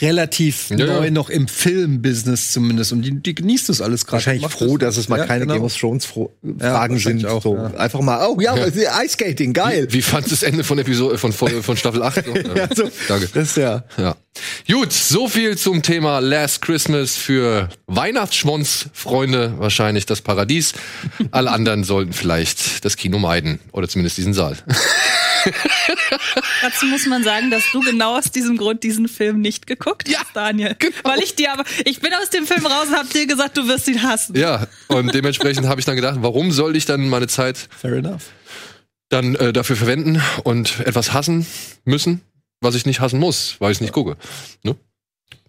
relativ 0.01 0.69
Ja, 0.71 0.77
ja. 0.77 0.85
neu 0.87 1.11
noch 1.11 1.29
im 1.29 1.47
Film-Business 1.47 2.51
zumindest 2.51 2.91
und 2.91 3.01
die, 3.01 3.11
die 3.21 3.33
genießt 3.35 3.69
das 3.69 3.81
alles 3.81 4.05
gerade. 4.05 4.13
Wahrscheinlich 4.25 4.47
froh, 4.51 4.77
dass 4.77 4.97
es 4.97 5.07
mal 5.07 5.19
Ja, 5.19 5.25
keine 5.25 5.41
genau. 5.41 5.53
Game 5.55 5.63
of 5.63 5.75
Thrones 5.77 6.05
Fragen 6.05 6.97
sind. 6.99 7.25
auch, 7.25 7.41
so. 7.43 7.55
ja. 7.55 7.67
Einfach 7.77 8.01
mal, 8.01 8.27
oh 8.27 8.39
ja, 8.41 8.55
Ja. 8.57 8.65
Ice 9.03 9.13
Skating, 9.13 9.53
geil. 9.53 9.87
Wie 9.91 10.01
fandst 10.01 10.31
du 10.31 10.35
das 10.35 10.43
Ende 10.43 10.63
von 10.63 10.77
Episode 10.79 11.17
von, 11.17 11.31
von, 11.31 11.63
von 11.63 11.77
Staffel 11.77 12.03
8? 12.03 12.23
Ja, 12.55 12.67
so, 12.73 12.89
Danke. 13.07 13.29
Das 13.33 13.49
ist 13.49 13.57
ja. 13.57 13.83
Ja. 13.97 14.15
Gut, 14.69 14.91
so 14.91 15.29
viel 15.29 15.57
zum 15.57 15.81
Thema 15.81 16.19
Last 16.19 16.61
Christmas 16.61 17.15
für 17.15 17.69
Weihnachtsschmonz-Freunde 17.87 19.53
wahrscheinlich 19.57 20.05
das 20.05 20.21
Paradies. 20.21 20.73
Alle 21.31 21.51
anderen 21.51 21.83
sollten 21.85 22.11
vielleicht 22.13 22.83
das 22.83 22.97
Kino 22.97 23.17
meiden 23.19 23.59
oder 23.71 23.87
zumindest 23.87 24.17
diesen 24.17 24.33
Saal. 24.33 24.57
Dazu 26.61 26.85
muss 26.87 27.05
man 27.05 27.23
sagen, 27.23 27.51
dass 27.51 27.63
du 27.71 27.79
genau 27.81 28.17
aus 28.17 28.31
diesem 28.31 28.57
Grund 28.57 28.83
diesen 28.83 29.07
Film 29.07 29.41
nicht 29.41 29.67
geguckt 29.67 30.09
hast, 30.15 30.35
Daniel. 30.35 30.75
Weil 31.03 31.19
ich 31.19 31.35
dir 31.35 31.53
aber, 31.53 31.63
ich 31.85 31.99
bin 31.99 32.13
aus 32.13 32.29
dem 32.29 32.45
Film 32.45 32.65
raus 32.65 32.87
und 32.87 32.95
hab 32.95 33.09
dir 33.09 33.27
gesagt, 33.27 33.57
du 33.57 33.67
wirst 33.67 33.87
ihn 33.87 34.03
hassen. 34.03 34.35
Ja, 34.35 34.67
und 34.87 35.13
dementsprechend 35.13 35.67
habe 35.67 35.79
ich 35.79 35.85
dann 35.85 35.95
gedacht, 35.95 36.17
warum 36.19 36.51
soll 36.51 36.75
ich 36.75 36.85
dann 36.85 37.07
meine 37.09 37.27
Zeit 37.27 37.69
Fair 37.77 37.93
enough. 37.93 38.23
dann 39.09 39.35
äh, 39.35 39.53
dafür 39.53 39.75
verwenden 39.75 40.21
und 40.43 40.79
etwas 40.81 41.13
hassen 41.13 41.45
müssen, 41.83 42.21
was 42.61 42.75
ich 42.75 42.85
nicht 42.85 42.99
hassen 42.99 43.19
muss, 43.19 43.55
weil 43.59 43.71
ich 43.71 43.77
es 43.77 43.81
nicht 43.81 43.93
gucke. 43.93 44.17
Ne? 44.63 44.75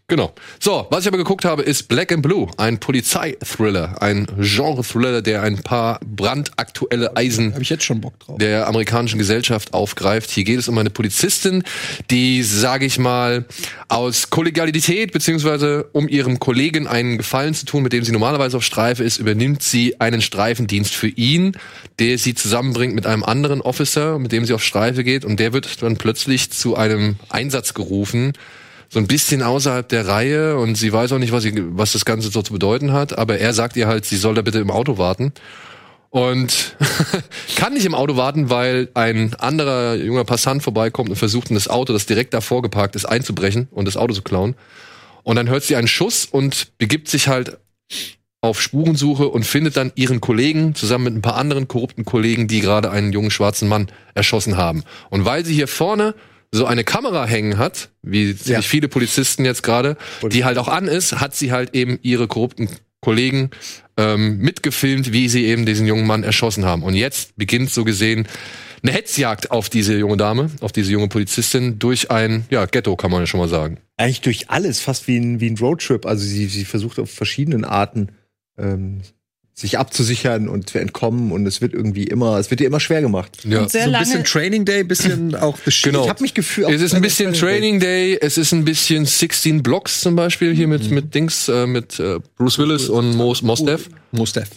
Genau. 0.09 0.33
So, 0.61 0.87
was 0.91 1.01
ich 1.03 1.09
aber 1.09 1.17
geguckt 1.17 1.45
habe, 1.45 1.63
ist 1.63 1.89
Black 1.89 2.13
and 2.13 2.23
Blue, 2.23 2.49
ein 2.59 2.79
Polizeithriller, 2.79 4.01
ein 4.01 4.29
Genre-Thriller, 4.39 5.21
der 5.21 5.43
ein 5.43 5.59
paar 5.59 5.99
brandaktuelle 6.05 7.17
Eisen 7.17 7.53
Habe 7.53 7.63
ich 7.63 7.71
jetzt 7.71 7.83
schon 7.83 8.01
Bock 8.01 8.17
drauf. 8.21 8.39
der 8.39 8.69
amerikanischen 8.69 9.19
Gesellschaft 9.19 9.75
aufgreift. 9.75 10.31
Hier 10.31 10.45
geht 10.45 10.61
es 10.61 10.69
um 10.69 10.79
eine 10.79 10.91
Polizistin, 10.91 11.65
die, 12.13 12.45
sage 12.45 12.87
ich 12.87 13.01
mal, 13.01 13.47
aus 13.89 14.31
Kollegialität 14.31 15.11
beziehungsweise 15.11 15.89
um 15.91 16.07
ihrem 16.07 16.39
Kollegen 16.39 16.87
einen 16.87 17.19
Gefallen 17.19 17.55
zu 17.55 17.67
tun, 17.67 17.83
mit 17.83 17.93
dem 17.93 18.05
sie 18.05 18.13
normalerweise 18.13 18.59
auf 18.59 18.63
Streife 18.63 19.03
ist, 19.03 19.19
übernimmt 19.19 19.65
sie 19.65 20.01
einen 20.01 20.23
Streifendienst 20.23 20.95
für 20.95 21.09
ihn, 21.09 21.57
der 21.99 22.17
sie 22.19 22.35
zusammenbringt 22.37 22.95
mit 22.95 23.07
einem 23.07 23.25
anderen 23.25 23.61
Officer, 23.61 24.21
mit 24.21 24.31
dem 24.31 24.45
sie 24.45 24.55
auf 24.55 24.63
Streife 24.63 25.03
geht 25.03 25.25
und 25.25 25.41
der 25.41 25.53
wird 25.53 25.83
dann 25.83 25.97
plötzlich 25.97 26.53
zu 26.53 26.77
einem 26.77 27.17
Einsatz 27.29 27.75
gerufen, 27.75 28.35
so 28.89 28.99
ein 28.99 29.07
bisschen 29.07 29.43
außerhalb 29.43 29.89
der 29.89 30.07
Reihe 30.07 30.57
und 30.57 30.77
sie 30.77 30.93
weiß 30.93 31.13
auch 31.13 31.19
nicht, 31.19 31.33
was, 31.33 31.43
sie, 31.43 31.53
was 31.57 31.93
das 31.93 32.05
Ganze 32.05 32.31
so 32.31 32.43
zu 32.43 32.53
bedeuten 32.53 32.93
hat, 32.93 33.19
aber 33.19 33.39
er 33.39 33.53
sagt 33.53 33.77
ihr 33.77 33.87
halt, 33.87 34.05
sie 34.05 34.17
soll 34.17 34.35
da 34.35 34.43
bitte 34.43 34.59
im 34.59 34.71
Auto 34.71 34.99
warten. 34.99 35.33
Und 36.11 36.77
kann 37.57 37.75
nicht 37.75 37.85
im 37.85 37.95
Auto 37.95 38.17
warten, 38.17 38.49
weil 38.49 38.89
ein 38.95 39.35
anderer 39.35 39.97
junger 39.97 40.25
Passant 40.25 40.63
vorbeikommt 40.63 41.11
und 41.11 41.17
versucht, 41.17 41.51
in 41.51 41.55
das 41.55 41.69
Auto, 41.69 41.93
das 41.93 42.07
direkt 42.07 42.33
davor 42.33 42.63
geparkt 42.63 42.97
ist, 42.97 43.05
einzubrechen 43.05 43.69
und 43.71 43.87
das 43.87 43.97
Auto 43.97 44.15
zu 44.15 44.23
klauen. 44.23 44.55
Und 45.25 45.37
dann 45.37 45.49
hört 45.49 45.65
sie 45.65 45.77
einen 45.77 45.89
Schuss 45.89 46.25
und 46.25 46.79
begibt 46.79 47.09
sich 47.09 47.29
halt 47.29 47.59
auf 48.41 48.63
Spurensuche 48.63 49.29
und 49.29 49.45
findet 49.45 49.77
dann 49.77 49.93
ihren 49.97 50.21
Kollegen 50.21 50.75
zusammen 50.75 51.05
mit 51.05 51.15
ein 51.17 51.23
paar 51.23 51.37
anderen 51.37 51.69
korrupten 51.69 52.05
Kollegen, 52.05 52.49
die 52.49 52.61
gerade 52.61 52.91
einen 52.91 53.13
jungen 53.13 53.31
schwarzen 53.31 53.69
Mann 53.69 53.89
erschossen 54.15 54.57
haben. 54.57 54.85
Und 55.11 55.25
weil 55.25 55.45
sie 55.45 55.55
hier 55.55 55.69
vorne 55.69 56.15
so 56.53 56.67
eine 56.67 56.85
Kamera 56.85 57.27
hängen 57.27 57.59
hat, 57.59 57.91
wie 58.03 58.37
ziemlich 58.37 58.69
viele 58.69 58.89
Polizisten 58.89 59.45
jetzt 59.45 59.63
gerade, 59.63 59.97
die 60.23 60.45
halt 60.45 60.59
auch 60.59 60.69
an 60.69 60.89
ist, 60.89 61.21
hat 61.21 61.35
sie 61.35 61.53
halt 61.53 61.75
eben 61.75 61.99
ihre 62.03 62.29
korrupten 62.29 62.69
Kollegen 63.01 63.51
ähm, 63.97 64.39
mitgefilmt, 64.39 65.13
wie 65.13 65.29
sie 65.29 65.45
eben 65.45 65.67
diesen 65.67 65.87
jungen 65.87 66.07
Mann 66.07 66.23
erschossen 66.23 66.65
haben. 66.65 66.83
Und 66.83 66.95
jetzt 66.95 67.37
beginnt 67.37 67.71
so 67.71 67.85
gesehen 67.85 68.27
eine 68.83 68.93
Hetzjagd 68.93 69.51
auf 69.51 69.69
diese 69.69 69.97
junge 69.97 70.17
Dame, 70.17 70.51
auf 70.61 70.73
diese 70.73 70.93
junge 70.93 71.09
Polizistin 71.09 71.79
durch 71.79 72.11
ein 72.11 72.45
ja, 72.51 72.67
Ghetto, 72.67 72.95
kann 72.97 73.11
man 73.11 73.21
ja 73.21 73.27
schon 73.27 73.41
mal 73.41 73.49
sagen. 73.49 73.79
Eigentlich 73.97 74.21
durch 74.21 74.51
alles, 74.51 74.81
fast 74.81 75.09
wie 75.09 75.19
ein, 75.19 75.41
wie 75.41 75.51
ein 75.51 75.59
Roadtrip. 75.59 76.07
Also 76.07 76.25
sie, 76.25 76.47
sie 76.47 76.65
versucht 76.65 76.99
auf 76.99 77.11
verschiedenen 77.11 77.65
Arten 77.65 78.13
ähm, 78.59 79.03
sich 79.59 79.79
abzusichern 79.79 80.49
und 80.51 80.69
zu 80.69 80.79
entkommen 80.79 81.33
und 81.33 81.47
es 81.47 81.63
wird 81.63 81.73
irgendwie 81.73 82.05
immer, 82.05 82.37
es 82.39 82.51
wird 82.51 82.61
ihr 82.61 82.67
immer 82.67 82.79
schwer 82.79 83.01
gemacht. 83.01 83.39
Ja. 83.45 83.61
Und 83.63 83.71
sehr 83.71 83.85
so 83.85 83.87
ein 83.87 83.93
lange- 83.93 84.05
bisschen 84.05 84.25
Training 84.25 84.65
Day, 84.67 84.85
bisschen 84.85 85.35
auch 85.41 85.57
Besch- 85.61 85.83
Genau. 85.85 86.03
Ich 86.05 86.11
habe 86.11 86.23
mich 86.23 86.35
gefühlt. 86.35 86.69
Es 86.69 86.83
ist 86.83 86.95
ein 86.95 87.01
bisschen 87.01 87.33
Training 87.33 87.81
Day, 87.81 88.19
es 88.21 88.37
ist 88.37 88.53
ein 88.53 88.67
bisschen 88.67 89.07
16 89.07 89.63
Blocks 89.63 90.03
zum 90.03 90.15
Beispiel 90.15 90.55
hier 90.55 90.69
mit, 90.69 90.91
mit 90.91 91.15
Dings, 91.15 91.49
äh, 91.49 91.67
mit 91.67 91.99
äh, 91.99 92.19
Bruce 92.37 92.59
Willis 92.59 92.91
und 92.91 93.17
Mos, 93.17 93.41
Mos 93.41 93.65
Def. 93.65 93.89
Mostef. 94.13 94.51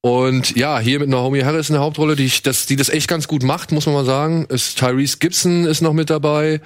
Und 0.00 0.56
ja, 0.56 0.78
hier 0.80 0.98
mit 1.00 1.10
Naomi 1.10 1.40
Harris 1.40 1.68
in 1.68 1.74
der 1.74 1.82
Hauptrolle, 1.82 2.16
die, 2.16 2.24
ich, 2.24 2.42
das, 2.42 2.64
die 2.64 2.76
das 2.76 2.88
echt 2.88 3.08
ganz 3.08 3.28
gut 3.28 3.42
macht, 3.42 3.70
muss 3.72 3.84
man 3.84 3.94
mal 3.94 4.06
sagen. 4.06 4.46
Ist, 4.48 4.78
Tyrese 4.78 5.18
Gibson 5.18 5.66
ist 5.66 5.82
noch 5.82 5.92
mit 5.92 6.08
dabei, 6.08 6.62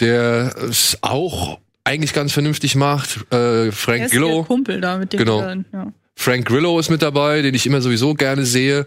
der 0.00 0.54
es 0.68 0.98
auch 1.00 1.58
eigentlich 1.84 2.12
ganz 2.12 2.32
vernünftig 2.32 2.74
macht. 2.76 3.20
Äh, 3.32 3.68
Er 3.68 3.72
Frank 3.72 4.04
ist 4.04 4.12
ihr 4.12 4.20
Grillo. 4.20 4.44
Kumpel 4.44 4.82
da 4.82 4.98
mit 4.98 5.14
dem 5.14 5.18
Genau. 5.20 5.38
Villain, 5.40 5.64
ja. 5.72 5.92
Frank 6.16 6.46
Grillo 6.46 6.78
ist 6.78 6.90
mit 6.90 7.02
dabei, 7.02 7.42
den 7.42 7.54
ich 7.54 7.66
immer 7.66 7.80
sowieso 7.80 8.14
gerne 8.14 8.44
sehe. 8.46 8.86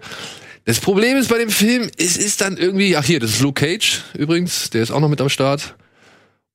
Das 0.65 0.79
Problem 0.79 1.17
ist 1.17 1.29
bei 1.29 1.37
dem 1.37 1.49
Film, 1.49 1.89
es 1.97 2.17
ist 2.17 2.41
dann 2.41 2.57
irgendwie, 2.57 2.95
ach 2.97 3.05
hier, 3.05 3.19
das 3.19 3.31
ist 3.31 3.41
Luke 3.41 3.65
Cage 3.65 4.01
übrigens, 4.17 4.69
der 4.69 4.83
ist 4.83 4.91
auch 4.91 4.99
noch 4.99 5.09
mit 5.09 5.21
am 5.21 5.29
Start. 5.29 5.75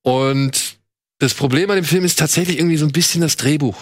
Und 0.01 0.77
das 1.19 1.33
Problem 1.33 1.67
bei 1.67 1.75
dem 1.75 1.85
Film 1.85 2.03
ist 2.05 2.19
tatsächlich 2.19 2.59
irgendwie 2.59 2.77
so 2.77 2.85
ein 2.85 2.91
bisschen 2.91 3.21
das 3.21 3.37
Drehbuch. 3.37 3.77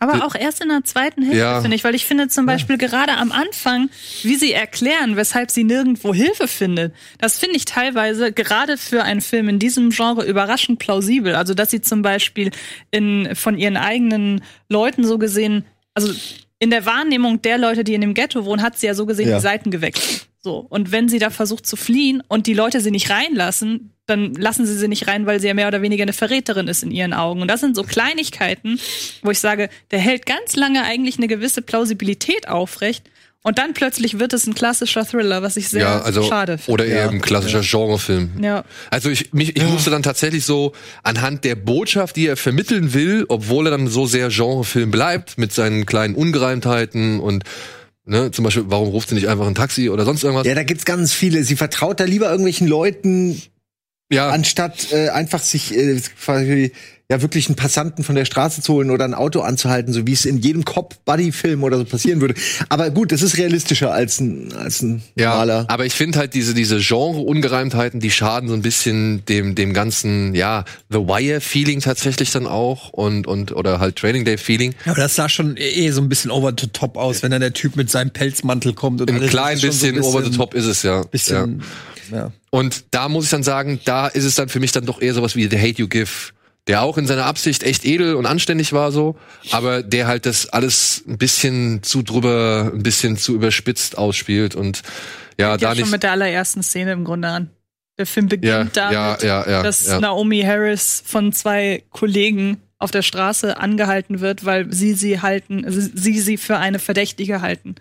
Aber 0.00 0.26
auch 0.26 0.34
erst 0.34 0.60
in 0.60 0.68
der 0.68 0.84
zweiten 0.84 1.22
Hälfte, 1.22 1.38
Ja. 1.38 1.60
finde 1.62 1.76
ich, 1.76 1.84
weil 1.84 1.94
ich 1.94 2.04
finde 2.04 2.28
zum 2.28 2.44
Beispiel 2.44 2.76
gerade 2.76 3.12
am 3.12 3.32
Anfang, 3.32 3.88
wie 4.22 4.34
sie 4.34 4.52
erklären, 4.52 5.16
weshalb 5.16 5.50
sie 5.50 5.64
nirgendwo 5.64 6.12
Hilfe 6.12 6.46
findet, 6.48 6.92
das 7.18 7.38
finde 7.38 7.56
ich 7.56 7.64
teilweise 7.64 8.32
gerade 8.32 8.76
für 8.76 9.02
einen 9.04 9.22
Film 9.22 9.48
in 9.48 9.58
diesem 9.58 9.90
Genre 9.90 10.26
überraschend 10.26 10.78
plausibel. 10.78 11.34
Also, 11.36 11.54
dass 11.54 11.70
sie 11.70 11.80
zum 11.80 12.02
Beispiel 12.02 12.50
in, 12.90 13.34
von 13.34 13.56
ihren 13.56 13.78
eigenen 13.78 14.42
Leuten 14.68 15.06
so 15.06 15.16
gesehen, 15.16 15.64
also 15.94 16.12
in 16.58 16.70
der 16.70 16.86
Wahrnehmung 16.86 17.42
der 17.42 17.58
Leute, 17.58 17.84
die 17.84 17.94
in 17.94 18.00
dem 18.00 18.14
Ghetto 18.14 18.44
wohnen, 18.44 18.62
hat 18.62 18.78
sie 18.78 18.86
ja 18.86 18.94
so 18.94 19.06
gesehen 19.06 19.28
Ja. 19.28 19.36
die 19.36 19.42
Seiten 19.42 19.70
gewechselt. 19.70 20.26
So. 20.40 20.58
Und 20.68 20.92
wenn 20.92 21.08
sie 21.08 21.18
da 21.18 21.30
versucht 21.30 21.66
zu 21.66 21.76
fliehen 21.76 22.22
und 22.28 22.46
die 22.46 22.54
Leute 22.54 22.80
sie 22.80 22.90
nicht 22.90 23.10
reinlassen, 23.10 23.90
dann 24.06 24.34
lassen 24.34 24.66
sie 24.66 24.76
sie 24.76 24.88
nicht 24.88 25.08
rein, 25.08 25.24
weil 25.24 25.40
sie 25.40 25.46
ja 25.48 25.54
mehr 25.54 25.68
oder 25.68 25.80
weniger 25.80 26.02
eine 26.02 26.12
Verräterin 26.12 26.68
ist 26.68 26.82
in 26.82 26.90
ihren 26.90 27.14
Augen. 27.14 27.40
Und 27.40 27.48
das 27.48 27.60
sind 27.60 27.74
so 27.74 27.82
Kleinigkeiten, 27.82 28.78
wo 29.22 29.30
ich 29.30 29.40
sage, 29.40 29.70
der 29.90 29.98
hält 29.98 30.26
ganz 30.26 30.56
lange 30.56 30.82
eigentlich 30.84 31.16
eine 31.16 31.28
gewisse 31.28 31.62
Plausibilität 31.62 32.48
aufrecht. 32.48 33.08
Und 33.46 33.58
dann 33.58 33.74
plötzlich 33.74 34.18
wird 34.18 34.32
es 34.32 34.46
ein 34.46 34.54
klassischer 34.54 35.04
Thriller, 35.06 35.42
was 35.42 35.58
ich 35.58 35.68
sehr 35.68 35.82
ja, 35.82 36.00
also, 36.00 36.22
schade 36.22 36.56
finde. 36.56 36.72
Oder 36.72 36.86
eher 36.86 37.10
ein 37.10 37.20
klassischer 37.20 37.60
Genrefilm. 37.60 38.42
Ja. 38.42 38.64
Also 38.90 39.10
ich, 39.10 39.34
mich, 39.34 39.54
ich 39.54 39.62
musste 39.64 39.90
dann 39.90 40.02
tatsächlich 40.02 40.46
so 40.46 40.72
anhand 41.02 41.44
der 41.44 41.54
Botschaft, 41.54 42.16
die 42.16 42.26
er 42.26 42.38
vermitteln 42.38 42.94
will, 42.94 43.26
obwohl 43.28 43.66
er 43.66 43.72
dann 43.72 43.86
so 43.86 44.06
sehr 44.06 44.30
Genrefilm 44.30 44.90
bleibt, 44.90 45.36
mit 45.36 45.52
seinen 45.52 45.84
kleinen 45.84 46.14
Ungereimtheiten 46.14 47.20
und 47.20 47.44
Ne, 48.06 48.30
zum 48.30 48.44
Beispiel, 48.44 48.64
warum 48.66 48.88
ruft 48.88 49.08
sie 49.08 49.14
nicht 49.14 49.28
einfach 49.28 49.46
ein 49.46 49.54
Taxi 49.54 49.88
oder 49.88 50.04
sonst 50.04 50.24
irgendwas? 50.24 50.46
Ja, 50.46 50.54
da 50.54 50.62
gibt's 50.62 50.84
ganz 50.84 51.14
viele. 51.14 51.42
Sie 51.42 51.56
vertraut 51.56 52.00
da 52.00 52.04
lieber 52.04 52.26
irgendwelchen 52.26 52.68
Leuten, 52.68 53.40
ja. 54.12 54.28
anstatt 54.28 54.92
äh, 54.92 55.08
einfach 55.08 55.40
sich 55.40 55.74
äh, 55.74 55.98
quasi 56.22 56.72
ja 57.10 57.20
wirklich 57.20 57.48
einen 57.48 57.56
Passanten 57.56 58.02
von 58.02 58.14
der 58.14 58.24
Straße 58.24 58.62
zu 58.62 58.72
holen 58.74 58.90
oder 58.90 59.04
ein 59.04 59.12
Auto 59.12 59.40
anzuhalten, 59.42 59.92
so 59.92 60.06
wie 60.06 60.12
es 60.12 60.24
in 60.24 60.38
jedem 60.38 60.64
Cop-Buddy-Film 60.64 61.62
oder 61.62 61.76
so 61.76 61.84
passieren 61.84 62.20
würde. 62.22 62.34
Aber 62.70 62.88
gut, 62.90 63.12
es 63.12 63.20
ist 63.20 63.36
realistischer 63.36 63.92
als 63.92 64.20
ein, 64.20 64.54
als 64.54 64.80
ein 64.80 65.02
Ja, 65.14 65.30
normaler. 65.32 65.66
aber 65.68 65.84
ich 65.84 65.92
finde 65.92 66.18
halt 66.18 66.32
diese, 66.32 66.54
diese 66.54 66.78
Genre-Ungereimtheiten, 66.78 68.00
die 68.00 68.10
schaden 68.10 68.48
so 68.48 68.54
ein 68.54 68.62
bisschen 68.62 69.24
dem, 69.26 69.54
dem 69.54 69.74
ganzen, 69.74 70.34
ja, 70.34 70.64
The 70.90 70.98
Wire-Feeling 70.98 71.80
tatsächlich 71.80 72.30
dann 72.30 72.46
auch 72.46 72.90
und, 72.90 73.26
und, 73.26 73.52
oder 73.52 73.80
halt 73.80 73.96
Training 73.96 74.24
Day-Feeling. 74.24 74.74
Ja, 74.86 74.92
aber 74.92 75.02
das 75.02 75.14
sah 75.14 75.28
schon 75.28 75.56
eh 75.58 75.90
so 75.90 76.00
ein 76.00 76.08
bisschen 76.08 76.30
over 76.30 76.52
the 76.58 76.68
top 76.68 76.96
aus, 76.96 77.22
wenn 77.22 77.30
dann 77.30 77.40
der 77.42 77.52
Typ 77.52 77.76
mit 77.76 77.90
seinem 77.90 78.10
Pelzmantel 78.10 78.72
kommt. 78.72 79.00
Und 79.02 79.10
Ein 79.10 79.26
klein 79.28 79.54
Das 79.56 79.62
bisschen, 79.62 79.94
so 79.96 80.00
ein 80.00 80.04
over 80.06 80.24
the 80.24 80.30
top 80.36 80.54
ist 80.54 80.64
es 80.66 80.82
ja. 80.82 81.02
Bisschen, 81.02 81.62
ja. 82.10 82.16
ja. 82.16 82.32
Und 82.50 82.84
da 82.92 83.08
muss 83.08 83.24
ich 83.24 83.30
dann 83.30 83.42
sagen, 83.42 83.80
da 83.84 84.06
ist 84.06 84.24
es 84.24 84.36
dann 84.36 84.48
für 84.48 84.60
mich 84.60 84.72
dann 84.72 84.86
doch 84.86 85.02
eher 85.02 85.12
sowas 85.12 85.36
wie 85.36 85.48
The 85.50 85.58
Hate 85.58 85.80
You 85.80 85.88
Give, 85.88 86.08
der 86.66 86.82
auch 86.82 86.96
in 86.96 87.06
seiner 87.06 87.26
Absicht 87.26 87.62
echt 87.62 87.84
edel 87.84 88.14
und 88.14 88.26
anständig 88.26 88.72
war 88.72 88.90
so, 88.92 89.16
aber 89.50 89.82
der 89.82 90.06
halt 90.06 90.24
das 90.26 90.48
alles 90.48 91.04
ein 91.06 91.18
bisschen 91.18 91.82
zu 91.82 92.02
drüber, 92.02 92.70
ein 92.72 92.82
bisschen 92.82 93.16
zu 93.16 93.34
überspitzt 93.34 93.98
ausspielt 93.98 94.54
und 94.54 94.82
ja, 95.38 95.50
Fängt 95.50 95.62
da 95.62 95.68
ja 95.68 95.74
schon 95.74 95.82
nicht. 95.82 95.92
mit 95.92 96.02
der 96.02 96.12
allerersten 96.12 96.62
Szene 96.62 96.92
im 96.92 97.04
Grunde 97.04 97.28
an. 97.28 97.50
Der 97.98 98.06
Film 98.06 98.28
beginnt 98.28 98.76
Ja, 98.76 98.90
damit, 98.90 99.22
ja, 99.22 99.48
ja, 99.48 99.62
dass. 99.62 99.86
Naomi 100.00 100.42
Harris 100.42 101.02
von 101.04 101.32
zwei 101.32 101.82
Kollegen 101.90 102.60
auf 102.78 102.90
der 102.90 103.02
Straße 103.02 103.56
angehalten 103.56 104.20
wird, 104.20 104.44
weil 104.44 104.72
sie 104.72 104.94
sie 104.94 105.20
halten, 105.20 105.64
sie 105.68 106.18
sie 106.20 106.36
für 106.36 106.56
eine 106.58 106.78
Verdächtige 106.78 107.40
halten. 107.40 107.76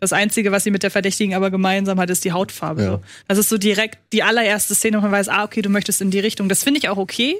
Das 0.00 0.12
Einzige, 0.12 0.52
was 0.52 0.64
sie 0.64 0.70
mit 0.70 0.82
der 0.82 0.90
Verdächtigen 0.90 1.34
aber 1.34 1.50
gemeinsam 1.50 1.98
hat, 1.98 2.10
ist 2.10 2.24
die 2.24 2.32
Hautfarbe. 2.32 2.82
Ja. 2.82 3.00
Das 3.26 3.38
ist 3.38 3.48
so 3.48 3.56
direkt 3.58 3.98
die 4.12 4.22
allererste 4.22 4.74
Szene, 4.74 4.98
wo 4.98 5.02
man 5.02 5.12
weiß, 5.12 5.28
ah, 5.28 5.44
okay, 5.44 5.62
du 5.62 5.70
möchtest 5.70 6.02
in 6.02 6.10
die 6.10 6.20
Richtung. 6.20 6.48
Das 6.48 6.62
finde 6.62 6.78
ich 6.78 6.88
auch 6.88 6.98
okay, 6.98 7.38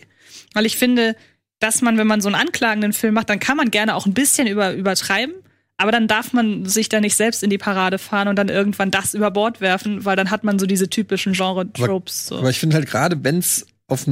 weil 0.54 0.64
ich 0.64 0.78
finde, 0.78 1.14
dass 1.58 1.82
man, 1.82 1.98
wenn 1.98 2.06
man 2.06 2.20
so 2.20 2.28
einen 2.28 2.34
anklagenden 2.34 2.92
Film 2.92 3.14
macht, 3.14 3.28
dann 3.28 3.40
kann 3.40 3.56
man 3.56 3.70
gerne 3.70 3.94
auch 3.94 4.06
ein 4.06 4.14
bisschen 4.14 4.46
über, 4.46 4.72
übertreiben. 4.72 5.34
Aber 5.76 5.90
dann 5.90 6.06
darf 6.06 6.32
man 6.32 6.66
sich 6.66 6.88
da 6.88 7.00
nicht 7.00 7.16
selbst 7.16 7.42
in 7.42 7.50
die 7.50 7.58
Parade 7.58 7.98
fahren 7.98 8.28
und 8.28 8.36
dann 8.36 8.48
irgendwann 8.48 8.90
das 8.90 9.12
über 9.12 9.30
Bord 9.30 9.60
werfen, 9.60 10.04
weil 10.04 10.14
dann 10.14 10.30
hat 10.30 10.44
man 10.44 10.58
so 10.58 10.66
diese 10.66 10.88
typischen 10.88 11.32
Genre-Tropes. 11.32 12.28
So. 12.28 12.38
Aber 12.38 12.50
ich 12.50 12.60
finde 12.60 12.76
halt 12.76 12.86
gerade, 12.86 13.22
wenn 13.24 13.38
es 13.38 13.66
auf 13.88 14.06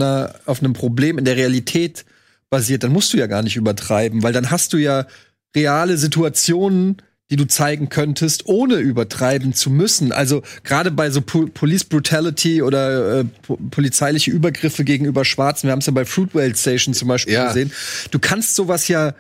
auf 0.47 0.61
einem 0.61 0.73
Problem 0.73 1.19
in 1.19 1.25
der 1.25 1.37
Realität 1.37 2.05
basiert, 2.51 2.83
dann 2.83 2.93
musst 2.93 3.13
du 3.13 3.17
ja 3.17 3.27
gar 3.27 3.43
nicht 3.43 3.57
übertreiben, 3.57 4.23
weil 4.23 4.33
dann 4.33 4.51
hast 4.51 4.73
du 4.73 4.77
ja 4.77 5.07
reale 5.55 5.97
Situationen, 5.97 6.97
die 7.33 7.37
du 7.37 7.47
zeigen 7.47 7.89
könntest, 7.89 8.45
ohne 8.45 8.75
übertreiben 8.75 9.55
zu 9.55 9.71
müssen. 9.71 10.13
Also 10.13 10.43
gerade 10.65 10.91
bei 10.91 11.09
so 11.09 11.23
po 11.23 11.47
Police 11.47 11.85
Brutality 11.85 12.61
oder 12.61 13.21
äh, 13.21 13.25
po 13.25 13.57
polizeiliche 13.71 14.31
Übergriffe 14.31 14.85
gegenüber 14.85 15.25
Schwarzen, 15.25 15.67
wir 15.67 15.73
haben 15.73 15.79
es 15.79 15.87
ja 15.87 15.93
bei 15.93 16.05
Fruitvale 16.05 16.55
Station 16.55 16.93
zum 16.93 17.09
Beispiel 17.09 17.33
Ja. 17.33 17.47
gesehen. 17.49 17.73
Du 18.11 18.19
kannst 18.19 18.55
sowas 18.55 18.87
ja 18.89 19.15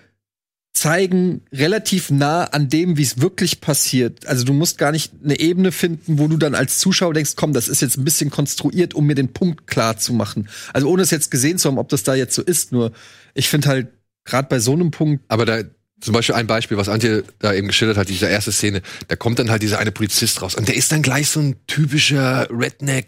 zeigen 0.74 1.40
relativ 1.54 2.10
nah 2.10 2.44
an 2.44 2.68
dem, 2.68 2.98
wie 2.98 3.02
es 3.02 3.18
wirklich 3.22 3.62
passiert. 3.62 4.26
Also 4.26 4.44
du 4.44 4.52
musst 4.52 4.76
gar 4.76 4.92
nicht 4.92 5.12
eine 5.24 5.40
Ebene 5.40 5.72
finden, 5.72 6.18
wo 6.18 6.28
du 6.28 6.36
dann 6.36 6.54
als 6.54 6.78
Zuschauer 6.80 7.14
denkst, 7.14 7.32
komm, 7.36 7.54
das 7.54 7.66
ist 7.66 7.80
jetzt 7.80 7.96
ein 7.96 8.04
bisschen 8.04 8.28
konstruiert, 8.28 8.92
um 8.92 9.06
mir 9.06 9.14
den 9.14 9.32
Punkt 9.32 9.66
klar 9.66 9.96
zu 9.96 10.12
machen. 10.12 10.50
Also 10.74 10.86
ohne 10.90 11.00
es 11.00 11.10
jetzt 11.10 11.30
gesehen 11.30 11.56
zu 11.56 11.68
haben, 11.70 11.78
ob 11.78 11.88
das 11.88 12.02
da 12.02 12.14
jetzt 12.14 12.34
so 12.34 12.42
ist. 12.42 12.72
Nur 12.72 12.92
ich 13.32 13.48
finde 13.48 13.68
halt 13.68 13.88
gerade 14.26 14.48
bei 14.48 14.58
so 14.58 14.74
einem 14.74 14.90
Punkt. 14.90 15.24
Aber 15.28 15.46
da 15.46 15.62
zum 16.02 16.12
Beispiel 16.12 16.34
ein 16.34 16.46
Beispiel, 16.46 16.76
was 16.76 16.88
Antje 16.88 17.24
da 17.38 17.54
eben 17.54 17.68
geschildert 17.68 17.96
hat, 17.96 18.08
diese 18.08 18.26
erste 18.26 18.52
Szene, 18.52 18.82
da 19.08 19.16
kommt 19.16 19.38
dann 19.38 19.50
halt 19.50 19.62
dieser 19.62 19.78
eine 19.78 19.92
Polizist 19.92 20.42
raus 20.42 20.54
und 20.54 20.68
der 20.68 20.76
ist 20.76 20.90
dann 20.92 21.00
gleich 21.00 21.28
so 21.28 21.40
ein 21.40 21.56
typischer 21.66 22.48
Redneck, 22.50 23.06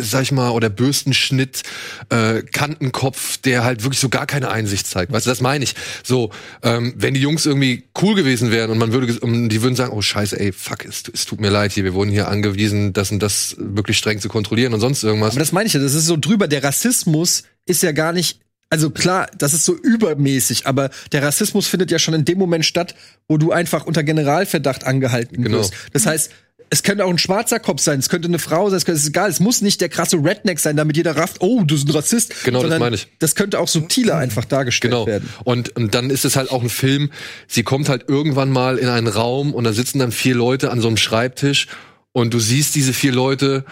sag 0.00 0.22
ich 0.22 0.32
mal, 0.32 0.50
oder 0.50 0.70
Bürstenschnitt, 0.70 1.62
äh, 2.08 2.42
Kantenkopf, 2.42 3.36
der 3.38 3.62
halt 3.62 3.82
wirklich 3.82 4.00
so 4.00 4.08
gar 4.08 4.26
keine 4.26 4.50
Einsicht 4.50 4.86
zeigt. 4.86 5.12
Weißt 5.12 5.26
du, 5.26 5.30
das 5.30 5.40
meine 5.40 5.64
ich. 5.64 5.74
So, 6.02 6.30
ähm, 6.62 6.94
wenn 6.96 7.14
die 7.14 7.20
Jungs 7.20 7.44
irgendwie 7.44 7.84
cool 8.00 8.14
gewesen 8.14 8.50
wären 8.50 8.70
und 8.70 8.78
man 8.78 8.92
würde, 8.92 9.20
und 9.20 9.50
die 9.50 9.62
würden 9.62 9.76
sagen, 9.76 9.92
oh 9.92 10.00
Scheiße, 10.00 10.40
ey, 10.40 10.52
fuck, 10.52 10.86
es, 10.86 11.02
es 11.12 11.26
tut 11.26 11.40
mir 11.40 11.50
leid 11.50 11.72
hier, 11.72 11.84
wir 11.84 11.94
wurden 11.94 12.10
hier 12.10 12.28
angewiesen, 12.28 12.94
das 12.94 13.10
und 13.10 13.20
das 13.20 13.56
wirklich 13.58 13.98
streng 13.98 14.18
zu 14.18 14.28
kontrollieren 14.28 14.72
und 14.72 14.80
sonst 14.80 15.04
irgendwas. 15.04 15.32
Aber 15.32 15.40
das 15.40 15.52
meine 15.52 15.66
ich 15.66 15.74
ja, 15.74 15.80
das 15.80 15.94
ist 15.94 16.06
so 16.06 16.16
drüber. 16.16 16.48
Der 16.48 16.64
Rassismus 16.64 17.44
ist 17.66 17.82
ja 17.82 17.92
gar 17.92 18.12
nicht. 18.12 18.40
Also 18.70 18.90
klar, 18.90 19.28
das 19.36 19.52
ist 19.52 19.64
so 19.64 19.74
übermäßig, 19.76 20.66
aber 20.66 20.90
der 21.12 21.22
Rassismus 21.24 21.66
findet 21.66 21.90
ja 21.90 21.98
schon 21.98 22.14
in 22.14 22.24
dem 22.24 22.38
Moment 22.38 22.64
statt, 22.64 22.94
wo 23.28 23.36
du 23.36 23.50
einfach 23.52 23.84
unter 23.86 24.02
Generalverdacht 24.04 24.84
angehalten 24.84 25.42
Genau. 25.42 25.58
wirst. 25.58 25.72
Das 25.92 26.06
heißt, 26.06 26.30
es 26.72 26.84
könnte 26.84 27.04
auch 27.04 27.10
ein 27.10 27.18
schwarzer 27.18 27.58
Kopf 27.58 27.80
sein, 27.80 27.98
es 27.98 28.08
könnte 28.08 28.28
eine 28.28 28.38
Frau 28.38 28.70
sein, 28.70 28.76
es, 28.76 28.84
könnte, 28.84 28.98
es 28.98 29.02
ist 29.02 29.08
egal. 29.08 29.28
Es 29.28 29.40
muss 29.40 29.60
nicht 29.60 29.80
der 29.80 29.88
krasse 29.88 30.18
Redneck 30.18 30.60
sein, 30.60 30.76
damit 30.76 30.96
jeder 30.96 31.16
rafft, 31.16 31.38
oh, 31.40 31.62
du 31.64 31.74
bist 31.74 31.88
ein 31.88 31.90
Rassist. 31.90 32.44
Genau, 32.44 32.62
das 32.62 32.78
meine 32.78 32.94
ich. 32.94 33.08
Das 33.18 33.34
könnte 33.34 33.58
auch 33.58 33.66
subtiler 33.66 34.16
einfach 34.18 34.44
dargestellt 34.44 34.92
Genau. 34.92 35.04
werden. 35.08 35.28
Und, 35.42 35.74
und 35.74 35.96
dann 35.96 36.10
ist 36.10 36.24
es 36.24 36.36
halt 36.36 36.52
auch 36.52 36.62
ein 36.62 36.68
Film, 36.70 37.10
sie 37.48 37.64
kommt 37.64 37.88
halt 37.88 38.04
irgendwann 38.08 38.50
mal 38.50 38.78
in 38.78 38.86
einen 38.86 39.08
Raum 39.08 39.52
und 39.52 39.64
da 39.64 39.72
sitzen 39.72 39.98
dann 39.98 40.12
vier 40.12 40.36
Leute 40.36 40.70
an 40.70 40.80
so 40.80 40.86
einem 40.86 40.96
Schreibtisch 40.96 41.66
und 42.12 42.32
du 42.34 42.38
siehst 42.38 42.76
diese 42.76 42.92
vier 42.92 43.10
Leute 43.12 43.64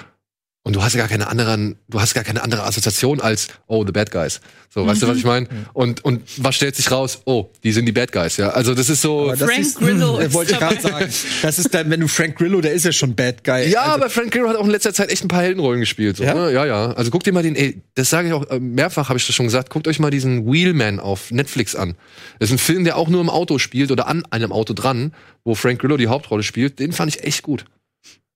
und 0.69 0.77
du 0.77 0.83
hast 0.83 0.95
gar 0.95 1.09
keine 1.09 1.29
anderen, 1.29 1.77
du 1.89 1.99
hast 1.99 2.13
gar 2.13 2.25
keine 2.25 2.43
andere 2.43 2.63
Assoziation 2.65 3.23
als, 3.23 3.49
oh, 3.69 3.87
the 3.87 3.91
bad 3.93 4.11
guys. 4.11 4.43
So, 4.69 4.87
weißt 4.87 5.01
du, 5.01 5.09
was 5.09 5.17
ich 5.17 5.25
meine? 5.25 5.49
Und, 5.73 6.05
und 6.05 6.21
was 6.37 6.57
stellt 6.57 6.77
sich 6.77 6.91
raus? 6.91 7.23
Oh, 7.25 7.49
die 7.65 7.73
sind 7.73 7.87
die 7.87 7.93
bad 7.93 8.13
guys, 8.13 8.37
ja. 8.37 8.51
Also 8.51 8.75
das 8.75 8.91
ist 8.91 9.01
so. 9.01 9.31
Das 9.31 9.41
Frank 9.41 9.61
ist, 9.61 9.79
Grillo 9.79 10.19
äh, 10.21 10.27
ist 10.27 10.35
wollte 10.35 10.53
ich 10.53 10.59
gerade 10.59 10.79
sagen. 10.79 11.11
Das 11.41 11.59
ist 11.59 11.73
dann, 11.73 11.89
wenn 11.89 12.01
du 12.01 12.07
Frank 12.07 12.37
Grillo, 12.37 12.61
der 12.61 12.75
ist 12.75 12.85
ja 12.85 12.93
schon 12.93 13.15
Bad 13.15 13.45
Guy. 13.45 13.71
Ja, 13.71 13.81
Also, 13.81 13.95
aber 13.95 14.11
Frank 14.11 14.31
Grillo 14.31 14.47
hat 14.51 14.57
auch 14.57 14.67
in 14.67 14.71
letzter 14.71 14.93
Zeit 14.93 15.11
echt 15.11 15.25
ein 15.25 15.29
paar 15.29 15.41
Heldenrollen 15.41 15.81
gespielt. 15.81 16.19
So, 16.19 16.25
Ja? 16.25 16.35
ne? 16.35 16.53
ja, 16.53 16.67
ja. 16.67 16.93
Also 16.93 17.11
guckt 17.11 17.27
dir 17.27 17.33
mal 17.33 17.43
den, 17.43 17.57
ey, 17.57 17.81
das 17.95 18.11
sage 18.11 18.29
ich 18.29 18.35
auch 18.35 18.47
äh, 18.51 18.61
mehrfach, 18.61 19.09
habe 19.09 19.19
ich 19.19 19.27
das 19.27 19.35
schon 19.35 19.47
gesagt. 19.47 19.71
Guckt 19.71 19.89
euch 19.89 19.99
mal 20.01 20.11
diesen 20.11 20.45
Wheelman 20.53 21.01
auf 21.01 21.31
Netflix 21.31 21.75
an. 21.75 21.95
Das 22.39 22.51
ist 22.51 22.57
ein 22.57 22.59
Film, 22.59 22.85
der 22.85 22.99
auch 22.99 23.09
nur 23.09 23.23
im 23.23 23.31
Auto 23.31 23.57
spielt 23.59 23.91
oder 23.91 24.07
an 24.07 24.27
einem 24.29 24.53
Auto 24.53 24.75
dran, 24.75 25.15
wo 25.45 25.55
Frank 25.55 25.81
Grillo 25.81 25.97
die 25.97 26.09
Hauptrolle 26.09 26.43
spielt. 26.43 26.79
Den 26.79 26.93
fand 26.93 27.15
ich 27.17 27.25
echt 27.25 27.43
gut. 27.43 27.65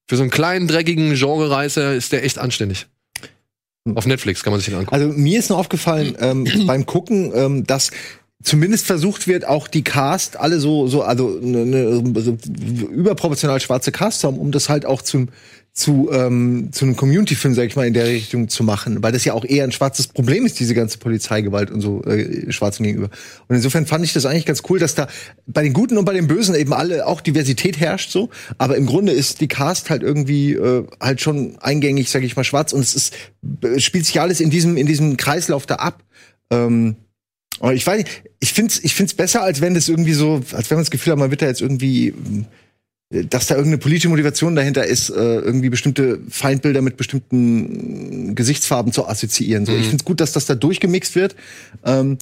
Für 0.07 0.17
so 0.17 0.23
einen 0.23 0.31
kleinen, 0.31 0.67
dreckigen 0.67 1.15
Genrereißer 1.15 1.93
ist 1.93 2.11
der 2.11 2.23
echt 2.23 2.37
anständig. 2.37 2.87
Auf 3.95 4.05
Netflix 4.05 4.43
kann 4.43 4.51
man 4.51 4.59
sich 4.59 4.69
den 4.69 4.77
angucken. 4.77 4.95
Also 4.95 5.07
mir 5.17 5.39
ist 5.39 5.49
noch 5.49 5.57
aufgefallen 5.57 6.15
ähm, 6.19 6.47
beim 6.65 6.85
Gucken, 6.85 7.31
ähm, 7.35 7.63
dass 7.65 7.91
zumindest 8.41 8.85
versucht 8.85 9.27
wird, 9.27 9.45
auch 9.45 9.67
die 9.67 9.83
Cast 9.83 10.37
alle 10.37 10.59
so 10.59 10.87
so 10.87 11.01
also 11.03 11.39
eine, 11.41 11.61
eine 11.61 12.37
überproportional 12.91 13.59
schwarze 13.59 13.91
Cast 13.91 14.21
zu 14.21 14.27
haben, 14.27 14.37
um 14.37 14.51
das 14.51 14.69
halt 14.69 14.85
auch 14.85 15.01
zum 15.01 15.29
zu 15.73 16.09
ähm, 16.11 16.69
zu 16.71 16.85
einem 16.85 16.95
Community-Film, 16.95 17.55
sag 17.55 17.65
ich 17.65 17.75
mal, 17.75 17.87
in 17.87 17.95
der 17.95 18.05
Richtung 18.05 18.47
zu 18.47 18.63
machen, 18.63 19.01
weil 19.01 19.11
das 19.11 19.25
ja 19.25 19.33
auch 19.33 19.43
eher 19.43 19.63
ein 19.63 19.71
schwarzes 19.71 20.07
Problem 20.07 20.45
ist, 20.45 20.59
diese 20.59 20.75
ganze 20.75 20.99
Polizeigewalt 20.99 21.71
und 21.71 21.81
so 21.81 22.03
äh, 22.03 22.51
Schwarzen 22.51 22.83
gegenüber. 22.83 23.09
Und 23.47 23.55
insofern 23.55 23.87
fand 23.87 24.05
ich 24.05 24.13
das 24.13 24.27
eigentlich 24.27 24.45
ganz 24.45 24.61
cool, 24.69 24.77
dass 24.77 24.93
da 24.93 25.07
bei 25.47 25.63
den 25.63 25.73
Guten 25.73 25.97
und 25.97 26.05
bei 26.05 26.13
den 26.13 26.27
Bösen 26.27 26.53
eben 26.53 26.73
alle 26.73 27.07
auch 27.07 27.21
Diversität 27.21 27.79
herrscht 27.79 28.11
so, 28.11 28.29
aber 28.59 28.77
im 28.77 28.85
Grunde 28.85 29.13
ist 29.13 29.41
die 29.41 29.47
Cast 29.47 29.89
halt 29.89 30.03
irgendwie 30.03 30.53
äh, 30.53 30.85
halt 31.01 31.21
schon 31.21 31.57
eingängig, 31.59 32.11
sag 32.11 32.21
ich 32.21 32.35
mal, 32.35 32.43
schwarz 32.43 32.71
und 32.71 32.81
es 32.81 32.93
ist 32.93 33.15
äh, 33.63 33.79
spielt 33.79 34.05
sich 34.05 34.21
alles 34.21 34.41
in 34.41 34.51
diesem 34.51 34.77
in 34.77 34.85
diesem 34.85 35.17
Kreislauf 35.17 35.65
da 35.65 35.75
ab. 35.75 36.03
Ähm, 36.51 36.97
aber 37.59 37.73
ich 37.73 37.85
weiß 37.85 37.97
nicht, 37.97 38.23
ich 38.39 38.53
find's, 38.53 38.79
ich 38.83 38.93
find's 38.93 39.13
besser, 39.13 39.41
als 39.41 39.61
wenn 39.61 39.73
das 39.73 39.87
irgendwie 39.87 40.13
so, 40.13 40.41
als 40.51 40.69
wenn 40.69 40.77
man 40.77 40.83
das 40.83 40.91
Gefühl 40.91 41.13
hat, 41.13 41.19
man 41.19 41.31
wird 41.31 41.41
da 41.41 41.45
jetzt 41.45 41.61
irgendwie, 41.61 42.13
dass 43.09 43.47
da 43.47 43.55
irgendeine 43.55 43.77
politische 43.77 44.09
Motivation 44.09 44.55
dahinter 44.55 44.85
ist, 44.85 45.09
äh, 45.09 45.13
irgendwie 45.13 45.69
bestimmte 45.69 46.19
Feindbilder 46.29 46.81
mit 46.81 46.97
bestimmten 46.97 48.33
Gesichtsfarben 48.35 48.91
zu 48.91 49.07
assoziieren. 49.07 49.65
So, 49.65 49.71
Mhm. 49.73 49.79
ich 49.81 49.87
find's 49.87 50.03
gut, 50.05 50.19
dass 50.19 50.31
das 50.31 50.45
da 50.47 50.55
durchgemixt 50.55 51.15
wird. 51.15 51.35
Ähm, 51.85 52.17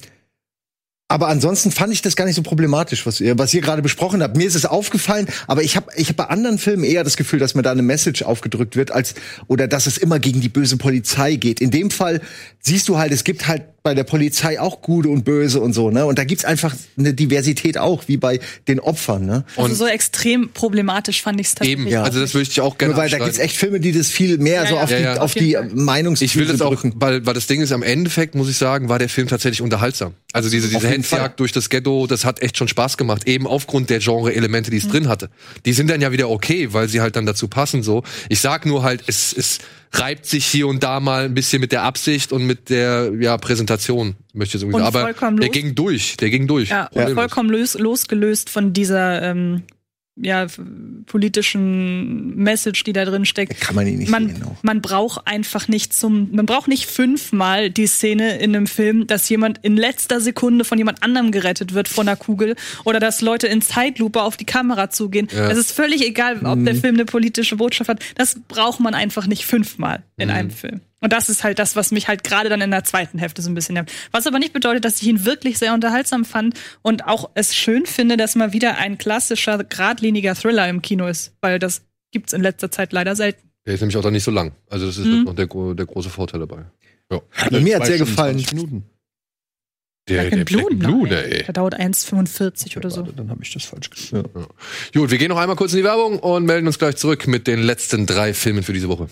aber 1.08 1.28
ansonsten 1.28 1.70
fand 1.70 1.92
ich 1.92 2.00
das 2.00 2.16
gar 2.16 2.24
nicht 2.24 2.36
so 2.36 2.42
problematisch, 2.42 3.04
was 3.04 3.20
ihr, 3.20 3.36
was 3.38 3.52
ihr 3.52 3.60
gerade 3.60 3.82
besprochen 3.82 4.22
habt. 4.22 4.34
Mir 4.34 4.46
ist 4.46 4.54
es 4.54 4.64
aufgefallen, 4.64 5.26
aber 5.46 5.62
ich 5.62 5.76
habe 5.76 5.90
ich 5.96 6.08
hab 6.08 6.16
bei 6.16 6.24
anderen 6.24 6.56
Filmen 6.58 6.84
eher 6.84 7.04
das 7.04 7.18
Gefühl, 7.18 7.38
dass 7.38 7.54
mir 7.54 7.60
da 7.60 7.70
eine 7.70 7.82
Message 7.82 8.22
aufgedrückt 8.22 8.76
wird, 8.76 8.92
als 8.92 9.14
oder 9.46 9.68
dass 9.68 9.86
es 9.86 9.98
immer 9.98 10.18
gegen 10.18 10.40
die 10.40 10.48
böse 10.48 10.78
Polizei 10.78 11.36
geht. 11.36 11.60
In 11.60 11.70
dem 11.70 11.90
Fall 11.90 12.22
siehst 12.60 12.88
du 12.88 12.96
halt, 12.96 13.12
es 13.12 13.24
gibt 13.24 13.46
halt 13.46 13.81
bei 13.82 13.94
der 13.94 14.04
Polizei 14.04 14.60
auch 14.60 14.80
Gute 14.80 15.08
und 15.08 15.24
Böse 15.24 15.60
und 15.60 15.72
so, 15.72 15.90
ne? 15.90 16.06
Und 16.06 16.18
da 16.18 16.24
gibt's 16.24 16.44
einfach 16.44 16.74
eine 16.96 17.14
Diversität 17.14 17.78
auch, 17.78 18.04
wie 18.06 18.16
bei 18.16 18.38
den 18.68 18.78
Opfern, 18.78 19.26
ne? 19.26 19.44
Also 19.56 19.74
so 19.74 19.86
extrem 19.86 20.50
problematisch 20.50 21.20
fand 21.22 21.40
ich 21.40 21.48
es 21.48 21.54
tatsächlich. 21.56 21.88
Eben, 21.88 21.96
also 22.02 22.20
das 22.20 22.32
würde 22.34 22.48
ich 22.48 22.60
auch 22.60 22.78
gerne 22.78 22.94
Nur 22.94 23.02
weil 23.02 23.10
da 23.10 23.18
gibt's 23.18 23.38
echt 23.38 23.56
Filme, 23.56 23.80
die 23.80 23.92
das 23.92 24.08
viel 24.08 24.38
mehr 24.38 24.62
Ja, 24.62 24.68
so 24.68 24.74
ja. 24.76 24.82
auf 24.82 24.90
Ja, 24.90 24.96
die, 24.98 25.02
ja. 25.02 25.16
auf 25.18 25.34
die. 25.34 25.56
Meinungs 25.74 26.22
Ich 26.22 26.36
will 26.36 26.46
das 26.46 26.60
auch, 26.60 26.76
weil, 26.94 27.26
weil 27.26 27.34
das 27.34 27.46
Ding 27.48 27.60
ist, 27.60 27.72
am 27.72 27.82
Endeffekt, 27.82 28.34
muss 28.34 28.48
ich 28.48 28.56
sagen, 28.56 28.88
war 28.88 28.98
der 29.00 29.08
Film 29.08 29.26
tatsächlich 29.26 29.62
unterhaltsam. 29.62 30.14
Also 30.32 30.48
diese, 30.48 30.68
diese. 30.68 30.88
Hetzjagd 30.88 31.40
durch 31.40 31.52
das 31.52 31.68
Ghetto, 31.68 32.06
das 32.06 32.24
hat 32.24 32.40
echt 32.40 32.56
schon 32.56 32.68
Spaß 32.68 32.96
gemacht. 32.96 33.26
Eben 33.26 33.46
aufgrund 33.46 33.90
der 33.90 33.98
Genre-Elemente, 33.98 34.70
Mhm. 34.70 34.72
die 34.72 34.78
es 34.78 34.88
drin 34.88 35.08
hatte. 35.08 35.28
Die 35.64 35.72
sind 35.72 35.90
dann 35.90 36.00
ja 36.00 36.12
wieder 36.12 36.30
okay, 36.30 36.72
weil 36.72 36.88
sie 36.88 37.00
halt 37.00 37.16
dann 37.16 37.26
dazu 37.26 37.48
passen, 37.48 37.82
so. 37.82 38.02
Ich 38.28 38.40
sag 38.40 38.64
nur 38.64 38.82
halt, 38.84 39.02
es, 39.08 39.32
es 39.36 39.58
reibt 39.94 40.26
sich 40.26 40.46
hier 40.46 40.66
und 40.68 40.82
da 40.82 41.00
mal 41.00 41.24
ein 41.26 41.34
bisschen 41.34 41.60
mit 41.60 41.70
der 41.72 41.82
Absicht 41.82 42.32
und 42.32 42.46
mit 42.46 42.70
der, 42.70 43.12
ja, 43.20 43.36
Präsentation, 43.36 44.16
möchte 44.32 44.56
ich 44.56 44.62
so 44.62 44.70
sagen. 44.70 44.84
Aber 44.84 45.12
der 45.12 45.30
los- 45.30 45.50
ging 45.52 45.74
durch, 45.74 46.16
der 46.16 46.30
ging 46.30 46.46
durch. 46.46 46.70
Ja, 46.70 46.86
Problemlos. 46.86 47.14
vollkommen 47.14 47.50
los, 47.50 47.78
losgelöst 47.78 48.48
von 48.50 48.72
dieser 48.72 49.22
ähm, 49.22 49.62
ja, 50.16 50.46
politischen 51.06 52.34
Message, 52.36 52.84
die 52.84 52.92
da 52.92 53.04
drin 53.04 53.24
steckt. 53.24 53.60
Kann 53.60 53.74
man 53.74 53.86
ihn 53.86 53.98
nicht 53.98 54.10
man, 54.10 54.28
sehen. 54.28 54.42
Auch. 54.44 54.62
man 54.62 54.82
braucht 54.82 55.26
einfach 55.26 55.68
nicht 55.68 55.92
zum, 55.92 56.28
man 56.32 56.46
braucht 56.46 56.68
nicht 56.68 56.86
fünfmal 56.86 57.70
die 57.70 57.86
Szene 57.86 58.38
in 58.38 58.54
einem 58.54 58.66
Film, 58.66 59.06
dass 59.06 59.28
jemand 59.28 59.58
in 59.62 59.76
letzter 59.76 60.20
Sekunde 60.20 60.64
von 60.64 60.78
jemand 60.78 61.02
anderem 61.02 61.30
gerettet 61.32 61.74
wird 61.74 61.88
von 61.88 62.08
einer 62.08 62.16
Kugel 62.16 62.56
oder 62.84 63.00
dass 63.00 63.20
Leute 63.20 63.46
in 63.46 63.62
Zeitlupe 63.62 64.22
auf 64.22 64.36
die 64.36 64.46
Kamera 64.46 64.90
zugehen. 64.90 65.28
Ja. 65.32 65.50
Es 65.50 65.58
ist 65.58 65.72
völlig 65.72 66.04
egal, 66.06 66.44
ob 66.44 66.58
Mhm. 66.58 66.64
der 66.66 66.74
Film 66.74 66.94
eine 66.94 67.04
politische 67.04 67.56
Botschaft 67.56 67.88
hat. 67.88 68.02
Das 68.16 68.36
braucht 68.48 68.80
man 68.80 68.94
einfach 68.94 69.26
nicht 69.26 69.44
fünfmal 69.44 70.02
in 70.18 70.28
Mhm. 70.28 70.34
einem 70.34 70.50
Film. 70.50 70.80
Und 71.02 71.12
das 71.12 71.28
ist 71.28 71.44
halt 71.44 71.58
das, 71.58 71.76
was 71.76 71.90
mich 71.90 72.08
halt 72.08 72.24
gerade 72.24 72.48
dann 72.48 72.60
in 72.62 72.70
der 72.70 72.84
zweiten 72.84 73.18
Hälfte 73.18 73.42
so 73.42 73.50
ein 73.50 73.54
bisschen 73.54 73.74
nervt. 73.74 73.92
Was 74.12 74.26
aber 74.26 74.38
nicht 74.38 74.54
bedeutet, 74.54 74.84
dass 74.86 75.02
ich 75.02 75.08
ihn 75.08 75.26
wirklich 75.26 75.58
sehr 75.58 75.74
unterhaltsam 75.74 76.24
fand 76.24 76.58
und 76.80 77.04
auch 77.06 77.28
es 77.34 77.54
schön 77.54 77.84
finde, 77.84 78.16
dass 78.16 78.34
mal 78.36 78.52
wieder 78.54 78.78
ein 78.78 78.96
klassischer, 78.96 79.62
geradliniger 79.64 80.34
Thriller 80.34 80.68
im 80.68 80.80
Kino 80.80 81.06
ist, 81.06 81.34
weil 81.42 81.58
das 81.58 81.82
gibt's 82.12 82.32
in 82.32 82.40
letzter 82.40 82.70
Zeit 82.70 82.92
leider 82.94 83.14
selten. 83.16 83.50
Der 83.66 83.74
ist 83.74 83.80
nämlich 83.80 83.96
auch 83.98 84.02
dann 84.02 84.12
nicht 84.14 84.24
so 84.24 84.30
lang. 84.30 84.52
Also 84.70 84.86
das 84.86 84.96
ist 84.96 85.06
Mhm. 85.06 85.24
noch 85.24 85.34
der, 85.34 85.46
der 85.74 85.86
große 85.86 86.08
Vorteil 86.08 86.40
dabei. 86.40 86.64
Ja. 87.10 87.20
Mir 87.60 87.76
hat's 87.76 87.86
Zwei 87.88 87.96
sehr 87.96 87.98
gefallen. 87.98 88.38
20 88.38 88.52
Minuten. 88.54 88.84
Der, 90.08 90.22
Black 90.22 90.32
and 90.32 90.44
Blue, 90.46 90.66
Black 90.66 90.78
Blue, 90.80 91.08
nein. 91.08 91.24
ey. 91.30 91.42
Der 91.44 91.52
dauert 91.52 91.78
1,45 91.78 92.76
oder 92.76 92.90
so. 92.90 93.02
Warte, 93.02 93.12
dann 93.12 93.30
habe 93.30 93.40
ich 93.42 93.52
das 93.52 93.64
falsch 93.64 93.88
geschrieben. 93.90 94.24
Ja. 94.34 94.46
Gut, 95.00 95.10
wir 95.12 95.18
gehen 95.18 95.28
noch 95.28 95.38
einmal 95.38 95.54
kurz 95.56 95.72
in 95.72 95.78
die 95.78 95.84
Werbung 95.84 96.18
und 96.18 96.44
melden 96.44 96.66
uns 96.66 96.78
gleich 96.78 96.96
zurück 96.96 97.28
mit 97.28 97.46
den 97.46 97.60
letzten 97.62 98.06
drei 98.06 98.34
Filmen 98.34 98.62
für 98.64 98.72
diese 98.72 98.88
Woche. 98.88 99.08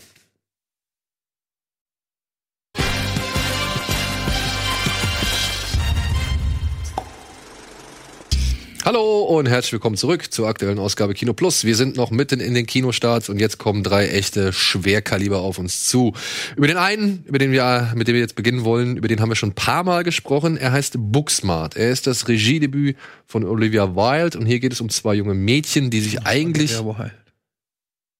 Hallo 8.82 9.24
und 9.24 9.46
herzlich 9.46 9.74
willkommen 9.74 9.98
zurück 9.98 10.32
zur 10.32 10.48
aktuellen 10.48 10.78
Ausgabe 10.78 11.12
Kino 11.12 11.34
Plus. 11.34 11.64
Wir 11.64 11.76
sind 11.76 11.96
noch 11.96 12.10
mitten 12.10 12.40
in 12.40 12.54
den 12.54 12.64
Kinostarts 12.64 13.28
und 13.28 13.38
jetzt 13.38 13.58
kommen 13.58 13.82
drei 13.82 14.08
echte 14.08 14.54
Schwerkaliber 14.54 15.40
auf 15.40 15.58
uns 15.58 15.86
zu. 15.86 16.14
Über 16.56 16.66
den 16.66 16.78
einen, 16.78 17.22
über 17.26 17.38
den 17.38 17.52
wir, 17.52 17.92
mit 17.94 18.08
dem 18.08 18.14
wir 18.14 18.22
jetzt 18.22 18.36
beginnen 18.36 18.64
wollen, 18.64 18.96
über 18.96 19.06
den 19.06 19.20
haben 19.20 19.28
wir 19.28 19.36
schon 19.36 19.50
ein 19.50 19.54
paar 19.54 19.84
Mal 19.84 20.02
gesprochen. 20.02 20.56
Er 20.56 20.72
heißt 20.72 20.94
Booksmart. 20.96 21.76
Er 21.76 21.90
ist 21.90 22.06
das 22.06 22.26
Regiedebüt 22.26 22.96
von 23.26 23.44
Olivia 23.44 23.94
Wilde 23.94 24.38
und 24.38 24.46
hier 24.46 24.60
geht 24.60 24.72
es 24.72 24.80
um 24.80 24.88
zwei 24.88 25.14
junge 25.14 25.34
Mädchen, 25.34 25.90
die 25.90 26.00
sich 26.00 26.22
eigentlich 26.22 26.74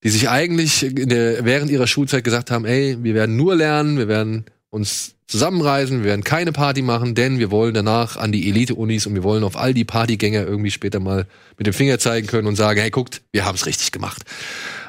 die 0.03 0.09
sich 0.09 0.29
eigentlich 0.29 0.87
der, 0.91 1.43
während 1.43 1.71
ihrer 1.71 1.87
Schulzeit 1.87 2.23
gesagt 2.23 2.51
haben, 2.51 2.65
ey, 2.65 2.97
wir 3.01 3.15
werden 3.15 3.35
nur 3.35 3.55
lernen, 3.55 3.97
wir 3.97 4.07
werden 4.07 4.45
uns 4.69 5.15
zusammenreisen, 5.31 5.99
wir 5.99 6.05
werden 6.05 6.23
keine 6.23 6.51
Party 6.51 6.81
machen, 6.81 7.15
denn 7.15 7.39
wir 7.39 7.51
wollen 7.51 7.73
danach 7.73 8.17
an 8.17 8.31
die 8.31 8.49
Elite-Unis 8.49 9.07
und 9.07 9.15
wir 9.15 9.23
wollen 9.23 9.43
auf 9.43 9.55
all 9.55 9.73
die 9.73 9.85
Partygänger 9.85 10.45
irgendwie 10.45 10.71
später 10.71 10.99
mal 10.99 11.25
mit 11.57 11.67
dem 11.67 11.73
Finger 11.73 11.97
zeigen 11.99 12.27
können 12.27 12.47
und 12.47 12.57
sagen, 12.57 12.79
hey, 12.79 12.91
guckt, 12.91 13.21
wir 13.31 13.45
haben 13.45 13.55
es 13.55 13.65
richtig 13.65 13.91
gemacht. 13.91 14.23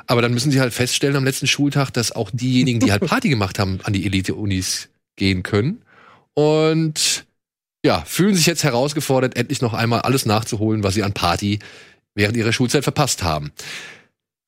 Aber 0.08 0.20
dann 0.20 0.34
müssen 0.34 0.50
sie 0.50 0.60
halt 0.60 0.74
feststellen 0.74 1.16
am 1.16 1.24
letzten 1.24 1.46
Schultag, 1.46 1.90
dass 1.90 2.12
auch 2.12 2.30
diejenigen, 2.32 2.80
die 2.80 2.90
halt 2.90 3.06
Party 3.06 3.28
gemacht 3.28 3.60
haben, 3.60 3.78
an 3.84 3.92
die 3.92 4.04
Elite-Unis 4.04 4.88
gehen 5.14 5.44
können. 5.44 5.82
Und 6.34 7.24
ja, 7.84 8.02
fühlen 8.04 8.34
sich 8.34 8.46
jetzt 8.46 8.64
herausgefordert, 8.64 9.36
endlich 9.36 9.60
noch 9.60 9.74
einmal 9.74 10.00
alles 10.00 10.26
nachzuholen, 10.26 10.82
was 10.82 10.94
sie 10.94 11.04
an 11.04 11.12
Party 11.12 11.60
während 12.14 12.36
ihrer 12.36 12.52
Schulzeit 12.52 12.82
verpasst 12.82 13.22
haben. 13.22 13.52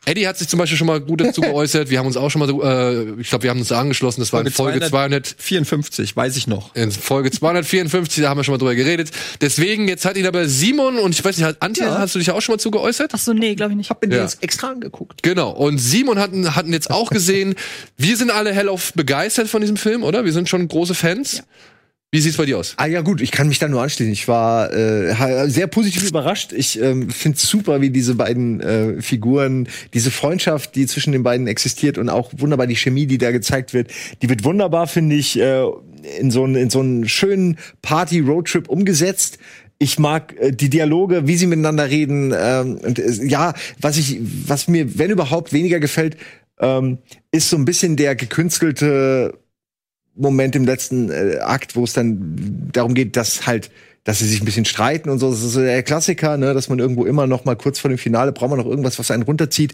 Eddie 0.06 0.26
hat 0.28 0.36
sich 0.38 0.48
zum 0.48 0.58
Beispiel 0.58 0.76
schon 0.78 0.86
mal 0.86 1.00
gut 1.00 1.20
dazu 1.20 1.40
geäußert. 1.42 1.90
Wir 1.90 1.98
haben 1.98 2.06
uns 2.06 2.16
auch 2.16 2.30
schon 2.30 2.40
mal, 2.40 2.48
so, 2.48 2.62
äh, 2.62 3.20
ich 3.20 3.28
glaube, 3.28 3.44
wir 3.44 3.50
haben 3.50 3.58
uns 3.58 3.68
da 3.68 3.80
angeschlossen. 3.80 4.20
Das 4.20 4.32
war 4.32 4.40
in 4.40 4.50
Folge 4.50 4.80
200, 4.80 5.34
54, 5.38 6.14
weiß 6.16 6.36
ich 6.36 6.46
noch. 6.46 6.74
in 6.74 6.90
Folge 6.90 7.30
254, 7.30 8.22
da 8.22 8.28
haben 8.30 8.38
wir 8.38 8.44
schon 8.44 8.52
mal 8.54 8.58
drüber 8.58 8.74
geredet. 8.74 9.10
Deswegen, 9.40 9.88
jetzt 9.88 10.04
hat 10.04 10.16
ihn 10.16 10.26
aber 10.26 10.48
Simon 10.48 10.98
und 10.98 11.14
ich 11.14 11.24
weiß 11.24 11.36
nicht, 11.36 11.46
hat- 11.46 11.56
Antje, 11.60 11.84
Ja. 11.84 11.98
hast 11.98 12.14
du 12.14 12.18
dich 12.18 12.30
auch 12.30 12.40
schon 12.42 12.54
mal 12.54 12.58
zu 12.58 12.70
geäußert? 12.70 13.10
Ach 13.14 13.18
so, 13.18 13.32
nee, 13.32 13.54
glaube 13.54 13.72
ich 13.72 13.76
nicht. 13.78 13.90
Hab 13.90 14.04
mir 14.06 14.14
Ja. 14.14 14.28
extra 14.40 14.68
angeguckt. 14.70 15.22
Genau. 15.22 15.50
Und 15.50 15.78
Simon 15.78 16.18
hatten, 16.18 16.54
hatten 16.56 16.72
jetzt 16.72 16.90
auch 16.90 17.10
gesehen. 17.10 17.54
wir 17.96 18.16
sind 18.16 18.30
alle 18.30 18.52
hellauf 18.52 18.92
begeistert 18.94 19.48
von 19.48 19.60
diesem 19.60 19.76
Film, 19.76 20.02
oder? 20.02 20.24
Wir 20.24 20.32
sind 20.32 20.48
schon 20.48 20.66
große 20.68 20.94
Fans. 20.94 21.42
Wie 22.14 22.20
sieht's 22.20 22.36
bei 22.36 22.46
dir 22.46 22.58
aus? 22.58 22.74
Ah 22.76 22.86
ja 22.86 23.00
gut, 23.00 23.20
ich 23.20 23.32
kann 23.32 23.48
mich 23.48 23.58
da 23.58 23.66
nur 23.66 23.82
anschließen. 23.82 24.12
Ich 24.12 24.28
war 24.28 24.72
äh, 24.72 25.50
sehr 25.50 25.66
positiv 25.66 26.08
überrascht. 26.08 26.52
Ich 26.52 26.80
ähm, 26.80 27.10
finde 27.10 27.40
super, 27.40 27.80
wie 27.80 27.90
diese 27.90 28.14
beiden 28.14 28.60
äh, 28.60 29.02
Figuren, 29.02 29.66
diese 29.94 30.12
Freundschaft, 30.12 30.76
die 30.76 30.86
zwischen 30.86 31.10
den 31.10 31.24
beiden 31.24 31.48
existiert 31.48 31.98
und 31.98 32.08
auch 32.08 32.30
wunderbar 32.36 32.68
die 32.68 32.76
Chemie, 32.76 33.08
die 33.08 33.18
da 33.18 33.32
gezeigt 33.32 33.74
wird, 33.74 33.90
die 34.22 34.28
wird 34.28 34.44
wunderbar, 34.44 34.86
finde 34.86 35.16
ich, 35.16 35.40
äh, 35.40 35.64
in 36.20 36.30
so 36.30 36.44
einen 36.44 36.54
in 36.54 36.70
so 36.70 36.78
einen 36.78 37.08
schönen 37.08 37.58
Party-Roadtrip 37.82 38.68
umgesetzt. 38.68 39.38
Ich 39.80 39.98
mag 39.98 40.36
äh, 40.38 40.52
die 40.52 40.70
Dialoge, 40.70 41.26
wie 41.26 41.34
sie 41.36 41.48
miteinander 41.48 41.90
reden. 41.90 42.32
Ähm, 42.32 42.76
und 42.76 43.00
äh, 43.00 43.24
ja, 43.24 43.54
was 43.80 43.96
ich, 43.96 44.20
was 44.46 44.68
mir, 44.68 45.00
wenn 45.00 45.10
überhaupt, 45.10 45.52
weniger 45.52 45.80
gefällt, 45.80 46.16
ähm, 46.60 46.98
ist 47.32 47.50
so 47.50 47.56
ein 47.56 47.64
bisschen 47.64 47.96
der 47.96 48.14
gekünstelte 48.14 49.34
Moment 50.16 50.54
im 50.56 50.64
letzten 50.64 51.10
äh, 51.10 51.38
Akt, 51.40 51.76
wo 51.76 51.84
es 51.84 51.92
dann 51.92 52.68
darum 52.72 52.94
geht, 52.94 53.16
dass 53.16 53.46
halt, 53.46 53.70
dass 54.04 54.18
sie 54.18 54.28
sich 54.28 54.40
ein 54.40 54.44
bisschen 54.44 54.64
streiten 54.64 55.10
und 55.10 55.18
so. 55.18 55.30
Das 55.30 55.42
ist 55.42 55.52
so 55.52 55.60
der 55.60 55.82
Klassiker, 55.82 56.36
ne, 56.36 56.54
dass 56.54 56.68
man 56.68 56.78
irgendwo 56.78 57.04
immer 57.04 57.26
noch 57.26 57.44
mal 57.44 57.56
kurz 57.56 57.78
vor 57.78 57.88
dem 57.88 57.98
Finale 57.98 58.32
braucht 58.32 58.50
man 58.50 58.58
noch 58.58 58.66
irgendwas, 58.66 58.98
was 58.98 59.10
einen 59.10 59.22
runterzieht. 59.22 59.72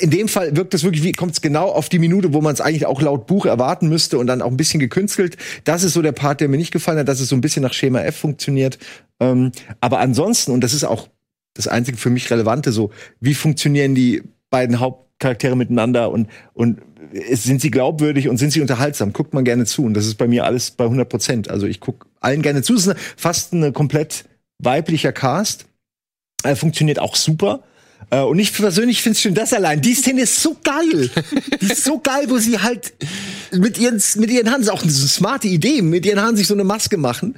In 0.00 0.10
dem 0.10 0.28
Fall 0.28 0.56
wirkt 0.56 0.74
es 0.74 0.84
wirklich 0.84 1.02
wie, 1.02 1.12
kommt 1.12 1.32
es 1.32 1.40
genau 1.40 1.70
auf 1.70 1.88
die 1.88 1.98
Minute, 1.98 2.32
wo 2.32 2.40
man 2.40 2.54
es 2.54 2.60
eigentlich 2.60 2.86
auch 2.86 3.00
laut 3.02 3.26
Buch 3.26 3.46
erwarten 3.46 3.88
müsste 3.88 4.18
und 4.18 4.26
dann 4.26 4.42
auch 4.42 4.50
ein 4.50 4.56
bisschen 4.56 4.80
gekünstelt. 4.80 5.36
Das 5.64 5.82
ist 5.82 5.94
so 5.94 6.02
der 6.02 6.12
Part, 6.12 6.40
der 6.40 6.48
mir 6.48 6.58
nicht 6.58 6.72
gefallen 6.72 6.98
hat, 6.98 7.08
dass 7.08 7.20
es 7.20 7.28
so 7.28 7.36
ein 7.36 7.40
bisschen 7.40 7.62
nach 7.62 7.72
Schema 7.72 8.00
F 8.02 8.16
funktioniert. 8.16 8.78
Ähm, 9.18 9.52
aber 9.80 9.98
ansonsten, 9.98 10.52
und 10.52 10.62
das 10.62 10.74
ist 10.74 10.84
auch 10.84 11.08
das 11.54 11.66
einzige 11.66 11.98
für 11.98 12.10
mich 12.10 12.30
Relevante, 12.30 12.72
so, 12.72 12.90
wie 13.20 13.34
funktionieren 13.34 13.94
die 13.94 14.22
beiden 14.50 14.80
Hauptcharaktere 14.80 15.56
miteinander 15.56 16.10
und, 16.10 16.28
und 16.52 16.80
sind 17.32 17.60
sie 17.60 17.70
glaubwürdig 17.70 18.28
und 18.28 18.36
sind 18.36 18.50
sie 18.50 18.60
unterhaltsam? 18.60 19.12
Guckt 19.12 19.34
man 19.34 19.44
gerne 19.44 19.64
zu. 19.64 19.84
Und 19.84 19.94
das 19.94 20.06
ist 20.06 20.16
bei 20.16 20.28
mir 20.28 20.44
alles 20.44 20.70
bei 20.70 20.84
100 20.84 21.08
Prozent. 21.08 21.50
Also 21.50 21.66
ich 21.66 21.80
guck 21.80 22.06
allen 22.20 22.42
gerne 22.42 22.62
zu. 22.62 22.74
Es 22.74 22.86
ist 22.86 22.98
fast 23.16 23.52
ein 23.52 23.72
komplett 23.72 24.24
weiblicher 24.58 25.12
Cast. 25.12 25.66
Äh, 26.42 26.54
funktioniert 26.54 26.98
auch 26.98 27.16
super. 27.16 27.62
Äh, 28.10 28.20
und 28.22 28.38
ich 28.38 28.52
persönlich 28.54 29.02
finde 29.02 29.16
es 29.16 29.20
schön, 29.20 29.34
das 29.34 29.52
allein. 29.52 29.80
Die 29.82 29.94
Szene 29.94 30.22
ist 30.22 30.40
so 30.42 30.56
geil. 30.64 31.10
Die 31.60 31.66
ist 31.66 31.84
so 31.84 31.98
geil, 31.98 32.24
wo 32.28 32.38
sie 32.38 32.58
halt 32.58 32.92
mit 33.52 33.78
ihren, 33.78 34.00
mit 34.16 34.30
ihren 34.30 34.48
Haaren, 34.50 34.62
das 34.62 34.68
ist 34.68 34.72
auch 34.74 34.82
eine 34.82 34.90
smarte 34.92 35.48
Idee, 35.48 35.82
mit 35.82 36.06
ihren 36.06 36.20
Haaren 36.20 36.36
sich 36.36 36.46
so 36.46 36.54
eine 36.54 36.64
Maske 36.64 36.96
machen 36.96 37.34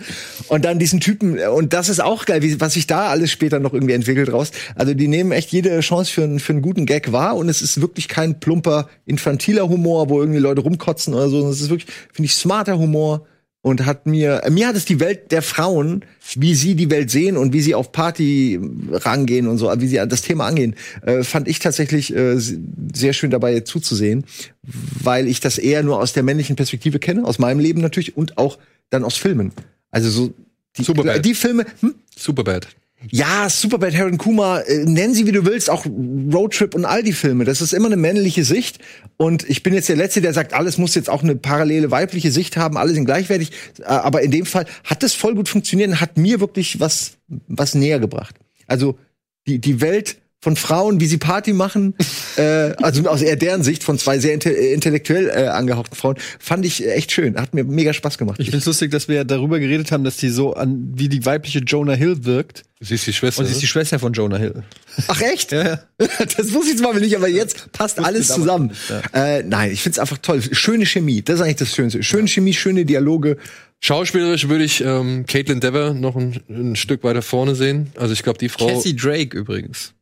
und 0.48 0.64
dann 0.64 0.78
diesen 0.78 1.01
Typen, 1.01 1.39
und 1.39 1.72
das 1.72 1.89
ist 1.89 2.01
auch 2.02 2.26
geil, 2.26 2.43
wie, 2.43 2.60
was 2.60 2.74
sich 2.74 2.86
da 2.86 3.06
alles 3.09 3.30
später 3.30 3.59
noch 3.60 3.72
irgendwie 3.72 3.94
entwickelt 3.94 4.32
raus. 4.32 4.51
Also 4.74 4.94
die 4.94 5.09
nehmen 5.09 5.32
echt 5.32 5.52
jede 5.52 5.80
Chance 5.80 6.12
für, 6.12 6.22
einen- 6.24 6.39
für 6.40 6.52
einen 6.52 6.62
guten 6.62 6.84
Gag 6.86 7.12
wahr 7.12 7.36
und 7.36 7.48
es 7.48 7.62
ist 7.62 7.80
wirklich 7.80 8.09
kein 8.09 8.40
plumper, 8.40 8.89
infantiler 9.06 9.68
Humor, 9.68 10.09
wo 10.10 10.20
irgendwie 10.20 10.39
Leute 10.40 10.60
rumkotzen 10.60 11.14
oder 11.14 11.28
so. 11.28 11.48
Es 11.48 11.60
ist 11.60 11.70
wirklich, 11.70 11.90
finde 12.12 12.26
ich, 12.26 12.34
smarter 12.34 12.78
Humor 12.78 13.26
und 13.62 13.86
hat 13.86 14.06
mir, 14.06 14.43
mir 14.51 14.66
hat 14.66 14.76
es 14.76 14.84
die 14.84 15.01
Welt 15.01 15.30
der 15.30 15.40
Frauen, 15.40 16.05
wie 16.34 16.55
sie 16.55 16.74
die 16.74 16.90
Welt 16.90 17.10
sehen 17.10 17.36
und 17.36 17.52
wie 17.52 17.60
sie 17.60 17.74
auf 17.74 17.93
Party 17.93 18.60
rangehen 18.90 19.47
und 19.47 19.59
so, 19.59 19.72
wie 19.78 19.86
sie 19.86 20.01
an 20.01 20.09
das 20.09 20.22
Thema 20.22 20.47
angehen, 20.47 20.74
äh, 21.06 21.22
fand 21.22 21.48
ich 21.48 21.60
tatsächlich 21.60 22.14
äh, 22.14 22.36
sehr 22.39 23.12
schön 23.12 23.30
dabei 23.30 23.60
zuzusehen, 23.60 24.24
weil 24.62 25.28
ich 25.28 25.40
das 25.40 25.59
eher 25.59 25.84
nur 25.84 26.01
aus 26.01 26.12
der 26.12 26.24
männlichen 26.24 26.56
Perspektive 26.56 26.98
kenne, 26.98 27.24
aus 27.24 27.39
meinem 27.39 27.60
Leben 27.60 27.80
natürlich 27.80 28.16
und 28.16 28.36
auch 28.36 28.59
dann 28.90 29.05
aus 29.05 29.16
Filmen. 29.16 29.52
Also 29.93 30.10
so 30.10 30.34
die, 30.76 30.82
Superbad. 30.82 31.24
die 31.24 31.34
Filme, 31.34 31.64
hm? 31.80 31.94
Superbad. 32.16 32.66
Ja, 33.10 33.48
Superbad, 33.48 33.94
Harold 33.96 34.18
Kumar, 34.18 34.66
äh, 34.68 34.84
nenn 34.84 35.14
sie 35.14 35.26
wie 35.26 35.32
du 35.32 35.44
willst, 35.44 35.70
auch 35.70 35.84
Roadtrip 35.86 36.74
und 36.74 36.84
all 36.84 37.02
die 37.02 37.12
Filme. 37.12 37.44
Das 37.44 37.60
ist 37.60 37.72
immer 37.72 37.86
eine 37.86 37.96
männliche 37.96 38.44
Sicht. 38.44 38.78
Und 39.16 39.48
ich 39.48 39.62
bin 39.62 39.74
jetzt 39.74 39.88
der 39.88 39.96
Letzte, 39.96 40.20
der 40.20 40.32
sagt, 40.32 40.54
alles 40.54 40.78
muss 40.78 40.94
jetzt 40.94 41.10
auch 41.10 41.22
eine 41.22 41.36
parallele 41.36 41.90
weibliche 41.90 42.30
Sicht 42.30 42.56
haben, 42.56 42.76
alle 42.76 42.92
sind 42.92 43.04
gleichwertig. 43.04 43.52
Äh, 43.80 43.84
Aber 43.84 44.22
in 44.22 44.30
dem 44.30 44.46
Fall 44.46 44.66
hat 44.84 45.02
das 45.02 45.14
voll 45.14 45.34
gut 45.34 45.48
funktioniert 45.48 45.90
und 45.90 46.00
hat 46.00 46.16
mir 46.16 46.40
wirklich 46.40 46.80
was, 46.80 47.18
was 47.48 47.74
näher 47.74 47.98
gebracht. 47.98 48.36
Also 48.66 48.98
die, 49.46 49.58
die 49.58 49.80
Welt 49.80 50.16
von 50.43 50.56
Frauen, 50.56 51.01
wie 51.01 51.06
sie 51.06 51.19
Party 51.19 51.52
machen, 51.52 51.94
äh, 52.36 52.73
also 52.82 53.09
aus 53.09 53.23
eher 53.23 53.36
deren 53.36 53.62
Sicht 53.62 53.85
von 53.85 53.97
zwei 53.97 54.19
sehr 54.19 54.35
inte 54.35 54.51
intellektuell 54.51 55.28
äh, 55.28 55.47
angehauchten 55.47 55.97
Frauen, 55.97 56.16
fand 56.40 56.66
ich 56.66 56.86
echt 56.86 57.12
schön. 57.12 57.36
Hat 57.36 57.55
mir 57.55 57.62
mega 57.62 57.93
Spaß 57.93 58.19
gemacht. 58.19 58.40
Ich 58.40 58.51
find's 58.51 58.66
lustig, 58.66 58.90
dass 58.90 59.06
wir 59.06 59.24
darüber 59.24 59.60
geredet 59.60 59.93
haben, 59.93 60.02
dass 60.02 60.16
die 60.16 60.31
so 60.31 60.55
an 60.55 60.93
wie 60.94 61.09
die 61.09 61.24
weibliche 61.24 61.60
Jonah 61.60 61.94
Hill 61.94 62.24
wirkt. 62.24 62.64
Sie 62.81 62.97
ist 62.97 63.06
die 63.06 63.12
Schwester. 63.12 63.40
Und 63.40 63.47
sie 63.47 63.52
ist 63.52 63.62
die 63.62 63.69
Schwester 63.69 64.01
von 64.01 64.12
Jonah 64.12 64.39
Hill. 64.39 64.64
Ach 65.06 65.20
echt? 65.20 65.52
Ja, 65.52 65.64
ja. 65.64 65.81
Das 66.36 66.52
wusste 66.52 66.73
ich 66.73 66.78
zwar 66.78 66.98
nicht, 66.98 67.16
aber 67.16 67.28
jetzt 67.28 67.70
passt 67.70 68.01
alles 68.01 68.27
zusammen. 68.27 68.73
ja. 68.89 69.36
Äh, 69.36 69.44
nein, 69.44 69.70
ich 69.70 69.81
find's 69.81 70.01
einfach 70.01 70.19
toll. 70.19 70.43
Schöne 70.51 70.86
Chemie, 70.86 71.23
das 71.23 71.36
ist 71.36 71.43
eigentlich 71.43 71.56
das 71.56 71.73
Schönste. 71.73 72.02
Schöne 72.02 72.27
Chemie, 72.27 72.52
schöne 72.52 72.85
Dialoge. 72.85 73.36
Schauspielerisch 73.78 74.48
würde 74.48 74.64
ich 74.64 74.81
ähm, 74.81 75.24
Caitlin 75.27 75.60
Dever 75.60 75.94
noch 75.94 76.16
ein, 76.16 76.40
ein 76.48 76.74
Stück 76.74 77.05
weiter 77.05 77.23
vorne 77.23 77.55
sehen. 77.55 77.93
Also 77.97 78.12
ich 78.12 78.24
glaube, 78.24 78.39
die 78.40 78.48
Frau. 78.48 78.66
Cassie 78.66 78.97
Drake 78.97 79.36
übrigens. 79.36 79.94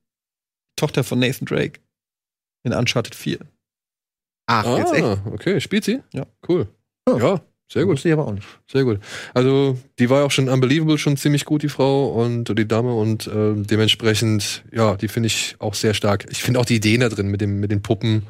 Tochter 0.80 1.04
von 1.04 1.18
Nathan 1.18 1.46
Drake. 1.46 1.80
In 2.62 2.72
Uncharted 2.72 3.14
4. 3.14 3.38
Ach, 4.46 4.78
jetzt 4.78 4.92
echt? 4.92 5.04
Ah, 5.04 5.22
okay, 5.32 5.60
spielt 5.60 5.84
sie? 5.84 6.00
Ja. 6.12 6.26
Cool. 6.46 6.66
Ja, 7.08 7.40
sehr 7.72 7.84
gut. 7.84 7.94
Wusste 7.94 8.08
ich 8.08 8.12
aber 8.12 8.26
auch 8.26 8.32
nicht. 8.32 8.46
Sehr 8.70 8.84
gut. 8.84 8.98
Also, 9.32 9.78
die 9.98 10.10
war 10.10 10.20
ja 10.20 10.26
auch 10.26 10.30
schon 10.30 10.48
unbelievable 10.48 10.98
schon 10.98 11.16
ziemlich 11.16 11.44
gut, 11.44 11.62
die 11.62 11.68
Frau 11.68 12.08
und 12.08 12.56
die 12.58 12.66
Dame 12.66 12.94
und 12.94 13.26
äh, 13.28 13.54
dementsprechend, 13.54 14.64
ja, 14.72 14.96
die 14.96 15.08
finde 15.08 15.28
ich 15.28 15.56
auch 15.60 15.74
sehr 15.74 15.94
stark. 15.94 16.26
Ich 16.30 16.42
finde 16.42 16.58
auch 16.60 16.64
die 16.64 16.76
Ideen 16.76 17.00
da 17.00 17.08
drin 17.08 17.28
mit 17.28 17.40
dem 17.40 17.60
mit 17.60 17.70
den 17.70 17.82
Puppen 17.82 18.26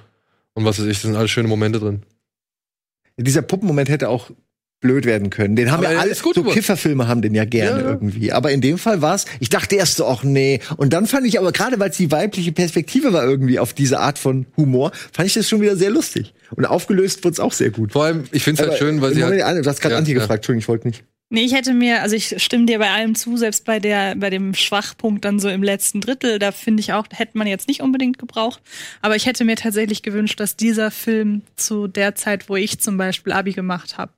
und 0.54 0.64
was 0.64 0.78
weiß 0.78 0.86
ich, 0.86 0.98
das 0.98 1.02
sind 1.02 1.16
alles 1.16 1.30
schöne 1.30 1.48
Momente 1.48 1.80
drin. 1.80 2.02
Dieser 3.16 3.42
Puppenmoment 3.42 3.88
hätte 3.88 4.08
auch 4.08 4.30
blöd 4.80 5.04
werden 5.04 5.30
können. 5.30 5.56
Den 5.56 5.70
haben 5.70 5.84
Aber 5.84 5.92
ja 5.92 6.00
alle, 6.00 6.10
ist 6.10 6.22
gut 6.22 6.34
so 6.34 6.40
geworden. 6.42 6.54
Kifferfilme 6.56 7.06
haben 7.06 7.22
den 7.22 7.34
ja 7.34 7.44
gerne 7.44 7.82
Ja, 7.82 7.88
irgendwie. 7.88 8.32
Aber 8.32 8.50
in 8.50 8.60
dem 8.60 8.78
Fall 8.78 9.02
war's, 9.02 9.26
ich 9.38 9.50
dachte 9.50 9.76
erst 9.76 9.96
so, 9.96 10.06
ach 10.06 10.22
nee. 10.24 10.60
Und 10.76 10.92
dann 10.92 11.06
fand 11.06 11.26
ich 11.26 11.38
aber, 11.38 11.52
gerade 11.52 11.78
weil 11.78 11.90
es 11.90 11.96
die 11.96 12.10
weibliche 12.10 12.52
Perspektive 12.52 13.12
war 13.12 13.24
irgendwie 13.24 13.58
auf 13.58 13.72
diese 13.74 14.00
Art 14.00 14.18
von 14.18 14.46
Humor, 14.56 14.92
fand 15.12 15.26
ich 15.28 15.34
das 15.34 15.48
schon 15.48 15.60
wieder 15.60 15.76
sehr 15.76 15.90
lustig. 15.90 16.34
Und 16.56 16.64
aufgelöst 16.64 17.22
wurde 17.24 17.34
es 17.34 17.40
auch 17.40 17.52
sehr 17.52 17.70
gut. 17.70 17.92
Vor 17.92 18.04
allem, 18.04 18.24
ich 18.32 18.42
finde 18.42 18.62
es 18.62 18.68
halt 18.68 18.78
schön, 18.78 19.00
weil 19.02 19.14
sie 19.14 19.20
Moment, 19.20 19.42
halt, 19.44 19.64
du 19.64 19.68
hast 19.68 19.80
gerade 19.80 19.94
Ja, 19.94 19.98
Antje 19.98 20.14
ja. 20.14 20.20
gefragt, 20.20 20.38
Entschuldigung, 20.38 20.60
ich 20.62 20.68
wollte 20.68 20.88
nicht. 20.88 21.04
Nee, 21.32 21.44
ich 21.44 21.54
hätte 21.54 21.74
mir, 21.74 22.02
also 22.02 22.16
ich 22.16 22.42
stimme 22.42 22.66
dir 22.66 22.80
bei 22.80 22.90
allem 22.90 23.14
zu, 23.14 23.36
selbst 23.36 23.64
bei 23.64 23.78
der, 23.78 24.16
bei 24.16 24.30
dem 24.30 24.52
Schwachpunkt 24.52 25.24
dann 25.24 25.38
so 25.38 25.48
im 25.48 25.62
letzten 25.62 26.00
Drittel, 26.00 26.40
da 26.40 26.50
finde 26.50 26.80
ich 26.80 26.92
auch, 26.92 27.06
hätte 27.12 27.38
man 27.38 27.46
jetzt 27.46 27.68
nicht 27.68 27.82
unbedingt 27.82 28.18
gebraucht. 28.18 28.60
Aber 29.00 29.14
ich 29.14 29.26
hätte 29.26 29.44
mir 29.44 29.54
tatsächlich 29.54 30.02
gewünscht, 30.02 30.40
dass 30.40 30.56
dieser 30.56 30.90
Film 30.90 31.42
zu 31.54 31.86
der 31.86 32.16
Zeit, 32.16 32.48
wo 32.48 32.56
ich 32.56 32.80
zum 32.80 32.96
Beispiel 32.96 33.32
Abi 33.32 33.52
gemacht 33.52 33.96
habe, 33.96 34.10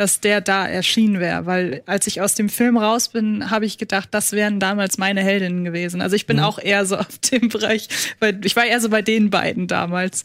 dass 0.00 0.20
der 0.20 0.40
da 0.40 0.66
erschienen 0.66 1.20
wäre. 1.20 1.44
Weil 1.44 1.82
als 1.84 2.06
ich 2.06 2.22
aus 2.22 2.34
dem 2.34 2.48
Film 2.48 2.78
raus 2.78 3.08
bin, 3.08 3.50
habe 3.50 3.66
ich 3.66 3.76
gedacht, 3.76 4.08
das 4.12 4.32
wären 4.32 4.58
damals 4.58 4.96
meine 4.96 5.22
Heldinnen 5.22 5.62
gewesen. 5.62 6.00
Also 6.00 6.16
ich 6.16 6.26
bin 6.26 6.40
auch 6.40 6.58
eher 6.58 6.86
so 6.86 6.96
auf 6.98 7.18
dem 7.18 7.50
Bereich, 7.50 7.88
weil 8.18 8.40
ich 8.44 8.56
war 8.56 8.64
eher 8.64 8.80
so 8.80 8.88
bei 8.88 9.02
den 9.02 9.28
beiden 9.28 9.66
damals. 9.66 10.24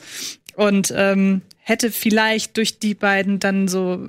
Und 0.55 0.93
ähm, 0.95 1.41
hätte 1.57 1.91
vielleicht 1.91 2.55
durch 2.55 2.79
die 2.79 2.93
beiden 2.93 3.39
dann 3.39 3.67
so 3.67 4.07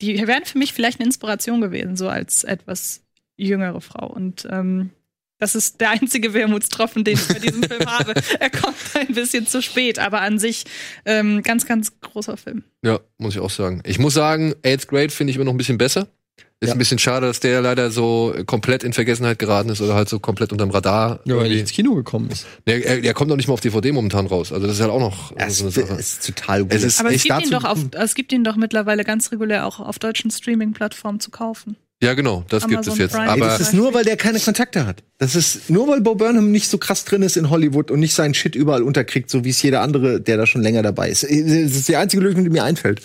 die 0.00 0.28
wären 0.28 0.44
für 0.44 0.58
mich 0.58 0.72
vielleicht 0.72 1.00
eine 1.00 1.06
Inspiration 1.06 1.60
gewesen, 1.60 1.96
so 1.96 2.08
als 2.08 2.44
etwas 2.44 3.02
jüngere 3.36 3.80
Frau. 3.80 4.06
Und 4.06 4.46
ähm, 4.48 4.90
das 5.38 5.54
ist 5.54 5.80
der 5.80 5.90
einzige 5.90 6.34
Wermutstropfen, 6.34 7.04
den 7.04 7.14
ich 7.14 7.28
bei 7.28 7.38
diesem 7.38 7.62
Film 7.62 7.86
habe. 7.86 8.14
Er 8.40 8.50
kommt 8.50 8.76
ein 8.94 9.14
bisschen 9.14 9.46
zu 9.46 9.62
spät, 9.62 9.98
aber 9.98 10.20
an 10.20 10.38
sich 10.38 10.64
ähm, 11.04 11.42
ganz, 11.42 11.66
ganz 11.66 12.00
großer 12.00 12.36
Film. 12.36 12.64
ja, 12.84 13.00
muss 13.18 13.34
ich 13.34 13.40
auch 13.40 13.50
sagen. 13.50 13.82
Ich 13.84 13.98
muss 13.98 14.14
sagen, 14.14 14.54
Eighth 14.64 14.88
Grade 14.88 15.10
finde 15.10 15.30
ich 15.30 15.36
immer 15.36 15.44
noch 15.44 15.52
ein 15.54 15.58
bisschen 15.58 15.78
besser. 15.78 16.08
Ist 16.60 16.72
ein 16.72 16.78
bisschen 16.78 16.98
schade, 16.98 17.24
dass 17.28 17.38
der 17.38 17.60
leider 17.60 17.92
so 17.92 18.34
komplett 18.46 18.82
in 18.82 18.92
Vergessenheit 18.92 19.38
geraten 19.38 19.68
ist 19.68 19.80
oder 19.80 19.94
halt 19.94 20.08
so 20.08 20.18
komplett 20.18 20.50
unterm 20.50 20.70
Radar. 20.70 21.20
Ja, 21.24 21.36
weil 21.36 21.52
er 21.52 21.60
ins 21.60 21.70
Kino 21.70 21.94
gekommen 21.94 22.30
ist. 22.32 22.46
Der, 22.66 22.84
er, 22.84 23.00
der 23.00 23.14
kommt 23.14 23.28
noch 23.30 23.36
nicht 23.36 23.46
mal 23.46 23.54
auf 23.54 23.60
DVD 23.60 23.92
momentan 23.92 24.26
raus. 24.26 24.50
Also 24.52 24.66
das 24.66 24.74
ist 24.74 24.82
halt 24.82 24.90
auch 24.90 24.98
noch 24.98 25.32
Es 25.36 25.58
so 25.58 25.64
eine 25.66 25.70
Sache. 25.70 25.94
ist 25.94 26.26
total 26.26 26.66
Es 26.68 26.82
ist 26.82 26.98
Aber 26.98 27.14
es 27.14 27.22
gibt, 27.22 27.42
ihn 27.44 27.50
doch 27.52 27.62
auf, 27.62 27.78
es 27.92 28.14
gibt 28.16 28.32
ihn 28.32 28.42
doch 28.42 28.56
mittlerweile 28.56 29.04
ganz 29.04 29.30
regulär 29.30 29.66
auch 29.66 29.78
auf 29.78 30.00
deutschen 30.00 30.32
Streaming-Plattformen 30.32 31.20
zu 31.20 31.30
kaufen. 31.30 31.76
Ja, 32.02 32.14
genau, 32.14 32.44
das 32.48 32.62
gibt 32.64 32.74
Amazon 32.74 32.92
es 32.92 32.98
jetzt. 33.00 33.12
Prime. 33.12 33.24
Ey, 33.26 33.30
Aber 33.32 33.46
das 33.46 33.60
ist 33.60 33.74
nur, 33.74 33.92
weil 33.92 34.04
der 34.04 34.16
keine 34.16 34.38
Kontakte 34.38 34.86
hat. 34.86 35.02
Das 35.18 35.34
ist 35.34 35.68
nur, 35.68 35.88
weil 35.88 36.00
Bo 36.00 36.14
Burnham 36.14 36.52
nicht 36.52 36.68
so 36.68 36.78
krass 36.78 37.04
drin 37.04 37.22
ist 37.22 37.36
in 37.36 37.50
Hollywood 37.50 37.90
und 37.90 37.98
nicht 37.98 38.14
seinen 38.14 38.34
Shit 38.34 38.54
überall 38.54 38.82
unterkriegt, 38.82 39.28
so 39.30 39.44
wie 39.44 39.50
es 39.50 39.60
jeder 39.62 39.80
andere, 39.80 40.20
der 40.20 40.36
da 40.36 40.46
schon 40.46 40.62
länger 40.62 40.82
dabei 40.82 41.10
ist. 41.10 41.24
Das 41.24 41.30
ist 41.30 41.88
die 41.88 41.96
einzige 41.96 42.22
Lösung, 42.22 42.44
die 42.44 42.50
mir 42.50 42.62
einfällt. 42.62 43.02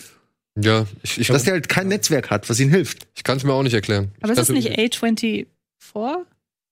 ja, 0.56 0.86
ich, 1.02 1.18
ich, 1.20 1.28
Dass 1.28 1.44
der 1.44 1.54
halt 1.54 1.70
kein 1.70 1.88
Netzwerk 1.88 2.30
hat, 2.30 2.48
was 2.52 2.60
ihm 2.60 2.70
hilft. 2.70 3.08
ich 3.16 3.24
kann 3.24 3.38
es 3.38 3.44
mir 3.44 3.54
auch 3.54 3.64
nicht 3.64 3.74
erklären. 3.74 4.12
Aber 4.22 4.34
ich 4.34 4.38
ist 4.38 4.44
es 4.50 4.54
kann's 4.54 4.64
nicht 4.66 4.78
mir- 4.78 4.90
A24, 4.90 5.48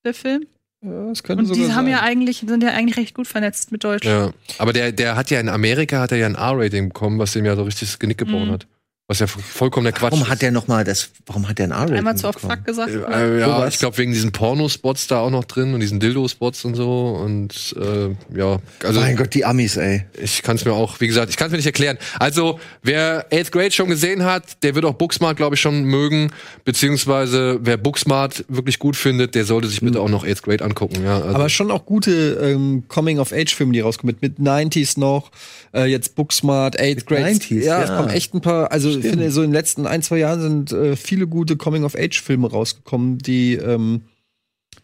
der 0.05 0.13
Film? 0.13 0.45
Ja, 0.83 1.07
das 1.09 1.21
könnte 1.23 1.43
Und 1.45 1.55
die 1.55 1.61
haben 1.73 1.85
sein. 1.85 1.87
ja 1.87 2.01
eigentlich, 2.01 2.43
sind 2.47 2.63
ja 2.63 2.69
eigentlich 2.69 2.97
recht 2.97 3.13
gut 3.15 3.27
vernetzt 3.27 3.71
mit 3.71 3.83
Deutsch. 3.83 4.05
Ja, 4.05 4.31
aber 4.57 4.73
der, 4.73 4.91
der 4.91 5.15
hat 5.15 5.29
ja 5.29 5.39
in 5.39 5.47
Amerika 5.49 5.99
hat 6.01 6.11
er 6.11 6.17
ja 6.19 6.25
ein 6.25 6.35
R-Rating 6.35 6.89
bekommen, 6.89 7.19
was 7.19 7.33
dem 7.33 7.45
ja 7.45 7.55
so 7.55 7.63
richtig 7.63 7.89
das 7.89 7.99
Genick 7.99 8.17
gebrochen 8.17 8.47
Mhm. 8.47 8.51
hat. 8.53 8.67
Was 9.07 9.19
ja 9.19 9.27
vollkommener 9.27 9.91
Quatsch 9.91 10.13
Warum 10.13 10.23
ist. 10.23 10.29
hat 10.29 10.41
der 10.41 10.51
noch 10.51 10.69
mal 10.69 10.85
das? 10.85 11.09
Warum 11.25 11.49
hat 11.49 11.59
der 11.59 11.65
ein 11.65 11.71
R-Rating? 11.71 11.97
Einmal 11.97 12.15
zu 12.15 12.29
oft? 12.29 12.39
Fuck 12.39 12.63
gesagt. 12.63 12.95
oder? 12.95 13.09
Äh, 13.09 13.39
ja, 13.41 13.67
ich 13.67 13.77
glaube 13.77 13.97
wegen 13.97 14.13
diesen 14.13 14.31
Pornospots 14.31 15.07
da 15.07 15.19
auch 15.19 15.29
noch 15.29 15.43
drin 15.43 15.73
und 15.73 15.81
diesen 15.81 15.99
Dildo-Spots 15.99 16.63
und 16.63 16.75
so 16.75 17.09
und 17.21 17.75
äh, 17.77 18.15
ja, 18.37 18.59
also 18.83 19.01
mein 19.01 19.17
Gott, 19.17 19.33
die 19.33 19.43
Amis, 19.43 19.75
ey. 19.75 20.05
ich 20.21 20.43
kann 20.43 20.55
es 20.55 20.63
mir 20.63 20.71
auch, 20.71 21.01
wie 21.01 21.07
gesagt, 21.07 21.29
ich 21.29 21.35
kann 21.35 21.47
es 21.47 21.51
mir 21.51 21.57
nicht 21.57 21.65
erklären. 21.65 21.97
Also 22.19 22.59
wer 22.83 23.25
Eighth 23.31 23.51
Grade 23.51 23.71
schon 23.71 23.89
gesehen 23.89 24.23
hat, 24.23 24.63
der 24.63 24.75
wird 24.75 24.85
auch 24.85 24.93
Booksmart, 24.93 25.35
glaube 25.35 25.55
ich, 25.55 25.61
schon 25.61 25.83
mögen, 25.83 26.31
beziehungsweise 26.63 27.59
wer 27.61 27.75
Booksmart 27.75 28.45
wirklich 28.47 28.79
gut 28.79 28.95
findet, 28.95 29.35
der 29.35 29.43
sollte 29.43 29.67
sich 29.67 29.81
bitte 29.81 29.99
auch 29.99 30.09
noch 30.09 30.23
Eighth 30.23 30.43
Grade 30.43 30.63
angucken. 30.63 31.03
Ja, 31.03 31.15
also, 31.15 31.35
Aber 31.35 31.49
schon 31.49 31.69
auch 31.69 31.85
gute 31.85 32.39
ähm, 32.41 32.83
Coming-of-Age-Filme, 32.87 33.73
die 33.73 33.81
rauskommen. 33.81 34.15
Mit, 34.21 34.39
mit 34.39 34.47
90s 34.47 34.97
noch, 34.97 35.31
äh, 35.73 35.85
jetzt 35.85 36.15
Booksmart, 36.15 36.79
8th 36.79 37.05
Grade. 37.05 37.25
90s, 37.25 37.63
ja, 37.63 37.81
es 37.81 37.89
ja. 37.89 37.97
kommen 37.97 38.09
echt 38.09 38.33
ein 38.33 38.41
paar, 38.41 38.71
also 38.71 38.90
ich 38.99 39.05
finde, 39.05 39.31
so 39.31 39.41
in 39.41 39.49
den 39.49 39.53
letzten 39.53 39.85
ein, 39.87 40.01
zwei 40.01 40.17
Jahren 40.19 40.41
sind 40.41 40.71
äh, 40.71 40.95
viele 40.95 41.27
gute 41.27 41.55
Coming-of-Age-Filme 41.57 42.49
rausgekommen, 42.49 43.17
die, 43.19 43.53
ähm, 43.55 44.01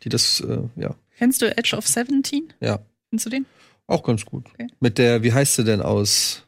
die 0.03 0.09
das, 0.09 0.39
äh, 0.41 0.59
ja, 0.75 0.95
Kennst 1.17 1.41
du 1.41 1.57
Edge 1.57 1.75
of 1.75 1.87
17? 1.87 2.53
ja, 2.59 2.79
Kennst 3.09 3.25
du 3.25 3.29
den? 3.29 3.45
auch 3.87 4.03
ganz 4.03 4.25
gut. 4.25 4.45
Okay. 4.53 4.67
Mit 4.79 4.97
der, 4.97 5.23
wie 5.23 5.31
heißt 5.33 5.55
sie 5.55 5.63
denn 5.63 5.81
aus, 5.81 6.43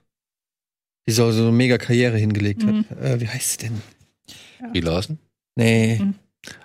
die 1.08 1.14
so, 1.14 1.32
so 1.32 1.42
eine 1.44 1.52
mega 1.52 1.78
Karriere 1.78 2.18
hingelegt 2.18 2.64
Mhm. 2.64 2.86
hat. 2.90 3.02
Äh, 3.02 3.22
wie 3.22 3.28
heißt 3.28 3.52
sie 3.62 3.68
denn? 3.68 3.82
die 4.74 4.82
Larsen? 4.82 5.18
Nee. 5.56 6.00
Mhm. 6.02 6.16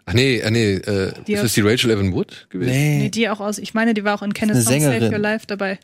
Ach 0.05 0.13
nee, 0.15 0.37
äh, 0.39 0.51
nee, 0.51 0.75
äh, 0.75 1.13
Die 1.27 1.33
ist 1.35 1.43
das 1.45 1.55
die 1.55 1.61
Rachel 1.63 1.91
Evan 1.91 2.13
Wood 2.13 2.47
gewesen? 2.51 2.71
Nee. 2.73 2.99
Nee, 3.05 3.09
die 3.11 3.29
auch 3.29 3.41
aus, 3.41 3.59
ich 3.59 3.73
meine, 3.75 3.95
die 3.95 4.05
war 4.05 4.15
auch 4.17 4.23
in 4.23 4.35
Kenneth 4.35 4.57
Eine 4.57 4.65
Song 4.65 4.73
Save 4.81 4.93
Sängerin. 4.93 5.13
Your 5.13 5.19
Life 5.19 5.47
dabei. 5.47 5.79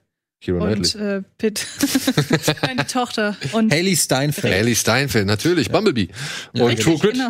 Keira 0.44 0.58
Und 0.72 0.94
äh, 0.94 1.22
Pitt. 1.38 1.58
Seine 2.62 2.86
Tochter. 2.86 3.36
Und 3.52 3.72
Haley 3.72 3.94
Steinfeld. 3.96 4.54
Haley 4.54 4.74
Steinfeld, 4.74 5.26
natürlich, 5.26 5.70
Bumblebee. 5.70 6.08
und 6.54 6.62
Richtig, 6.62 6.84
True 6.86 6.98
Grit. 6.98 7.12
genau. 7.12 7.28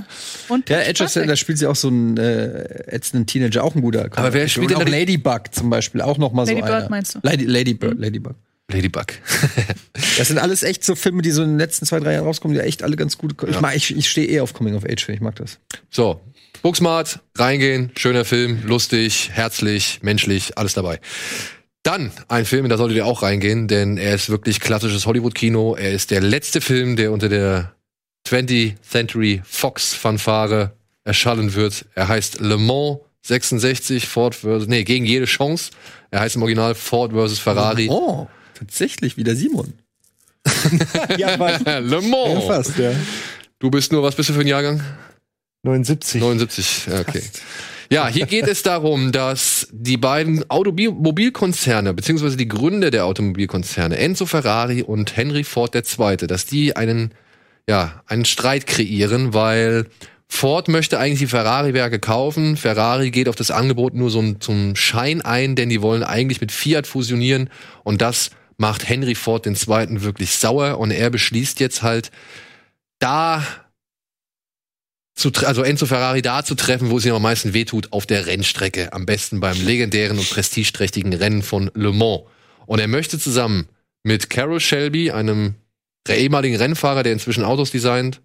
Und 0.49 0.69
Ja, 0.71 0.79
Pitch 0.79 1.01
Edge 1.01 1.21
of 1.23 1.27
da 1.27 1.37
spielt 1.37 1.59
sie 1.59 1.67
auch 1.67 1.75
so 1.77 1.89
einen 1.89 2.17
äh, 2.19 2.65
ätzenden 2.87 3.27
Teenager, 3.27 3.65
auch 3.65 3.75
ein 3.75 3.81
guter. 3.83 4.09
Aber 4.15 4.33
wer 4.33 4.47
spielt 4.47 4.71
Und 4.73 4.79
denn 4.79 4.87
auch 4.87 4.91
Ladybug 4.91 5.53
zum 5.53 5.71
Beispiel, 5.71 6.01
auch 6.03 6.19
noch 6.19 6.33
mal 6.33 6.47
Lady 6.47 6.61
so 6.61 6.67
Bird 6.67 6.73
einer. 6.77 6.89
meinst 6.91 7.15
du? 7.17 7.19
Lady, 7.23 7.45
Ladybird, 7.47 7.99
Ladybug. 7.99 8.35
Ladybug. 8.71 9.07
Das 10.19 10.29
sind 10.29 10.39
alles 10.39 10.63
echt 10.63 10.85
so 10.85 10.95
Filme, 10.95 11.23
die 11.23 11.31
so 11.31 11.43
in 11.43 11.51
den 11.51 11.59
letzten 11.59 11.87
zwei, 11.87 11.99
drei 11.99 12.13
Jahren 12.13 12.25
rauskommen, 12.25 12.55
die 12.57 12.63
echt 12.63 12.83
alle 12.83 12.97
ganz 12.97 13.17
gut. 13.19 13.35
Ich, 13.49 13.61
mag- 13.61 13.75
ich, 13.77 13.97
ich 13.97 14.09
stehe 14.09 14.27
eh 14.29 14.41
auf 14.41 14.53
Coming 14.55 14.75
of 14.75 14.85
Age, 14.85 15.09
ich 15.09 15.21
mag 15.21 15.35
das. 15.37 15.59
So, 15.91 16.21
Booksmart, 16.63 17.21
reingehen, 17.37 17.91
schöner 17.97 18.25
Film, 18.25 18.61
lustig, 18.67 19.31
herzlich, 19.33 20.01
menschlich, 20.03 20.59
alles 20.59 20.75
dabei. 20.75 21.01
Dann 21.83 22.13
ein 22.29 22.45
Film, 22.45 22.69
da 22.69 22.77
solltet 22.77 22.97
ihr 22.99 23.07
auch 23.07 23.23
reingehen, 23.23 23.67
denn 23.67 23.97
er 23.97 24.15
ist 24.15 24.29
wirklich 24.29 24.61
klassisches 24.61 25.07
Hollywood-Kino. 25.07 25.77
Er 25.77 25.93
ist 25.93 26.11
der 26.11 26.21
letzte 26.21 26.61
Film, 26.61 26.97
der 26.97 27.11
unter 27.11 27.29
der 27.29 27.73
20th 28.29 28.75
Century 28.83 29.41
Fox 29.45 29.95
Fanfare 29.95 30.73
erschallen 31.05 31.55
wird. 31.55 31.87
Er 31.95 32.09
heißt 32.09 32.41
Le 32.41 32.59
Mans 32.59 32.99
66 33.23 34.07
Ford 34.07 34.35
vs. 34.35 34.67
Nee, 34.67 34.85
gegen 34.85 35.05
jede 35.07 35.25
Chance. 35.25 35.71
Er 36.11 36.21
heißt 36.21 36.37
im 36.37 36.43
Original 36.43 36.75
Ford 36.75 37.13
vs. 37.13 37.39
Ferrari. 37.39 37.89
Oh, 37.91 38.29
tatsächlich, 38.59 39.17
wie 39.17 39.25
der 39.25 39.37
Simon. 39.37 39.73
Ja, 41.19 41.35
aber 41.35 41.59
Le 41.81 42.01
Mans. 42.03 42.45
fast, 42.45 42.79
ja. 42.79 42.93
Du 43.59 43.71
bist 43.71 43.93
nur, 43.93 44.03
was 44.03 44.15
bist 44.15 44.29
du 44.29 44.33
für 44.35 44.41
ein 44.41 44.47
Jahrgang? 44.47 44.83
79. 45.63 46.21
79, 46.21 46.87
ja, 46.91 47.01
okay. 47.01 47.23
Ja, 47.93 48.07
hier 48.07 48.27
geht 48.27 48.47
es 48.47 48.63
darum, 48.63 49.11
dass 49.11 49.67
die 49.73 49.97
beiden 49.97 50.49
Automobilkonzerne, 50.49 51.93
beziehungsweise 51.93 52.37
die 52.37 52.47
Gründer 52.47 52.93
der 52.93 53.05
Automobilkonzerne, 53.05 53.99
Enzo 53.99 54.27
Ferrari 54.27 54.83
und 54.83 55.17
Henry 55.17 55.43
Ford 55.43 55.75
II., 55.75 56.17
dass 56.29 56.47
die 56.47 56.77
einen, 56.77 57.13
ja, 57.69 58.01
einen 58.07 58.25
Streit 58.25 58.69
kreieren, 58.69 59.35
weil 59.35 59.87
Ford 60.29 60.69
möchte 60.69 61.01
eigentlich 61.01 61.19
die 61.19 61.27
Ferrari-Werke 61.27 61.99
kaufen. 61.99 62.57
Ferrari 62.57 63.11
geht 63.11 63.29
auf 63.29 63.35
das 63.35 63.51
Angebot 63.51 63.95
nur 63.95 64.11
so 64.11 64.35
zum 64.35 64.77
Schein 64.77 65.21
ein, 65.21 65.57
denn 65.57 65.69
die 65.69 65.83
wollen 65.83 66.05
eigentlich 66.05 66.41
mit 66.41 66.53
Fiat 66.53 66.87
fusionieren 66.87 67.51
und 67.83 68.01
das 68.01 68.31
macht 68.57 68.89
Henry 68.89 69.17
Ford 69.17 69.49
II. 69.49 69.57
wirklich 70.03 70.31
sauer 70.31 70.79
und 70.79 70.93
er 70.93 71.11
beschließt 71.11 71.59
jetzt 71.59 71.83
halt, 71.83 72.13
da 73.01 73.45
zu, 75.21 75.31
also 75.47 75.63
Enzo 75.63 75.87
Ferrari 75.87 76.23
da 76.23 76.45
zu 76.45 76.55
treffen, 76.55 76.91
wo 76.91 76.99
es 76.99 77.05
ihm 77.05 77.15
am 77.15 77.23
meisten 77.23 77.55
wehtut, 77.55 77.93
auf 77.93 78.07
der 78.07 78.27
Rennstrecke. 78.27 78.93
Am 78.93 79.07
besten 79.07 79.41
beim 79.41 79.61
legendären 79.65 80.19
und 80.19 80.29
prestigeträchtigen 80.29 81.13
Rennen 81.13 81.43
von 81.43 81.71
Le 81.75 81.93
Mans. 81.93 82.23
Und 82.67 82.79
er 82.79 82.89
möchte 82.89 83.19
zusammen 83.19 83.69
mit 84.03 84.31
Carol 84.31 84.61
Shelby, 84.61 85.11
einem 85.11 85.55
ehemaligen 86.09 86.57
Rennfahrer, 86.57 87.03
der 87.03 87.13
inzwischen 87.13 87.45
Autos 87.45 87.71
designt, 87.71 88.21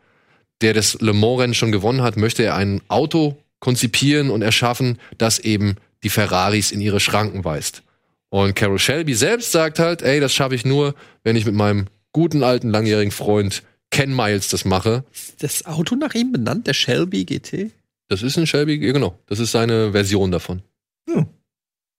der 0.61 0.73
das 0.73 0.99
Le 1.01 1.13
Mans-Rennen 1.13 1.53
schon 1.53 1.71
gewonnen 1.71 2.01
hat, 2.01 2.17
möchte 2.17 2.43
er 2.43 2.55
ein 2.55 2.81
Auto 2.87 3.37
konzipieren 3.59 4.29
und 4.29 4.41
erschaffen, 4.41 4.99
das 5.17 5.39
eben 5.39 5.75
die 6.03 6.09
Ferraris 6.09 6.71
in 6.71 6.81
ihre 6.81 6.99
Schranken 6.99 7.43
weist. 7.43 7.83
Und 8.29 8.55
Carol 8.55 8.79
Shelby 8.79 9.13
selbst 9.13 9.51
sagt 9.51 9.79
halt, 9.79 10.01
ey, 10.01 10.19
das 10.19 10.33
schaffe 10.33 10.55
ich 10.55 10.65
nur, 10.65 10.95
wenn 11.23 11.35
ich 11.35 11.45
mit 11.45 11.55
meinem 11.55 11.87
guten 12.11 12.43
alten 12.43 12.69
langjährigen 12.69 13.11
Freund 13.11 13.63
Ken 13.95 14.13
Miles 14.13 14.49
das 14.49 14.65
mache. 14.65 15.05
Das 15.39 15.65
Auto 15.65 15.95
nach 15.95 16.13
ihm 16.15 16.33
benannt, 16.33 16.67
der 16.67 16.73
Shelby 16.73 17.23
GT? 17.23 17.71
Das 18.09 18.23
ist 18.23 18.37
ein 18.37 18.45
Shelby, 18.45 18.77
genau. 18.77 19.17
Das 19.27 19.39
ist 19.39 19.53
seine 19.53 19.93
Version 19.93 20.31
davon. 20.31 20.61
Hm. 21.09 21.27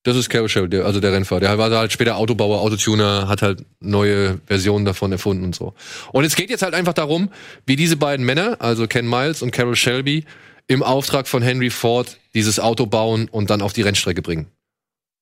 Das 0.03 0.15
ist 0.15 0.29
Carol 0.29 0.51
Shelby, 0.51 0.77
also 0.81 1.01
der 1.01 1.13
Rennfahrer. 1.13 1.41
Der 1.41 1.57
war 1.57 1.71
halt 1.71 1.93
später 1.93 2.19
Autobauer, 2.19 2.61
Autotuner, 2.61 3.29
hat 3.29 3.41
halt 3.41 3.65
neue 3.81 4.39
Versionen 4.45 4.85
davon 4.85 5.11
erfunden 5.11 5.43
und 5.43 5.55
so. 5.55 5.73
Und 6.13 6.25
es 6.25 6.37
geht 6.37 6.51
jetzt 6.51 6.61
halt 6.61 6.75
einfach 6.75 6.93
darum, 6.93 7.31
wie 7.65 7.77
diese 7.77 7.97
beiden 7.97 8.27
Männer, 8.27 8.59
also 8.61 8.87
Ken 8.87 9.09
Miles 9.09 9.41
und 9.41 9.53
Carol 9.53 9.75
Shelby, 9.75 10.27
im 10.67 10.83
Auftrag 10.83 11.27
von 11.27 11.41
Henry 11.43 11.71
Ford 11.71 12.19
dieses 12.35 12.61
Auto 12.61 12.85
bauen 12.85 13.31
und 13.31 13.49
dann 13.49 13.63
auf 13.63 13.73
die 13.73 13.83
Rennstrecke 13.83 14.21
bringen. 14.21 14.49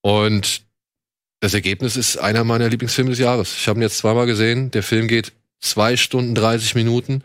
Und 0.02 0.62
das 1.38 1.55
Ergebnis 1.55 1.96
ist 1.96 2.16
einer 2.16 2.42
meiner 2.42 2.68
Lieblingsfilme 2.68 3.10
des 3.10 3.20
Jahres. 3.20 3.55
Ich 3.56 3.68
habe 3.68 3.78
ihn 3.78 3.82
jetzt 3.82 3.98
zweimal 3.98 4.26
gesehen. 4.26 4.72
Der 4.72 4.82
Film 4.82 5.06
geht 5.06 5.32
zwei 5.65 5.97
Stunden 5.97 6.35
30 6.35 6.74
Minuten. 6.74 7.23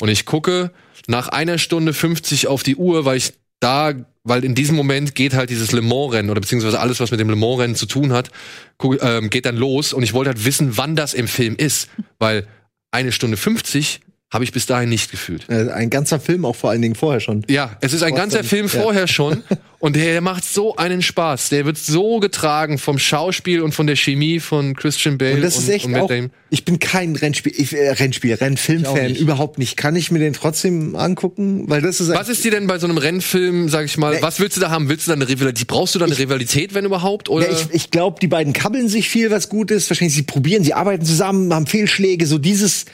Und 0.00 0.08
ich 0.08 0.26
gucke 0.26 0.70
nach 1.06 1.28
einer 1.28 1.58
Stunde 1.58 1.92
50 1.92 2.48
auf 2.48 2.62
die 2.62 2.76
Uhr, 2.76 3.04
weil 3.04 3.16
ich 3.16 3.32
da, 3.60 3.94
weil 4.24 4.44
in 4.44 4.54
diesem 4.54 4.76
Moment 4.76 5.14
geht 5.14 5.34
halt 5.34 5.50
dieses 5.50 5.72
Le 5.72 5.82
Mans-Rennen 5.82 6.30
oder 6.30 6.40
beziehungsweise 6.40 6.80
alles, 6.80 7.00
was 7.00 7.10
mit 7.10 7.20
dem 7.20 7.30
Le 7.30 7.36
Mans-Rennen 7.36 7.76
zu 7.76 7.86
tun 7.86 8.12
hat, 8.12 8.30
guck, 8.76 9.02
ähm, 9.02 9.30
geht 9.30 9.46
dann 9.46 9.56
los. 9.56 9.92
Und 9.92 10.02
ich 10.02 10.12
wollte 10.12 10.30
halt 10.30 10.44
wissen, 10.44 10.76
wann 10.76 10.96
das 10.96 11.14
im 11.14 11.28
Film 11.28 11.56
ist. 11.56 11.88
Weil 12.18 12.46
eine 12.90 13.12
Stunde 13.12 13.36
50 13.36 14.00
habe 14.32 14.42
ich 14.42 14.50
bis 14.52 14.66
dahin 14.66 14.88
nicht 14.88 15.10
gefühlt. 15.12 15.48
Äh, 15.48 15.70
Ein 15.70 15.88
ganzer 15.88 16.18
Film 16.18 16.44
auch 16.44 16.56
vor 16.56 16.70
allen 16.70 16.82
Dingen 16.82 16.96
vorher 16.96 17.20
schon. 17.20 17.44
Ja, 17.48 17.76
es 17.80 17.92
ist 17.92 18.02
ein 18.02 18.14
ganzer 18.14 18.42
Film 18.42 18.66
Ja. 18.66 18.82
vorher 18.82 19.06
schon 19.06 19.44
und 19.78 19.94
der, 19.94 20.20
macht 20.20 20.44
so 20.44 20.74
einen 20.74 21.00
Spaß. 21.00 21.50
Der 21.50 21.64
wird 21.64 21.78
so 21.78 22.18
getragen 22.18 22.78
vom 22.78 22.98
Schauspiel 22.98 23.60
und 23.62 23.72
von 23.72 23.86
der 23.86 23.94
Chemie 23.94 24.40
von 24.40 24.74
Christian 24.74 25.16
Bale 25.16 25.34
Und 25.34 25.42
das 25.42 25.56
ist 25.56 25.68
echt 25.68 25.84
und 25.84 25.92
Matt 25.92 26.02
auch, 26.02 26.08
Damon. 26.08 26.30
ich 26.50 26.64
bin 26.64 26.80
kein 26.80 27.14
Rennspiel, 27.14 27.52
ich, 27.56 27.72
äh, 27.72 27.90
Rennspiel, 27.90 28.32
Ich 28.32 28.40
Rennfilmfan, 28.40 29.06
nicht. 29.06 29.20
überhaupt 29.20 29.58
nicht. 29.58 29.76
Kann 29.76 29.94
ich 29.94 30.10
mir 30.10 30.18
den 30.18 30.32
trotzdem 30.32 30.96
angucken? 30.96 31.64
Weil 31.68 31.80
das 31.80 32.00
ist 32.00 32.08
Was 32.08 32.28
ist 32.28 32.42
dir 32.44 32.50
denn 32.50 32.66
bei 32.66 32.80
so 32.80 32.88
einem 32.88 32.98
Rennfilm, 32.98 33.68
sag 33.68 33.84
ich 33.84 33.96
mal, 33.96 34.20
was 34.22 34.40
willst 34.40 34.56
du 34.56 34.60
da 34.60 34.70
haben? 34.70 34.88
Willst 34.88 35.06
du 35.06 35.10
da 35.12 35.14
eine 35.14 35.28
Rivalität? 35.28 35.68
Brauchst 35.68 35.94
du 35.94 36.00
da 36.00 36.04
eine 36.06 36.18
Rivalität, 36.18 36.74
wenn 36.74 36.84
überhaupt? 36.84 37.28
Oder? 37.28 37.48
Ja, 37.48 37.56
ich 37.56 37.68
ich 37.72 37.90
glaube, 37.92 38.18
die 38.20 38.26
beiden 38.26 38.52
kabbeln 38.52 38.88
sich 38.88 39.08
viel, 39.08 39.30
was 39.30 39.48
gut 39.48 39.70
ist. 39.70 39.88
Wahrscheinlich, 39.88 40.16
sie 40.16 40.22
probieren, 40.24 40.64
sie 40.64 40.74
arbeiten 40.74 41.04
zusammen, 41.04 41.54
haben 41.54 41.66
Fehlschläge. 41.68 42.26
So 42.26 42.38
dieses, 42.38 42.86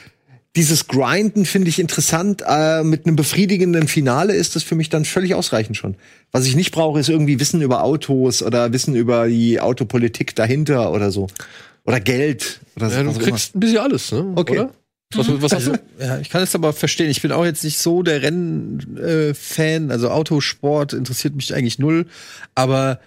dieses 0.55 0.87
Grinden 0.87 1.45
finde 1.45 1.69
ich 1.69 1.79
interessant. 1.79 2.43
Äh, 2.47 2.83
mit 2.83 3.05
einem 3.05 3.15
befriedigenden 3.15 3.87
Finale 3.87 4.33
ist 4.33 4.55
das 4.55 4.63
für 4.63 4.75
mich 4.75 4.89
dann 4.89 5.03
völlig 5.05 5.33
ausreichend 5.33 5.77
schon. 5.77 5.95
Was 6.31 6.45
ich 6.45 6.55
nicht 6.55 6.71
brauche, 6.71 6.99
ist 6.99 7.09
irgendwie 7.09 7.39
Wissen 7.39 7.61
über 7.61 7.83
Autos 7.83 8.43
oder 8.43 8.71
Wissen 8.71 8.95
über 8.95 9.27
die 9.27 9.59
Autopolitik 9.59 10.35
dahinter 10.35 10.91
oder 10.91 11.11
so. 11.11 11.27
Oder 11.85 11.99
Geld. 11.99 12.61
Oder 12.75 12.89
so, 12.89 12.95
ja, 12.97 13.03
du 13.03 13.09
was 13.09 13.17
auch 13.17 13.21
kriegst 13.21 13.55
ein 13.55 13.59
bisschen 13.59 13.79
alles, 13.79 14.11
ne? 14.11 14.31
Okay. 14.35 14.59
Oder? 14.59 14.73
Was, 15.15 15.27
was 15.29 15.43
hast 15.43 15.53
Also, 15.53 15.71
du? 15.73 15.79
ja, 16.03 16.19
ich 16.19 16.29
kann 16.29 16.41
es 16.43 16.55
aber 16.55 16.73
verstehen. 16.73 17.09
Ich 17.09 17.21
bin 17.21 17.31
auch 17.31 17.45
jetzt 17.45 17.63
nicht 17.63 17.77
so 17.77 18.03
der 18.03 18.21
Rennfan. 18.23 19.91
also 19.91 20.09
Autosport 20.09 20.93
interessiert 20.93 21.35
mich 21.35 21.53
eigentlich 21.53 21.79
null. 21.79 22.07
Aber 22.55 22.99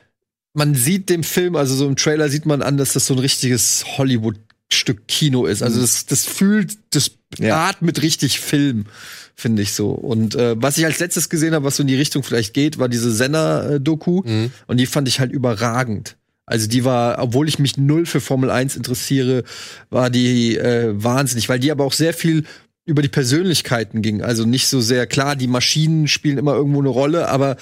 man 0.53 0.75
sieht 0.75 1.11
dem 1.11 1.23
Film, 1.23 1.57
also 1.57 1.75
so 1.75 1.87
im 1.87 1.97
Trailer 1.97 2.29
sieht 2.29 2.47
man 2.47 2.63
an, 2.63 2.77
dass 2.77 2.93
das 2.93 3.07
so 3.07 3.15
ein 3.15 3.19
richtiges 3.19 3.85
Hollywood-Stück 3.99 5.07
Kino 5.09 5.47
ist. 5.47 5.63
Also 5.63 5.81
das, 5.81 6.07
das 6.07 6.25
fühlt, 6.25 6.79
das 6.91 7.11
atmet 7.45 8.03
richtig 8.03 8.41
Film, 8.41 8.87
finde 9.35 9.63
ich 9.63 9.73
so. 9.73 9.91
Und 9.91 10.35
äh, 10.35 10.55
was 10.61 10.79
ich 10.79 10.85
als 10.85 10.99
letztes 10.99 11.29
gesehen 11.29 11.55
habe, 11.55 11.65
was 11.65 11.77
so 11.77 11.83
in 11.83 11.89
die 11.89 11.97
Richtung 11.97 12.23
vielleicht 12.23 12.55
geht, 12.55 12.79
war 12.79 12.89
diese 12.89 13.11
Senna-Doku. 13.13 14.23
Und 14.67 14.77
die 14.79 14.87
fand 14.87 15.09
ich 15.09 15.21
halt 15.21 15.33
überragend. 15.33 16.17
Also 16.47 16.69
die 16.69 16.85
war, 16.85 17.19
obwohl 17.19 17.49
ich 17.49 17.59
mich 17.59 17.77
null 17.77 18.07
für 18.07 18.21
Formel 18.21 18.51
1 18.51 18.77
interessiere, 18.77 19.43
war 19.91 20.11
die 20.11 20.57
äh, 20.57 20.93
wahnsinnig, 20.95 21.49
weil 21.49 21.59
die 21.59 21.73
aber 21.73 21.85
auch 21.85 21.93
sehr 21.93 22.15
viel 22.15 22.45
über 22.85 23.03
die 23.03 23.09
Persönlichkeiten 23.09 24.01
ging. 24.01 24.23
Also 24.23 24.47
nicht 24.47 24.69
so 24.69 24.81
sehr 24.81 25.09
klar, 25.09 25.35
die 25.35 25.49
Maschinen 25.49 26.07
spielen 26.07 26.39
immer 26.39 26.55
irgendwo 26.55 26.79
eine 26.79 26.89
Rolle, 26.89 27.29
aber 27.29 27.57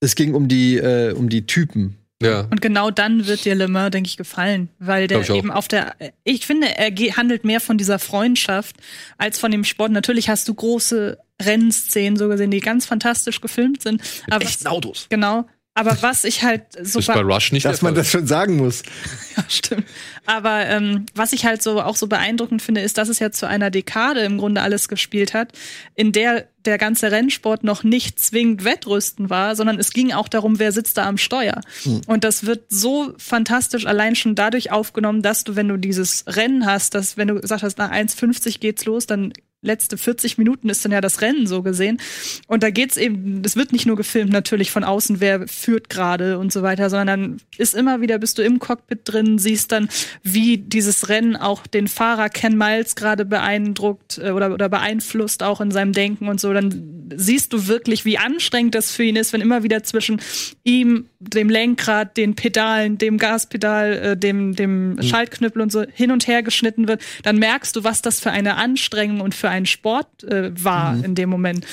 es 0.00 0.16
ging 0.16 0.34
um 0.34 0.48
die 0.48 0.78
äh, 0.78 1.12
um 1.12 1.28
die 1.28 1.46
Typen. 1.46 1.96
Ja. 2.20 2.40
Und 2.50 2.60
genau 2.60 2.90
dann 2.90 3.26
wird 3.26 3.44
dir 3.44 3.54
Le 3.54 3.68
Mans, 3.68 3.92
denke 3.92 4.08
ich, 4.08 4.16
gefallen, 4.16 4.70
weil 4.78 5.06
der 5.06 5.20
ich 5.20 5.30
auch. 5.30 5.36
eben 5.36 5.50
auf 5.52 5.68
der, 5.68 5.94
ich 6.24 6.46
finde, 6.46 6.76
er 6.76 6.90
handelt 7.16 7.44
mehr 7.44 7.60
von 7.60 7.78
dieser 7.78 7.98
Freundschaft 7.98 8.76
als 9.18 9.38
von 9.38 9.50
dem 9.50 9.64
Sport. 9.64 9.92
Natürlich 9.92 10.28
hast 10.28 10.48
du 10.48 10.54
große 10.54 11.18
Rennszenen 11.40 12.16
so 12.16 12.28
gesehen, 12.28 12.50
die 12.50 12.60
ganz 12.60 12.86
fantastisch 12.86 13.40
gefilmt 13.40 13.82
sind. 13.82 14.00
Mit 14.00 14.32
aber 14.32 14.44
echten 14.44 14.66
Autos. 14.66 15.06
Genau. 15.08 15.46
Aber 15.78 15.96
was 16.02 16.24
ich 16.24 16.42
halt 16.42 16.62
so 16.82 16.98
Ist 16.98 17.06
bei 17.06 17.20
Rush 17.20 17.52
nicht 17.52 17.64
Dass 17.64 17.82
man 17.82 17.94
das 17.94 18.10
schon 18.10 18.26
sagen 18.26 18.56
muss. 18.56 18.82
Ja, 19.36 19.44
stimmt. 19.48 19.84
Aber 20.26 20.66
ähm, 20.66 21.06
was 21.14 21.32
ich 21.32 21.44
halt 21.44 21.62
so 21.62 21.80
auch 21.80 21.94
so 21.94 22.08
beeindruckend 22.08 22.60
finde, 22.60 22.80
ist, 22.80 22.98
dass 22.98 23.08
es 23.08 23.20
ja 23.20 23.30
zu 23.30 23.46
einer 23.46 23.70
Dekade 23.70 24.22
im 24.22 24.36
Grunde 24.36 24.62
alles 24.62 24.88
gespielt 24.88 25.32
hat, 25.32 25.52
in 25.94 26.10
der 26.10 26.48
der 26.64 26.76
ganze 26.76 27.12
Rennsport 27.12 27.62
noch 27.62 27.84
nicht 27.84 28.18
zwingend 28.18 28.64
Wettrüsten 28.64 29.30
war, 29.30 29.54
sondern 29.54 29.78
es 29.78 29.92
ging 29.92 30.12
auch 30.12 30.26
darum, 30.26 30.58
wer 30.58 30.72
sitzt 30.72 30.98
da 30.98 31.06
am 31.06 31.16
Steuer. 31.16 31.60
Hm. 31.84 32.00
Und 32.06 32.24
das 32.24 32.46
wird 32.46 32.64
so 32.68 33.14
fantastisch 33.16 33.86
allein 33.86 34.16
schon 34.16 34.34
dadurch 34.34 34.72
aufgenommen, 34.72 35.22
dass 35.22 35.44
du, 35.44 35.54
wenn 35.54 35.68
du 35.68 35.76
dieses 35.76 36.24
Rennen 36.26 36.66
hast, 36.66 36.94
dass 36.94 37.16
wenn 37.16 37.28
du 37.28 37.40
gesagt 37.40 37.62
hast, 37.62 37.78
nach 37.78 37.92
1,50 37.92 38.58
geht's 38.58 38.84
los, 38.84 39.06
dann 39.06 39.32
letzte 39.60 39.98
40 39.98 40.38
Minuten 40.38 40.68
ist 40.68 40.84
dann 40.84 40.92
ja 40.92 41.00
das 41.00 41.20
Rennen 41.20 41.46
so 41.46 41.62
gesehen. 41.62 42.00
Und 42.46 42.62
da 42.62 42.70
geht's 42.70 42.96
eben, 42.96 43.42
es 43.44 43.56
wird 43.56 43.72
nicht 43.72 43.86
nur 43.86 43.96
gefilmt 43.96 44.32
natürlich 44.32 44.70
von 44.70 44.84
außen, 44.84 45.20
wer 45.20 45.48
führt 45.48 45.88
gerade 45.90 46.38
und 46.38 46.52
so 46.52 46.62
weiter, 46.62 46.90
sondern 46.90 47.38
ist 47.56 47.74
immer 47.74 48.00
wieder, 48.00 48.18
bist 48.18 48.38
du 48.38 48.42
im 48.42 48.60
Cockpit 48.60 49.00
drin, 49.04 49.38
siehst 49.38 49.72
dann, 49.72 49.88
wie 50.22 50.58
dieses 50.58 51.08
Rennen 51.08 51.34
auch 51.36 51.66
den 51.66 51.88
Fahrer 51.88 52.28
Ken 52.28 52.56
Miles 52.56 52.94
gerade 52.94 53.24
beeindruckt 53.24 54.18
äh, 54.18 54.30
oder, 54.30 54.52
oder 54.52 54.68
beeinflusst 54.68 55.42
auch 55.42 55.60
in 55.60 55.72
seinem 55.72 55.92
Denken 55.92 56.28
und 56.28 56.40
so. 56.40 56.52
Dann 56.52 57.10
siehst 57.16 57.52
du 57.52 57.66
wirklich, 57.66 58.04
wie 58.04 58.18
anstrengend 58.18 58.74
das 58.76 58.92
für 58.92 59.02
ihn 59.02 59.16
ist, 59.16 59.32
wenn 59.32 59.40
immer 59.40 59.64
wieder 59.64 59.82
zwischen 59.82 60.20
ihm, 60.62 61.06
dem 61.20 61.50
Lenkrad, 61.50 62.16
den 62.16 62.34
Pedalen, 62.36 62.96
dem 62.98 63.18
Gaspedal, 63.18 63.92
äh, 63.92 64.16
dem, 64.16 64.54
dem 64.54 64.98
Schaltknüppel 65.02 65.60
und 65.62 65.72
so 65.72 65.82
hin 65.92 66.10
und 66.12 66.26
her 66.28 66.42
geschnitten 66.42 66.86
wird. 66.86 67.02
Dann 67.24 67.38
merkst 67.38 67.74
du, 67.74 67.82
was 67.84 68.02
das 68.02 68.20
für 68.20 68.30
eine 68.30 68.56
Anstrengung 68.56 69.20
und 69.20 69.34
für 69.34 69.48
einen 69.48 69.66
Sport 69.66 70.22
äh, 70.24 70.52
war 70.62 70.92
Mhm. 70.94 71.04
in 71.04 71.14
dem 71.16 71.28
Moment. 71.30 71.66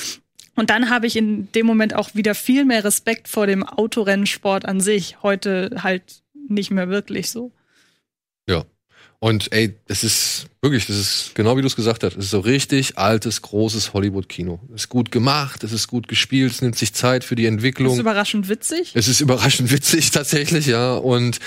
Und 0.55 0.69
dann 0.69 0.89
habe 0.89 1.05
ich 1.05 1.15
in 1.15 1.51
dem 1.51 1.65
Moment 1.65 1.93
auch 1.95 2.15
wieder 2.15 2.33
viel 2.33 2.65
mehr 2.65 2.83
Respekt 2.83 3.27
vor 3.27 3.45
dem 3.45 3.63
Autorennsport 3.63 4.65
an 4.65 4.79
sich. 4.79 5.21
Heute 5.21 5.75
halt 5.83 6.03
nicht 6.47 6.71
mehr 6.71 6.89
wirklich 6.89 7.29
so. 7.29 7.51
Ja. 8.47 8.63
Und 9.19 9.51
ey, 9.51 9.75
das 9.87 10.03
ist 10.03 10.47
wirklich, 10.61 10.85
das 10.87 10.97
ist 10.97 11.31
genau 11.35 11.57
wie 11.57 11.61
du 11.61 11.67
es 11.67 11.75
gesagt 11.75 12.03
hast. 12.03 12.17
Es 12.17 12.25
ist 12.25 12.31
so 12.31 12.39
richtig 12.39 12.97
altes, 12.97 13.41
großes 13.41 13.93
Hollywood-Kino. 13.93 14.59
Es 14.69 14.83
ist 14.83 14.89
gut 14.89 15.11
gemacht, 15.11 15.63
es 15.63 15.71
ist 15.71 15.87
gut 15.87 16.07
gespielt, 16.07 16.51
es 16.51 16.61
nimmt 16.61 16.75
sich 16.75 16.93
Zeit 16.93 17.23
für 17.23 17.35
die 17.35 17.45
Entwicklung. 17.45 17.93
ist 17.93 17.99
überraschend 17.99 18.49
witzig. 18.49 18.91
Es 18.93 19.07
ist 19.07 19.21
überraschend 19.21 19.71
witzig 19.71 20.11
tatsächlich, 20.11 20.67
ja. 20.67 20.95
Und 20.95 21.39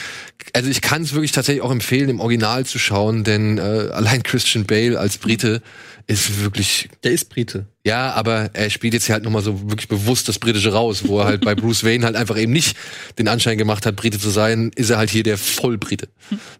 also 0.54 0.70
ich 0.70 0.80
kann 0.80 1.02
es 1.02 1.12
wirklich 1.12 1.32
tatsächlich 1.32 1.62
auch 1.62 1.70
empfehlen, 1.70 2.08
im 2.08 2.20
Original 2.20 2.64
zu 2.64 2.78
schauen, 2.78 3.22
denn 3.22 3.58
äh, 3.58 3.60
allein 3.60 4.22
Christian 4.22 4.64
Bale 4.64 4.98
als 4.98 5.18
Brite 5.18 5.62
ist 6.08 6.40
wirklich. 6.42 6.88
Der 7.04 7.12
ist 7.12 7.28
Brite. 7.28 7.66
Ja, 7.84 8.12
aber 8.12 8.50
er 8.54 8.70
spielt 8.70 8.94
jetzt 8.94 9.06
hier 9.06 9.12
halt 9.12 9.24
nochmal 9.24 9.42
so 9.42 9.70
wirklich 9.70 9.88
bewusst 9.88 10.26
das 10.28 10.38
Britische 10.38 10.72
raus, 10.72 11.06
wo 11.06 11.20
er 11.20 11.26
halt 11.26 11.44
bei 11.44 11.54
Bruce 11.54 11.84
Wayne 11.84 12.04
halt 12.04 12.16
einfach 12.16 12.38
eben 12.38 12.52
nicht 12.52 12.76
den 13.18 13.28
Anschein 13.28 13.58
gemacht 13.58 13.86
hat, 13.86 13.94
Brite 13.94 14.18
zu 14.18 14.30
sein, 14.30 14.70
ist 14.74 14.90
er 14.90 14.96
halt 14.96 15.10
hier 15.10 15.22
der 15.22 15.38
Vollbrite. 15.38 16.08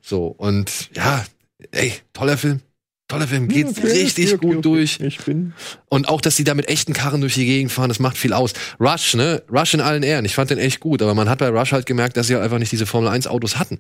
So, 0.03 0.27
und 0.27 0.91
ja, 0.95 1.25
ey, 1.73 1.95
toller 2.13 2.37
Film. 2.37 2.61
Toller 3.09 3.27
Film, 3.27 3.49
geht 3.49 3.69
Okay, 3.69 3.87
richtig 3.87 4.35
okay, 4.35 4.47
gut 4.47 4.57
okay. 4.57 4.63
durch. 4.63 5.01
Ich 5.01 5.19
bin. 5.21 5.55
Und 5.89 6.11
auch, 6.11 6.21
dass 6.21 6.37
sie 6.37 6.45
da 6.45 6.53
mit 6.53 6.69
echten 6.69 6.93
Karren 6.93 7.23
durch 7.23 7.33
die 7.33 7.47
Gegend 7.47 7.73
fahren, 7.73 7.89
das 7.89 8.01
macht 8.01 8.19
viel 8.19 8.35
aus. 8.35 8.53
Rush, 8.79 9.15
ne? 9.15 9.43
Rush 9.51 9.73
in 9.73 9.81
allen 9.81 10.03
Ehren. 10.03 10.27
Ich 10.27 10.35
fand 10.35 10.51
den 10.51 10.59
echt 10.59 10.81
gut, 10.81 11.01
aber 11.01 11.15
man 11.15 11.27
hat 11.27 11.39
bei 11.39 11.49
Rush 11.49 11.73
halt 11.73 11.87
gemerkt, 11.87 12.19
dass 12.19 12.27
sie 12.27 12.35
halt 12.35 12.45
einfach 12.45 12.59
nicht 12.59 12.71
diese 12.71 12.85
Formel 12.85 13.09
1 13.09 13.27
Autos 13.27 13.59
hatten. 13.59 13.79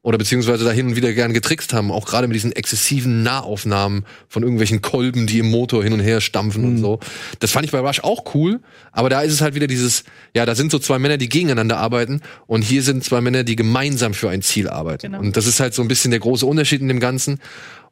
Oder 0.00 0.16
beziehungsweise 0.16 0.64
da 0.64 0.70
hin 0.70 0.86
und 0.86 0.96
wieder 0.96 1.12
gern 1.12 1.34
getrickst 1.34 1.74
haben. 1.74 1.90
Auch 1.90 2.06
gerade 2.06 2.26
mit 2.26 2.34
diesen 2.34 2.52
exzessiven 2.52 3.22
Nahaufnahmen 3.22 4.06
von 4.28 4.42
irgendwelchen 4.42 4.80
Kolben, 4.80 5.26
die 5.26 5.40
im 5.40 5.50
Motor 5.50 5.84
hin 5.84 5.92
und 5.92 6.00
her 6.00 6.22
stampfen 6.22 6.64
und 6.64 6.78
so. 6.78 7.00
Das 7.38 7.50
fand 7.50 7.66
ich 7.66 7.72
bei 7.72 7.80
Rush 7.80 8.00
auch 8.00 8.34
cool, 8.34 8.60
aber 8.92 9.10
da 9.10 9.20
ist 9.20 9.34
es 9.34 9.42
halt 9.42 9.54
wieder 9.54 9.66
dieses, 9.66 10.04
ja, 10.34 10.46
da 10.46 10.54
sind 10.54 10.72
so 10.72 10.78
zwei 10.78 10.98
Männer, 10.98 11.18
die 11.18 11.28
gegeneinander 11.28 11.76
arbeiten 11.76 12.22
und 12.46 12.62
hier 12.62 12.82
sind 12.82 13.04
zwei 13.04 13.20
Männer, 13.20 13.44
die 13.44 13.56
gemeinsam 13.56 14.14
für 14.14 14.30
ein 14.30 14.40
Ziel 14.40 14.70
arbeiten. 14.70 15.12
Genau. 15.12 15.20
Und 15.20 15.36
das 15.36 15.46
ist 15.46 15.60
halt 15.60 15.74
so 15.74 15.82
ein 15.82 15.88
bisschen 15.88 16.12
der 16.12 16.20
große 16.20 16.46
Unterschied 16.46 16.80
in 16.80 16.88
dem 16.88 17.00
Ganzen. 17.00 17.38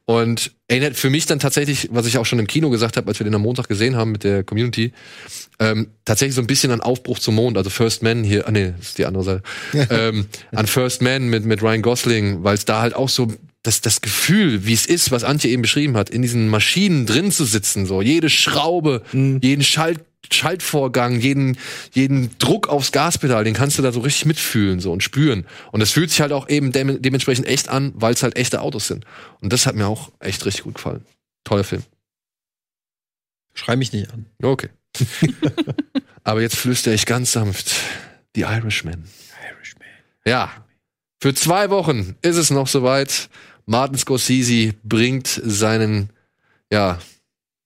Und 0.08 0.52
erinnert 0.68 0.96
für 0.96 1.10
mich 1.10 1.26
dann 1.26 1.38
tatsächlich, 1.38 1.90
was 1.92 2.06
ich 2.06 2.16
auch 2.16 2.24
schon 2.24 2.38
im 2.38 2.46
Kino 2.46 2.70
gesagt 2.70 2.96
habe, 2.96 3.08
als 3.08 3.20
wir 3.20 3.24
den 3.24 3.34
am 3.34 3.42
Montag 3.42 3.68
gesehen 3.68 3.94
haben 3.94 4.10
mit 4.10 4.24
der 4.24 4.42
Community, 4.42 4.94
ähm, 5.58 5.88
tatsächlich 6.06 6.34
so 6.34 6.40
ein 6.40 6.46
bisschen 6.46 6.70
an 6.70 6.80
Aufbruch 6.80 7.18
zum 7.18 7.34
Mond, 7.34 7.58
also 7.58 7.68
First 7.68 8.02
Man 8.02 8.24
hier, 8.24 8.48
ah 8.48 8.50
nee, 8.50 8.72
das 8.78 8.88
ist 8.88 8.98
die 8.98 9.04
andere 9.04 9.22
Seite, 9.22 9.42
ähm, 9.90 10.26
an 10.52 10.66
First 10.66 11.02
Man 11.02 11.28
mit, 11.28 11.44
mit 11.44 11.62
Ryan 11.62 11.82
Gosling, 11.82 12.42
weil 12.42 12.54
es 12.54 12.64
da 12.64 12.80
halt 12.80 12.96
auch 12.96 13.10
so 13.10 13.34
das, 13.68 13.82
das 13.82 14.00
Gefühl, 14.00 14.64
wie 14.66 14.72
es 14.72 14.86
ist, 14.86 15.10
was 15.10 15.24
Antje 15.24 15.50
eben 15.50 15.62
beschrieben 15.62 15.96
hat, 15.96 16.08
in 16.08 16.22
diesen 16.22 16.48
Maschinen 16.48 17.04
drin 17.04 17.30
zu 17.30 17.44
sitzen, 17.44 17.84
so 17.84 18.00
jede 18.00 18.30
Schraube, 18.30 19.02
jeden 19.12 19.62
Schalt, 19.62 20.00
Schaltvorgang, 20.32 21.20
jeden, 21.20 21.58
jeden 21.92 22.36
Druck 22.38 22.68
aufs 22.68 22.92
Gaspedal, 22.92 23.44
den 23.44 23.54
kannst 23.54 23.78
du 23.78 23.82
da 23.82 23.92
so 23.92 24.00
richtig 24.00 24.24
mitfühlen 24.24 24.80
so 24.80 24.90
und 24.90 25.02
spüren. 25.02 25.46
Und 25.70 25.80
das 25.80 25.90
fühlt 25.90 26.10
sich 26.10 26.20
halt 26.22 26.32
auch 26.32 26.48
eben 26.48 26.72
dem, 26.72 27.00
dementsprechend 27.00 27.46
echt 27.46 27.68
an, 27.68 27.92
weil 27.94 28.14
es 28.14 28.22
halt 28.22 28.36
echte 28.36 28.62
Autos 28.62 28.88
sind. 28.88 29.04
Und 29.40 29.52
das 29.52 29.66
hat 29.66 29.74
mir 29.74 29.86
auch 29.86 30.10
echt 30.18 30.44
richtig 30.46 30.64
gut 30.64 30.74
gefallen. 30.74 31.04
Toller 31.44 31.64
Film. 31.64 31.82
Schrei 33.54 33.76
mich 33.76 33.92
nicht 33.92 34.10
an. 34.12 34.26
Okay. 34.42 34.70
Aber 36.24 36.40
jetzt 36.40 36.56
flüstere 36.56 36.94
ich 36.94 37.04
ganz 37.04 37.32
sanft. 37.32 37.74
Die 38.34 38.42
Irishman. 38.42 39.04
Irishman. 39.50 39.88
Ja. 40.24 40.64
Für 41.20 41.34
zwei 41.34 41.68
Wochen 41.68 42.16
ist 42.22 42.36
es 42.36 42.50
noch 42.50 42.68
soweit. 42.68 43.28
Martin 43.68 43.98
Scorsese 43.98 44.72
bringt 44.82 45.28
seinen, 45.44 46.08
ja, 46.72 46.98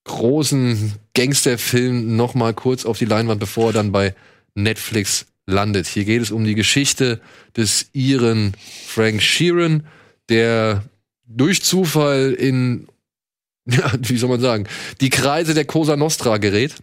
großen 0.05 0.95
Gangsterfilm 1.15 2.17
noch 2.17 2.35
mal 2.35 2.55
kurz 2.55 2.85
auf 2.85 2.99
die 2.99 3.05
Leinwand, 3.05 3.39
bevor 3.39 3.69
er 3.69 3.73
dann 3.73 3.93
bei 3.93 4.17
Netflix 4.57 5.27
landet. 5.47 5.87
Hier 5.87 6.05
geht 6.05 6.21
es 6.21 6.33
um 6.33 6.45
die 6.45 6.57
Geschichte 6.57 7.21
des 7.57 7.89
Iren 7.93 8.55
Frank 8.85 9.23
Sheeran, 9.23 9.87
der 10.29 10.83
durch 11.25 11.63
Zufall 11.63 12.33
in, 12.33 12.89
ja, 13.65 13.93
wie 14.01 14.19
soll 14.19 14.29
man 14.29 14.41
sagen, 14.41 14.67
die 15.01 15.11
Kreise 15.11 15.55
der 15.55 15.67
Cosa 15.67 15.97
Nostra 15.97 16.39
gerät 16.39 16.83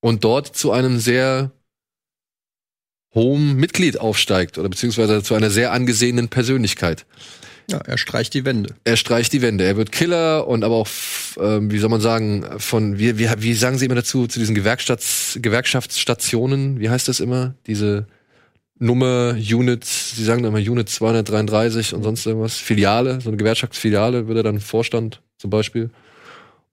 und 0.00 0.24
dort 0.24 0.54
zu 0.54 0.72
einem 0.72 0.98
sehr 0.98 1.52
hohen 3.14 3.54
Mitglied 3.56 3.98
aufsteigt 3.98 4.58
oder 4.58 4.68
beziehungsweise 4.68 5.22
zu 5.22 5.34
einer 5.34 5.50
sehr 5.50 5.72
angesehenen 5.72 6.28
Persönlichkeit. 6.28 7.06
Ja, 7.68 7.78
er 7.78 7.98
streicht 7.98 8.34
die 8.34 8.44
Wände. 8.44 8.74
Er 8.84 8.96
streicht 8.96 9.32
die 9.32 9.42
Wände. 9.42 9.64
Er 9.64 9.76
wird 9.76 9.92
Killer 9.92 10.46
und 10.46 10.64
aber 10.64 10.76
auch, 10.76 10.88
ähm, 11.40 11.70
wie 11.70 11.78
soll 11.78 11.90
man 11.90 12.00
sagen, 12.00 12.44
von, 12.58 12.98
wie, 12.98 13.18
wie, 13.18 13.28
wie 13.38 13.54
sagen 13.54 13.78
sie 13.78 13.86
immer 13.86 13.94
dazu, 13.94 14.26
zu 14.26 14.38
diesen 14.38 14.54
Gewerkschafts, 14.54 15.38
Gewerkschaftsstationen, 15.40 16.80
wie 16.80 16.90
heißt 16.90 17.08
das 17.08 17.20
immer? 17.20 17.54
Diese 17.66 18.06
Nummer, 18.78 19.36
Unit, 19.36 19.84
sie 19.84 20.24
sagen 20.24 20.42
immer 20.44 20.58
Unit 20.58 20.88
233 20.88 21.94
und 21.94 22.02
sonst 22.02 22.26
irgendwas, 22.26 22.56
Filiale, 22.56 23.20
so 23.20 23.28
eine 23.28 23.36
Gewerkschaftsfiliale, 23.36 24.26
wird 24.26 24.38
er 24.38 24.42
dann 24.42 24.58
Vorstand 24.58 25.20
zum 25.36 25.50
Beispiel. 25.50 25.90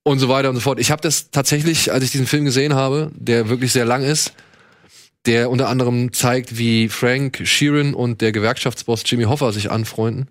Und 0.03 0.19
so 0.19 0.29
weiter 0.29 0.49
und 0.49 0.55
so 0.55 0.61
fort. 0.61 0.79
Ich 0.79 0.89
habe 0.89 1.01
das 1.01 1.31
tatsächlich, 1.31 1.91
als 1.91 2.05
ich 2.05 2.11
diesen 2.11 2.25
Film 2.25 2.45
gesehen 2.45 2.75
habe, 2.75 3.11
der 3.13 3.49
wirklich 3.49 3.73
sehr 3.73 3.83
lang 3.83 4.03
ist, 4.03 4.31
der 5.25 5.49
unter 5.49 5.67
anderem 5.67 6.13
zeigt, 6.13 6.57
wie 6.57 6.87
Frank 6.87 7.41
Sheeran 7.43 7.93
und 7.93 8.21
der 8.21 8.31
Gewerkschaftsboss 8.31 9.03
Jimmy 9.05 9.25
Hoffa 9.25 9.51
sich 9.51 9.69
anfreunden, 9.69 10.29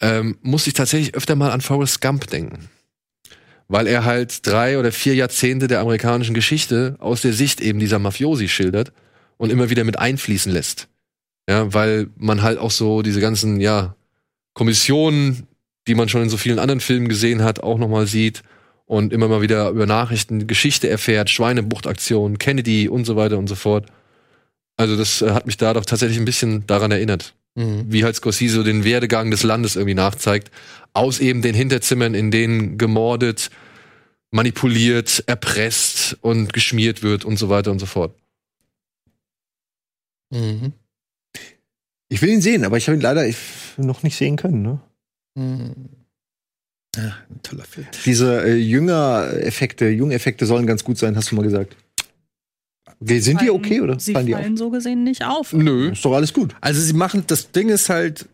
ähm, 0.00 0.38
muss 0.42 0.66
ich 0.66 0.74
tatsächlich 0.74 1.14
öfter 1.14 1.36
mal 1.36 1.50
an 1.50 1.60
Forrest 1.60 2.00
Gump 2.00 2.26
denken. 2.28 2.68
Weil 3.68 3.86
er 3.86 4.04
halt 4.04 4.46
drei 4.46 4.78
oder 4.78 4.92
vier 4.92 5.14
Jahrzehnte 5.14 5.66
der 5.66 5.80
amerikanischen 5.80 6.34
Geschichte 6.34 6.96
aus 7.00 7.22
der 7.22 7.32
Sicht 7.32 7.60
eben 7.60 7.80
dieser 7.80 7.98
Mafiosi 7.98 8.48
schildert 8.48 8.92
und 9.38 9.50
immer 9.50 9.70
wieder 9.70 9.84
mit 9.84 9.98
einfließen 9.98 10.52
lässt. 10.52 10.88
Ja, 11.48 11.72
weil 11.72 12.08
man 12.16 12.42
halt 12.42 12.58
auch 12.58 12.70
so 12.70 13.02
diese 13.02 13.20
ganzen, 13.20 13.60
ja, 13.60 13.94
Kommissionen, 14.54 15.46
die 15.86 15.94
man 15.94 16.08
schon 16.08 16.22
in 16.22 16.28
so 16.28 16.36
vielen 16.36 16.58
anderen 16.58 16.80
Filmen 16.80 17.08
gesehen 17.08 17.42
hat, 17.44 17.62
auch 17.62 17.78
nochmal 17.78 18.06
sieht 18.06 18.42
und 18.86 19.12
immer 19.12 19.28
mal 19.28 19.42
wieder 19.42 19.68
über 19.70 19.86
Nachrichten 19.86 20.46
Geschichte 20.46 20.88
erfährt, 20.88 21.30
Schweinebuchtaktionen, 21.30 22.38
Kennedy 22.38 22.88
und 22.88 23.04
so 23.04 23.16
weiter 23.16 23.38
und 23.38 23.48
so 23.48 23.54
fort. 23.54 23.86
Also 24.76 24.96
das 24.96 25.22
äh, 25.22 25.30
hat 25.30 25.46
mich 25.46 25.56
da 25.56 25.74
doch 25.74 25.84
tatsächlich 25.84 26.18
ein 26.18 26.24
bisschen 26.24 26.66
daran 26.66 26.90
erinnert. 26.90 27.34
Mhm. 27.56 27.86
Wie 27.88 28.04
halt 28.04 28.14
Scorsese 28.14 28.56
so 28.56 28.62
den 28.62 28.84
Werdegang 28.84 29.30
des 29.30 29.42
Landes 29.42 29.76
irgendwie 29.76 29.94
nachzeigt. 29.94 30.50
Aus 30.92 31.18
eben 31.18 31.42
den 31.42 31.54
Hinterzimmern, 31.54 32.14
in 32.14 32.30
denen 32.30 32.78
gemordet, 32.78 33.50
manipuliert, 34.30 35.24
erpresst 35.26 36.16
und 36.20 36.52
geschmiert 36.52 37.02
wird 37.02 37.24
und 37.24 37.38
so 37.38 37.48
weiter 37.48 37.72
und 37.72 37.78
so 37.78 37.86
fort. 37.86 38.14
Mhm. 40.30 40.72
Ich 42.08 42.22
will 42.22 42.28
ihn 42.28 42.40
sehen, 42.40 42.64
aber 42.64 42.76
ich 42.76 42.86
habe 42.86 42.96
ihn 42.96 43.02
leider 43.02 43.28
noch 43.78 44.02
nicht 44.02 44.16
sehen 44.16 44.36
können. 44.36 44.62
Ne? 44.62 44.80
Mhm. 45.34 45.88
Ja, 46.96 47.16
ein 47.30 47.42
toller 47.42 47.64
Film. 47.64 47.86
Diese 48.04 48.42
äh, 48.44 48.54
Jünger-Effekte, 48.54 49.88
Jung-Effekte 49.88 50.46
sollen 50.46 50.66
ganz 50.66 50.82
gut 50.84 50.98
sein, 50.98 51.16
hast 51.16 51.30
du 51.30 51.36
mal 51.36 51.42
gesagt. 51.42 51.76
Sind 53.00 53.40
die 53.40 53.50
okay 53.50 53.80
oder 53.80 53.98
Sie 54.00 54.12
fallen 54.12 54.30
fallen, 54.30 54.42
die 54.44 54.52
auf? 54.52 54.58
so 54.58 54.70
gesehen 54.70 55.04
nicht 55.04 55.24
auf. 55.24 55.52
Nö. 55.52 55.90
Ist 55.92 56.04
doch 56.04 56.14
alles 56.14 56.32
gut. 56.32 56.54
Also 56.60 56.80
sie 56.80 56.94
machen, 56.94 57.24
das 57.26 57.50
Ding 57.52 57.68
ist 57.68 57.88
halt, 57.90 58.26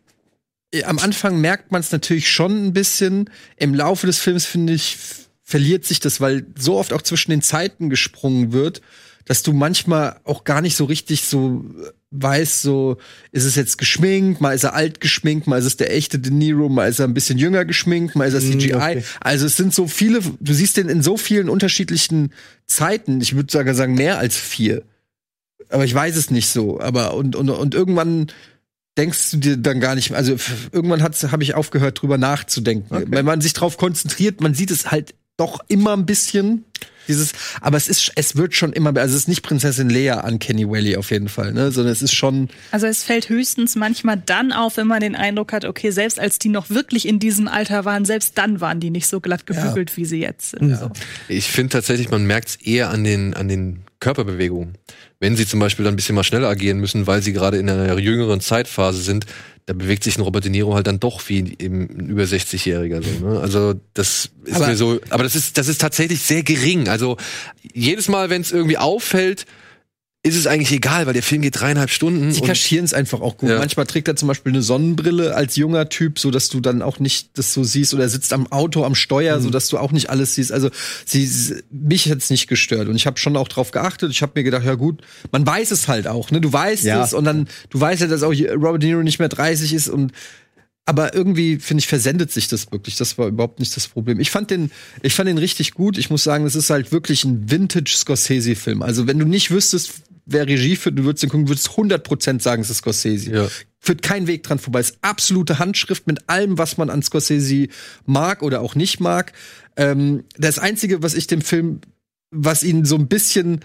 eh, 0.72 0.84
am 0.84 0.98
Anfang 0.98 1.40
merkt 1.40 1.72
man 1.72 1.80
es 1.80 1.90
natürlich 1.90 2.30
schon 2.30 2.66
ein 2.66 2.72
bisschen. 2.72 3.28
Im 3.56 3.74
Laufe 3.74 4.06
des 4.06 4.18
Films, 4.18 4.46
finde 4.46 4.72
ich, 4.74 4.96
verliert 5.42 5.84
sich 5.84 6.00
das, 6.00 6.20
weil 6.20 6.46
so 6.56 6.78
oft 6.78 6.92
auch 6.92 7.02
zwischen 7.02 7.30
den 7.32 7.42
Zeiten 7.42 7.90
gesprungen 7.90 8.52
wird, 8.52 8.80
dass 9.24 9.42
du 9.42 9.52
manchmal 9.52 10.20
auch 10.24 10.44
gar 10.44 10.60
nicht 10.60 10.76
so 10.76 10.84
richtig 10.84 11.22
so 11.24 11.64
äh, 11.80 11.90
weißt, 12.10 12.62
so 12.62 12.98
ist 13.30 13.44
es 13.44 13.54
jetzt 13.54 13.78
geschminkt, 13.78 14.40
mal 14.40 14.52
ist 14.54 14.64
er 14.64 14.74
alt 14.74 15.00
geschminkt, 15.00 15.46
mal 15.46 15.58
ist 15.58 15.64
es 15.64 15.76
der 15.78 15.94
echte 15.94 16.18
De 16.18 16.30
Niro, 16.32 16.68
mal 16.68 16.88
ist 16.88 16.98
er 16.98 17.06
ein 17.06 17.14
bisschen 17.14 17.38
jünger 17.38 17.64
geschminkt, 17.64 18.16
mal 18.16 18.28
ist 18.28 18.34
er 18.34 18.40
Mm, 18.40 18.60
CGI. 18.60 18.74
okay. 18.74 19.04
Also 19.20 19.46
es 19.46 19.56
sind 19.56 19.72
so 19.72 19.86
viele, 19.86 20.20
du 20.40 20.52
siehst 20.52 20.76
den 20.76 20.88
in 20.88 21.02
so 21.02 21.16
vielen 21.16 21.48
unterschiedlichen 21.48 22.32
Zeiten. 22.66 23.20
Ich 23.20 23.34
würde 23.34 23.50
sogar 23.50 23.74
sagen 23.74 23.94
mehr 23.94 24.18
als 24.18 24.36
vier. 24.36 24.82
Aber 25.70 25.84
ich 25.84 25.94
weiß 25.94 26.16
es 26.16 26.30
nicht 26.30 26.48
so. 26.50 26.80
Aber 26.80 27.14
und 27.14 27.34
und 27.34 27.48
und 27.48 27.74
irgendwann 27.74 28.26
denkst 28.98 29.30
du 29.30 29.36
dir 29.38 29.56
dann 29.56 29.80
gar 29.80 29.94
nicht 29.94 30.10
mehr. 30.10 30.18
Also 30.18 30.36
irgendwann 30.70 31.02
habe 31.02 31.42
ich 31.42 31.54
aufgehört, 31.54 32.02
drüber 32.02 32.18
nachzudenken. 32.18 33.04
Wenn 33.10 33.24
man 33.24 33.40
sich 33.40 33.54
drauf 33.54 33.78
konzentriert, 33.78 34.42
man 34.42 34.52
sieht 34.54 34.70
es 34.70 34.90
halt 34.90 35.14
doch 35.38 35.60
immer 35.68 35.94
ein 35.94 36.04
bisschen. 36.04 36.64
Dieses, 37.08 37.32
aber 37.60 37.76
es 37.76 37.88
ist, 37.88 38.12
es 38.14 38.36
wird 38.36 38.54
schon 38.54 38.72
immer, 38.72 38.96
also 38.96 39.14
es 39.14 39.22
ist 39.22 39.28
nicht 39.28 39.42
Prinzessin 39.42 39.90
Lea 39.90 40.10
an 40.10 40.38
Kenny 40.38 40.68
Valley 40.68 40.96
auf 40.96 41.10
jeden 41.10 41.28
Fall, 41.28 41.52
ne, 41.52 41.72
sondern 41.72 41.92
es 41.92 42.02
ist 42.02 42.14
schon, 42.14 42.48
Also 42.70 42.86
es 42.86 43.02
fällt 43.02 43.28
höchstens 43.28 43.76
manchmal 43.76 44.22
dann 44.24 44.52
auf, 44.52 44.76
wenn 44.76 44.86
man 44.86 45.00
den 45.00 45.16
Eindruck 45.16 45.52
hat, 45.52 45.64
okay, 45.64 45.90
selbst 45.90 46.20
als 46.20 46.38
die 46.38 46.48
noch 46.48 46.70
wirklich 46.70 47.06
in 47.06 47.18
diesem 47.18 47.48
Alter 47.48 47.84
waren, 47.84 48.04
selbst 48.04 48.38
dann 48.38 48.60
waren 48.60 48.80
die 48.80 48.90
nicht 48.90 49.06
so 49.06 49.20
glatt 49.20 49.46
gebügelt, 49.46 49.96
wie 49.96 50.04
sie 50.04 50.20
jetzt 50.20 50.50
sind. 50.50 50.76
So. 50.76 50.90
Ich 51.28 51.50
finde 51.50 51.70
tatsächlich, 51.70 52.10
man 52.10 52.24
merkt 52.26 52.48
es 52.48 52.56
eher 52.56 52.90
an 52.90 53.04
den, 53.04 53.34
an 53.34 53.48
den 53.48 53.84
Körperbewegungen. 54.00 54.78
Wenn 55.20 55.36
sie 55.36 55.46
zum 55.46 55.60
Beispiel 55.60 55.84
dann 55.84 55.94
ein 55.94 55.96
bisschen 55.96 56.16
mal 56.16 56.24
schneller 56.24 56.48
agieren 56.48 56.78
müssen, 56.78 57.06
weil 57.06 57.22
sie 57.22 57.32
gerade 57.32 57.56
in 57.56 57.70
einer 57.70 57.96
jüngeren 57.98 58.40
Zeitphase 58.40 59.00
sind, 59.00 59.26
da 59.66 59.74
bewegt 59.74 60.02
sich 60.04 60.16
ein 60.18 60.22
Robert 60.22 60.44
De 60.44 60.50
Niro 60.50 60.74
halt 60.74 60.86
dann 60.86 60.98
doch 61.00 61.28
wie 61.28 61.54
eben 61.58 61.82
ein 61.82 62.08
über 62.08 62.24
60-Jähriger. 62.24 63.00
So, 63.02 63.26
ne? 63.28 63.40
Also 63.40 63.74
das 63.94 64.30
ist 64.44 64.56
Aber- 64.56 64.66
mir 64.68 64.76
so, 64.76 64.98
aber 65.10 65.22
das 65.22 65.36
ist, 65.36 65.56
das 65.56 65.68
ist 65.68 65.80
tatsächlich 65.80 66.20
sehr 66.22 66.42
gering. 66.42 66.88
Also 66.88 67.16
jedes 67.72 68.08
Mal, 68.08 68.28
wenn 68.30 68.40
es 68.42 68.50
irgendwie 68.52 68.78
auffällt, 68.78 69.46
ist 70.24 70.36
es 70.36 70.46
eigentlich 70.46 70.70
egal, 70.70 71.06
weil 71.06 71.14
der 71.14 71.22
Film 71.24 71.42
geht 71.42 71.58
dreieinhalb 71.58 71.90
Stunden. 71.90 72.30
sie 72.30 72.42
kaschieren 72.42 72.84
es 72.84 72.94
einfach 72.94 73.20
auch 73.20 73.36
gut. 73.36 73.50
Ja. 73.50 73.58
Manchmal 73.58 73.86
trägt 73.86 74.06
er 74.06 74.14
zum 74.14 74.28
Beispiel 74.28 74.52
eine 74.52 74.62
Sonnenbrille 74.62 75.34
als 75.34 75.56
junger 75.56 75.88
Typ, 75.88 76.20
so 76.20 76.30
dass 76.30 76.48
du 76.48 76.60
dann 76.60 76.80
auch 76.80 77.00
nicht 77.00 77.30
das 77.34 77.52
so 77.52 77.64
siehst, 77.64 77.92
oder 77.92 78.04
er 78.04 78.08
sitzt 78.08 78.32
am 78.32 78.46
Auto 78.52 78.84
am 78.84 78.94
Steuer, 78.94 79.38
Mhm. 79.38 79.42
so 79.42 79.50
dass 79.50 79.66
du 79.68 79.78
auch 79.78 79.90
nicht 79.90 80.10
alles 80.10 80.36
siehst. 80.36 80.52
Also 80.52 80.70
sie, 81.04 81.26
sie- 81.26 81.64
mich 81.72 82.08
hat's 82.08 82.30
nicht 82.30 82.46
gestört 82.46 82.88
und 82.88 82.94
ich 82.94 83.06
habe 83.08 83.18
schon 83.18 83.36
auch 83.36 83.48
drauf 83.48 83.72
geachtet. 83.72 84.12
Ich 84.12 84.22
habe 84.22 84.30
mir 84.36 84.44
gedacht, 84.44 84.64
ja 84.64 84.74
gut, 84.76 85.02
man 85.32 85.44
weiß 85.44 85.72
es 85.72 85.88
halt 85.88 86.06
auch, 86.06 86.30
ne? 86.30 86.40
Du 86.40 86.52
weißt 86.52 86.84
Ja. 86.84 87.02
es 87.02 87.14
und 87.14 87.24
dann 87.24 87.48
du 87.70 87.80
weißt 87.80 88.02
ja, 88.02 88.06
dass 88.06 88.22
auch 88.22 88.32
Robert 88.32 88.80
De 88.82 88.90
Niro 88.90 89.02
nicht 89.02 89.18
mehr 89.18 89.28
30 89.28 89.74
ist 89.74 89.88
und 89.88 90.12
aber 90.84 91.14
irgendwie 91.14 91.58
finde 91.58 91.80
ich 91.80 91.86
versendet 91.88 92.30
sich 92.32 92.46
das 92.48 92.70
wirklich. 92.72 92.96
Das 92.96 93.16
war 93.18 93.28
überhaupt 93.28 93.58
nicht 93.60 93.74
das 93.76 93.86
Problem. 93.88 94.18
Ich 94.20 94.30
fand 94.32 94.50
den, 94.50 94.70
ich 95.02 95.14
fand 95.14 95.28
den 95.28 95.38
richtig 95.38 95.74
gut. 95.74 95.96
Ich 95.98 96.10
muss 96.10 96.24
sagen, 96.24 96.44
das 96.44 96.56
ist 96.56 96.70
halt 96.70 96.90
wirklich 96.92 97.24
ein 97.24 97.50
Vintage 97.50 97.92
Scorsese-Film. 97.96 98.82
Also 98.82 99.06
wenn 99.06 99.18
du 99.18 99.24
nicht 99.24 99.50
wüsstest, 99.52 99.92
wer 100.26 100.46
Regie 100.46 100.76
führt, 100.76 100.98
du 100.98 101.04
würdest 101.04 101.22
den 101.22 101.30
gucken, 101.30 101.48
würdest 101.48 101.68
100% 101.68 102.40
sagen, 102.40 102.62
es 102.62 102.70
ist 102.70 102.78
Scorsese. 102.78 103.32
Ja. 103.32 103.48
Führt 103.78 104.02
kein 104.02 104.26
Weg 104.26 104.44
dran 104.44 104.58
vorbei. 104.58 104.80
Ist 104.80 104.98
absolute 105.02 105.58
Handschrift 105.58 106.06
mit 106.06 106.28
allem, 106.28 106.58
was 106.58 106.76
man 106.76 106.90
an 106.90 107.02
Scorsese 107.02 107.68
mag 108.06 108.42
oder 108.42 108.60
auch 108.60 108.74
nicht 108.74 109.00
mag. 109.00 109.32
Ähm, 109.76 110.24
das 110.36 110.58
Einzige, 110.58 111.02
was 111.02 111.14
ich 111.14 111.26
dem 111.26 111.42
Film, 111.42 111.80
was 112.30 112.62
ihn 112.62 112.84
so 112.84 112.96
ein 112.96 113.08
bisschen, 113.08 113.60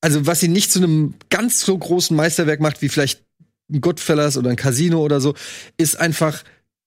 also 0.00 0.26
was 0.26 0.42
ihn 0.42 0.52
nicht 0.52 0.70
zu 0.70 0.80
einem 0.80 1.14
ganz 1.30 1.60
so 1.60 1.76
großen 1.76 2.16
Meisterwerk 2.16 2.60
macht, 2.60 2.82
wie 2.82 2.88
vielleicht 2.88 3.22
ein 3.70 3.80
Goodfellas 3.80 4.36
oder 4.36 4.50
ein 4.50 4.56
Casino 4.56 5.02
oder 5.02 5.20
so, 5.20 5.34
ist 5.76 5.98
einfach, 5.98 6.44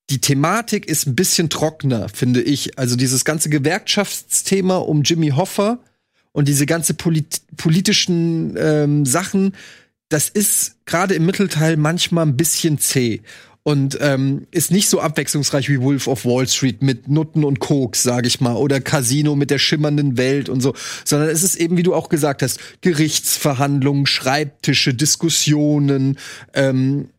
die 0.09 0.21
Thematik 0.21 0.87
ist 0.87 1.07
ein 1.07 1.15
bisschen 1.15 1.49
trockener, 1.49 2.09
finde 2.09 2.41
ich. 2.41 2.77
Also 2.77 2.95
dieses 2.95 3.25
ganze 3.25 3.49
Gewerkschaftsthema 3.49 4.77
um 4.77 5.03
Jimmy 5.03 5.29
Hoffa 5.29 5.79
und 6.39 6.47
diese 6.47 6.65
ganze 6.65 6.93
polit 6.93 7.41
politischen 7.57 8.55
ähm, 8.57 9.05
Sachen, 9.05 9.55
das 10.07 10.29
ist 10.29 10.77
gerade 10.85 11.13
im 11.13 11.25
Mittelteil 11.25 11.75
manchmal 11.75 12.25
ein 12.25 12.37
bisschen 12.37 12.79
zäh. 12.79 13.19
und 13.63 13.97
ähm, 13.99 14.47
ist 14.51 14.71
nicht 14.71 14.87
so 14.87 15.01
abwechslungsreich 15.01 15.67
wie 15.67 15.81
Wolf 15.81 16.07
of 16.07 16.23
Wall 16.23 16.47
Street 16.47 16.81
mit 16.81 17.09
Nutten 17.09 17.43
und 17.43 17.59
Koks, 17.59 18.03
sage 18.03 18.27
ich 18.27 18.39
mal, 18.39 18.55
oder 18.55 18.79
Casino 18.79 19.35
mit 19.35 19.51
der 19.51 19.59
schimmernden 19.59 20.17
Welt 20.17 20.47
und 20.47 20.61
so, 20.61 20.73
sondern 21.03 21.27
es 21.27 21.43
ist 21.43 21.57
eben, 21.57 21.75
wie 21.75 21.83
du 21.83 21.93
auch 21.93 22.07
gesagt 22.07 22.41
hast, 22.41 22.57
Gerichtsverhandlungen, 22.79 24.05
Schreibtische, 24.05 24.93
Diskussionen, 24.93 26.17
ähm, 26.53 27.09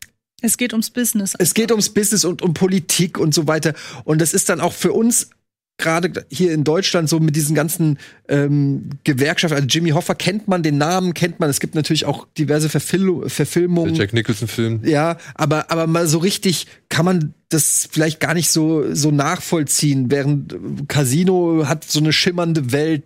Es 0.41 0.57
geht 0.57 0.73
ums 0.73 0.89
Business. 0.89 1.35
es 1.37 1.53
geht 1.53 1.69
ums 1.69 1.89
Business 1.89 2.25
und 2.25 2.41
um 2.41 2.55
Politik 2.55 3.19
und 3.19 3.35
so 3.35 3.45
weiter. 3.45 3.75
Und 4.03 4.19
das 4.19 4.33
ist 4.33 4.49
dann 4.49 4.61
auch 4.61 4.73
für 4.73 4.93
uns 4.93 5.29
gerade 5.77 6.25
hier 6.29 6.53
in 6.53 6.63
Deutschland 6.63 7.09
so 7.09 7.19
mit 7.19 7.35
diesen 7.35 7.55
ganzen 7.55 7.97
ähm, 8.29 8.89
Gewerkschaften. 9.03 9.55
Also 9.55 9.67
Jimmy 9.67 9.89
Hoffa 9.89 10.13
kennt 10.13 10.47
man, 10.47 10.63
den 10.63 10.77
Namen 10.77 11.13
kennt 11.13 11.39
man. 11.39 11.49
Es 11.49 11.59
gibt 11.59 11.75
natürlich 11.75 12.05
auch 12.05 12.27
diverse 12.37 12.69
Verfil 12.69 13.27
Verfilmungen. 13.27 13.93
Der 13.93 14.03
Jack 14.03 14.13
Nicholson-Film. 14.13 14.81
Ja, 14.83 15.17
aber, 15.35 15.71
aber 15.71 15.87
mal 15.87 16.07
so 16.07 16.19
richtig 16.19 16.67
kann 16.89 17.05
man 17.05 17.33
das 17.49 17.89
vielleicht 17.91 18.19
gar 18.19 18.33
nicht 18.33 18.49
so, 18.51 18.93
so 18.93 19.11
nachvollziehen. 19.11 20.11
Während 20.11 20.53
äh, 20.53 20.57
Casino 20.87 21.67
hat 21.67 21.83
so 21.83 21.99
eine 21.99 22.13
schimmernde 22.13 22.71
Welt, 22.71 23.03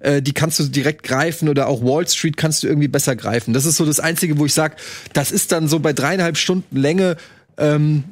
äh, 0.00 0.22
die 0.22 0.32
kannst 0.32 0.58
du 0.58 0.64
direkt 0.64 1.02
greifen 1.02 1.48
oder 1.48 1.66
auch 1.66 1.82
Wall 1.82 2.06
Street 2.06 2.36
kannst 2.36 2.62
du 2.62 2.68
irgendwie 2.68 2.88
besser 2.88 3.16
greifen. 3.16 3.54
Das 3.54 3.64
ist 3.64 3.76
so 3.76 3.84
das 3.84 4.00
Einzige, 4.00 4.38
wo 4.38 4.46
ich 4.46 4.54
sag, 4.54 4.76
das 5.14 5.32
ist 5.32 5.50
dann 5.52 5.66
so 5.66 5.80
bei 5.80 5.92
dreieinhalb 5.92 6.36
Stunden 6.36 6.76
Länge, 6.76 7.16
ähm, 7.56 8.04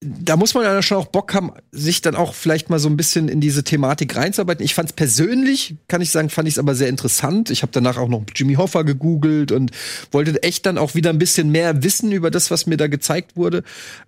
da 0.00 0.36
muss 0.36 0.52
man 0.52 0.64
ja 0.64 0.82
schon 0.82 0.98
auch 0.98 1.06
Bock 1.06 1.32
haben, 1.32 1.52
sich 1.72 2.02
dann 2.02 2.16
auch 2.16 2.34
vielleicht 2.34 2.68
mal 2.68 2.78
so 2.78 2.88
ein 2.88 2.98
bisschen 2.98 3.28
in 3.28 3.40
diese 3.40 3.64
Thematik 3.64 4.14
reinzuarbeiten. 4.14 4.64
Ich 4.64 4.74
fand 4.74 4.90
es 4.90 4.92
persönlich, 4.92 5.76
kann 5.88 6.02
ich 6.02 6.10
sagen, 6.10 6.28
fand 6.28 6.46
ich 6.48 6.54
es 6.54 6.58
aber 6.58 6.74
sehr 6.74 6.88
interessant. 6.88 7.50
Ich 7.50 7.62
habe 7.62 7.72
danach 7.72 7.96
auch 7.96 8.08
noch 8.08 8.22
Jimmy 8.34 8.54
Hoffa 8.54 8.82
gegoogelt 8.82 9.52
und 9.52 9.70
wollte 10.12 10.42
echt 10.42 10.66
dann 10.66 10.76
auch 10.76 10.94
wieder 10.94 11.10
ein 11.10 11.18
bisschen 11.18 11.50
mehr 11.50 11.82
wissen 11.82 12.12
über 12.12 12.30
das, 12.30 12.50
was 12.50 12.66
mir 12.66 12.76
da 12.76 12.88
gezeigt 12.88 13.36
wurde. 13.36 13.62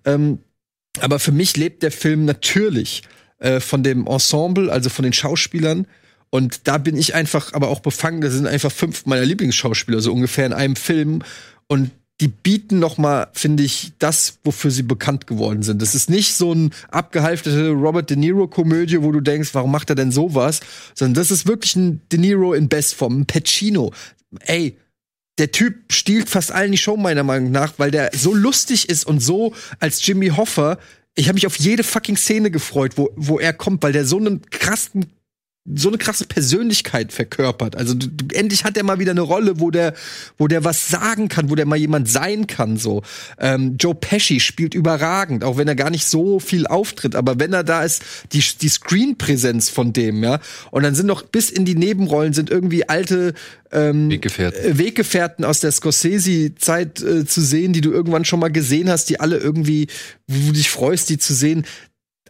Ähm, 0.04 0.40
aber 1.00 1.18
für 1.18 1.32
mich 1.32 1.56
lebt 1.56 1.82
der 1.82 1.92
Film 1.92 2.26
natürlich 2.26 3.02
äh, 3.38 3.60
von 3.60 3.82
dem 3.82 4.06
Ensemble, 4.06 4.70
also 4.70 4.90
von 4.90 5.04
den 5.04 5.14
Schauspielern. 5.14 5.86
Und 6.30 6.68
da 6.68 6.76
bin 6.76 6.98
ich 6.98 7.14
einfach 7.14 7.54
aber 7.54 7.68
auch 7.68 7.80
befangen. 7.80 8.20
Da 8.20 8.28
sind 8.28 8.46
einfach 8.46 8.72
fünf 8.72 9.06
meiner 9.06 9.24
Lieblingsschauspieler 9.24 10.00
so 10.00 10.12
ungefähr 10.12 10.44
in 10.44 10.52
einem 10.52 10.76
Film. 10.76 11.22
Und 11.66 11.90
die 12.20 12.28
bieten 12.28 12.80
noch 12.80 12.98
mal, 12.98 13.28
finde 13.32 13.62
ich, 13.62 13.92
das, 13.98 14.38
wofür 14.42 14.70
sie 14.70 14.82
bekannt 14.82 15.26
geworden 15.28 15.62
sind. 15.62 15.80
Das 15.80 15.94
ist 15.94 16.10
nicht 16.10 16.34
so 16.34 16.52
ein 16.52 16.72
abgehalftete 16.90 17.70
Robert 17.70 18.10
De 18.10 18.16
Niro 18.16 18.48
Komödie, 18.48 19.02
wo 19.02 19.12
du 19.12 19.20
denkst, 19.20 19.50
warum 19.52 19.70
macht 19.70 19.90
er 19.90 19.96
denn 19.96 20.10
sowas? 20.10 20.60
Sondern 20.94 21.14
das 21.14 21.30
ist 21.30 21.46
wirklich 21.46 21.76
ein 21.76 22.00
De 22.10 22.18
Niro 22.18 22.54
in 22.54 22.68
Bestform, 22.68 23.20
ein 23.20 23.26
Pacino. 23.26 23.92
Ey, 24.40 24.76
der 25.38 25.52
Typ 25.52 25.92
stiehlt 25.92 26.28
fast 26.28 26.50
allen 26.50 26.72
die 26.72 26.78
Show 26.78 26.96
meiner 26.96 27.22
Meinung 27.22 27.52
nach, 27.52 27.74
weil 27.78 27.92
der 27.92 28.10
so 28.12 28.34
lustig 28.34 28.88
ist 28.88 29.06
und 29.06 29.20
so 29.20 29.54
als 29.78 30.04
Jimmy 30.04 30.30
Hoffa. 30.30 30.78
Ich 31.14 31.28
habe 31.28 31.34
mich 31.34 31.46
auf 31.46 31.56
jede 31.56 31.84
fucking 31.84 32.16
Szene 32.16 32.50
gefreut, 32.50 32.92
wo, 32.96 33.10
wo 33.14 33.38
er 33.38 33.52
kommt, 33.52 33.84
weil 33.84 33.92
der 33.92 34.04
so 34.04 34.18
einen 34.18 34.42
krassen 34.50 35.06
so 35.74 35.88
eine 35.88 35.98
krasse 35.98 36.26
Persönlichkeit 36.26 37.12
verkörpert. 37.12 37.76
Also 37.76 37.94
du, 37.94 38.06
du, 38.08 38.34
endlich 38.34 38.64
hat 38.64 38.76
er 38.76 38.84
mal 38.84 38.98
wieder 38.98 39.10
eine 39.10 39.20
Rolle, 39.20 39.60
wo 39.60 39.70
der, 39.70 39.94
wo 40.36 40.48
der 40.48 40.64
was 40.64 40.88
sagen 40.88 41.28
kann, 41.28 41.50
wo 41.50 41.54
der 41.54 41.66
mal 41.66 41.76
jemand 41.76 42.08
sein 42.08 42.46
kann. 42.46 42.76
So 42.76 43.02
ähm, 43.38 43.76
Joe 43.78 43.94
Pesci 43.94 44.40
spielt 44.40 44.74
überragend, 44.74 45.44
auch 45.44 45.56
wenn 45.56 45.68
er 45.68 45.74
gar 45.74 45.90
nicht 45.90 46.06
so 46.06 46.40
viel 46.40 46.66
auftritt. 46.66 47.14
Aber 47.14 47.38
wenn 47.38 47.52
er 47.52 47.64
da 47.64 47.82
ist, 47.82 48.02
die 48.32 48.42
die 48.60 48.68
Screenpräsenz 48.68 49.68
von 49.68 49.92
dem, 49.92 50.22
ja. 50.22 50.40
Und 50.70 50.82
dann 50.82 50.94
sind 50.94 51.06
noch 51.06 51.22
bis 51.22 51.50
in 51.50 51.64
die 51.64 51.74
Nebenrollen 51.74 52.32
sind 52.32 52.50
irgendwie 52.50 52.88
alte 52.88 53.34
ähm, 53.72 54.10
Weggefährten. 54.10 54.64
äh, 54.64 54.78
Weggefährten 54.78 55.44
aus 55.44 55.60
der 55.60 55.72
Scorsese-Zeit 55.72 57.02
äh, 57.02 57.26
zu 57.26 57.40
sehen, 57.40 57.72
die 57.72 57.80
du 57.80 57.92
irgendwann 57.92 58.24
schon 58.24 58.40
mal 58.40 58.50
gesehen 58.50 58.88
hast, 58.88 59.10
die 59.10 59.20
alle 59.20 59.36
irgendwie, 59.36 59.88
wo 60.26 60.48
du 60.48 60.52
dich 60.52 60.70
freust, 60.70 61.10
die 61.10 61.18
zu 61.18 61.34
sehen 61.34 61.64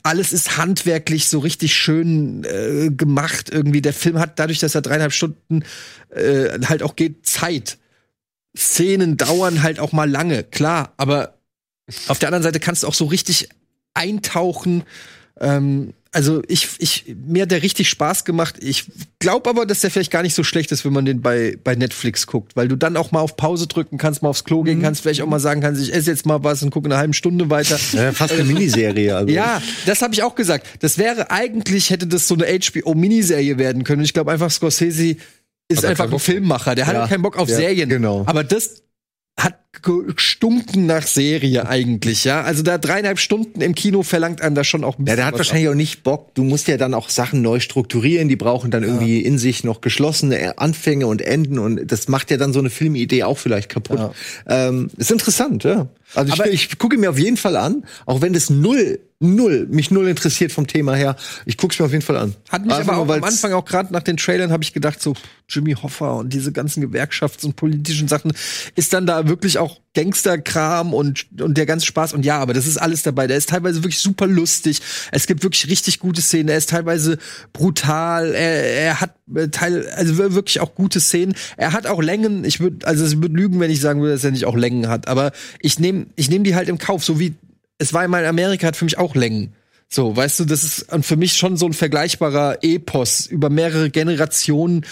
alles 0.08 0.32
ist 0.32 0.56
handwerklich 0.56 1.28
so 1.28 1.38
richtig 1.38 1.74
schön 1.74 2.42
äh, 2.44 2.88
gemacht 2.90 3.50
irgendwie. 3.50 3.82
Der 3.82 3.92
Film 3.92 4.18
hat 4.18 4.38
dadurch, 4.38 4.58
dass 4.58 4.74
er 4.74 4.80
dreieinhalb 4.80 5.12
Stunden 5.12 5.64
äh, 6.08 6.58
halt 6.64 6.82
auch 6.82 6.96
geht, 6.96 7.26
Zeit. 7.26 7.76
Szenen 8.56 9.18
dauern 9.18 9.62
halt 9.62 9.78
auch 9.78 9.92
mal 9.92 10.08
lange, 10.10 10.44
klar. 10.44 10.94
Aber 10.96 11.34
auf 12.06 12.18
der 12.18 12.28
anderen 12.28 12.42
Seite 12.42 12.58
kannst 12.58 12.82
du 12.82 12.86
auch 12.86 12.94
so 12.94 13.04
richtig 13.04 13.50
eintauchen. 13.92 14.84
Ähm, 15.40 15.92
also 16.12 16.42
ich, 16.48 16.68
ich, 16.78 17.04
mir 17.26 17.42
hat 17.42 17.50
der 17.50 17.62
richtig 17.62 17.88
Spaß 17.88 18.24
gemacht. 18.24 18.56
Ich 18.60 18.84
glaube 19.18 19.50
aber, 19.50 19.66
dass 19.66 19.80
der 19.80 19.90
vielleicht 19.90 20.10
gar 20.10 20.22
nicht 20.22 20.34
so 20.34 20.42
schlecht 20.42 20.72
ist, 20.72 20.84
wenn 20.84 20.92
man 20.92 21.04
den 21.04 21.20
bei, 21.20 21.58
bei 21.62 21.74
Netflix 21.74 22.26
guckt, 22.26 22.56
weil 22.56 22.66
du 22.68 22.76
dann 22.76 22.96
auch 22.96 23.10
mal 23.12 23.20
auf 23.20 23.36
Pause 23.36 23.66
drücken 23.66 23.98
kannst, 23.98 24.22
mal 24.22 24.30
aufs 24.30 24.44
Klo 24.44 24.62
gehen 24.62 24.80
kannst, 24.80 25.02
vielleicht 25.02 25.20
auch 25.22 25.26
mal 25.26 25.38
sagen 25.40 25.60
kannst, 25.60 25.82
ich 25.82 25.92
esse 25.92 26.10
jetzt 26.10 26.24
mal 26.26 26.42
was 26.44 26.62
und 26.62 26.70
gucke 26.70 26.86
eine 26.86 26.96
halbe 26.96 27.14
Stunde 27.14 27.50
weiter. 27.50 27.78
Ja, 27.92 28.12
fast 28.12 28.32
eine 28.34 28.44
Miniserie. 28.44 29.14
Also. 29.16 29.32
Ja, 29.32 29.60
das 29.86 30.02
habe 30.02 30.14
ich 30.14 30.22
auch 30.22 30.34
gesagt. 30.34 30.66
Das 30.80 30.98
wäre 30.98 31.30
eigentlich, 31.30 31.90
hätte 31.90 32.06
das 32.06 32.26
so 32.28 32.34
eine 32.34 32.46
HBO-Miniserie 32.46 33.58
werden 33.58 33.84
können. 33.84 34.02
Ich 34.02 34.12
glaube 34.14 34.30
einfach, 34.32 34.50
Scorsese 34.50 35.16
ist 35.68 35.84
einfach 35.84 36.10
ein 36.10 36.18
Filmmacher. 36.18 36.74
Der 36.74 36.86
Ja. 36.86 36.94
hat 37.02 37.10
keinen 37.10 37.22
Bock 37.22 37.36
auf 37.36 37.48
Ja, 37.48 37.56
Serien. 37.56 37.88
genau. 37.88 38.22
Aber 38.26 38.44
das 38.44 38.82
hat 39.38 39.54
gestunken 39.82 40.86
nach 40.86 41.06
Serie 41.06 41.68
eigentlich, 41.68 42.24
ja. 42.24 42.42
Also 42.42 42.62
da 42.62 42.78
dreieinhalb 42.78 43.18
Stunden 43.18 43.60
im 43.60 43.74
Kino 43.74 44.02
verlangt 44.02 44.42
einem 44.42 44.56
da 44.56 44.64
schon 44.64 44.82
auch 44.82 44.98
ein 44.98 45.02
Ja, 45.02 45.04
bisschen 45.04 45.16
der 45.16 45.26
hat 45.26 45.38
wahrscheinlich 45.38 45.68
auch 45.68 45.74
nicht 45.74 46.02
Bock. 46.02 46.34
Du 46.34 46.42
musst 46.42 46.66
ja 46.66 46.76
dann 46.76 46.94
auch 46.94 47.08
Sachen 47.08 47.42
neu 47.42 47.60
strukturieren. 47.60 48.28
Die 48.28 48.36
brauchen 48.36 48.72
dann 48.72 48.82
irgendwie 48.82 49.20
in 49.20 49.38
sich 49.38 49.62
noch 49.62 49.80
geschlossene 49.80 50.58
Anfänge 50.58 51.06
und 51.06 51.22
Enden. 51.22 51.58
Und 51.60 51.90
das 51.90 52.08
macht 52.08 52.30
ja 52.30 52.36
dann 52.36 52.52
so 52.52 52.58
eine 52.58 52.70
Filmidee 52.70 53.22
auch 53.22 53.38
vielleicht 53.38 53.68
kaputt. 53.68 54.10
Ähm, 54.48 54.90
ist 54.96 55.12
interessant, 55.12 55.62
ja. 55.62 55.86
Also 56.14 56.32
ich, 56.44 56.70
ich 56.70 56.78
gucke 56.78 56.98
mir 56.98 57.10
auf 57.10 57.18
jeden 57.18 57.36
Fall 57.36 57.56
an, 57.56 57.84
auch 58.06 58.20
wenn 58.20 58.32
das 58.32 58.50
null, 58.50 58.98
null, 59.20 59.66
mich 59.70 59.90
null 59.90 60.06
interessiert 60.08 60.52
vom 60.52 60.66
Thema 60.66 60.94
her. 60.94 61.16
Ich 61.44 61.56
gucke 61.56 61.72
es 61.72 61.78
mir 61.80 61.86
auf 61.86 61.92
jeden 61.92 62.04
Fall 62.04 62.16
an. 62.16 62.34
Hat 62.50 62.64
mich 62.64 62.74
Einfach 62.74 62.94
aber 62.98 63.12
auch 63.12 63.16
am 63.16 63.24
Anfang 63.24 63.52
auch 63.52 63.64
gerade 63.64 63.92
nach 63.92 64.02
den 64.02 64.16
Trailern 64.16 64.52
habe 64.52 64.62
ich 64.62 64.72
gedacht 64.72 65.02
so 65.02 65.14
Jimmy 65.48 65.72
Hoffa 65.74 66.12
und 66.12 66.32
diese 66.32 66.52
ganzen 66.52 66.84
Gewerkschafts- 66.84 67.44
und 67.44 67.56
politischen 67.56 68.06
Sachen 68.06 68.32
ist 68.76 68.92
dann 68.92 69.06
da 69.06 69.26
wirklich 69.28 69.58
auch 69.58 69.80
Gangsterkram 69.94 70.94
und 70.94 71.26
und 71.40 71.58
der 71.58 71.66
ganze 71.66 71.86
Spaß 71.86 72.12
und 72.12 72.24
ja, 72.24 72.38
aber 72.38 72.54
das 72.54 72.66
ist 72.68 72.76
alles 72.76 73.02
dabei. 73.02 73.26
Der 73.26 73.36
ist 73.36 73.48
teilweise 73.48 73.82
wirklich 73.82 73.98
super 73.98 74.26
lustig. 74.28 74.80
Es 75.10 75.26
gibt 75.26 75.42
wirklich 75.42 75.68
richtig 75.68 75.98
gute 75.98 76.22
Szenen. 76.22 76.48
Er 76.48 76.58
ist 76.58 76.70
teilweise 76.70 77.18
brutal. 77.52 78.34
Er, 78.34 78.64
er 78.76 79.00
hat 79.00 79.14
äh, 79.34 79.48
Teil 79.48 79.88
also 79.96 80.18
wir- 80.18 80.34
wirklich 80.34 80.60
auch 80.60 80.74
gute 80.76 81.00
Szenen. 81.00 81.34
Er 81.56 81.72
hat 81.72 81.86
auch 81.86 82.00
Längen. 82.02 82.44
Ich 82.44 82.60
würde 82.60 82.86
also 82.86 83.04
es 83.04 83.16
würde 83.20 83.34
lügen, 83.34 83.58
wenn 83.58 83.70
ich 83.70 83.80
sagen 83.80 84.00
würde, 84.00 84.12
dass 84.12 84.22
er 84.24 84.30
nicht 84.30 84.44
auch 84.44 84.56
Längen 84.56 84.88
hat, 84.88 85.08
aber 85.08 85.32
ich 85.60 85.80
nehme 85.80 86.06
ich 86.14 86.30
nehme 86.30 86.44
die 86.44 86.54
halt 86.54 86.68
im 86.68 86.78
Kauf, 86.78 87.02
so 87.04 87.18
wie 87.18 87.34
es 87.78 87.92
war 87.92 88.02
einmal 88.02 88.22
in 88.22 88.28
Amerika 88.28 88.66
hat 88.66 88.76
für 88.76 88.84
mich 88.84 88.98
auch 88.98 89.14
Längen. 89.14 89.54
So, 89.88 90.14
weißt 90.14 90.40
du, 90.40 90.44
das 90.44 90.64
ist 90.64 90.86
für 91.00 91.16
mich 91.16 91.34
schon 91.34 91.56
so 91.56 91.66
ein 91.66 91.72
vergleichbarer 91.72 92.58
Epos 92.62 93.26
über 93.26 93.48
mehrere 93.48 93.88
Generationen. 93.88 94.84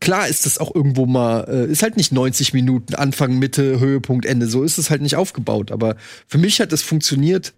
Klar 0.00 0.28
ist 0.28 0.46
das 0.46 0.58
auch 0.58 0.74
irgendwo 0.74 1.04
mal, 1.06 1.44
äh, 1.48 1.70
ist 1.70 1.82
halt 1.82 1.96
nicht 1.96 2.10
90 2.10 2.54
Minuten, 2.54 2.94
Anfang, 2.94 3.38
Mitte, 3.38 3.80
Höhepunkt, 3.80 4.24
Ende. 4.24 4.46
So 4.46 4.62
ist 4.62 4.78
es 4.78 4.90
halt 4.90 5.02
nicht 5.02 5.16
aufgebaut. 5.16 5.72
Aber 5.72 5.96
für 6.26 6.38
mich 6.38 6.60
hat 6.60 6.72
es 6.72 6.82
funktioniert. 6.82 7.52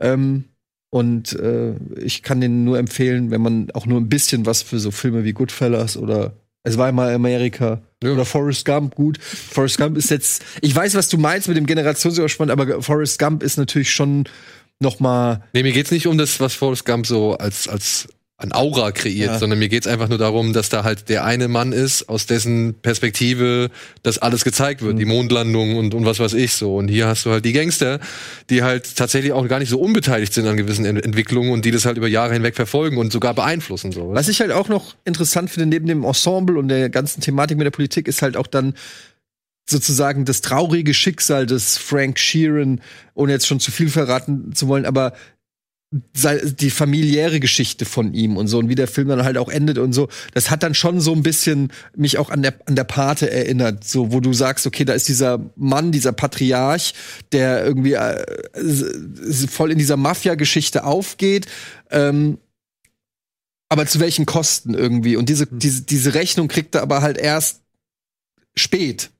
Ähm, 0.00 0.44
und 0.88 1.34
äh, 1.34 1.74
ich 2.00 2.22
kann 2.22 2.40
den 2.40 2.64
nur 2.64 2.78
empfehlen, 2.78 3.30
wenn 3.30 3.42
man 3.42 3.70
auch 3.72 3.86
nur 3.86 4.00
ein 4.00 4.08
bisschen 4.08 4.46
was 4.46 4.62
für 4.62 4.78
so 4.78 4.90
Filme 4.90 5.24
wie 5.24 5.32
Goodfellas 5.32 5.96
oder 5.96 6.32
es 6.66 6.76
war 6.76 6.88
einmal 6.88 7.14
Amerika 7.14 7.80
oder 8.02 8.24
Forrest 8.24 8.64
Gump 8.64 8.96
gut. 8.96 9.18
Forrest 9.22 9.78
Gump 9.78 9.96
ist 9.96 10.10
jetzt, 10.10 10.44
ich 10.60 10.74
weiß, 10.74 10.96
was 10.96 11.08
du 11.08 11.16
meinst 11.16 11.46
mit 11.46 11.56
dem 11.56 11.64
Generationsüberspann, 11.64 12.50
aber 12.50 12.82
Forrest 12.82 13.20
Gump 13.20 13.44
ist 13.44 13.56
natürlich 13.56 13.92
schon 13.92 14.24
noch 14.80 14.98
mal 14.98 15.44
Nee, 15.52 15.62
mir 15.62 15.72
geht's 15.72 15.92
nicht 15.92 16.08
um 16.08 16.18
das, 16.18 16.40
was 16.40 16.54
Forrest 16.54 16.84
Gump 16.84 17.06
so 17.06 17.34
als, 17.38 17.68
als 17.68 18.08
an 18.38 18.52
Aura 18.52 18.92
kreiert, 18.92 19.32
Ja. 19.32 19.38
sondern 19.38 19.58
mir 19.58 19.70
geht's 19.70 19.86
einfach 19.86 20.10
nur 20.10 20.18
darum, 20.18 20.52
dass 20.52 20.68
da 20.68 20.84
halt 20.84 21.08
der 21.08 21.24
eine 21.24 21.48
Mann 21.48 21.72
ist, 21.72 22.10
aus 22.10 22.26
dessen 22.26 22.74
Perspektive 22.74 23.70
das 24.02 24.18
alles 24.18 24.44
gezeigt 24.44 24.82
wird, 24.82 24.98
die 24.98 25.06
Mondlandung 25.06 25.76
und, 25.76 25.94
und 25.94 26.04
was 26.04 26.18
weiß 26.18 26.34
ich 26.34 26.52
so. 26.52 26.76
Und 26.76 26.88
hier 26.88 27.06
hast 27.06 27.24
du 27.24 27.30
halt 27.30 27.46
die 27.46 27.54
Gangster, 27.54 27.98
die 28.50 28.62
halt 28.62 28.94
tatsächlich 28.96 29.32
auch 29.32 29.48
gar 29.48 29.58
nicht 29.58 29.70
so 29.70 29.80
unbeteiligt 29.80 30.34
sind 30.34 30.46
an 30.46 30.58
gewissen 30.58 30.84
Ent 30.84 31.02
Entwicklungen 31.02 31.50
und 31.50 31.64
die 31.64 31.70
das 31.70 31.86
halt 31.86 31.96
über 31.96 32.08
Jahre 32.08 32.34
hinweg 32.34 32.56
verfolgen 32.56 32.98
und 32.98 33.10
sogar 33.10 33.32
beeinflussen. 33.32 33.90
So. 33.92 34.12
Was 34.12 34.28
ich 34.28 34.40
halt 34.42 34.52
auch 34.52 34.68
noch 34.68 34.96
interessant 35.06 35.48
finde, 35.48 35.66
neben 35.70 35.86
dem 35.86 36.04
Ensemble 36.04 36.58
und 36.58 36.68
der 36.68 36.90
ganzen 36.90 37.22
Thematik 37.22 37.56
mit 37.56 37.64
der 37.64 37.70
Politik, 37.70 38.06
ist 38.06 38.20
halt 38.20 38.36
auch 38.36 38.46
dann 38.48 38.74
sozusagen 39.68 40.26
das 40.26 40.42
traurige 40.42 40.94
Schicksal 40.94 41.46
des 41.46 41.78
Frank 41.78 42.18
Sheeran, 42.18 42.80
ohne 43.14 43.32
jetzt 43.32 43.46
schon 43.46 43.60
zu 43.60 43.70
viel 43.72 43.88
verraten 43.88 44.54
zu 44.54 44.68
wollen, 44.68 44.84
aber 44.84 45.14
die 46.14 46.70
familiäre 46.70 47.40
Geschichte 47.40 47.84
von 47.84 48.14
ihm 48.14 48.36
und 48.36 48.48
so 48.48 48.58
und 48.58 48.68
wie 48.68 48.74
der 48.74 48.88
Film 48.88 49.08
dann 49.08 49.24
halt 49.24 49.38
auch 49.38 49.48
endet 49.48 49.78
und 49.78 49.92
so, 49.92 50.08
das 50.34 50.50
hat 50.50 50.62
dann 50.62 50.74
schon 50.74 51.00
so 51.00 51.12
ein 51.12 51.22
bisschen 51.22 51.72
mich 51.96 52.18
auch 52.18 52.30
an 52.30 52.42
der 52.42 52.54
an 52.66 52.76
der 52.76 52.84
Pate 52.84 53.30
erinnert, 53.30 53.84
so 53.84 54.12
wo 54.12 54.20
du 54.20 54.32
sagst, 54.32 54.66
okay, 54.66 54.84
da 54.84 54.92
ist 54.92 55.08
dieser 55.08 55.50
Mann, 55.56 55.92
dieser 55.92 56.12
Patriarch, 56.12 56.94
der 57.32 57.64
irgendwie 57.64 57.94
äh, 57.94 58.24
voll 59.48 59.72
in 59.72 59.78
dieser 59.78 59.96
Mafia-Geschichte 59.96 60.84
aufgeht, 60.84 61.46
ähm, 61.90 62.38
aber 63.68 63.86
zu 63.86 64.00
welchen 64.00 64.26
Kosten 64.26 64.74
irgendwie? 64.74 65.16
Und 65.16 65.28
diese, 65.28 65.46
diese, 65.46 65.82
diese 65.82 66.14
Rechnung 66.14 66.48
kriegt 66.48 66.74
er 66.74 66.82
aber 66.82 67.02
halt 67.02 67.18
erst 67.18 67.62
spät. 68.56 69.10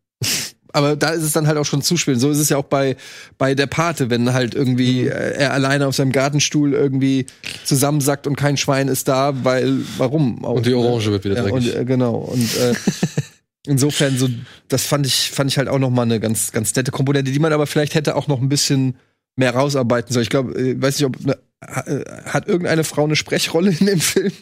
Aber 0.76 0.94
da 0.96 1.08
ist 1.10 1.22
es 1.22 1.32
dann 1.32 1.46
halt 1.46 1.58
auch 1.58 1.64
schon 1.64 1.82
zuspielen. 1.82 2.20
So 2.20 2.30
ist 2.30 2.38
es 2.38 2.48
ja 2.50 2.56
auch 2.58 2.64
bei, 2.64 2.96
bei 3.38 3.54
der 3.54 3.66
Pate, 3.66 4.10
wenn 4.10 4.32
halt 4.32 4.54
irgendwie 4.54 5.02
Mhm. 5.02 5.08
äh, 5.08 5.30
er 5.32 5.52
alleine 5.52 5.86
auf 5.86 5.96
seinem 5.96 6.12
Gartenstuhl 6.12 6.74
irgendwie 6.74 7.26
zusammensackt 7.64 8.26
und 8.26 8.36
kein 8.36 8.56
Schwein 8.56 8.88
ist 8.88 9.08
da, 9.08 9.32
weil, 9.44 9.78
warum? 9.98 10.44
Auch, 10.44 10.54
Und 10.54 10.66
die 10.66 10.74
Orange 10.74 11.06
wird 11.10 11.24
wieder 11.24 11.36
ja, 11.36 11.42
dreckig. 11.42 11.74
Und, 11.74 11.80
äh, 11.80 11.84
genau. 11.84 12.14
Und 12.16 12.56
äh, 12.58 12.74
insofern, 13.66 14.16
so, 14.16 14.28
das 14.68 14.84
fand 14.86 15.06
ich, 15.06 15.30
fand 15.30 15.50
ich 15.50 15.58
halt 15.58 15.68
auch 15.68 15.78
noch 15.78 15.90
mal 15.90 16.02
eine 16.02 16.20
ganz, 16.20 16.52
ganz 16.52 16.74
nette 16.74 16.90
Komponente, 16.92 17.32
die 17.32 17.38
man 17.38 17.52
aber 17.52 17.66
vielleicht 17.66 17.94
hätte 17.94 18.16
auch 18.16 18.28
noch 18.28 18.40
ein 18.40 18.48
bisschen 18.48 18.96
mehr 19.36 19.54
rausarbeiten 19.54 20.12
sollen. 20.12 20.22
Ich 20.22 20.30
glaube, 20.30 20.52
äh, 20.58 20.80
weiß 20.80 20.98
nicht, 20.98 21.06
ob 21.06 21.24
ne, 21.24 21.36
ha- 21.62 21.84
äh, 21.86 22.04
hat 22.26 22.48
irgendeine 22.48 22.84
Frau 22.84 23.04
eine 23.04 23.16
Sprechrolle 23.16 23.70
in 23.78 23.86
dem 23.86 24.00
Film? 24.00 24.32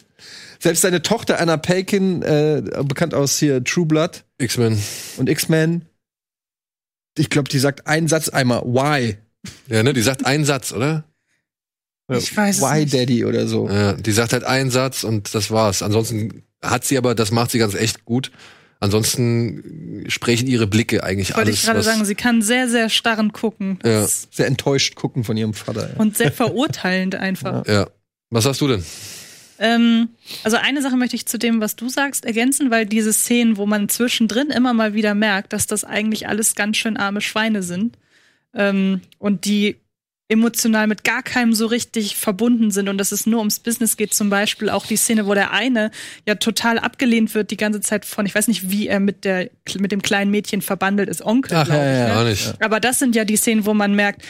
Selbst 0.60 0.82
seine 0.82 1.02
Tochter 1.02 1.40
Anna 1.40 1.56
Paquin, 1.56 2.22
äh, 2.22 2.62
bekannt 2.84 3.12
aus 3.12 3.38
hier 3.38 3.62
True 3.64 3.86
Blood 3.86 4.24
X-Men. 4.38 4.78
und 5.16 5.28
X-Men, 5.28 5.82
ich 7.16 7.30
glaube, 7.30 7.48
die 7.48 7.58
sagt 7.58 7.86
einen 7.86 8.08
Satz 8.08 8.28
einmal, 8.28 8.62
why? 8.62 9.16
Ja, 9.68 9.82
ne, 9.82 9.92
die 9.92 10.02
sagt 10.02 10.26
einen 10.26 10.44
Satz, 10.44 10.72
oder? 10.72 11.04
Ich 12.08 12.36
weiß 12.36 12.56
es 12.58 12.62
Why 12.62 12.80
nicht. 12.80 12.94
Daddy 12.94 13.24
oder 13.24 13.46
so. 13.46 13.68
Ja, 13.68 13.94
die 13.94 14.12
sagt 14.12 14.34
halt 14.34 14.44
einen 14.44 14.70
Satz 14.70 15.04
und 15.04 15.34
das 15.34 15.50
war's. 15.50 15.82
Ansonsten 15.82 16.42
hat 16.62 16.84
sie 16.84 16.98
aber, 16.98 17.14
das 17.14 17.30
macht 17.30 17.50
sie 17.50 17.58
ganz 17.58 17.74
echt 17.74 18.04
gut. 18.04 18.30
Ansonsten 18.80 20.04
sprechen 20.08 20.46
ihre 20.46 20.66
Blicke 20.66 21.02
eigentlich 21.02 21.30
Wollte 21.30 21.48
alles. 21.48 21.60
ich 21.60 21.64
gerade 21.64 21.82
sagen, 21.82 22.04
sie 22.04 22.14
kann 22.14 22.42
sehr, 22.42 22.68
sehr 22.68 22.90
starren 22.90 23.32
gucken. 23.32 23.78
Ja. 23.82 24.06
Sehr 24.06 24.46
enttäuscht 24.46 24.94
gucken 24.96 25.24
von 25.24 25.36
ihrem 25.36 25.54
Vater. 25.54 25.90
Ja. 25.92 25.96
Und 25.96 26.18
sehr 26.18 26.32
verurteilend 26.32 27.14
einfach. 27.14 27.66
ja. 27.66 27.88
Was 28.30 28.44
hast 28.46 28.60
du 28.60 28.68
denn? 28.68 28.84
Ähm, 29.58 30.08
also 30.42 30.56
eine 30.56 30.82
Sache 30.82 30.96
möchte 30.96 31.16
ich 31.16 31.26
zu 31.26 31.38
dem, 31.38 31.60
was 31.60 31.76
du 31.76 31.88
sagst, 31.88 32.24
ergänzen, 32.24 32.70
weil 32.70 32.86
diese 32.86 33.12
Szenen, 33.12 33.56
wo 33.56 33.66
man 33.66 33.88
zwischendrin 33.88 34.50
immer 34.50 34.72
mal 34.72 34.94
wieder 34.94 35.14
merkt, 35.14 35.52
dass 35.52 35.66
das 35.66 35.84
eigentlich 35.84 36.28
alles 36.28 36.54
ganz 36.54 36.76
schön 36.76 36.96
arme 36.96 37.20
Schweine 37.20 37.62
sind 37.62 37.98
ähm, 38.54 39.00
und 39.18 39.44
die 39.44 39.76
emotional 40.34 40.86
mit 40.86 41.02
gar 41.04 41.22
keinem 41.22 41.54
so 41.54 41.66
richtig 41.66 42.16
verbunden 42.16 42.70
sind 42.70 42.88
und 42.88 42.98
dass 42.98 43.10
es 43.10 43.26
nur 43.26 43.38
ums 43.38 43.58
Business 43.58 43.96
geht. 43.96 44.12
Zum 44.12 44.30
Beispiel 44.30 44.68
auch 44.68 44.86
die 44.86 44.96
Szene, 44.96 45.26
wo 45.26 45.34
der 45.34 45.52
eine 45.52 45.90
ja 46.26 46.34
total 46.34 46.78
abgelehnt 46.78 47.34
wird 47.34 47.50
die 47.50 47.56
ganze 47.56 47.80
Zeit 47.80 48.04
von, 48.04 48.26
ich 48.26 48.34
weiß 48.34 48.48
nicht, 48.48 48.70
wie 48.70 48.86
er 48.86 49.00
mit 49.00 49.24
der 49.24 49.50
mit 49.78 49.92
dem 49.92 50.02
kleinen 50.02 50.30
Mädchen 50.30 50.60
verbandelt 50.60 51.08
ist, 51.08 51.24
Onkel, 51.24 51.56
Ach, 51.56 51.64
glaube 51.64 51.80
ja, 51.80 51.92
ich. 51.92 51.98
ja, 51.98 52.08
ne? 52.08 52.14
Gar 52.14 52.24
nicht. 52.24 52.62
Aber 52.62 52.80
das 52.80 52.98
sind 52.98 53.16
ja 53.16 53.24
die 53.24 53.36
Szenen, 53.36 53.64
wo 53.64 53.72
man 53.74 53.94
merkt, 53.94 54.22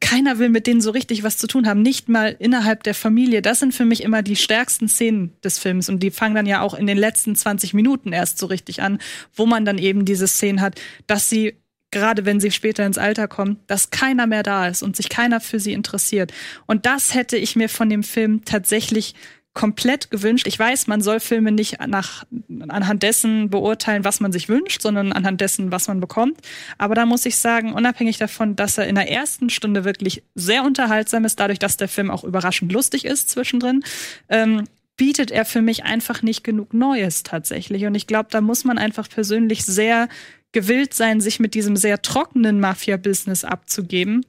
keiner 0.00 0.38
will 0.38 0.48
mit 0.48 0.66
denen 0.66 0.80
so 0.80 0.90
richtig 0.90 1.22
was 1.22 1.36
zu 1.36 1.46
tun 1.46 1.68
haben, 1.68 1.82
nicht 1.82 2.08
mal 2.08 2.34
innerhalb 2.38 2.82
der 2.82 2.94
Familie. 2.94 3.42
Das 3.42 3.60
sind 3.60 3.72
für 3.72 3.84
mich 3.84 4.02
immer 4.02 4.22
die 4.22 4.34
stärksten 4.34 4.88
Szenen 4.88 5.34
des 5.44 5.58
Films 5.58 5.88
und 5.88 6.02
die 6.02 6.10
fangen 6.10 6.34
dann 6.34 6.46
ja 6.46 6.62
auch 6.62 6.74
in 6.74 6.86
den 6.86 6.98
letzten 6.98 7.36
20 7.36 7.74
Minuten 7.74 8.12
erst 8.12 8.38
so 8.38 8.46
richtig 8.46 8.82
an, 8.82 8.98
wo 9.34 9.46
man 9.46 9.64
dann 9.64 9.78
eben 9.78 10.04
diese 10.04 10.26
Szenen 10.26 10.60
hat, 10.60 10.80
dass 11.06 11.30
sie 11.30 11.54
gerade 11.90 12.24
wenn 12.24 12.40
sie 12.40 12.50
später 12.50 12.84
ins 12.84 12.98
Alter 12.98 13.28
kommen, 13.28 13.58
dass 13.66 13.90
keiner 13.90 14.26
mehr 14.26 14.42
da 14.42 14.68
ist 14.68 14.82
und 14.82 14.96
sich 14.96 15.08
keiner 15.08 15.40
für 15.40 15.60
sie 15.60 15.72
interessiert. 15.72 16.32
Und 16.66 16.86
das 16.86 17.14
hätte 17.14 17.36
ich 17.36 17.56
mir 17.56 17.68
von 17.68 17.88
dem 17.88 18.02
Film 18.02 18.44
tatsächlich 18.44 19.14
komplett 19.54 20.12
gewünscht. 20.12 20.46
Ich 20.46 20.56
weiß, 20.56 20.86
man 20.86 21.00
soll 21.00 21.18
Filme 21.18 21.50
nicht 21.50 21.84
nach, 21.84 22.24
anhand 22.68 23.02
dessen 23.02 23.50
beurteilen, 23.50 24.04
was 24.04 24.20
man 24.20 24.30
sich 24.30 24.48
wünscht, 24.48 24.82
sondern 24.82 25.12
anhand 25.12 25.40
dessen, 25.40 25.72
was 25.72 25.88
man 25.88 25.98
bekommt. 25.98 26.38
Aber 26.76 26.94
da 26.94 27.06
muss 27.06 27.26
ich 27.26 27.36
sagen, 27.36 27.72
unabhängig 27.72 28.18
davon, 28.18 28.54
dass 28.54 28.78
er 28.78 28.86
in 28.86 28.94
der 28.94 29.10
ersten 29.10 29.50
Stunde 29.50 29.84
wirklich 29.84 30.22
sehr 30.36 30.62
unterhaltsam 30.62 31.24
ist, 31.24 31.40
dadurch, 31.40 31.58
dass 31.58 31.76
der 31.76 31.88
Film 31.88 32.08
auch 32.08 32.22
überraschend 32.22 32.70
lustig 32.70 33.04
ist 33.04 33.30
zwischendrin, 33.30 33.82
ähm, 34.28 34.64
bietet 34.96 35.32
er 35.32 35.44
für 35.44 35.62
mich 35.62 35.82
einfach 35.82 36.22
nicht 36.22 36.44
genug 36.44 36.72
Neues 36.72 37.24
tatsächlich. 37.24 37.84
Und 37.86 37.96
ich 37.96 38.06
glaube, 38.06 38.28
da 38.30 38.40
muss 38.40 38.64
man 38.64 38.78
einfach 38.78 39.08
persönlich 39.08 39.64
sehr 39.64 40.08
gewillt 40.52 40.94
sein, 40.94 41.20
sich 41.20 41.40
mit 41.40 41.54
diesem 41.54 41.76
sehr 41.76 42.02
trockenen 42.02 42.60
Mafia-Business 42.60 43.44
abzugeben 43.44 44.24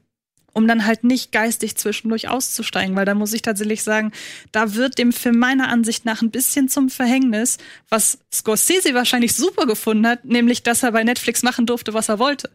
um 0.53 0.67
dann 0.67 0.85
halt 0.85 1.03
nicht 1.03 1.31
geistig 1.31 1.77
zwischendurch 1.77 2.27
auszusteigen, 2.27 2.95
weil 2.95 3.05
da 3.05 3.15
muss 3.15 3.33
ich 3.33 3.41
tatsächlich 3.41 3.83
sagen, 3.83 4.11
da 4.51 4.75
wird 4.75 4.97
dem 4.97 5.11
Film 5.11 5.37
meiner 5.37 5.69
Ansicht 5.69 6.05
nach 6.05 6.21
ein 6.21 6.31
bisschen 6.31 6.69
zum 6.69 6.89
Verhängnis, 6.89 7.57
was 7.89 8.19
Scorsese 8.33 8.93
wahrscheinlich 8.93 9.35
super 9.35 9.65
gefunden 9.65 10.07
hat, 10.07 10.25
nämlich, 10.25 10.63
dass 10.63 10.83
er 10.83 10.91
bei 10.91 11.03
Netflix 11.03 11.43
machen 11.43 11.65
durfte, 11.65 11.93
was 11.93 12.09
er 12.09 12.19
wollte. 12.19 12.49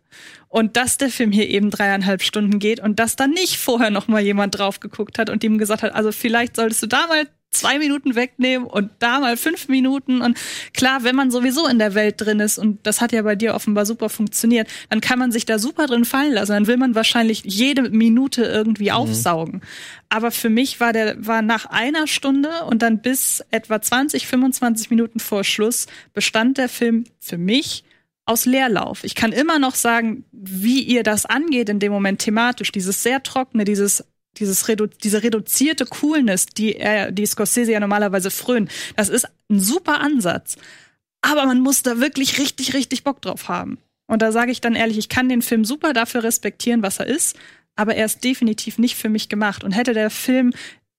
Und 0.49 0.77
dass 0.77 0.99
der 0.99 1.09
Film 1.09 1.33
hier 1.33 1.49
eben 1.49 1.71
dreieinhalb 1.71 2.23
Stunden 2.23 2.59
geht 2.59 2.81
und 2.81 2.99
dass 2.99 3.17
da 3.17 3.27
nicht 3.27 3.57
vorher 3.57 3.91
noch 3.91 4.09
mal 4.09 4.23
jemand 4.23 4.59
drauf 4.59 4.81
geguckt 4.81 5.19
hat 5.19 5.31
und 5.31 5.43
ihm 5.43 5.59
gesagt 5.59 5.83
hat, 5.83 5.95
also 5.95 6.13
vielleicht 6.13 6.57
solltest 6.57 6.83
du 6.83 6.87
da 6.87 7.09
zwei 7.55 7.79
Minuten 7.79 8.15
wegnehmen 8.15 8.67
und 8.67 8.91
da 8.99 9.21
mal 9.21 9.37
fünf 9.37 9.69
Minuten. 9.69 10.21
Und 10.21 10.37
klar, 10.73 11.05
wenn 11.05 11.17
man 11.17 11.31
sowieso 11.31 11.67
in 11.67 11.79
der 11.79 11.95
Welt 11.95 12.17
drin 12.19 12.41
ist, 12.41 12.59
und 12.59 12.87
das 12.87 13.01
hat 13.01 13.13
ja 13.13 13.23
bei 13.23 13.37
dir 13.37 13.55
offenbar 13.55 13.87
super 13.87 14.09
funktioniert, 14.09 14.69
dann 14.91 15.01
kann 15.01 15.19
man 15.19 15.33
sich 15.33 15.47
da 15.47 15.59
super 15.59 15.87
drin 15.87 16.05
fallen 16.05 16.33
lassen. 16.33 16.53
Dann 16.53 16.67
will 16.67 16.77
man 16.77 16.95
wahrscheinlich 16.95 17.43
jede 17.45 17.91
Minute 17.91 18.45
irgendwie 18.45 18.93
aufsaugen. 18.93 19.63
Aber 20.09 20.31
für 20.31 20.51
mich 20.51 20.81
war 20.81 20.93
der, 20.93 21.27
war 21.27 21.43
nach 21.43 21.67
einer 21.67 22.07
Stunde 22.07 22.51
und 22.69 22.83
dann 22.83 23.01
bis 23.01 23.45
etwa 23.51 23.81
20, 23.81 24.27
25 24.27 24.91
Minuten 24.91 25.19
vor 25.19 25.45
Schluss 25.45 25.87
bestand 26.13 26.59
der 26.59 26.69
Film 26.69 27.05
für 27.19 27.39
mich 27.39 27.85
aus 28.27 28.47
Leerlauf. 28.47 29.05
Ich 29.05 29.15
kann 29.15 29.33
immer 29.33 29.59
noch 29.59 29.75
sagen, 29.75 30.25
wie 30.33 30.81
ihr 30.81 31.03
das 31.03 31.27
angeht 31.27 31.69
in 31.69 31.79
dem 31.79 31.93
Moment 31.93 32.21
thematisch, 32.21 32.73
dieses 32.73 33.03
sehr 33.03 33.23
trockene, 33.23 33.65
dieses 33.65 34.05
dieses 34.39 34.69
redu 34.69 34.87
diese 34.87 35.23
reduzierte 35.23 35.87
Coolness, 35.87 36.47
die 36.47 36.77
er, 36.77 37.13
die 37.13 37.27
Scorsese 37.27 37.73
ja 37.73 37.81
normalerweise 37.81 38.31
frönt, 38.31 38.71
das 38.97 39.09
ist 39.09 39.27
ein 39.51 39.61
super 39.61 40.01
Ansatz. 40.01 40.57
Aber 41.23 41.47
man 41.47 41.61
muss 41.61 41.83
da 41.83 42.01
wirklich 42.01 42.39
richtig, 42.39 42.75
richtig 42.75 43.03
Bock 43.05 43.23
drauf 43.23 43.49
haben. 43.49 43.79
Und 44.07 44.21
da 44.21 44.33
sage 44.33 44.53
ich 44.53 44.61
dann 44.61 44.75
ehrlich, 44.75 44.99
ich 44.99 45.09
kann 45.09 45.29
den 45.29 45.43
Film 45.43 45.65
super 45.65 45.93
dafür 45.93 46.23
respektieren, 46.23 46.83
was 46.83 47.01
er 47.01 47.07
ist, 47.07 47.37
aber 47.77 47.95
er 47.95 48.05
ist 48.05 48.23
definitiv 48.23 48.79
nicht 48.79 48.97
für 48.97 49.09
mich 49.09 49.29
gemacht. 49.29 49.65
Und 49.65 49.73
hätte 49.73 49.95
der 49.95 50.11
Film 50.11 50.53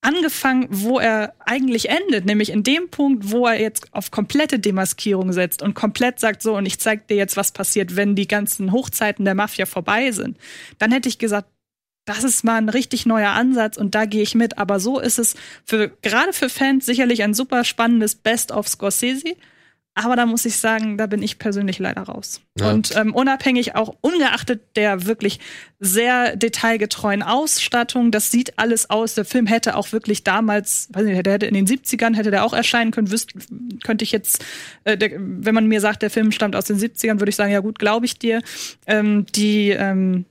angefangen, 0.06 0.68
wo 0.70 1.00
er 1.00 1.34
eigentlich 1.40 1.90
endet, 1.90 2.26
nämlich 2.26 2.52
in 2.52 2.64
dem 2.64 2.90
Punkt, 2.90 3.32
wo 3.32 3.48
er 3.48 3.60
jetzt 3.60 3.92
auf 3.92 4.12
komplette 4.12 4.60
Demaskierung 4.60 5.34
setzt 5.34 5.64
und 5.64 5.74
komplett 5.74 6.20
sagt 6.20 6.44
so, 6.44 6.56
und 6.56 6.66
ich 6.66 6.80
zeig 6.80 7.08
dir 7.08 7.18
jetzt, 7.18 7.38
was 7.38 7.52
passiert, 7.52 7.96
wenn 7.96 8.16
die 8.16 8.28
ganzen 8.28 8.72
Hochzeiten 8.72 9.26
der 9.26 9.34
Mafia 9.34 9.66
vorbei 9.66 10.12
sind, 10.12 10.38
dann 10.78 10.92
hätte 10.92 11.10
ich 11.10 11.18
gesagt, 11.18 11.48
das 12.06 12.24
ist 12.24 12.44
mal 12.44 12.58
ein 12.58 12.70
richtig 12.70 13.06
neuer 13.06 13.32
Ansatz 13.32 13.78
und 13.78 13.96
da 13.96 14.06
gehe 14.06 14.22
ich 14.22 14.36
mit. 14.36 14.58
Aber 14.58 14.80
so 14.80 15.00
ist 15.00 15.20
es 15.20 15.36
für 15.66 15.90
gerade 16.02 16.34
für 16.34 16.50
Fans 16.50 16.86
sicherlich 16.86 17.24
ein 17.24 17.34
super 17.34 17.64
spannendes 17.64 18.16
Best 18.16 18.52
of 18.52 18.68
Scorsese. 18.68 19.36
Aber 19.98 20.18
da 20.18 20.26
muss 20.26 20.46
ich 20.46 20.58
sagen, 20.58 20.98
da 20.98 21.08
bin 21.08 21.24
ich 21.24 21.40
persönlich 21.40 21.80
leider 21.80 22.02
raus. 22.02 22.42
Ja. 22.60 22.70
Und 22.70 22.94
ähm, 22.98 23.16
unabhängig 23.16 23.76
auch 23.76 23.96
ungeachtet 24.02 24.76
der 24.76 25.06
wirklich 25.06 25.40
sehr 25.80 26.36
detailgetreuen 26.36 27.24
Ausstattung, 27.24 28.12
das 28.12 28.30
sieht 28.30 28.60
alles 28.60 28.90
aus. 28.90 29.16
Der 29.16 29.24
Film 29.24 29.48
hätte 29.48 29.78
auch 29.78 29.94
wirklich 29.94 30.26
damals, 30.26 30.90
weiß 30.92 31.06
nicht, 31.06 31.26
der 31.26 31.34
hätte 31.34 31.46
in 31.46 31.54
den 31.54 31.66
70ern 31.66 32.14
hätte 32.14 32.30
der 32.30 32.44
auch 32.44 32.52
erscheinen 32.52 32.92
können. 32.92 33.10
Wüsst, 33.10 33.32
könnte 33.86 34.04
ich 34.04 34.12
jetzt, 34.12 34.44
äh, 34.84 34.98
der, 34.98 35.12
wenn 35.18 35.56
man 35.56 35.68
mir 35.68 35.80
sagt, 35.80 36.02
der 36.02 36.10
Film 36.10 36.34
stammt 36.34 36.58
aus 36.58 36.66
den 36.66 36.78
70ern, 36.78 37.22
würde 37.22 37.30
ich 37.30 37.38
sagen, 37.38 37.54
ja 37.54 37.62
gut, 37.62 37.80
glaube 37.80 38.06
ich 38.06 38.20
dir. 38.20 38.42
Ähm, 38.88 39.26
die 39.34 39.70
ähm, 39.70 40.26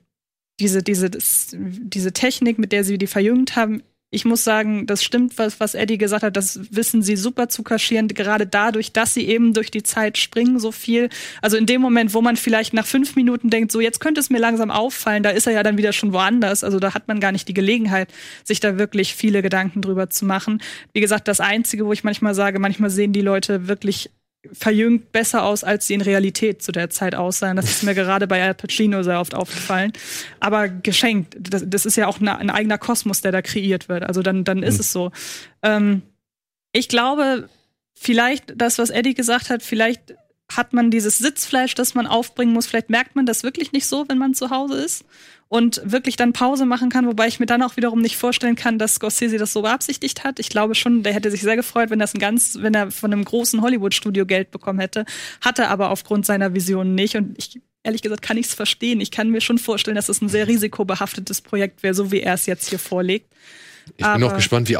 diese, 0.61 0.83
diese, 0.83 1.11
das, 1.11 1.57
diese 1.59 2.13
Technik, 2.13 2.59
mit 2.59 2.73
der 2.73 2.85
sie 2.85 2.99
die 2.99 3.07
verjüngt 3.07 3.57
haben, 3.57 3.83
ich 4.15 4.25
muss 4.25 4.45
sagen, 4.45 4.87
das 4.87 5.03
stimmt, 5.03 5.39
was, 5.39 5.59
was 5.59 5.75
Eddie 5.75 5.99
gesagt 5.99 6.23
hat, 6.23 6.37
das 6.37 6.61
wissen 6.71 7.03
sie 7.03 7.17
super 7.17 7.49
zu 7.49 7.65
kaschieren, 7.65 8.07
gerade 8.07 8.47
dadurch, 8.47 8.93
dass 8.93 9.13
sie 9.13 9.27
eben 9.27 9.53
durch 9.55 9.73
die 9.73 9.83
Zeit 9.83 10.19
springen 10.19 10.61
so 10.61 10.71
viel. 10.71 11.09
Also 11.43 11.57
in 11.57 11.67
dem 11.67 11.81
Moment, 11.81 12.15
wo 12.15 12.23
man 12.23 12.37
vielleicht 12.37 12.75
nach 12.75 12.87
fünf 12.87 13.17
Minuten 13.17 13.51
denkt, 13.51 13.73
so 13.73 13.81
jetzt 13.81 13.99
könnte 13.99 14.21
es 14.21 14.31
mir 14.31 14.39
langsam 14.39 14.71
auffallen, 14.71 15.25
da 15.25 15.31
ist 15.31 15.49
er 15.49 15.53
ja 15.53 15.65
dann 15.65 15.79
wieder 15.79 15.93
schon 15.93 16.13
woanders. 16.13 16.63
Also 16.63 16.79
da 16.79 16.95
hat 16.95 17.09
man 17.09 17.19
gar 17.19 17.33
nicht 17.33 17.49
die 17.49 17.55
Gelegenheit, 17.55 18.09
sich 18.45 18.61
da 18.61 18.79
wirklich 18.79 19.17
viele 19.17 19.43
Gedanken 19.43 19.83
drüber 19.83 20.09
zu 20.09 20.25
machen. 20.25 20.63
Wie 20.93 21.01
gesagt, 21.01 21.27
das 21.27 21.41
Einzige, 21.41 21.85
wo 21.85 21.93
ich 21.93 22.05
manchmal 22.05 22.37
sage, 22.37 22.61
manchmal 22.61 22.91
sehen 22.91 23.13
die 23.13 23.21
Leute 23.21 23.67
wirklich 23.67 24.11
verjüngt 24.53 25.13
besser 25.13 25.45
aus, 25.45 25.65
als 25.65 25.87
sie 25.87 25.95
in 25.95 26.01
Realität 26.01 26.63
zu 26.63 26.73
der 26.73 26.91
Zeit 26.91 27.15
aussahen. 27.15 27.57
Das 27.57 27.67
ist 27.67 27.83
mir 27.83 27.95
gerade 27.95 28.27
bei 28.27 28.43
Al 28.43 28.55
Pacino 28.55 29.03
sehr 29.03 29.21
oft 29.21 29.35
aufgefallen. 29.35 29.93
Aber 30.41 30.69
geschenkt. 30.69 31.37
Das, 31.39 31.63
das 31.67 31.87
ist 31.87 31.97
ja 31.97 32.07
auch 32.07 32.21
eine, 32.21 32.39
ein 32.39 32.51
eigener 32.51 32.79
Kosmos, 32.79 33.21
der 33.21 33.33
da 33.33 33.43
kreiert 33.43 33.89
wird. 33.89 34.05
Also 34.05 34.23
dann, 34.23 34.45
dann 34.45 34.63
ist 34.63 34.81
es 34.81 34.93
so. 34.93 35.13
Ähm, 35.63 36.03
ich 36.73 36.89
glaube, 36.89 37.49
vielleicht 37.95 38.53
das, 38.57 38.79
was 38.79 38.91
Eddie 38.91 39.15
gesagt 39.15 39.51
hat, 39.51 39.63
vielleicht 39.63 40.15
hat 40.57 40.73
man 40.73 40.91
dieses 40.91 41.19
Sitzfleisch, 41.19 41.75
das 41.75 41.95
man 41.95 42.07
aufbringen 42.07 42.53
muss. 42.53 42.67
Vielleicht 42.67 42.91
merkt 42.91 43.17
man 43.17 43.27
das 43.27 43.43
wirklich 43.43 43.73
nicht 43.73 43.87
so, 43.87 44.05
wenn 44.09 44.19
man 44.19 44.35
zu 44.35 44.51
Hause 44.51 44.81
ist 44.81 45.05
und 45.49 45.81
wirklich 45.85 46.17
dann 46.17 46.33
Pause 46.33 46.67
machen 46.67 46.91
kann, 46.91 47.07
wobei 47.07 47.29
ich 47.29 47.41
mir 47.41 47.47
dann 47.47 47.63
auch 47.63 47.77
wiederum 47.77 48.01
nicht 48.01 48.17
vorstellen 48.17 48.57
kann, 48.57 48.79
dass 48.79 48.97
Scorsese 48.97 49.39
das 49.39 49.53
so 49.53 49.63
beabsichtigt 49.63 50.25
hat. 50.25 50.41
Ich 50.41 50.49
glaube 50.49 50.75
schon, 50.75 51.03
der 51.03 51.15
hätte 51.15 51.31
sich 51.31 51.43
sehr 51.43 51.57
gefreut, 51.57 51.91
wenn 51.91 51.99
das 51.99 52.15
ein 52.15 52.19
ganz, 52.19 52.59
wenn 52.61 52.75
er 52.75 52.91
von 52.91 53.13
einem 53.13 53.25
großen 53.25 53.61
Hollywood-Studio 53.61 54.27
Geld 54.27 54.51
bekommen 54.51 54.81
hätte, 54.81 55.05
hatte 55.41 55.69
aber 55.69 55.91
aufgrund 55.91 56.27
seiner 56.27 56.55
Vision 56.55 56.95
nicht 56.95 57.17
und 57.17 57.37
ich 57.39 57.61
ehrlich 57.85 58.03
gesagt 58.03 58.23
kann 58.23 58.37
ich 58.37 58.47
es 58.47 58.55
verstehen. 58.55 59.01
Ich 59.01 59.11
kann 59.11 59.31
mir 59.31 59.41
schon 59.41 59.59
vorstellen, 59.59 59.95
dass 59.95 60.09
es 60.09 60.21
ein 60.21 60.29
sehr 60.29 60.49
risikobehaftetes 60.49 61.43
Projekt 61.43 61.83
wäre, 61.83 61.95
so 61.95 62.11
wie 62.11 62.21
er 62.21 62.35
es 62.35 62.47
jetzt 62.47 62.71
hier 62.71 62.79
vorlegt. 62.79 63.33
Ich 63.97 64.05
bin 64.05 64.07
auch 64.07 64.29
Aber- 64.29 64.37
gespannt, 64.37 64.69
wie 64.69 64.77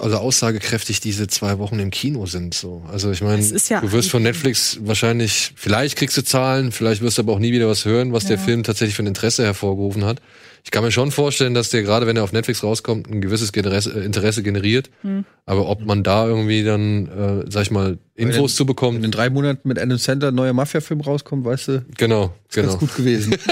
also 0.00 0.16
aussagekräftig 0.18 1.00
diese 1.00 1.26
zwei 1.26 1.58
Wochen 1.58 1.78
im 1.78 1.90
Kino 1.90 2.26
sind. 2.26 2.54
So. 2.54 2.82
Also 2.90 3.10
ich 3.10 3.20
meine, 3.22 3.42
ja 3.68 3.80
du 3.80 3.90
wirst 3.92 4.10
von 4.10 4.22
Netflix 4.22 4.78
wahrscheinlich, 4.82 5.52
vielleicht 5.56 5.96
kriegst 5.96 6.16
du 6.16 6.22
Zahlen, 6.22 6.70
vielleicht 6.70 7.02
wirst 7.02 7.18
du 7.18 7.22
aber 7.22 7.32
auch 7.32 7.38
nie 7.38 7.52
wieder 7.52 7.68
was 7.68 7.84
hören, 7.84 8.12
was 8.12 8.26
der 8.26 8.36
Ja. 8.36 8.42
Film 8.42 8.62
tatsächlich 8.62 8.94
für 8.94 9.02
ein 9.02 9.08
Interesse 9.08 9.44
hervorgerufen 9.44 10.04
hat. 10.04 10.20
Ich 10.62 10.70
kann 10.70 10.82
mir 10.82 10.90
schon 10.92 11.10
vorstellen, 11.10 11.52
dass 11.52 11.68
der 11.70 11.82
gerade, 11.82 12.06
wenn 12.06 12.16
er 12.16 12.24
auf 12.24 12.32
Netflix 12.32 12.62
rauskommt, 12.62 13.10
ein 13.10 13.20
gewisses 13.20 13.50
Interesse, 13.50 13.92
äh, 14.00 14.04
Interesse 14.04 14.42
generiert. 14.42 14.88
Hm. 15.02 15.24
Aber 15.44 15.68
ob 15.68 15.84
man 15.84 16.02
da 16.02 16.26
irgendwie 16.26 16.64
dann, 16.64 17.06
äh, 17.06 17.50
sag 17.50 17.62
ich 17.64 17.70
mal, 17.70 17.98
Infos 18.16 18.36
Wenn- 18.52 18.56
zu 18.56 18.66
bekommen. 18.66 18.98
Wenn 18.98 19.04
in 19.04 19.10
drei 19.10 19.28
Monaten 19.28 19.66
mit 19.66 19.76
Adam 19.78 19.98
Sandler 19.98 20.28
ein 20.28 20.34
neuer 20.36 20.52
Mafia-Film 20.52 21.00
rauskommt, 21.00 21.44
weißt 21.44 21.68
du, 21.68 21.84
Genau, 21.96 22.26
ist 22.48 22.54
genau. 22.54 22.68
ganz 22.68 22.78
gut 22.80 22.94
gewesen. 22.96 23.34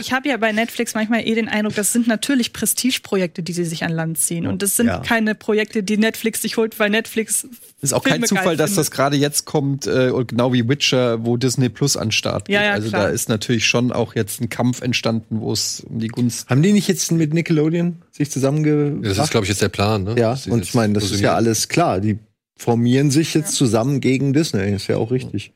Ich 0.00 0.12
habe 0.14 0.28
ja 0.30 0.38
bei 0.38 0.50
Netflix 0.52 0.94
manchmal 0.94 1.26
eh 1.26 1.34
den 1.34 1.48
Eindruck, 1.48 1.74
das 1.74 1.92
sind 1.92 2.06
natürlich 2.06 2.54
Prestigeprojekte, 2.54 3.42
die 3.42 3.52
sie 3.52 3.64
sich 3.66 3.84
an 3.84 3.92
Land 3.92 4.18
ziehen. 4.18 4.46
Und 4.46 4.62
das 4.62 4.76
sind 4.76 4.86
Ja. 4.86 5.00
keine 5.00 5.34
Projekte, 5.34 5.82
die 5.82 5.98
Netflix 5.98 6.40
sich 6.40 6.56
holt, 6.56 6.78
weil 6.78 6.88
Netflix. 6.88 7.46
Ist 7.82 7.92
auch 7.92 8.02
kein 8.02 8.12
Filme 8.14 8.26
Zufall, 8.28 8.44
geil 8.46 8.56
dass 8.56 8.74
das 8.76 8.90
gerade 8.90 9.16
jetzt 9.16 9.44
kommt, 9.44 9.86
äh, 9.86 10.08
und 10.10 10.28
genau 10.28 10.54
wie 10.54 10.66
Witcher, 10.66 11.24
wo 11.26 11.36
Disney 11.36 11.68
Plus 11.68 11.98
an 11.98 12.12
Start 12.12 12.46
geht. 12.46 12.54
Ja, 12.54 12.62
ja, 12.62 12.72
also 12.72 12.88
klar. 12.88 13.02
da 13.04 13.08
ist 13.10 13.28
natürlich 13.28 13.66
schon 13.66 13.92
auch 13.92 14.14
jetzt 14.14 14.40
ein 14.40 14.48
Kampf 14.48 14.80
entstanden, 14.80 15.40
wo 15.40 15.52
es 15.52 15.80
um 15.80 15.98
die 15.98 16.08
Gunst. 16.08 16.48
Haben 16.48 16.62
die 16.62 16.72
nicht 16.72 16.88
jetzt 16.88 17.12
mit 17.12 17.34
Nickelodeon 17.34 17.96
sich 18.10 18.30
zusammengebracht? 18.30 19.04
Das 19.18 19.18
ist, 19.26 19.30
glaube 19.30 19.44
ich, 19.44 19.50
jetzt 19.50 19.60
der 19.60 19.68
Plan, 19.68 20.04
ne? 20.04 20.14
Ja, 20.18 20.38
und 20.48 20.62
ich 20.62 20.72
meine, 20.72 20.94
das 20.94 21.10
ist 21.10 21.20
ja 21.20 21.34
alles 21.34 21.68
klar. 21.68 22.00
Die 22.00 22.18
formieren 22.60 23.10
sich 23.10 23.32
jetzt 23.32 23.54
zusammen 23.54 24.00
gegen 24.00 24.34
Disney. 24.34 24.74
Ist 24.74 24.86
ja 24.86 24.98
auch 24.98 25.10
richtig. 25.10 25.52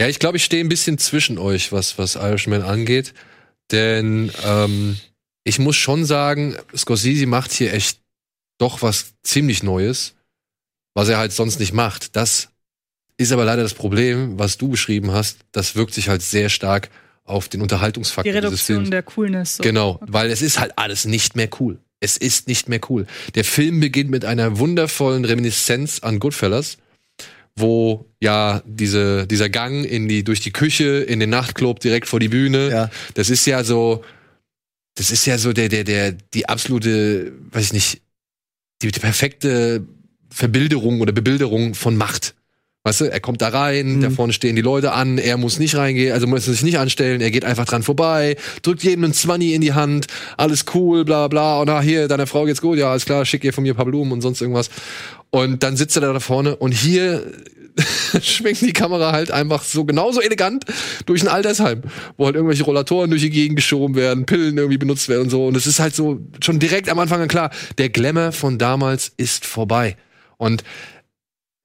Ja, 0.00 0.08
ich 0.08 0.18
glaube, 0.18 0.38
ich 0.38 0.44
stehe 0.44 0.64
ein 0.64 0.70
bisschen 0.70 0.96
zwischen 0.96 1.36
euch, 1.38 1.70
was, 1.70 1.98
was 1.98 2.16
Irishman 2.16 2.62
angeht. 2.62 3.12
Denn 3.70 4.32
ähm, 4.44 4.96
ich 5.44 5.58
muss 5.58 5.76
schon 5.76 6.06
sagen, 6.06 6.56
Scorsese 6.74 7.26
macht 7.26 7.52
hier 7.52 7.74
echt 7.74 8.00
doch 8.58 8.80
was 8.80 9.14
ziemlich 9.22 9.62
Neues, 9.62 10.14
was 10.94 11.08
er 11.08 11.18
halt 11.18 11.32
sonst 11.32 11.60
nicht 11.60 11.74
macht. 11.74 12.16
Das 12.16 12.48
ist 13.18 13.32
aber 13.32 13.44
leider 13.44 13.62
das 13.62 13.74
Problem, 13.74 14.38
was 14.38 14.56
du 14.56 14.68
beschrieben 14.68 15.12
hast. 15.12 15.38
Das 15.52 15.76
wirkt 15.76 15.92
sich 15.92 16.08
halt 16.08 16.22
sehr 16.22 16.48
stark 16.48 16.88
auf 17.24 17.48
den 17.48 17.60
Die 17.60 17.62
Unterhaltungsfaktor 17.62 18.32
dieses 18.32 18.44
Reduktion 18.44 18.76
Films. 18.76 18.90
der 18.90 19.02
Coolness. 19.02 19.56
So. 19.56 19.62
Genau, 19.62 20.00
weil 20.00 20.30
es 20.30 20.40
ist 20.40 20.58
halt 20.58 20.72
alles 20.76 21.04
nicht 21.04 21.36
mehr 21.36 21.48
cool. 21.60 21.78
Es 22.04 22.18
ist 22.18 22.48
nicht 22.48 22.68
mehr 22.68 22.80
cool. 22.90 23.06
Der 23.34 23.44
Film 23.44 23.80
beginnt 23.80 24.10
mit 24.10 24.26
einer 24.26 24.58
wundervollen 24.58 25.24
Reminiszenz 25.24 26.00
an 26.00 26.18
Goodfellas, 26.18 26.76
wo 27.56 28.04
ja 28.20 28.62
diese, 28.66 29.26
dieser 29.26 29.48
Gang 29.48 29.86
in 29.86 30.06
die, 30.06 30.22
durch 30.22 30.40
die 30.40 30.52
Küche, 30.52 30.98
in 30.98 31.18
den 31.18 31.30
Nachtclub 31.30 31.80
direkt 31.80 32.06
vor 32.06 32.20
die 32.20 32.28
Bühne, 32.28 32.70
Ja. 32.70 32.90
das 33.14 33.30
ist 33.30 33.46
ja 33.46 33.64
so, 33.64 34.04
das 34.96 35.10
ist 35.10 35.24
ja 35.24 35.38
so 35.38 35.54
der, 35.54 35.70
der, 35.70 35.84
der, 35.84 36.12
die 36.12 36.46
absolute, 36.46 37.32
weiß 37.52 37.66
ich 37.66 37.72
nicht, 37.72 38.02
die, 38.82 38.90
die 38.92 39.00
perfekte 39.00 39.86
Verbilderung 40.30 41.00
oder 41.00 41.12
Bebilderung 41.12 41.74
von 41.74 41.96
Macht. 41.96 42.34
Weißt 42.86 43.00
du, 43.00 43.10
er 43.10 43.20
kommt 43.20 43.40
da 43.40 43.48
rein, 43.48 44.02
da 44.02 44.10
vorne 44.10 44.34
stehen 44.34 44.56
die 44.56 44.62
Leute 44.62 44.92
an, 44.92 45.16
er 45.16 45.38
muss 45.38 45.58
nicht 45.58 45.74
reingehen, 45.74 46.12
also 46.12 46.26
muss 46.26 46.46
er 46.46 46.52
sich 46.52 46.64
nicht 46.64 46.78
anstellen, 46.78 47.22
er 47.22 47.30
geht 47.30 47.46
einfach 47.46 47.64
dran 47.64 47.82
vorbei, 47.82 48.36
drückt 48.60 48.82
jedem 48.82 49.04
einen 49.04 49.14
Zwanni 49.14 49.54
in 49.54 49.62
die 49.62 49.72
Hand, 49.72 50.06
alles 50.36 50.66
cool, 50.74 51.06
bla 51.06 51.28
bla, 51.28 51.62
und 51.62 51.70
ah, 51.70 51.80
hier, 51.80 52.08
deiner 52.08 52.26
Frau 52.26 52.44
geht's 52.44 52.60
gut, 52.60 52.76
ja, 52.76 52.90
alles 52.90 53.06
klar, 53.06 53.24
schick 53.24 53.42
ihr 53.42 53.54
von 53.54 53.64
mir 53.64 53.72
ein 53.72 53.76
paar 53.76 53.86
Blumen 53.86 54.12
und 54.12 54.20
sonst 54.20 54.42
irgendwas. 54.42 54.68
Und 55.30 55.62
dann 55.62 55.78
sitzt 55.78 55.96
er 55.96 56.02
da, 56.02 56.12
da 56.12 56.20
vorne 56.20 56.56
und 56.56 56.72
hier 56.72 57.22
schwenkt 58.20 58.60
die 58.60 58.74
Kamera 58.74 59.12
halt 59.12 59.30
einfach 59.30 59.62
so 59.62 59.86
genauso 59.86 60.20
elegant 60.20 60.66
durch 61.06 61.22
ein 61.22 61.28
Altersheim, 61.28 61.80
wo 62.18 62.26
halt 62.26 62.36
irgendwelche 62.36 62.64
Rollatoren 62.64 63.08
durch 63.08 63.22
die 63.22 63.30
Gegend 63.30 63.56
geschoben 63.56 63.96
werden, 63.96 64.26
Pillen 64.26 64.58
irgendwie 64.58 64.76
benutzt 64.76 65.08
werden 65.08 65.22
und 65.22 65.30
so. 65.30 65.46
Und 65.46 65.56
es 65.56 65.66
ist 65.66 65.80
halt 65.80 65.94
so 65.94 66.20
schon 66.44 66.58
direkt 66.58 66.90
am 66.90 66.98
Anfang 66.98 67.22
an 67.22 67.28
klar, 67.28 67.50
der 67.78 67.88
Glamour 67.88 68.32
von 68.32 68.58
damals 68.58 69.10
ist 69.16 69.46
vorbei. 69.46 69.96
Und 70.36 70.62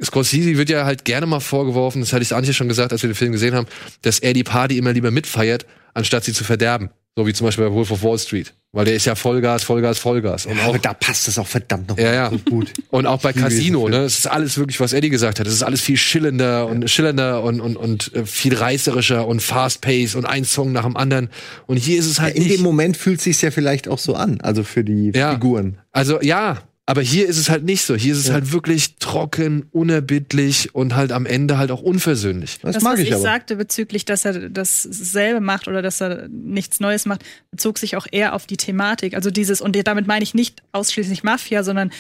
Scorsese 0.02 0.58
wird 0.58 0.70
ja 0.70 0.86
halt 0.86 1.06
gerne 1.06 1.26
mal 1.26 1.40
vorgeworfen, 1.40 2.02
das 2.02 2.14
hatte 2.14 2.24
ich 2.24 2.34
Antje 2.34 2.54
schon 2.54 2.68
gesagt, 2.68 2.92
als 2.92 3.02
wir 3.04 3.10
den 3.10 3.16
Film 3.16 3.32
gesehen 3.32 3.56
haben, 3.56 3.68
dass 4.02 4.20
er 4.20 4.34
die 4.34 4.44
Party 4.44 4.78
immer 4.78 4.94
lieber 4.94 5.12
mitfeiert, 5.12 5.66
anstatt 5.94 6.24
sie 6.24 6.34
zu 6.34 6.44
verderben. 6.44 6.90
So 7.16 7.28
wie 7.28 7.34
zum 7.34 7.46
Beispiel 7.48 7.66
bei 7.68 7.74
Wolf 7.74 7.92
of 7.92 8.02
Wall 8.04 8.18
Street. 8.18 8.54
Weil 8.72 8.86
der 8.86 8.94
ist 8.94 9.06
ja 9.06 9.16
Vollgas, 9.16 9.64
Vollgas, 9.64 9.98
Vollgas. 9.98 10.46
Und 10.46 10.58
auch, 10.60 10.70
Aber 10.70 10.78
da 10.80 10.94
passt 10.94 11.28
es 11.28 11.38
auch 11.40 11.48
verdammt 11.48 11.90
noch 11.90 11.98
ja, 11.98 12.14
ja. 12.14 12.32
gut. 12.46 12.72
Und 12.92 13.08
auch 13.08 13.20
bei 13.20 13.34
Casino, 13.34 13.90
ne? 13.90 14.02
Es 14.04 14.20
ist 14.20 14.28
alles 14.28 14.58
wirklich, 14.60 14.80
was 14.80 14.94
Eddie 14.94 15.10
gesagt 15.10 15.40
hat. 15.40 15.48
Es 15.48 15.54
ist 15.54 15.64
alles 15.64 15.82
viel 15.82 15.98
schillernder 15.98 16.68
und 16.68 16.88
schillernder 16.90 17.42
und, 17.44 17.60
und, 17.62 17.76
und 17.78 18.14
äh, 18.14 18.26
viel 18.26 18.54
reißerischer 18.56 19.28
und 19.28 19.42
fast 19.42 19.82
pace 19.82 20.14
und 20.16 20.26
ein 20.26 20.46
Song 20.46 20.72
nach 20.72 20.84
dem 20.86 20.96
anderen. 20.96 21.30
Und 21.66 21.78
hier 21.78 21.98
ist 21.98 22.06
es 22.06 22.22
halt 22.22 22.36
In 22.36 22.44
nicht. 22.44 22.56
dem 22.58 22.62
Moment 22.62 22.96
fühlt 22.96 23.20
sich 23.20 23.42
ja 23.42 23.50
vielleicht 23.52 23.88
auch 23.90 24.00
so 24.00 24.14
an, 24.14 24.40
also 24.42 24.64
für 24.64 24.84
die 24.84 25.12
Ja. 25.16 25.32
Figuren. 25.34 25.80
Also 25.92 26.22
ja, 26.22 26.60
aber 26.90 27.04
hier 27.04 27.28
ist 27.28 27.38
es 27.38 27.52
halt 27.52 27.64
nicht 27.66 27.84
so. 27.84 27.96
Hier 27.96 28.14
ist 28.14 28.18
es 28.18 28.32
halt 28.32 28.52
wirklich 28.52 28.96
trocken, 28.96 29.68
unerbittlich 29.70 30.74
und 30.74 30.96
halt 30.96 31.12
am 31.12 31.28
Ende 31.28 31.60
halt 31.60 31.70
auch 31.70 31.84
unversöhnlich. 31.84 32.58
Das, 32.64 32.74
Das, 32.74 32.84
mag 32.84 32.94
was 32.94 33.02
ich 33.02 33.10
ich 33.10 33.14
aber. 33.14 33.22
sagte 33.22 33.58
bezüglich, 33.58 34.06
dass 34.06 34.26
er 34.26 34.50
dasselbe 34.50 35.40
macht 35.40 35.68
oder 35.68 35.84
dass 35.84 36.02
er 36.02 36.28
nichts 36.30 36.80
Neues 36.80 37.06
macht, 37.06 37.24
bezog 37.52 37.78
sich 37.78 37.96
auch 37.96 38.08
eher 38.12 38.34
auf 38.34 38.48
die 38.48 38.58
Thematik. 38.58 39.14
Also 39.14 39.30
dieses, 39.30 39.62
und 39.62 39.76
damit 39.86 40.08
meine 40.08 40.24
ich 40.24 40.34
nicht 40.34 40.64
ausschließlich 40.72 41.22
Mafia, 41.22 41.62
sondern 41.62 41.92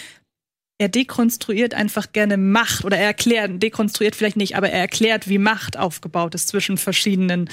er 0.80 0.90
dekonstruiert 0.90 1.76
einfach 1.76 2.11
gerne 2.11 2.38
Macht 2.38 2.84
oder 2.84 2.98
er 2.98 3.06
erklärt, 3.06 3.61
dekonstruiert 3.61 4.16
vielleicht 4.16 4.38
nicht, 4.38 4.56
aber 4.56 4.72
er 4.72 4.80
erklärt, 4.80 5.30
wie 5.30 5.38
Macht 5.38 5.78
aufgebaut 5.78 6.34
ist 6.34 6.48
zwischen 6.48 6.78
verschiedenen 6.80 7.48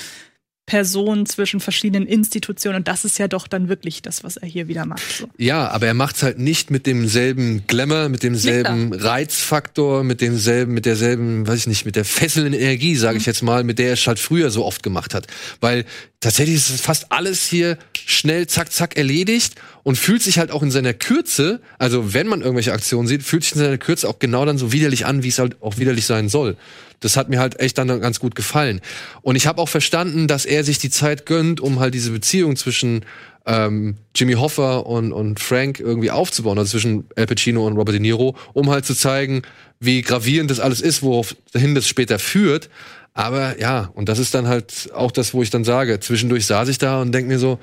Personen, 0.66 1.26
zwischen 1.26 1.60
verschiedenen 1.60 2.08
Institutionen. 2.08 2.78
Und 2.78 2.88
das 2.88 3.04
ist 3.04 3.18
ja 3.18 3.28
doch 3.28 3.46
dann 3.46 3.68
wirklich 3.68 4.02
das, 4.02 4.24
was 4.24 4.36
er 4.36 4.48
hier 4.48 4.66
wieder 4.66 4.84
macht. 4.84 5.00
So. 5.18 5.28
Ja, 5.38 5.68
aber 5.70 5.86
er 5.86 5.94
macht's 5.94 6.24
halt 6.24 6.40
nicht 6.40 6.72
mit 6.72 6.86
demselben 6.86 7.64
Glamour, 7.68 8.08
mit 8.08 8.24
demselben 8.24 8.92
Reizfaktor, 8.92 10.02
mit 10.02 10.20
demselben, 10.20 10.74
mit 10.74 10.84
derselben, 10.84 11.46
weiß 11.46 11.60
ich 11.60 11.66
nicht, 11.68 11.86
mit 11.86 11.94
der 11.94 12.04
fesselnden 12.04 12.52
Energie, 12.52 12.96
sage 12.96 13.16
ich 13.16 13.26
jetzt 13.26 13.42
mal, 13.42 13.62
mit 13.62 13.78
der 13.78 13.86
er 13.86 13.92
es 13.92 14.06
halt 14.08 14.18
früher 14.18 14.50
so 14.50 14.64
oft 14.64 14.82
gemacht 14.82 15.14
hat. 15.14 15.28
Weil 15.60 15.84
tatsächlich 16.18 16.56
ist 16.56 16.80
fast 16.80 17.12
alles 17.12 17.46
hier 17.46 17.78
schnell, 17.94 18.48
zack, 18.48 18.72
zack 18.72 18.96
erledigt 18.96 19.54
und 19.84 19.96
fühlt 19.96 20.22
sich 20.22 20.40
halt 20.40 20.50
auch 20.50 20.64
in 20.64 20.72
seiner 20.72 20.94
Kürze, 20.94 21.60
also 21.78 22.12
wenn 22.12 22.26
man 22.26 22.40
irgendwelche 22.40 22.72
Aktionen 22.72 23.06
sieht, 23.06 23.22
fühlt 23.22 23.44
sich 23.44 23.52
in 23.52 23.60
seiner 23.60 23.78
Kürze 23.78 24.08
auch 24.08 24.18
genau 24.18 24.44
dann 24.44 24.58
so 24.58 24.72
widerlich 24.72 25.06
an, 25.06 25.22
wie 25.22 25.28
es 25.28 25.38
halt 25.38 25.62
auch 25.62 25.78
widerlich 25.78 26.06
sein 26.06 26.28
soll. 26.28 26.56
Das 27.00 27.16
hat 27.16 27.28
mir 27.28 27.40
halt 27.40 27.60
echt 27.60 27.78
dann 27.78 27.88
ganz 28.00 28.20
gut 28.20 28.34
gefallen. 28.34 28.80
Und 29.22 29.36
ich 29.36 29.46
habe 29.46 29.60
auch 29.60 29.68
verstanden, 29.68 30.28
dass 30.28 30.44
er 30.44 30.64
sich 30.64 30.78
die 30.78 30.90
Zeit 30.90 31.26
gönnt, 31.26 31.60
um 31.60 31.80
halt 31.80 31.94
diese 31.94 32.10
Beziehung 32.10 32.56
zwischen 32.56 33.04
ähm, 33.46 33.96
Jimmy 34.14 34.34
Hoffa 34.34 34.78
und, 34.78 35.12
und 35.12 35.40
Frank 35.40 35.78
irgendwie 35.78 36.10
aufzubauen, 36.10 36.58
also 36.58 36.72
zwischen 36.72 37.04
Al 37.16 37.26
Pacino 37.26 37.66
und 37.66 37.76
Robert 37.76 37.94
De 37.94 38.00
Niro, 38.00 38.36
um 38.54 38.70
halt 38.70 38.84
zu 38.84 38.94
zeigen, 38.94 39.42
wie 39.78 40.02
gravierend 40.02 40.50
das 40.50 40.60
alles 40.60 40.80
ist, 40.80 41.02
woraufhin 41.02 41.74
das 41.74 41.86
später 41.86 42.18
führt. 42.18 42.68
Aber 43.14 43.58
ja, 43.58 43.90
und 43.94 44.08
das 44.08 44.18
ist 44.18 44.34
dann 44.34 44.48
halt 44.48 44.90
auch 44.92 45.10
das, 45.10 45.32
wo 45.32 45.42
ich 45.42 45.50
dann 45.50 45.64
sage, 45.64 46.00
zwischendurch 46.00 46.44
saß 46.46 46.68
ich 46.68 46.78
da 46.78 47.00
und 47.00 47.12
denk 47.12 47.28
mir 47.28 47.38
so, 47.38 47.58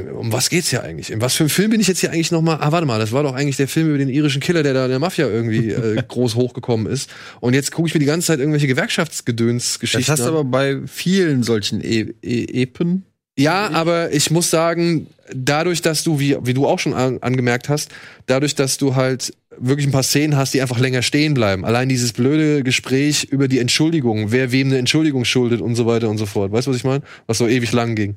um 0.00 0.32
was 0.32 0.50
geht's 0.50 0.68
hier 0.68 0.82
eigentlich? 0.82 1.10
In 1.10 1.20
was 1.20 1.34
für 1.34 1.44
einem 1.44 1.50
Film 1.50 1.70
bin 1.70 1.80
ich 1.80 1.88
jetzt 1.88 2.00
hier 2.00 2.10
eigentlich 2.10 2.30
noch 2.30 2.42
mal? 2.42 2.58
Ah, 2.60 2.72
warte 2.72 2.86
mal, 2.86 2.98
das 2.98 3.12
war 3.12 3.22
doch 3.22 3.34
eigentlich 3.34 3.56
der 3.56 3.68
Film 3.68 3.88
über 3.88 3.98
den 3.98 4.08
irischen 4.08 4.40
Killer, 4.40 4.62
der 4.62 4.74
da 4.74 4.84
in 4.84 4.90
der 4.90 4.98
Mafia 4.98 5.26
irgendwie 5.26 5.70
äh, 5.70 6.02
groß 6.08 6.34
hochgekommen 6.34 6.86
ist. 6.86 7.10
Und 7.40 7.54
jetzt 7.54 7.72
gucke 7.72 7.88
ich 7.88 7.94
mir 7.94 8.00
die 8.00 8.06
ganze 8.06 8.28
Zeit 8.28 8.38
irgendwelche 8.38 8.66
Gewerkschaftsgedöns-Geschichten 8.66 10.02
Das 10.02 10.20
hast 10.20 10.26
du 10.26 10.32
an. 10.32 10.34
aber 10.34 10.44
bei 10.44 10.80
vielen 10.86 11.42
solchen 11.42 11.82
e 11.82 12.14
e 12.22 12.62
Epen. 12.62 13.04
Ja, 13.36 13.70
aber 13.70 14.12
ich 14.12 14.30
muss 14.30 14.50
sagen, 14.50 15.08
dadurch, 15.34 15.82
dass 15.82 16.04
du, 16.04 16.20
wie, 16.20 16.36
wie 16.42 16.54
du 16.54 16.66
auch 16.66 16.78
schon 16.78 16.94
an, 16.94 17.18
angemerkt 17.20 17.68
hast, 17.68 17.90
dadurch, 18.26 18.54
dass 18.54 18.78
du 18.78 18.94
halt 18.94 19.34
wirklich 19.58 19.86
ein 19.86 19.92
paar 19.92 20.02
Szenen 20.02 20.36
hast, 20.36 20.54
die 20.54 20.62
einfach 20.62 20.78
länger 20.78 21.02
stehen 21.02 21.34
bleiben. 21.34 21.64
Allein 21.64 21.88
dieses 21.88 22.12
blöde 22.12 22.62
Gespräch 22.62 23.24
über 23.24 23.48
die 23.48 23.58
Entschuldigung, 23.58 24.32
wer 24.32 24.52
wem 24.52 24.68
eine 24.68 24.78
Entschuldigung 24.78 25.24
schuldet 25.24 25.60
und 25.60 25.74
so 25.74 25.86
weiter 25.86 26.08
und 26.08 26.18
so 26.18 26.26
fort. 26.26 26.52
Weißt 26.52 26.66
du, 26.66 26.70
was 26.70 26.78
ich 26.78 26.84
meine? 26.84 27.02
Was 27.26 27.38
so 27.38 27.46
ewig 27.48 27.72
lang 27.72 27.94
ging. 27.94 28.14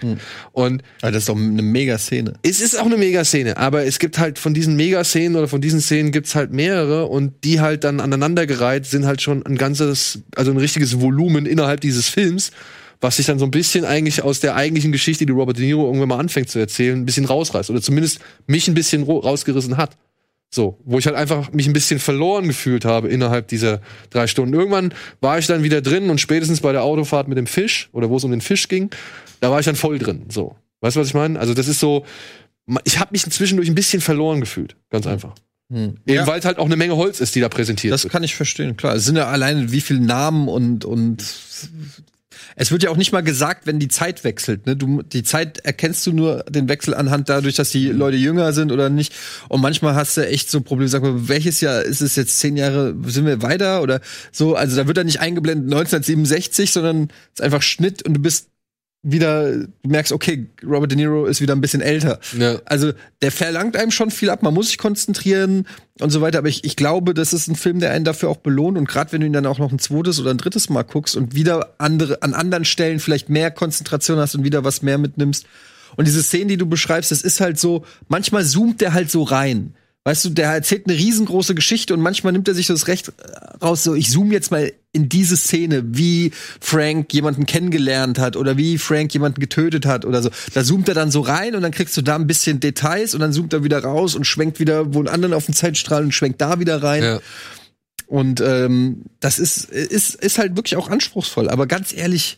Und 0.52 0.84
Ja, 1.02 1.12
das 1.12 1.24
ist 1.24 1.30
doch 1.30 1.36
eine 1.36 1.62
Mega-Szene. 1.62 2.34
es 2.44 2.62
ist 2.62 2.80
auch 2.80 2.86
eine 2.86 2.98
Megaszene, 2.98 3.58
aber 3.58 3.86
es 3.86 4.00
gibt 4.00 4.20
halt 4.20 4.40
von 4.40 4.54
diesen 4.54 4.76
Megaszenen 4.76 5.36
oder 5.36 5.48
von 5.48 5.62
diesen 5.62 5.82
Szenen 5.82 6.12
gibt's 6.12 6.36
halt 6.36 6.52
mehrere 6.54 7.06
und 7.06 7.44
die 7.44 7.60
halt 7.60 7.84
dann 7.84 8.00
aneinandergereiht 8.00 8.86
sind 8.86 9.06
halt 9.06 9.22
schon 9.22 9.46
ein 9.46 9.58
ganzes, 9.58 10.20
also 10.36 10.52
ein 10.52 10.58
richtiges 10.58 11.00
Volumen 11.02 11.46
innerhalb 11.46 11.82
dieses 11.82 12.10
Films, 12.10 12.52
was 13.02 13.18
sich 13.18 13.26
dann 13.28 13.40
so 13.40 13.46
ein 13.46 13.52
bisschen 13.52 13.86
eigentlich 13.86 14.24
aus 14.24 14.40
der 14.40 14.56
eigentlichen 14.56 14.92
Geschichte, 14.92 15.26
die 15.26 15.32
Robert 15.32 15.58
De 15.58 15.66
Niro 15.66 15.86
irgendwann 15.86 16.10
mal 16.10 16.20
anfängt 16.20 16.50
zu 16.50 16.60
erzählen, 16.60 16.98
ein 17.00 17.06
bisschen 17.06 17.26
rausreißt 17.26 17.70
oder 17.70 17.82
zumindest 17.82 18.20
mich 18.48 18.68
ein 18.68 18.74
bisschen 18.74 19.04
rausgerissen 19.04 19.78
hat. 19.78 19.96
So, 20.50 20.80
wo 20.86 20.98
ich 20.98 21.06
halt 21.06 21.16
einfach 21.18 21.52
mich 21.52 21.68
ein 21.68 21.74
bisschen 21.74 22.00
verloren 22.00 22.48
gefühlt 22.48 22.86
habe 22.86 23.10
innerhalb 23.10 23.48
dieser 23.50 23.82
drei 24.10 24.28
Stunden. 24.28 24.54
Irgendwann 24.54 24.94
war 25.20 25.38
ich 25.38 25.46
dann 25.48 25.62
wieder 25.64 25.82
drin 25.82 26.10
und 26.10 26.22
spätestens 26.22 26.62
bei 26.62 26.72
der 26.72 26.84
Autofahrt 26.84 27.28
mit 27.28 27.38
dem 27.38 27.48
Fisch 27.48 27.90
oder 27.92 28.10
wo 28.10 28.16
es 28.18 28.24
um 28.24 28.32
den 28.32 28.40
Fisch 28.42 28.68
ging, 28.70 28.90
da 29.42 29.52
war 29.52 29.60
ich 29.60 29.66
dann 29.66 29.76
voll 29.76 30.00
drin. 30.00 30.26
So, 30.30 30.56
weißt 30.82 30.96
du, 30.96 31.02
was 31.02 31.08
ich 31.10 31.14
meine? 31.14 31.38
Also 31.40 31.54
das 31.54 31.68
ist 31.68 31.80
so, 31.82 32.06
ich 32.86 32.98
habe 33.00 33.10
mich 33.12 33.24
zwischendurch 33.30 33.68
ein 33.70 33.76
bisschen 33.76 34.02
verloren 34.02 34.40
gefühlt, 34.40 34.78
ganz 34.90 35.06
einfach. 35.06 35.36
Eben 35.70 35.98
Ja. 36.08 36.26
weil 36.26 36.40
es 36.40 36.46
halt 36.46 36.60
auch 36.60 36.66
eine 36.66 36.78
Menge 36.78 36.96
Holz 36.96 37.20
ist, 37.20 37.36
die 37.36 37.42
da 37.42 37.50
präsentiert 37.50 37.94
Das 37.94 38.06
wird. 38.06 38.14
kann 38.14 38.24
ich 38.24 38.36
verstehen, 38.36 38.78
klar. 38.78 38.96
Es 38.96 39.04
sind 39.04 39.18
ja 39.18 39.28
alleine 39.28 39.74
wie 39.74 39.82
viele 39.82 40.00
Namen 40.00 40.48
und, 40.48 40.86
und 40.86 41.22
Es 42.56 42.72
wird 42.72 42.84
ja 42.84 42.90
auch 42.90 42.98
nicht 42.98 43.12
mal 43.12 43.22
gesagt, 43.22 43.68
wenn 43.68 43.80
die 43.80 43.88
Zeit 43.88 44.24
wechselt. 44.24 44.66
Ne? 44.66 44.76
Du, 44.76 45.02
die 45.02 45.24
Zeit 45.24 45.60
erkennst 45.60 46.06
du 46.08 46.14
nur 46.14 46.44
den 46.50 46.70
Wechsel 46.70 46.94
anhand 46.94 47.30
dadurch, 47.30 47.56
dass 47.56 47.70
die 47.70 47.88
Leute 47.88 48.18
jünger 48.18 48.54
sind 48.54 48.72
oder 48.72 48.90
nicht. 48.90 49.14
Und 49.50 49.62
manchmal 49.62 49.96
hast 49.96 50.18
du 50.18 50.28
echt 50.28 50.50
so 50.50 50.62
Probleme. 50.62 50.90
Sag 50.90 51.04
mal, 51.04 51.28
welches 51.28 51.62
Jahr 51.62 51.82
ist 51.82 52.02
es 52.02 52.16
jetzt? 52.16 52.40
Zehn 52.40 52.58
Jahre 52.58 52.96
sind 53.06 53.26
wir 53.26 53.42
weiter 53.42 53.82
oder 53.82 54.02
so? 54.32 54.56
Also 54.56 54.76
da 54.76 54.88
wird 54.88 54.98
dann 54.98 55.06
nicht 55.06 55.20
eingeblendet 55.20 55.66
1967, 55.66 56.72
sondern 56.72 57.04
es 57.34 57.40
ist 57.40 57.42
einfach 57.42 57.62
Schnitt 57.62 58.04
und 58.04 58.14
du 58.14 58.22
bist 58.22 58.50
wieder, 59.10 59.54
du 59.54 59.68
merkst, 59.84 60.12
okay, 60.12 60.48
Robert 60.64 60.92
De 60.92 60.98
Niro 60.98 61.26
ist 61.26 61.40
wieder 61.40 61.56
ein 61.56 61.62
bisschen 61.62 61.82
älter. 61.82 62.20
Ja. 62.38 62.60
Also 62.66 62.92
der 63.22 63.32
verlangt 63.32 63.78
einem 63.78 63.92
schon 63.92 64.12
viel 64.12 64.30
ab, 64.30 64.44
man 64.44 64.54
muss 64.54 64.68
sich 64.68 64.78
konzentrieren 64.78 65.66
und 66.00 66.10
so 66.10 66.22
weiter, 66.22 66.40
aber 66.40 66.50
ich, 66.50 66.66
ich 66.66 66.76
glaube, 66.76 67.14
das 67.14 67.32
ist 67.32 67.48
ein 67.48 67.56
Film, 67.56 67.80
der 67.80 67.92
einen 67.92 68.06
dafür 68.06 68.30
auch 68.30 68.38
belohnt 68.38 68.78
und 68.78 68.88
gerade 68.88 69.12
wenn 69.14 69.22
du 69.22 69.28
ihn 69.28 69.34
dann 69.34 69.46
auch 69.46 69.60
noch 69.60 69.72
ein 69.72 69.80
zweites 69.80 70.20
oder 70.20 70.32
ein 70.32 70.38
drittes 70.38 70.70
Mal 70.70 70.84
guckst 70.84 71.16
und 71.16 71.36
wieder 71.36 71.74
andere, 71.78 72.22
an 72.22 72.34
anderen 72.34 72.66
Stellen 72.66 73.00
vielleicht 73.00 73.30
mehr 73.30 73.50
Konzentration 73.50 74.18
hast 74.18 74.36
und 74.36 74.44
wieder 74.44 74.64
was 74.64 74.82
mehr 74.82 74.98
mitnimmst. 74.98 75.46
Und 75.96 76.06
diese 76.06 76.22
Szenen, 76.22 76.50
die 76.50 76.58
du 76.58 76.66
beschreibst, 76.66 77.12
das 77.12 77.22
ist 77.22 77.40
halt 77.40 77.58
so, 77.58 77.86
manchmal 78.10 78.44
zoomt 78.44 78.82
der 78.82 78.94
halt 78.94 79.10
so 79.10 79.24
rein. 79.24 79.74
Weißt 80.08 80.24
du, 80.24 80.30
der 80.30 80.54
erzählt 80.54 80.88
eine 80.88 80.98
riesengroße 80.98 81.54
Geschichte 81.54 81.94
und 81.94 82.00
manchmal 82.00 82.32
nimmt 82.32 82.48
er 82.48 82.54
sich 82.54 82.68
das 82.68 82.88
Recht 82.88 83.10
äh, 83.10 83.58
raus, 83.62 83.84
so 83.84 83.94
ich 83.94 84.10
zoome 84.10 84.32
jetzt 84.32 84.52
mal 84.52 84.72
in 84.94 85.10
diese 85.10 85.36
Szene, 85.36 85.84
wie 85.86 86.32
Frank 86.62 87.14
jemanden 87.14 87.46
kennengelernt 87.46 88.18
hat 88.18 88.38
oder 88.38 88.56
wie 88.56 88.78
Frank 88.78 89.14
jemanden 89.14 89.42
getötet 89.42 89.86
hat 89.86 90.06
oder 90.06 90.22
so. 90.22 90.30
Da 90.54 90.64
zoomt 90.64 90.88
er 90.88 90.96
dann 90.96 91.12
so 91.12 91.20
rein 91.20 91.56
und 91.56 91.62
dann 91.62 91.74
kriegst 91.74 91.98
du 91.98 92.02
da 92.02 92.16
ein 92.16 92.26
bisschen 92.26 92.62
Details 92.62 93.16
und 93.16 93.20
dann 93.20 93.34
zoomt 93.34 93.52
er 93.52 93.66
wieder 93.66 93.84
raus 93.84 94.16
und 94.16 94.24
schwenkt 94.24 94.62
wieder 94.62 94.94
wo 94.94 95.00
einen 95.00 95.10
anderen 95.10 95.34
auf 95.34 95.44
den 95.44 95.54
Zeitstrahl 95.54 96.06
und 96.06 96.14
schwenkt 96.14 96.40
da 96.40 96.58
wieder 96.62 96.82
rein. 96.82 97.04
Ja. 97.04 97.20
Und 98.06 98.40
ähm, 98.40 99.02
das 99.20 99.40
ist, 99.40 99.66
ist, 99.66 100.16
ist 100.16 100.38
halt 100.38 100.56
wirklich 100.56 100.78
auch 100.78 100.90
anspruchsvoll. 100.90 101.50
Aber 101.50 101.68
ganz 101.68 101.94
ehrlich, 101.94 102.38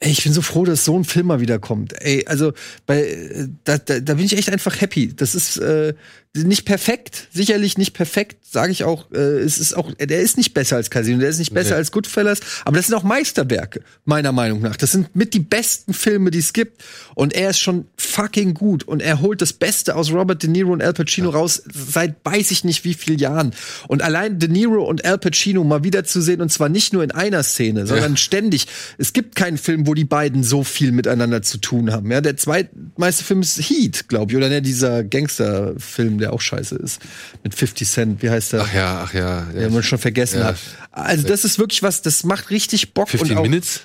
ey, 0.00 0.12
ich 0.12 0.22
bin 0.22 0.32
so 0.32 0.42
froh, 0.42 0.64
dass 0.64 0.84
so 0.84 0.96
ein 0.96 1.04
Film 1.04 1.26
mal 1.26 1.40
wieder 1.40 1.58
kommt. 1.58 2.00
Ey, 2.00 2.24
also 2.26 2.52
bei 2.86 3.02
äh, 3.02 3.48
da, 3.64 3.78
da, 3.78 4.00
da 4.00 4.14
bin 4.14 4.24
ich 4.24 4.36
echt 4.36 4.50
einfach 4.50 4.80
happy. 4.80 5.14
Das 5.14 5.34
ist 5.34 5.56
äh, 5.56 5.94
nicht 6.36 6.64
perfekt, 6.64 7.28
sicherlich 7.32 7.78
nicht 7.78 7.94
perfekt, 7.94 8.44
sage 8.48 8.70
ich 8.70 8.84
auch. 8.84 9.10
Äh, 9.12 9.18
es 9.18 9.58
ist 9.58 9.76
auch, 9.76 9.92
der 9.94 10.20
ist 10.20 10.36
nicht 10.36 10.54
besser 10.54 10.76
als 10.76 10.90
Casino, 10.90 11.18
der 11.18 11.30
ist 11.30 11.38
nicht 11.38 11.52
besser 11.52 11.70
Nee. 11.70 11.76
als 11.76 11.90
Goodfellas, 11.92 12.40
aber 12.64 12.76
das 12.76 12.86
sind 12.86 12.94
auch 12.94 13.02
Meisterwerke 13.02 13.80
meiner 14.04 14.32
Meinung 14.32 14.60
nach. 14.60 14.76
Das 14.76 14.92
sind 14.92 15.14
mit 15.16 15.34
die 15.34 15.40
besten 15.40 15.94
Filme, 15.94 16.30
die 16.30 16.38
es 16.38 16.52
gibt. 16.52 16.82
Und 17.14 17.34
er 17.34 17.50
ist 17.50 17.58
schon 17.58 17.86
fucking 17.96 18.54
gut 18.54 18.84
und 18.84 19.02
er 19.02 19.20
holt 19.20 19.42
das 19.42 19.52
Beste 19.52 19.96
aus 19.96 20.12
Robert 20.12 20.42
De 20.42 20.50
Niro 20.50 20.72
und 20.72 20.82
Al 20.82 20.92
Pacino 20.92 21.30
raus 21.30 21.62
seit 21.72 22.16
weiß 22.24 22.50
ich 22.52 22.62
nicht 22.64 22.84
wie 22.84 22.94
vielen 22.94 23.18
Jahren. 23.18 23.52
Und 23.88 24.02
allein 24.02 24.38
De 24.38 24.48
Niro 24.48 24.84
und 24.84 25.04
Al 25.04 25.18
Pacino 25.18 25.64
mal 25.64 25.82
wieder 25.82 26.04
zu 26.04 26.20
sehen 26.20 26.40
und 26.40 26.52
zwar 26.52 26.68
nicht 26.68 26.92
nur 26.92 27.02
in 27.02 27.10
einer 27.10 27.42
Szene, 27.42 27.86
sondern 27.86 28.16
ständig. 28.16 28.66
Es 28.98 29.12
gibt 29.12 29.34
keinen 29.34 29.58
Film, 29.58 29.86
wo 29.86 29.94
die 29.94 30.04
beiden 30.04 30.44
so 30.44 30.62
viel 30.62 30.92
miteinander 30.92 31.42
zu 31.42 31.58
tun 31.58 31.90
haben. 31.90 32.10
Ja, 32.10 32.20
der 32.20 32.36
zweitmeiste 32.36 33.24
Film 33.24 33.40
ist 33.40 33.58
Heat, 33.58 34.08
glaube 34.08 34.32
ich, 34.32 34.36
oder 34.36 34.48
ne, 34.48 34.62
dieser 34.62 35.02
Gangsterfilm, 35.04 36.17
der 36.18 36.32
auch 36.32 36.40
scheiße 36.40 36.76
ist 36.76 37.00
mit 37.42 37.54
50 37.54 37.88
Cent. 37.88 38.22
Wie 38.22 38.30
heißt 38.30 38.52
der? 38.52 38.62
Ach 38.62 38.74
ja, 38.74 39.02
ach 39.04 39.14
ja. 39.14 39.42
den 39.42 39.72
man 39.72 39.82
schon 39.82 39.98
vergessen 39.98 40.40
Ja. 40.40 40.46
hat. 40.46 40.56
Also 40.90 41.26
das 41.26 41.44
ist 41.44 41.58
wirklich 41.58 41.82
was, 41.82 42.02
das 42.02 42.24
macht 42.24 42.50
richtig 42.50 42.94
Bock 42.94 43.08
15 43.08 43.32
und 43.32 43.38
auch 43.38 43.42
Minutes? 43.42 43.82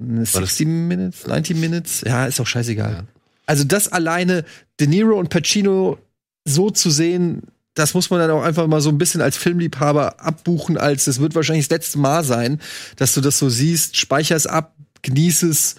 60 0.00 0.66
Minutes, 0.66 1.26
90 1.26 1.56
Minutes, 1.56 2.02
ja, 2.04 2.26
ist 2.26 2.40
auch 2.40 2.46
scheißegal. 2.46 3.04
Also 3.46 3.64
das 3.64 3.88
alleine, 3.88 4.44
De 4.80 4.86
Niro 4.86 5.18
und 5.18 5.30
Pacino 5.30 5.98
so 6.44 6.70
zu 6.70 6.90
sehen, 6.90 7.42
das 7.74 7.94
muss 7.94 8.10
man 8.10 8.20
dann 8.20 8.30
auch 8.30 8.42
einfach 8.42 8.66
mal 8.66 8.80
so 8.80 8.88
ein 8.88 8.98
bisschen 8.98 9.20
als 9.20 9.36
Filmliebhaber 9.36 10.20
abbuchen, 10.20 10.78
als 10.78 11.06
es 11.06 11.20
wird 11.20 11.34
wahrscheinlich 11.34 11.68
das 11.68 11.76
letzte 11.78 11.98
Mal 11.98 12.24
sein, 12.24 12.60
dass 12.96 13.14
du 13.14 13.20
das 13.20 13.38
so 13.38 13.48
siehst, 13.48 13.96
speicher's 13.96 14.46
ab, 14.46 14.74
genieß 15.02 15.42
es. 15.44 15.76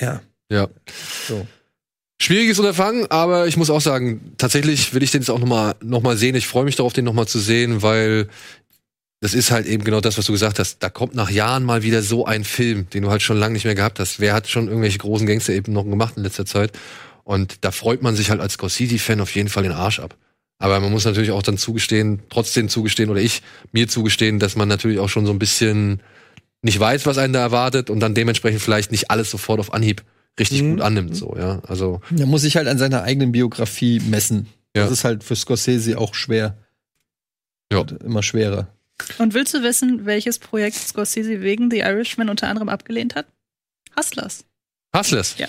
Ja. 0.00 0.22
Ja. 0.50 0.68
So. 1.28 1.46
Schwieriges 2.22 2.60
Unterfangen, 2.60 3.10
aber 3.10 3.48
ich 3.48 3.56
muss 3.56 3.68
auch 3.68 3.80
sagen, 3.80 4.32
tatsächlich 4.38 4.94
will 4.94 5.02
ich 5.02 5.10
den 5.10 5.22
jetzt 5.22 5.28
auch 5.28 5.40
noch 5.40 5.48
mal, 5.48 5.74
noch 5.82 6.02
mal 6.02 6.16
sehen. 6.16 6.36
Ich 6.36 6.46
freue 6.46 6.62
mich 6.62 6.76
darauf, 6.76 6.92
den 6.92 7.04
noch 7.04 7.14
mal 7.14 7.26
zu 7.26 7.40
sehen, 7.40 7.82
weil 7.82 8.28
das 9.18 9.34
ist 9.34 9.50
halt 9.50 9.66
eben 9.66 9.82
genau 9.82 10.00
das, 10.00 10.18
was 10.18 10.26
du 10.26 10.32
gesagt 10.32 10.60
hast. 10.60 10.84
Da 10.84 10.88
kommt 10.88 11.16
nach 11.16 11.30
Jahren 11.30 11.64
mal 11.64 11.82
wieder 11.82 12.00
so 12.00 12.24
ein 12.24 12.44
Film, 12.44 12.88
den 12.90 13.02
du 13.02 13.10
halt 13.10 13.22
schon 13.22 13.38
lange 13.38 13.54
nicht 13.54 13.64
mehr 13.64 13.74
gehabt 13.74 13.98
hast. 13.98 14.20
Wer 14.20 14.34
hat 14.34 14.46
schon 14.46 14.68
irgendwelche 14.68 14.98
großen 14.98 15.26
Gangster 15.26 15.52
eben 15.52 15.72
noch 15.72 15.82
gemacht 15.82 16.16
in 16.16 16.22
letzter 16.22 16.46
Zeit? 16.46 16.70
Und 17.24 17.64
da 17.64 17.72
freut 17.72 18.02
man 18.02 18.14
sich 18.14 18.30
halt 18.30 18.40
als 18.40 18.52
Scorsese-Fan 18.52 19.20
auf 19.20 19.34
jeden 19.34 19.48
Fall 19.48 19.64
den 19.64 19.72
Arsch 19.72 19.98
ab. 19.98 20.16
Aber 20.60 20.78
man 20.78 20.92
muss 20.92 21.04
natürlich 21.04 21.32
auch 21.32 21.42
dann 21.42 21.58
zugestehen, 21.58 22.22
trotzdem 22.30 22.68
zugestehen, 22.68 23.10
oder 23.10 23.20
ich 23.20 23.42
mir 23.72 23.88
zugestehen, 23.88 24.38
dass 24.38 24.54
man 24.54 24.68
natürlich 24.68 25.00
auch 25.00 25.08
schon 25.08 25.26
so 25.26 25.32
ein 25.32 25.40
bisschen 25.40 26.00
nicht 26.62 26.78
weiß, 26.78 27.04
was 27.04 27.18
einen 27.18 27.32
da 27.32 27.40
erwartet 27.40 27.90
und 27.90 27.98
dann 27.98 28.14
dementsprechend 28.14 28.62
vielleicht 28.62 28.92
nicht 28.92 29.10
alles 29.10 29.28
sofort 29.28 29.58
auf 29.58 29.74
Anhieb 29.74 30.04
richtig 30.38 30.62
gut 30.62 30.80
annimmt, 30.80 31.16
so, 31.16 31.34
ja. 31.36 31.60
Also, 31.66 32.00
Er 32.16 32.26
muss 32.26 32.42
sich 32.42 32.56
halt 32.56 32.68
an 32.68 32.78
seiner 32.78 33.02
eigenen 33.02 33.32
Biografie 33.32 34.00
messen. 34.00 34.48
Ja. 34.74 34.84
Das 34.84 34.92
ist 34.92 35.04
halt 35.04 35.24
für 35.24 35.36
Scorsese 35.36 35.98
auch 35.98 36.14
schwer. 36.14 36.56
Ja. 37.72 37.78
Und 37.80 37.92
immer 38.02 38.22
schwerer. 38.22 38.68
Und 39.18 39.34
willst 39.34 39.54
du 39.54 39.62
wissen, 39.62 40.06
welches 40.06 40.38
Projekt 40.38 40.76
Scorsese 40.76 41.40
wegen 41.40 41.70
The 41.70 41.80
Irishman 41.80 42.28
unter 42.28 42.48
anderem 42.48 42.68
abgelehnt 42.68 43.14
hat? 43.14 43.26
Hustlers. 43.96 44.44
Hustlers. 44.94 45.36
Ja. 45.38 45.48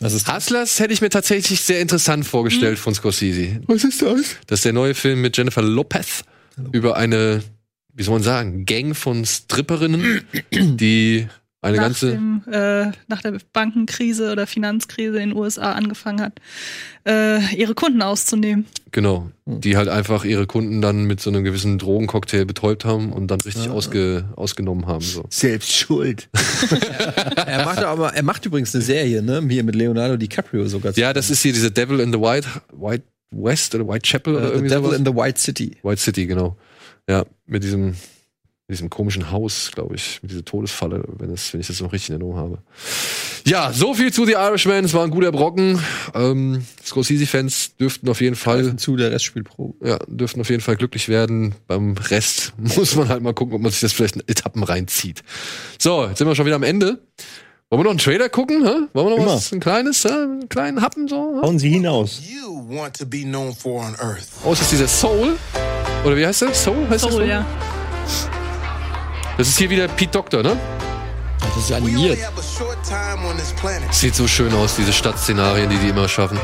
Das 0.00 0.12
ist 0.12 0.32
Hustlers 0.32 0.80
hätte 0.80 0.92
ich 0.92 1.00
mir 1.00 1.08
tatsächlich 1.08 1.60
sehr 1.60 1.80
interessant 1.80 2.26
vorgestellt 2.26 2.78
von 2.78 2.94
Scorsese. 2.94 3.60
Was 3.66 3.84
ist 3.84 4.02
das? 4.02 4.36
Das 4.46 4.60
ist 4.60 4.64
der 4.64 4.72
neue 4.72 4.94
Film 4.94 5.20
mit 5.20 5.36
Jennifer 5.36 5.62
Lopez 5.62 6.24
über 6.72 6.96
eine, 6.96 7.42
wie 7.94 8.02
soll 8.02 8.14
man 8.14 8.22
sagen, 8.22 8.66
Gang 8.66 8.96
von 8.96 9.24
Stripperinnen, 9.24 10.22
die 10.52 11.28
eine 11.62 11.76
nach, 11.76 11.82
ganze. 11.84 12.10
dem, 12.12 12.42
äh, 12.50 12.90
nach 13.08 13.22
der 13.22 13.38
Bankenkrise 13.52 14.32
oder 14.32 14.46
Finanzkrise 14.46 15.18
in 15.20 15.30
den 15.30 15.38
USA 15.38 15.72
angefangen 15.72 16.20
hat, 16.20 16.40
äh, 17.06 17.54
ihre 17.54 17.74
Kunden 17.74 18.02
auszunehmen. 18.02 18.66
Genau. 18.90 19.30
Hm. 19.46 19.60
Die 19.60 19.76
halt 19.76 19.88
einfach 19.88 20.24
ihre 20.24 20.46
Kunden 20.46 20.80
dann 20.82 21.04
mit 21.04 21.20
so 21.20 21.30
einem 21.30 21.44
gewissen 21.44 21.78
Drogencocktail 21.78 22.44
betäubt 22.44 22.84
haben 22.84 23.12
und 23.12 23.28
dann 23.28 23.40
richtig 23.40 23.70
ausge, 23.70 24.24
ausgenommen 24.36 24.86
haben. 24.86 25.00
So. 25.02 25.24
Selbst 25.30 25.72
schuld. 25.72 26.28
er 27.46 27.64
macht 27.64 27.78
aber, 27.84 28.12
er 28.14 28.22
macht 28.22 28.44
übrigens 28.44 28.74
eine 28.74 28.82
Serie, 28.84 29.22
ne? 29.22 29.42
Hier 29.48 29.64
mit 29.64 29.74
Leonardo 29.74 30.16
DiCaprio 30.16 30.66
sogar. 30.68 30.92
Ja, 30.96 31.12
das 31.12 31.30
ist 31.30 31.42
hier 31.42 31.52
diese 31.52 31.70
Devil 31.70 32.00
in 32.00 32.12
the 32.12 32.18
White, 32.20 32.48
White 32.72 33.04
West 33.30 33.74
oder 33.74 33.88
White 33.88 34.06
Chapel 34.08 34.34
oder 34.36 34.44
Äh, 34.44 34.46
The 34.48 34.52
irgendwie 34.54 34.68
Devil 34.68 34.84
sowas. 34.90 34.98
in 34.98 35.06
the 35.06 35.14
White 35.14 35.40
City. 35.40 35.76
White 35.82 36.00
City, 36.00 36.26
genau. 36.26 36.56
Ja, 37.08 37.24
mit 37.46 37.64
diesem, 37.64 37.94
mit 38.72 38.78
diesem 38.78 38.88
komischen 38.88 39.30
Haus, 39.30 39.70
glaube 39.74 39.94
ich, 39.94 40.20
mit 40.22 40.30
dieser 40.30 40.46
Todesfalle, 40.46 41.04
wenn, 41.18 41.30
das, 41.30 41.52
wenn 41.52 41.60
ich 41.60 41.66
das 41.66 41.78
noch 41.82 41.92
richtig 41.92 42.08
in 42.08 42.14
Erinnerung 42.14 42.36
habe. 42.36 42.58
Ja, 43.46 43.70
so 43.70 43.92
viel 43.92 44.10
zu 44.10 44.24
The 44.24 44.32
Irishman. 44.32 44.86
Es 44.86 44.94
war 44.94 45.04
ein 45.04 45.10
guter 45.10 45.30
Brocken. 45.30 45.78
Ähm, 46.14 46.64
Scorsese-Fans 46.82 47.76
dürften 47.76 48.08
auf 48.08 48.22
jeden 48.22 48.34
Fall 48.34 48.76
zu 48.76 48.96
der 48.96 49.10
Rest 49.10 49.26
spielt 49.26 49.44
Pro. 49.44 49.76
Ja, 49.84 49.98
dürften 50.06 50.40
auf 50.40 50.48
jeden 50.48 50.62
Fall 50.62 50.76
glücklich 50.76 51.10
werden. 51.10 51.54
Beim 51.66 51.96
Rest 52.08 52.54
muss 52.76 52.96
man 52.96 53.08
halt 53.10 53.22
mal 53.22 53.34
gucken, 53.34 53.54
ob 53.54 53.60
man 53.60 53.70
sich 53.70 53.82
das 53.82 53.92
vielleicht 53.92 54.16
in 54.16 54.22
Etappen 54.26 54.62
reinzieht. 54.62 55.22
So, 55.78 56.06
jetzt 56.06 56.16
sind 56.16 56.26
wir 56.26 56.34
schon 56.34 56.46
wieder 56.46 56.56
am 56.56 56.62
Ende. 56.62 56.98
Wollen 57.68 57.80
wir 57.80 57.84
noch 57.84 57.90
einen 57.90 57.98
Trailer 57.98 58.30
gucken? 58.30 58.64
Hä? 58.64 58.70
Wollen 58.94 59.06
wir 59.06 59.10
noch 59.10 59.16
Immer. 59.18 59.34
was, 59.34 59.52
ein 59.52 59.60
kleines, 59.60 60.06
äh, 60.06 60.08
einen 60.08 60.48
kleinen 60.48 60.80
Happen 60.80 61.08
so? 61.08 61.34
hä? 61.34 61.46
Hauen 61.46 61.58
Sie 61.58 61.68
hinaus. 61.68 62.22
you 62.26 62.66
want 62.74 62.96
to 62.96 63.04
be 63.04 63.22
known 63.22 63.54
for 63.54 63.82
on 63.84 63.94
Earth. 63.96 64.28
Oh, 64.46 64.52
ist 64.52 64.62
das 64.62 64.70
dieser 64.70 64.88
Soul? 64.88 65.36
Oder 66.06 66.16
wie 66.16 66.26
heißt 66.26 66.40
der? 66.40 66.54
Soul? 66.54 66.88
Heißt 66.88 67.04
Soul, 67.04 67.20
das 67.20 67.28
ja. 67.28 67.46
Das 69.42 69.48
ist 69.48 69.58
hier 69.58 69.70
wieder 69.70 69.88
Pete 69.88 70.12
Doctor, 70.12 70.40
ne? 70.40 70.56
Das 71.40 71.64
ist 71.64 71.72
animiert. 71.72 72.16
Sieht 73.90 74.14
so 74.14 74.28
schön 74.28 74.54
aus, 74.54 74.76
diese 74.76 74.92
Stadtszenarien, 74.92 75.68
die 75.68 75.78
die 75.78 75.88
immer 75.88 76.08
schaffen. 76.08 76.38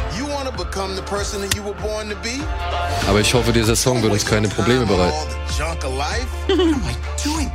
Aber 3.08 3.20
ich 3.20 3.32
hoffe, 3.32 3.52
dieser 3.52 3.76
Song 3.76 4.02
wird 4.02 4.12
uns 4.12 4.26
keine 4.26 4.48
Probleme 4.48 4.84
bereiten. 4.84 5.14
All 5.16 5.26
the 5.46 5.58
junk 5.60 5.84
of 5.84 5.96
life? 5.96 6.26
what 6.48 6.58
am 6.58 6.82
I 6.90 6.96
doing? 7.22 7.52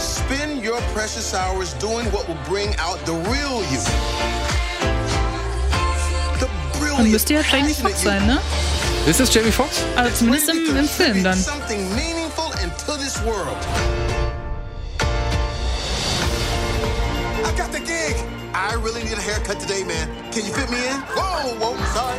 Spend 0.00 0.66
your 0.66 0.80
precious 0.92 1.32
hours 1.32 1.72
doing 1.78 2.10
what 2.10 2.26
will 2.26 2.34
bring 2.48 2.74
out 2.80 2.98
the 3.06 3.12
real 3.30 3.62
you. 3.70 3.78
The 6.40 6.46
Dann 6.96 7.10
müsste 7.12 7.34
ja 7.34 7.42
Jamie 7.48 7.74
Foxx 7.74 8.02
sein, 8.02 8.26
ne? 8.26 8.40
Ist 9.06 9.20
das 9.20 9.32
Jamie 9.32 9.52
Foxx? 9.52 9.84
Also 9.94 10.16
zumindest 10.16 10.48
im, 10.48 10.76
im 10.78 10.88
Film 10.88 11.22
dann. 11.22 11.38
Into 12.86 12.98
this 13.02 13.20
world. 13.24 13.56
I 17.44 17.54
got 17.56 17.72
the 17.72 17.80
gig. 17.80 18.16
I 18.54 18.74
really 18.74 19.02
need 19.02 19.12
a 19.12 19.20
haircut 19.20 19.58
today, 19.60 19.84
man. 19.84 20.08
Can 20.32 20.44
you 20.44 20.52
fit 20.52 20.70
me 20.70 20.78
in? 20.86 21.00
Whoa, 21.16 21.54
whoa, 21.60 21.76
sorry. 21.94 22.18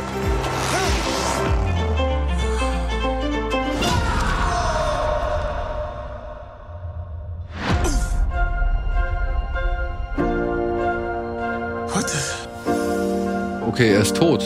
What? 11.92 13.68
Okay, 13.68 13.94
er 13.94 14.00
ist 14.00 14.16
tot. 14.16 14.44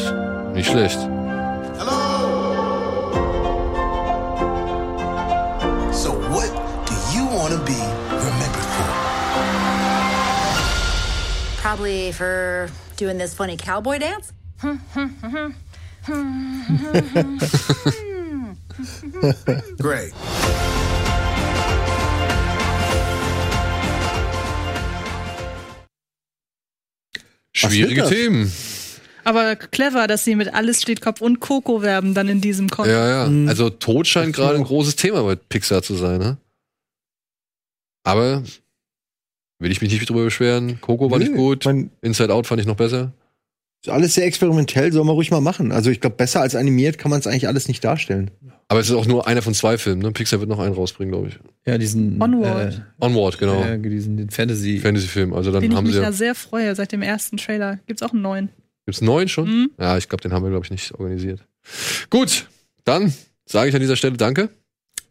Nicht 0.55 0.71
schlecht. 0.71 1.20
Probably 11.71 12.11
for 12.11 12.69
doing 12.97 13.17
this 13.17 13.33
funny 13.33 13.57
cowboy 13.57 14.01
dance. 14.01 14.33
Great. 19.79 20.13
Schwierige? 27.53 28.09
Themen. 28.09 28.53
Aber 29.23 29.55
clever, 29.55 30.09
dass 30.09 30.25
sie 30.25 30.35
mit 30.35 30.53
Alles 30.53 30.83
steht 30.83 31.01
Kopf 31.01 31.21
und 31.21 31.39
Coco 31.39 31.83
werben 31.83 32.15
dann 32.15 32.27
in 32.27 32.41
diesem 32.41 32.69
Kontext. 32.69 32.99
Ja, 32.99 33.29
ja. 33.29 33.47
Also 33.47 33.71
Tod 33.71 34.09
scheint 34.09 34.35
gerade 34.35 34.57
ein 34.57 34.65
großes 34.65 34.97
Thema 34.97 35.23
bei 35.23 35.37
Pixar 35.37 35.85
zu 35.85 35.95
sein, 35.95 36.19
ne? 36.19 36.37
Aber 38.03 38.43
will 39.61 39.71
ich 39.71 39.81
mich 39.81 39.93
nicht 39.93 40.09
drüber 40.09 40.25
beschweren. 40.25 40.81
Coco 40.81 41.11
war 41.11 41.19
Nö, 41.19 41.27
nicht 41.27 41.37
gut. 41.37 41.67
Inside 42.03 42.35
Out 42.35 42.47
fand 42.47 42.61
ich 42.61 42.67
noch 42.67 42.77
besser. 42.77 43.13
Ist 43.83 43.91
alles 43.91 44.15
sehr 44.15 44.27
experimentell, 44.27 44.93
soll 44.93 45.05
man 45.05 45.15
ruhig 45.15 45.31
mal 45.31 45.41
machen. 45.41 45.73
Also 45.73 45.91
ich 45.91 46.01
glaube, 46.01 46.17
besser 46.17 46.43
als 46.43 46.55
animiert 46.55 46.99
kann 46.99 47.11
man 47.11 47.21
es 47.21 47.27
eigentlich 47.27 47.49
alles 47.49 47.67
nicht 47.67 47.83
darstellen. 47.83 48.31
Aber 48.69 48.79
es 48.79 48.91
ist 48.91 48.95
auch 48.95 49.07
nur 49.07 49.27
einer 49.27 49.41
von 49.41 49.55
zwei 49.55 49.79
Filmen, 49.79 50.03
ne? 50.03 50.13
Pixar 50.13 50.39
wird 50.39 50.51
noch 50.51 50.59
einen 50.59 50.75
rausbringen, 50.75 51.13
glaube 51.13 51.29
ich. 51.29 51.39
Ja, 51.67 51.79
diesen 51.79 52.21
Onward. 52.21 52.75
Äh, 53.01 53.05
Onward, 53.05 53.39
genau. 53.39 53.61
Ja, 53.65 53.77
diesen 53.79 54.19
den 54.19 54.31
Fantasy. 54.31 54.79
Fantasy-Film. 54.79 55.33
Also 55.33 55.51
dann 55.51 55.63
Den 55.63 55.71
ich 55.71 55.77
haben 55.77 55.85
mich 55.85 55.95
sie 55.95 56.01
ja 56.01 56.05
ja. 56.05 56.13
sehr 56.13 56.35
freue, 56.35 56.75
seit 56.75 56.93
dem 56.93 57.01
ersten 57.03 57.39
Trailer. 57.39 57.79
Gibt's 57.87 58.03
auch 58.03 58.13
einen 58.13 58.23
neuen. 58.23 58.51
Gibt's 58.85 59.01
einen 59.01 59.07
neuen 59.07 59.29
schon? 59.29 59.49
Mhm. 59.49 59.71
Ja, 59.81 59.97
ich 59.97 60.09
glaube, 60.09 60.23
den 60.23 60.33
haben 60.33 60.43
wir, 60.43 60.51
glaube 60.51 60.67
ich, 60.67 60.71
nicht 60.71 60.93
organisiert. 60.95 61.41
Gut, 62.11 62.47
dann 62.85 63.15
sage 63.47 63.71
ich 63.71 63.75
an 63.75 63.81
dieser 63.81 63.97
Stelle 63.97 64.17
Danke. 64.17 64.51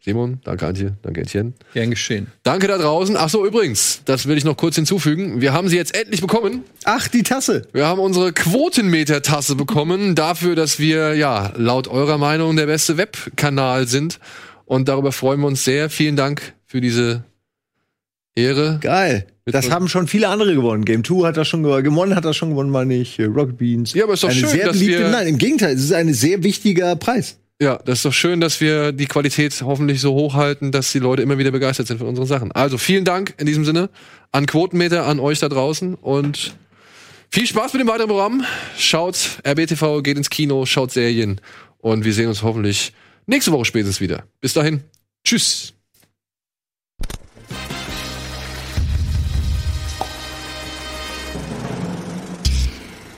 Simon, 0.04 0.40
danke 0.46 0.66
Antje, 0.66 0.96
danke 1.02 1.22
Etienne. 1.22 1.54
Gern 1.74 1.90
geschehen. 1.90 2.28
Danke 2.44 2.68
da 2.68 2.78
draußen. 2.78 3.18
Ach 3.18 3.30
so, 3.30 3.46
übrigens, 3.46 4.02
das 4.06 4.28
will 4.28 4.38
ich 4.38 4.46
noch 4.46 4.56
kurz 4.56 4.76
hinzufügen. 4.76 5.42
Wir 5.42 5.52
haben 5.52 5.68
sie 5.68 5.76
jetzt 5.76 5.94
endlich 5.94 6.22
bekommen. 6.22 6.64
Ach, 6.86 7.08
die 7.10 7.22
Tasse. 7.24 7.68
Wir 7.74 7.86
haben 7.86 8.00
unsere 8.00 8.32
Quotenmeter-Tasse 8.32 9.56
bekommen 9.56 10.16
dafür, 10.16 10.56
dass 10.56 10.80
wir, 10.80 11.16
ja, 11.16 11.52
laut 11.58 11.88
eurer 11.90 12.18
Meinung 12.18 12.56
der 12.56 12.66
beste 12.68 12.96
Webkanal 12.98 13.88
sind. 13.88 14.20
Und 14.66 14.88
darüber 14.88 15.12
freuen 15.12 15.42
wir 15.42 15.48
uns 15.48 15.66
sehr. 15.66 15.90
Vielen 15.90 16.16
Dank 16.16 16.54
für 16.66 16.80
diese 16.80 17.24
Ehre. 18.36 18.78
Geil. 18.82 19.28
Das 19.46 19.72
haben 19.72 19.88
schon 19.88 20.08
viele 20.08 20.28
andere 20.30 20.54
gewonnen. 20.54 20.86
Game 20.86 21.04
2 21.04 21.28
hat 21.28 21.36
das 21.38 21.48
schon 21.48 21.64
gewonnen. 21.64 21.84
Gewonnen 21.84 22.16
hat 22.16 22.24
das 22.24 22.38
schon 22.38 22.52
gewonnen, 22.52 22.70
meine 22.70 22.96
ich. 22.96 23.20
Rocket 23.20 23.58
Beans. 23.58 23.94
Ja, 23.96 24.04
aber 24.04 24.14
ist 24.14 24.24
doch 24.24 24.30
eine 24.30 24.40
schön, 24.40 24.50
sehr 24.50 24.66
dass 24.68 24.78
beliebte, 24.78 25.00
wir- 25.00 25.10
Nein, 25.10 25.28
im 25.28 25.38
Gegenteil, 25.40 25.74
es 25.76 25.84
ist 25.84 25.92
ein 25.94 26.14
sehr 26.14 26.44
wichtiger 26.44 26.96
Preis. 26.96 27.38
Ja, 27.62 27.78
das 27.84 28.00
ist 28.00 28.06
doch 28.06 28.14
schön, 28.14 28.40
dass 28.40 28.62
wir 28.62 28.94
die 28.94 29.06
Qualität 29.06 29.62
hoffentlich 29.66 30.00
so 30.00 30.14
hochhalten, 30.14 30.72
dass 30.72 30.94
die 30.94 31.00
Leute 31.00 31.22
immer 31.22 31.38
wieder 31.38 31.52
begeistert 31.52 31.88
sind 31.88 31.98
von 31.98 32.08
unseren 32.08 32.26
Sachen. 32.26 32.54
Also 32.54 32.78
vielen 32.78 33.04
Dank 33.04 33.34
in 33.38 33.46
diesem 33.46 33.66
Sinne 33.66 33.90
an 34.32 34.46
Quotenmeter, 34.46 35.06
an 35.06 35.20
euch 35.20 35.40
da 35.40 35.50
draußen 35.50 35.96
und 35.96 36.56
viel 37.30 37.46
Spaß 37.46 37.74
mit 37.74 37.82
dem 37.82 37.90
weiteren 37.90 38.08
Programm. 38.08 38.46
Schaut 38.78 39.42
RBTV, 39.46 40.02
geht 40.04 40.18
ins 40.18 40.30
Kino, 40.30 40.66
schaut 40.66 40.92
Serien 40.92 41.42
und 41.80 42.06
wir 42.06 42.14
sehen 42.14 42.30
uns 42.30 42.44
hoffentlich 42.44 42.94
nächste 43.26 43.52
Woche 43.52 43.66
spätestens 43.66 44.00
wieder. 44.00 44.24
Bis 44.40 44.54
dahin. 44.54 44.86
Tschüss. 45.26 45.74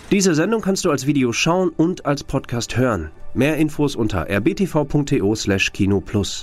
Diese 0.10 0.34
Sendung 0.34 0.62
kannst 0.62 0.84
du 0.84 0.90
als 0.90 1.06
Video 1.06 1.32
schauen 1.32 1.70
und 1.70 2.08
als 2.08 2.24
Podcast 2.24 2.76
hören. 2.76 3.12
Mehr 3.34 3.58
Infos 3.58 3.96
unter 3.96 4.30
rbtv.to/kinoplus. 4.30 6.40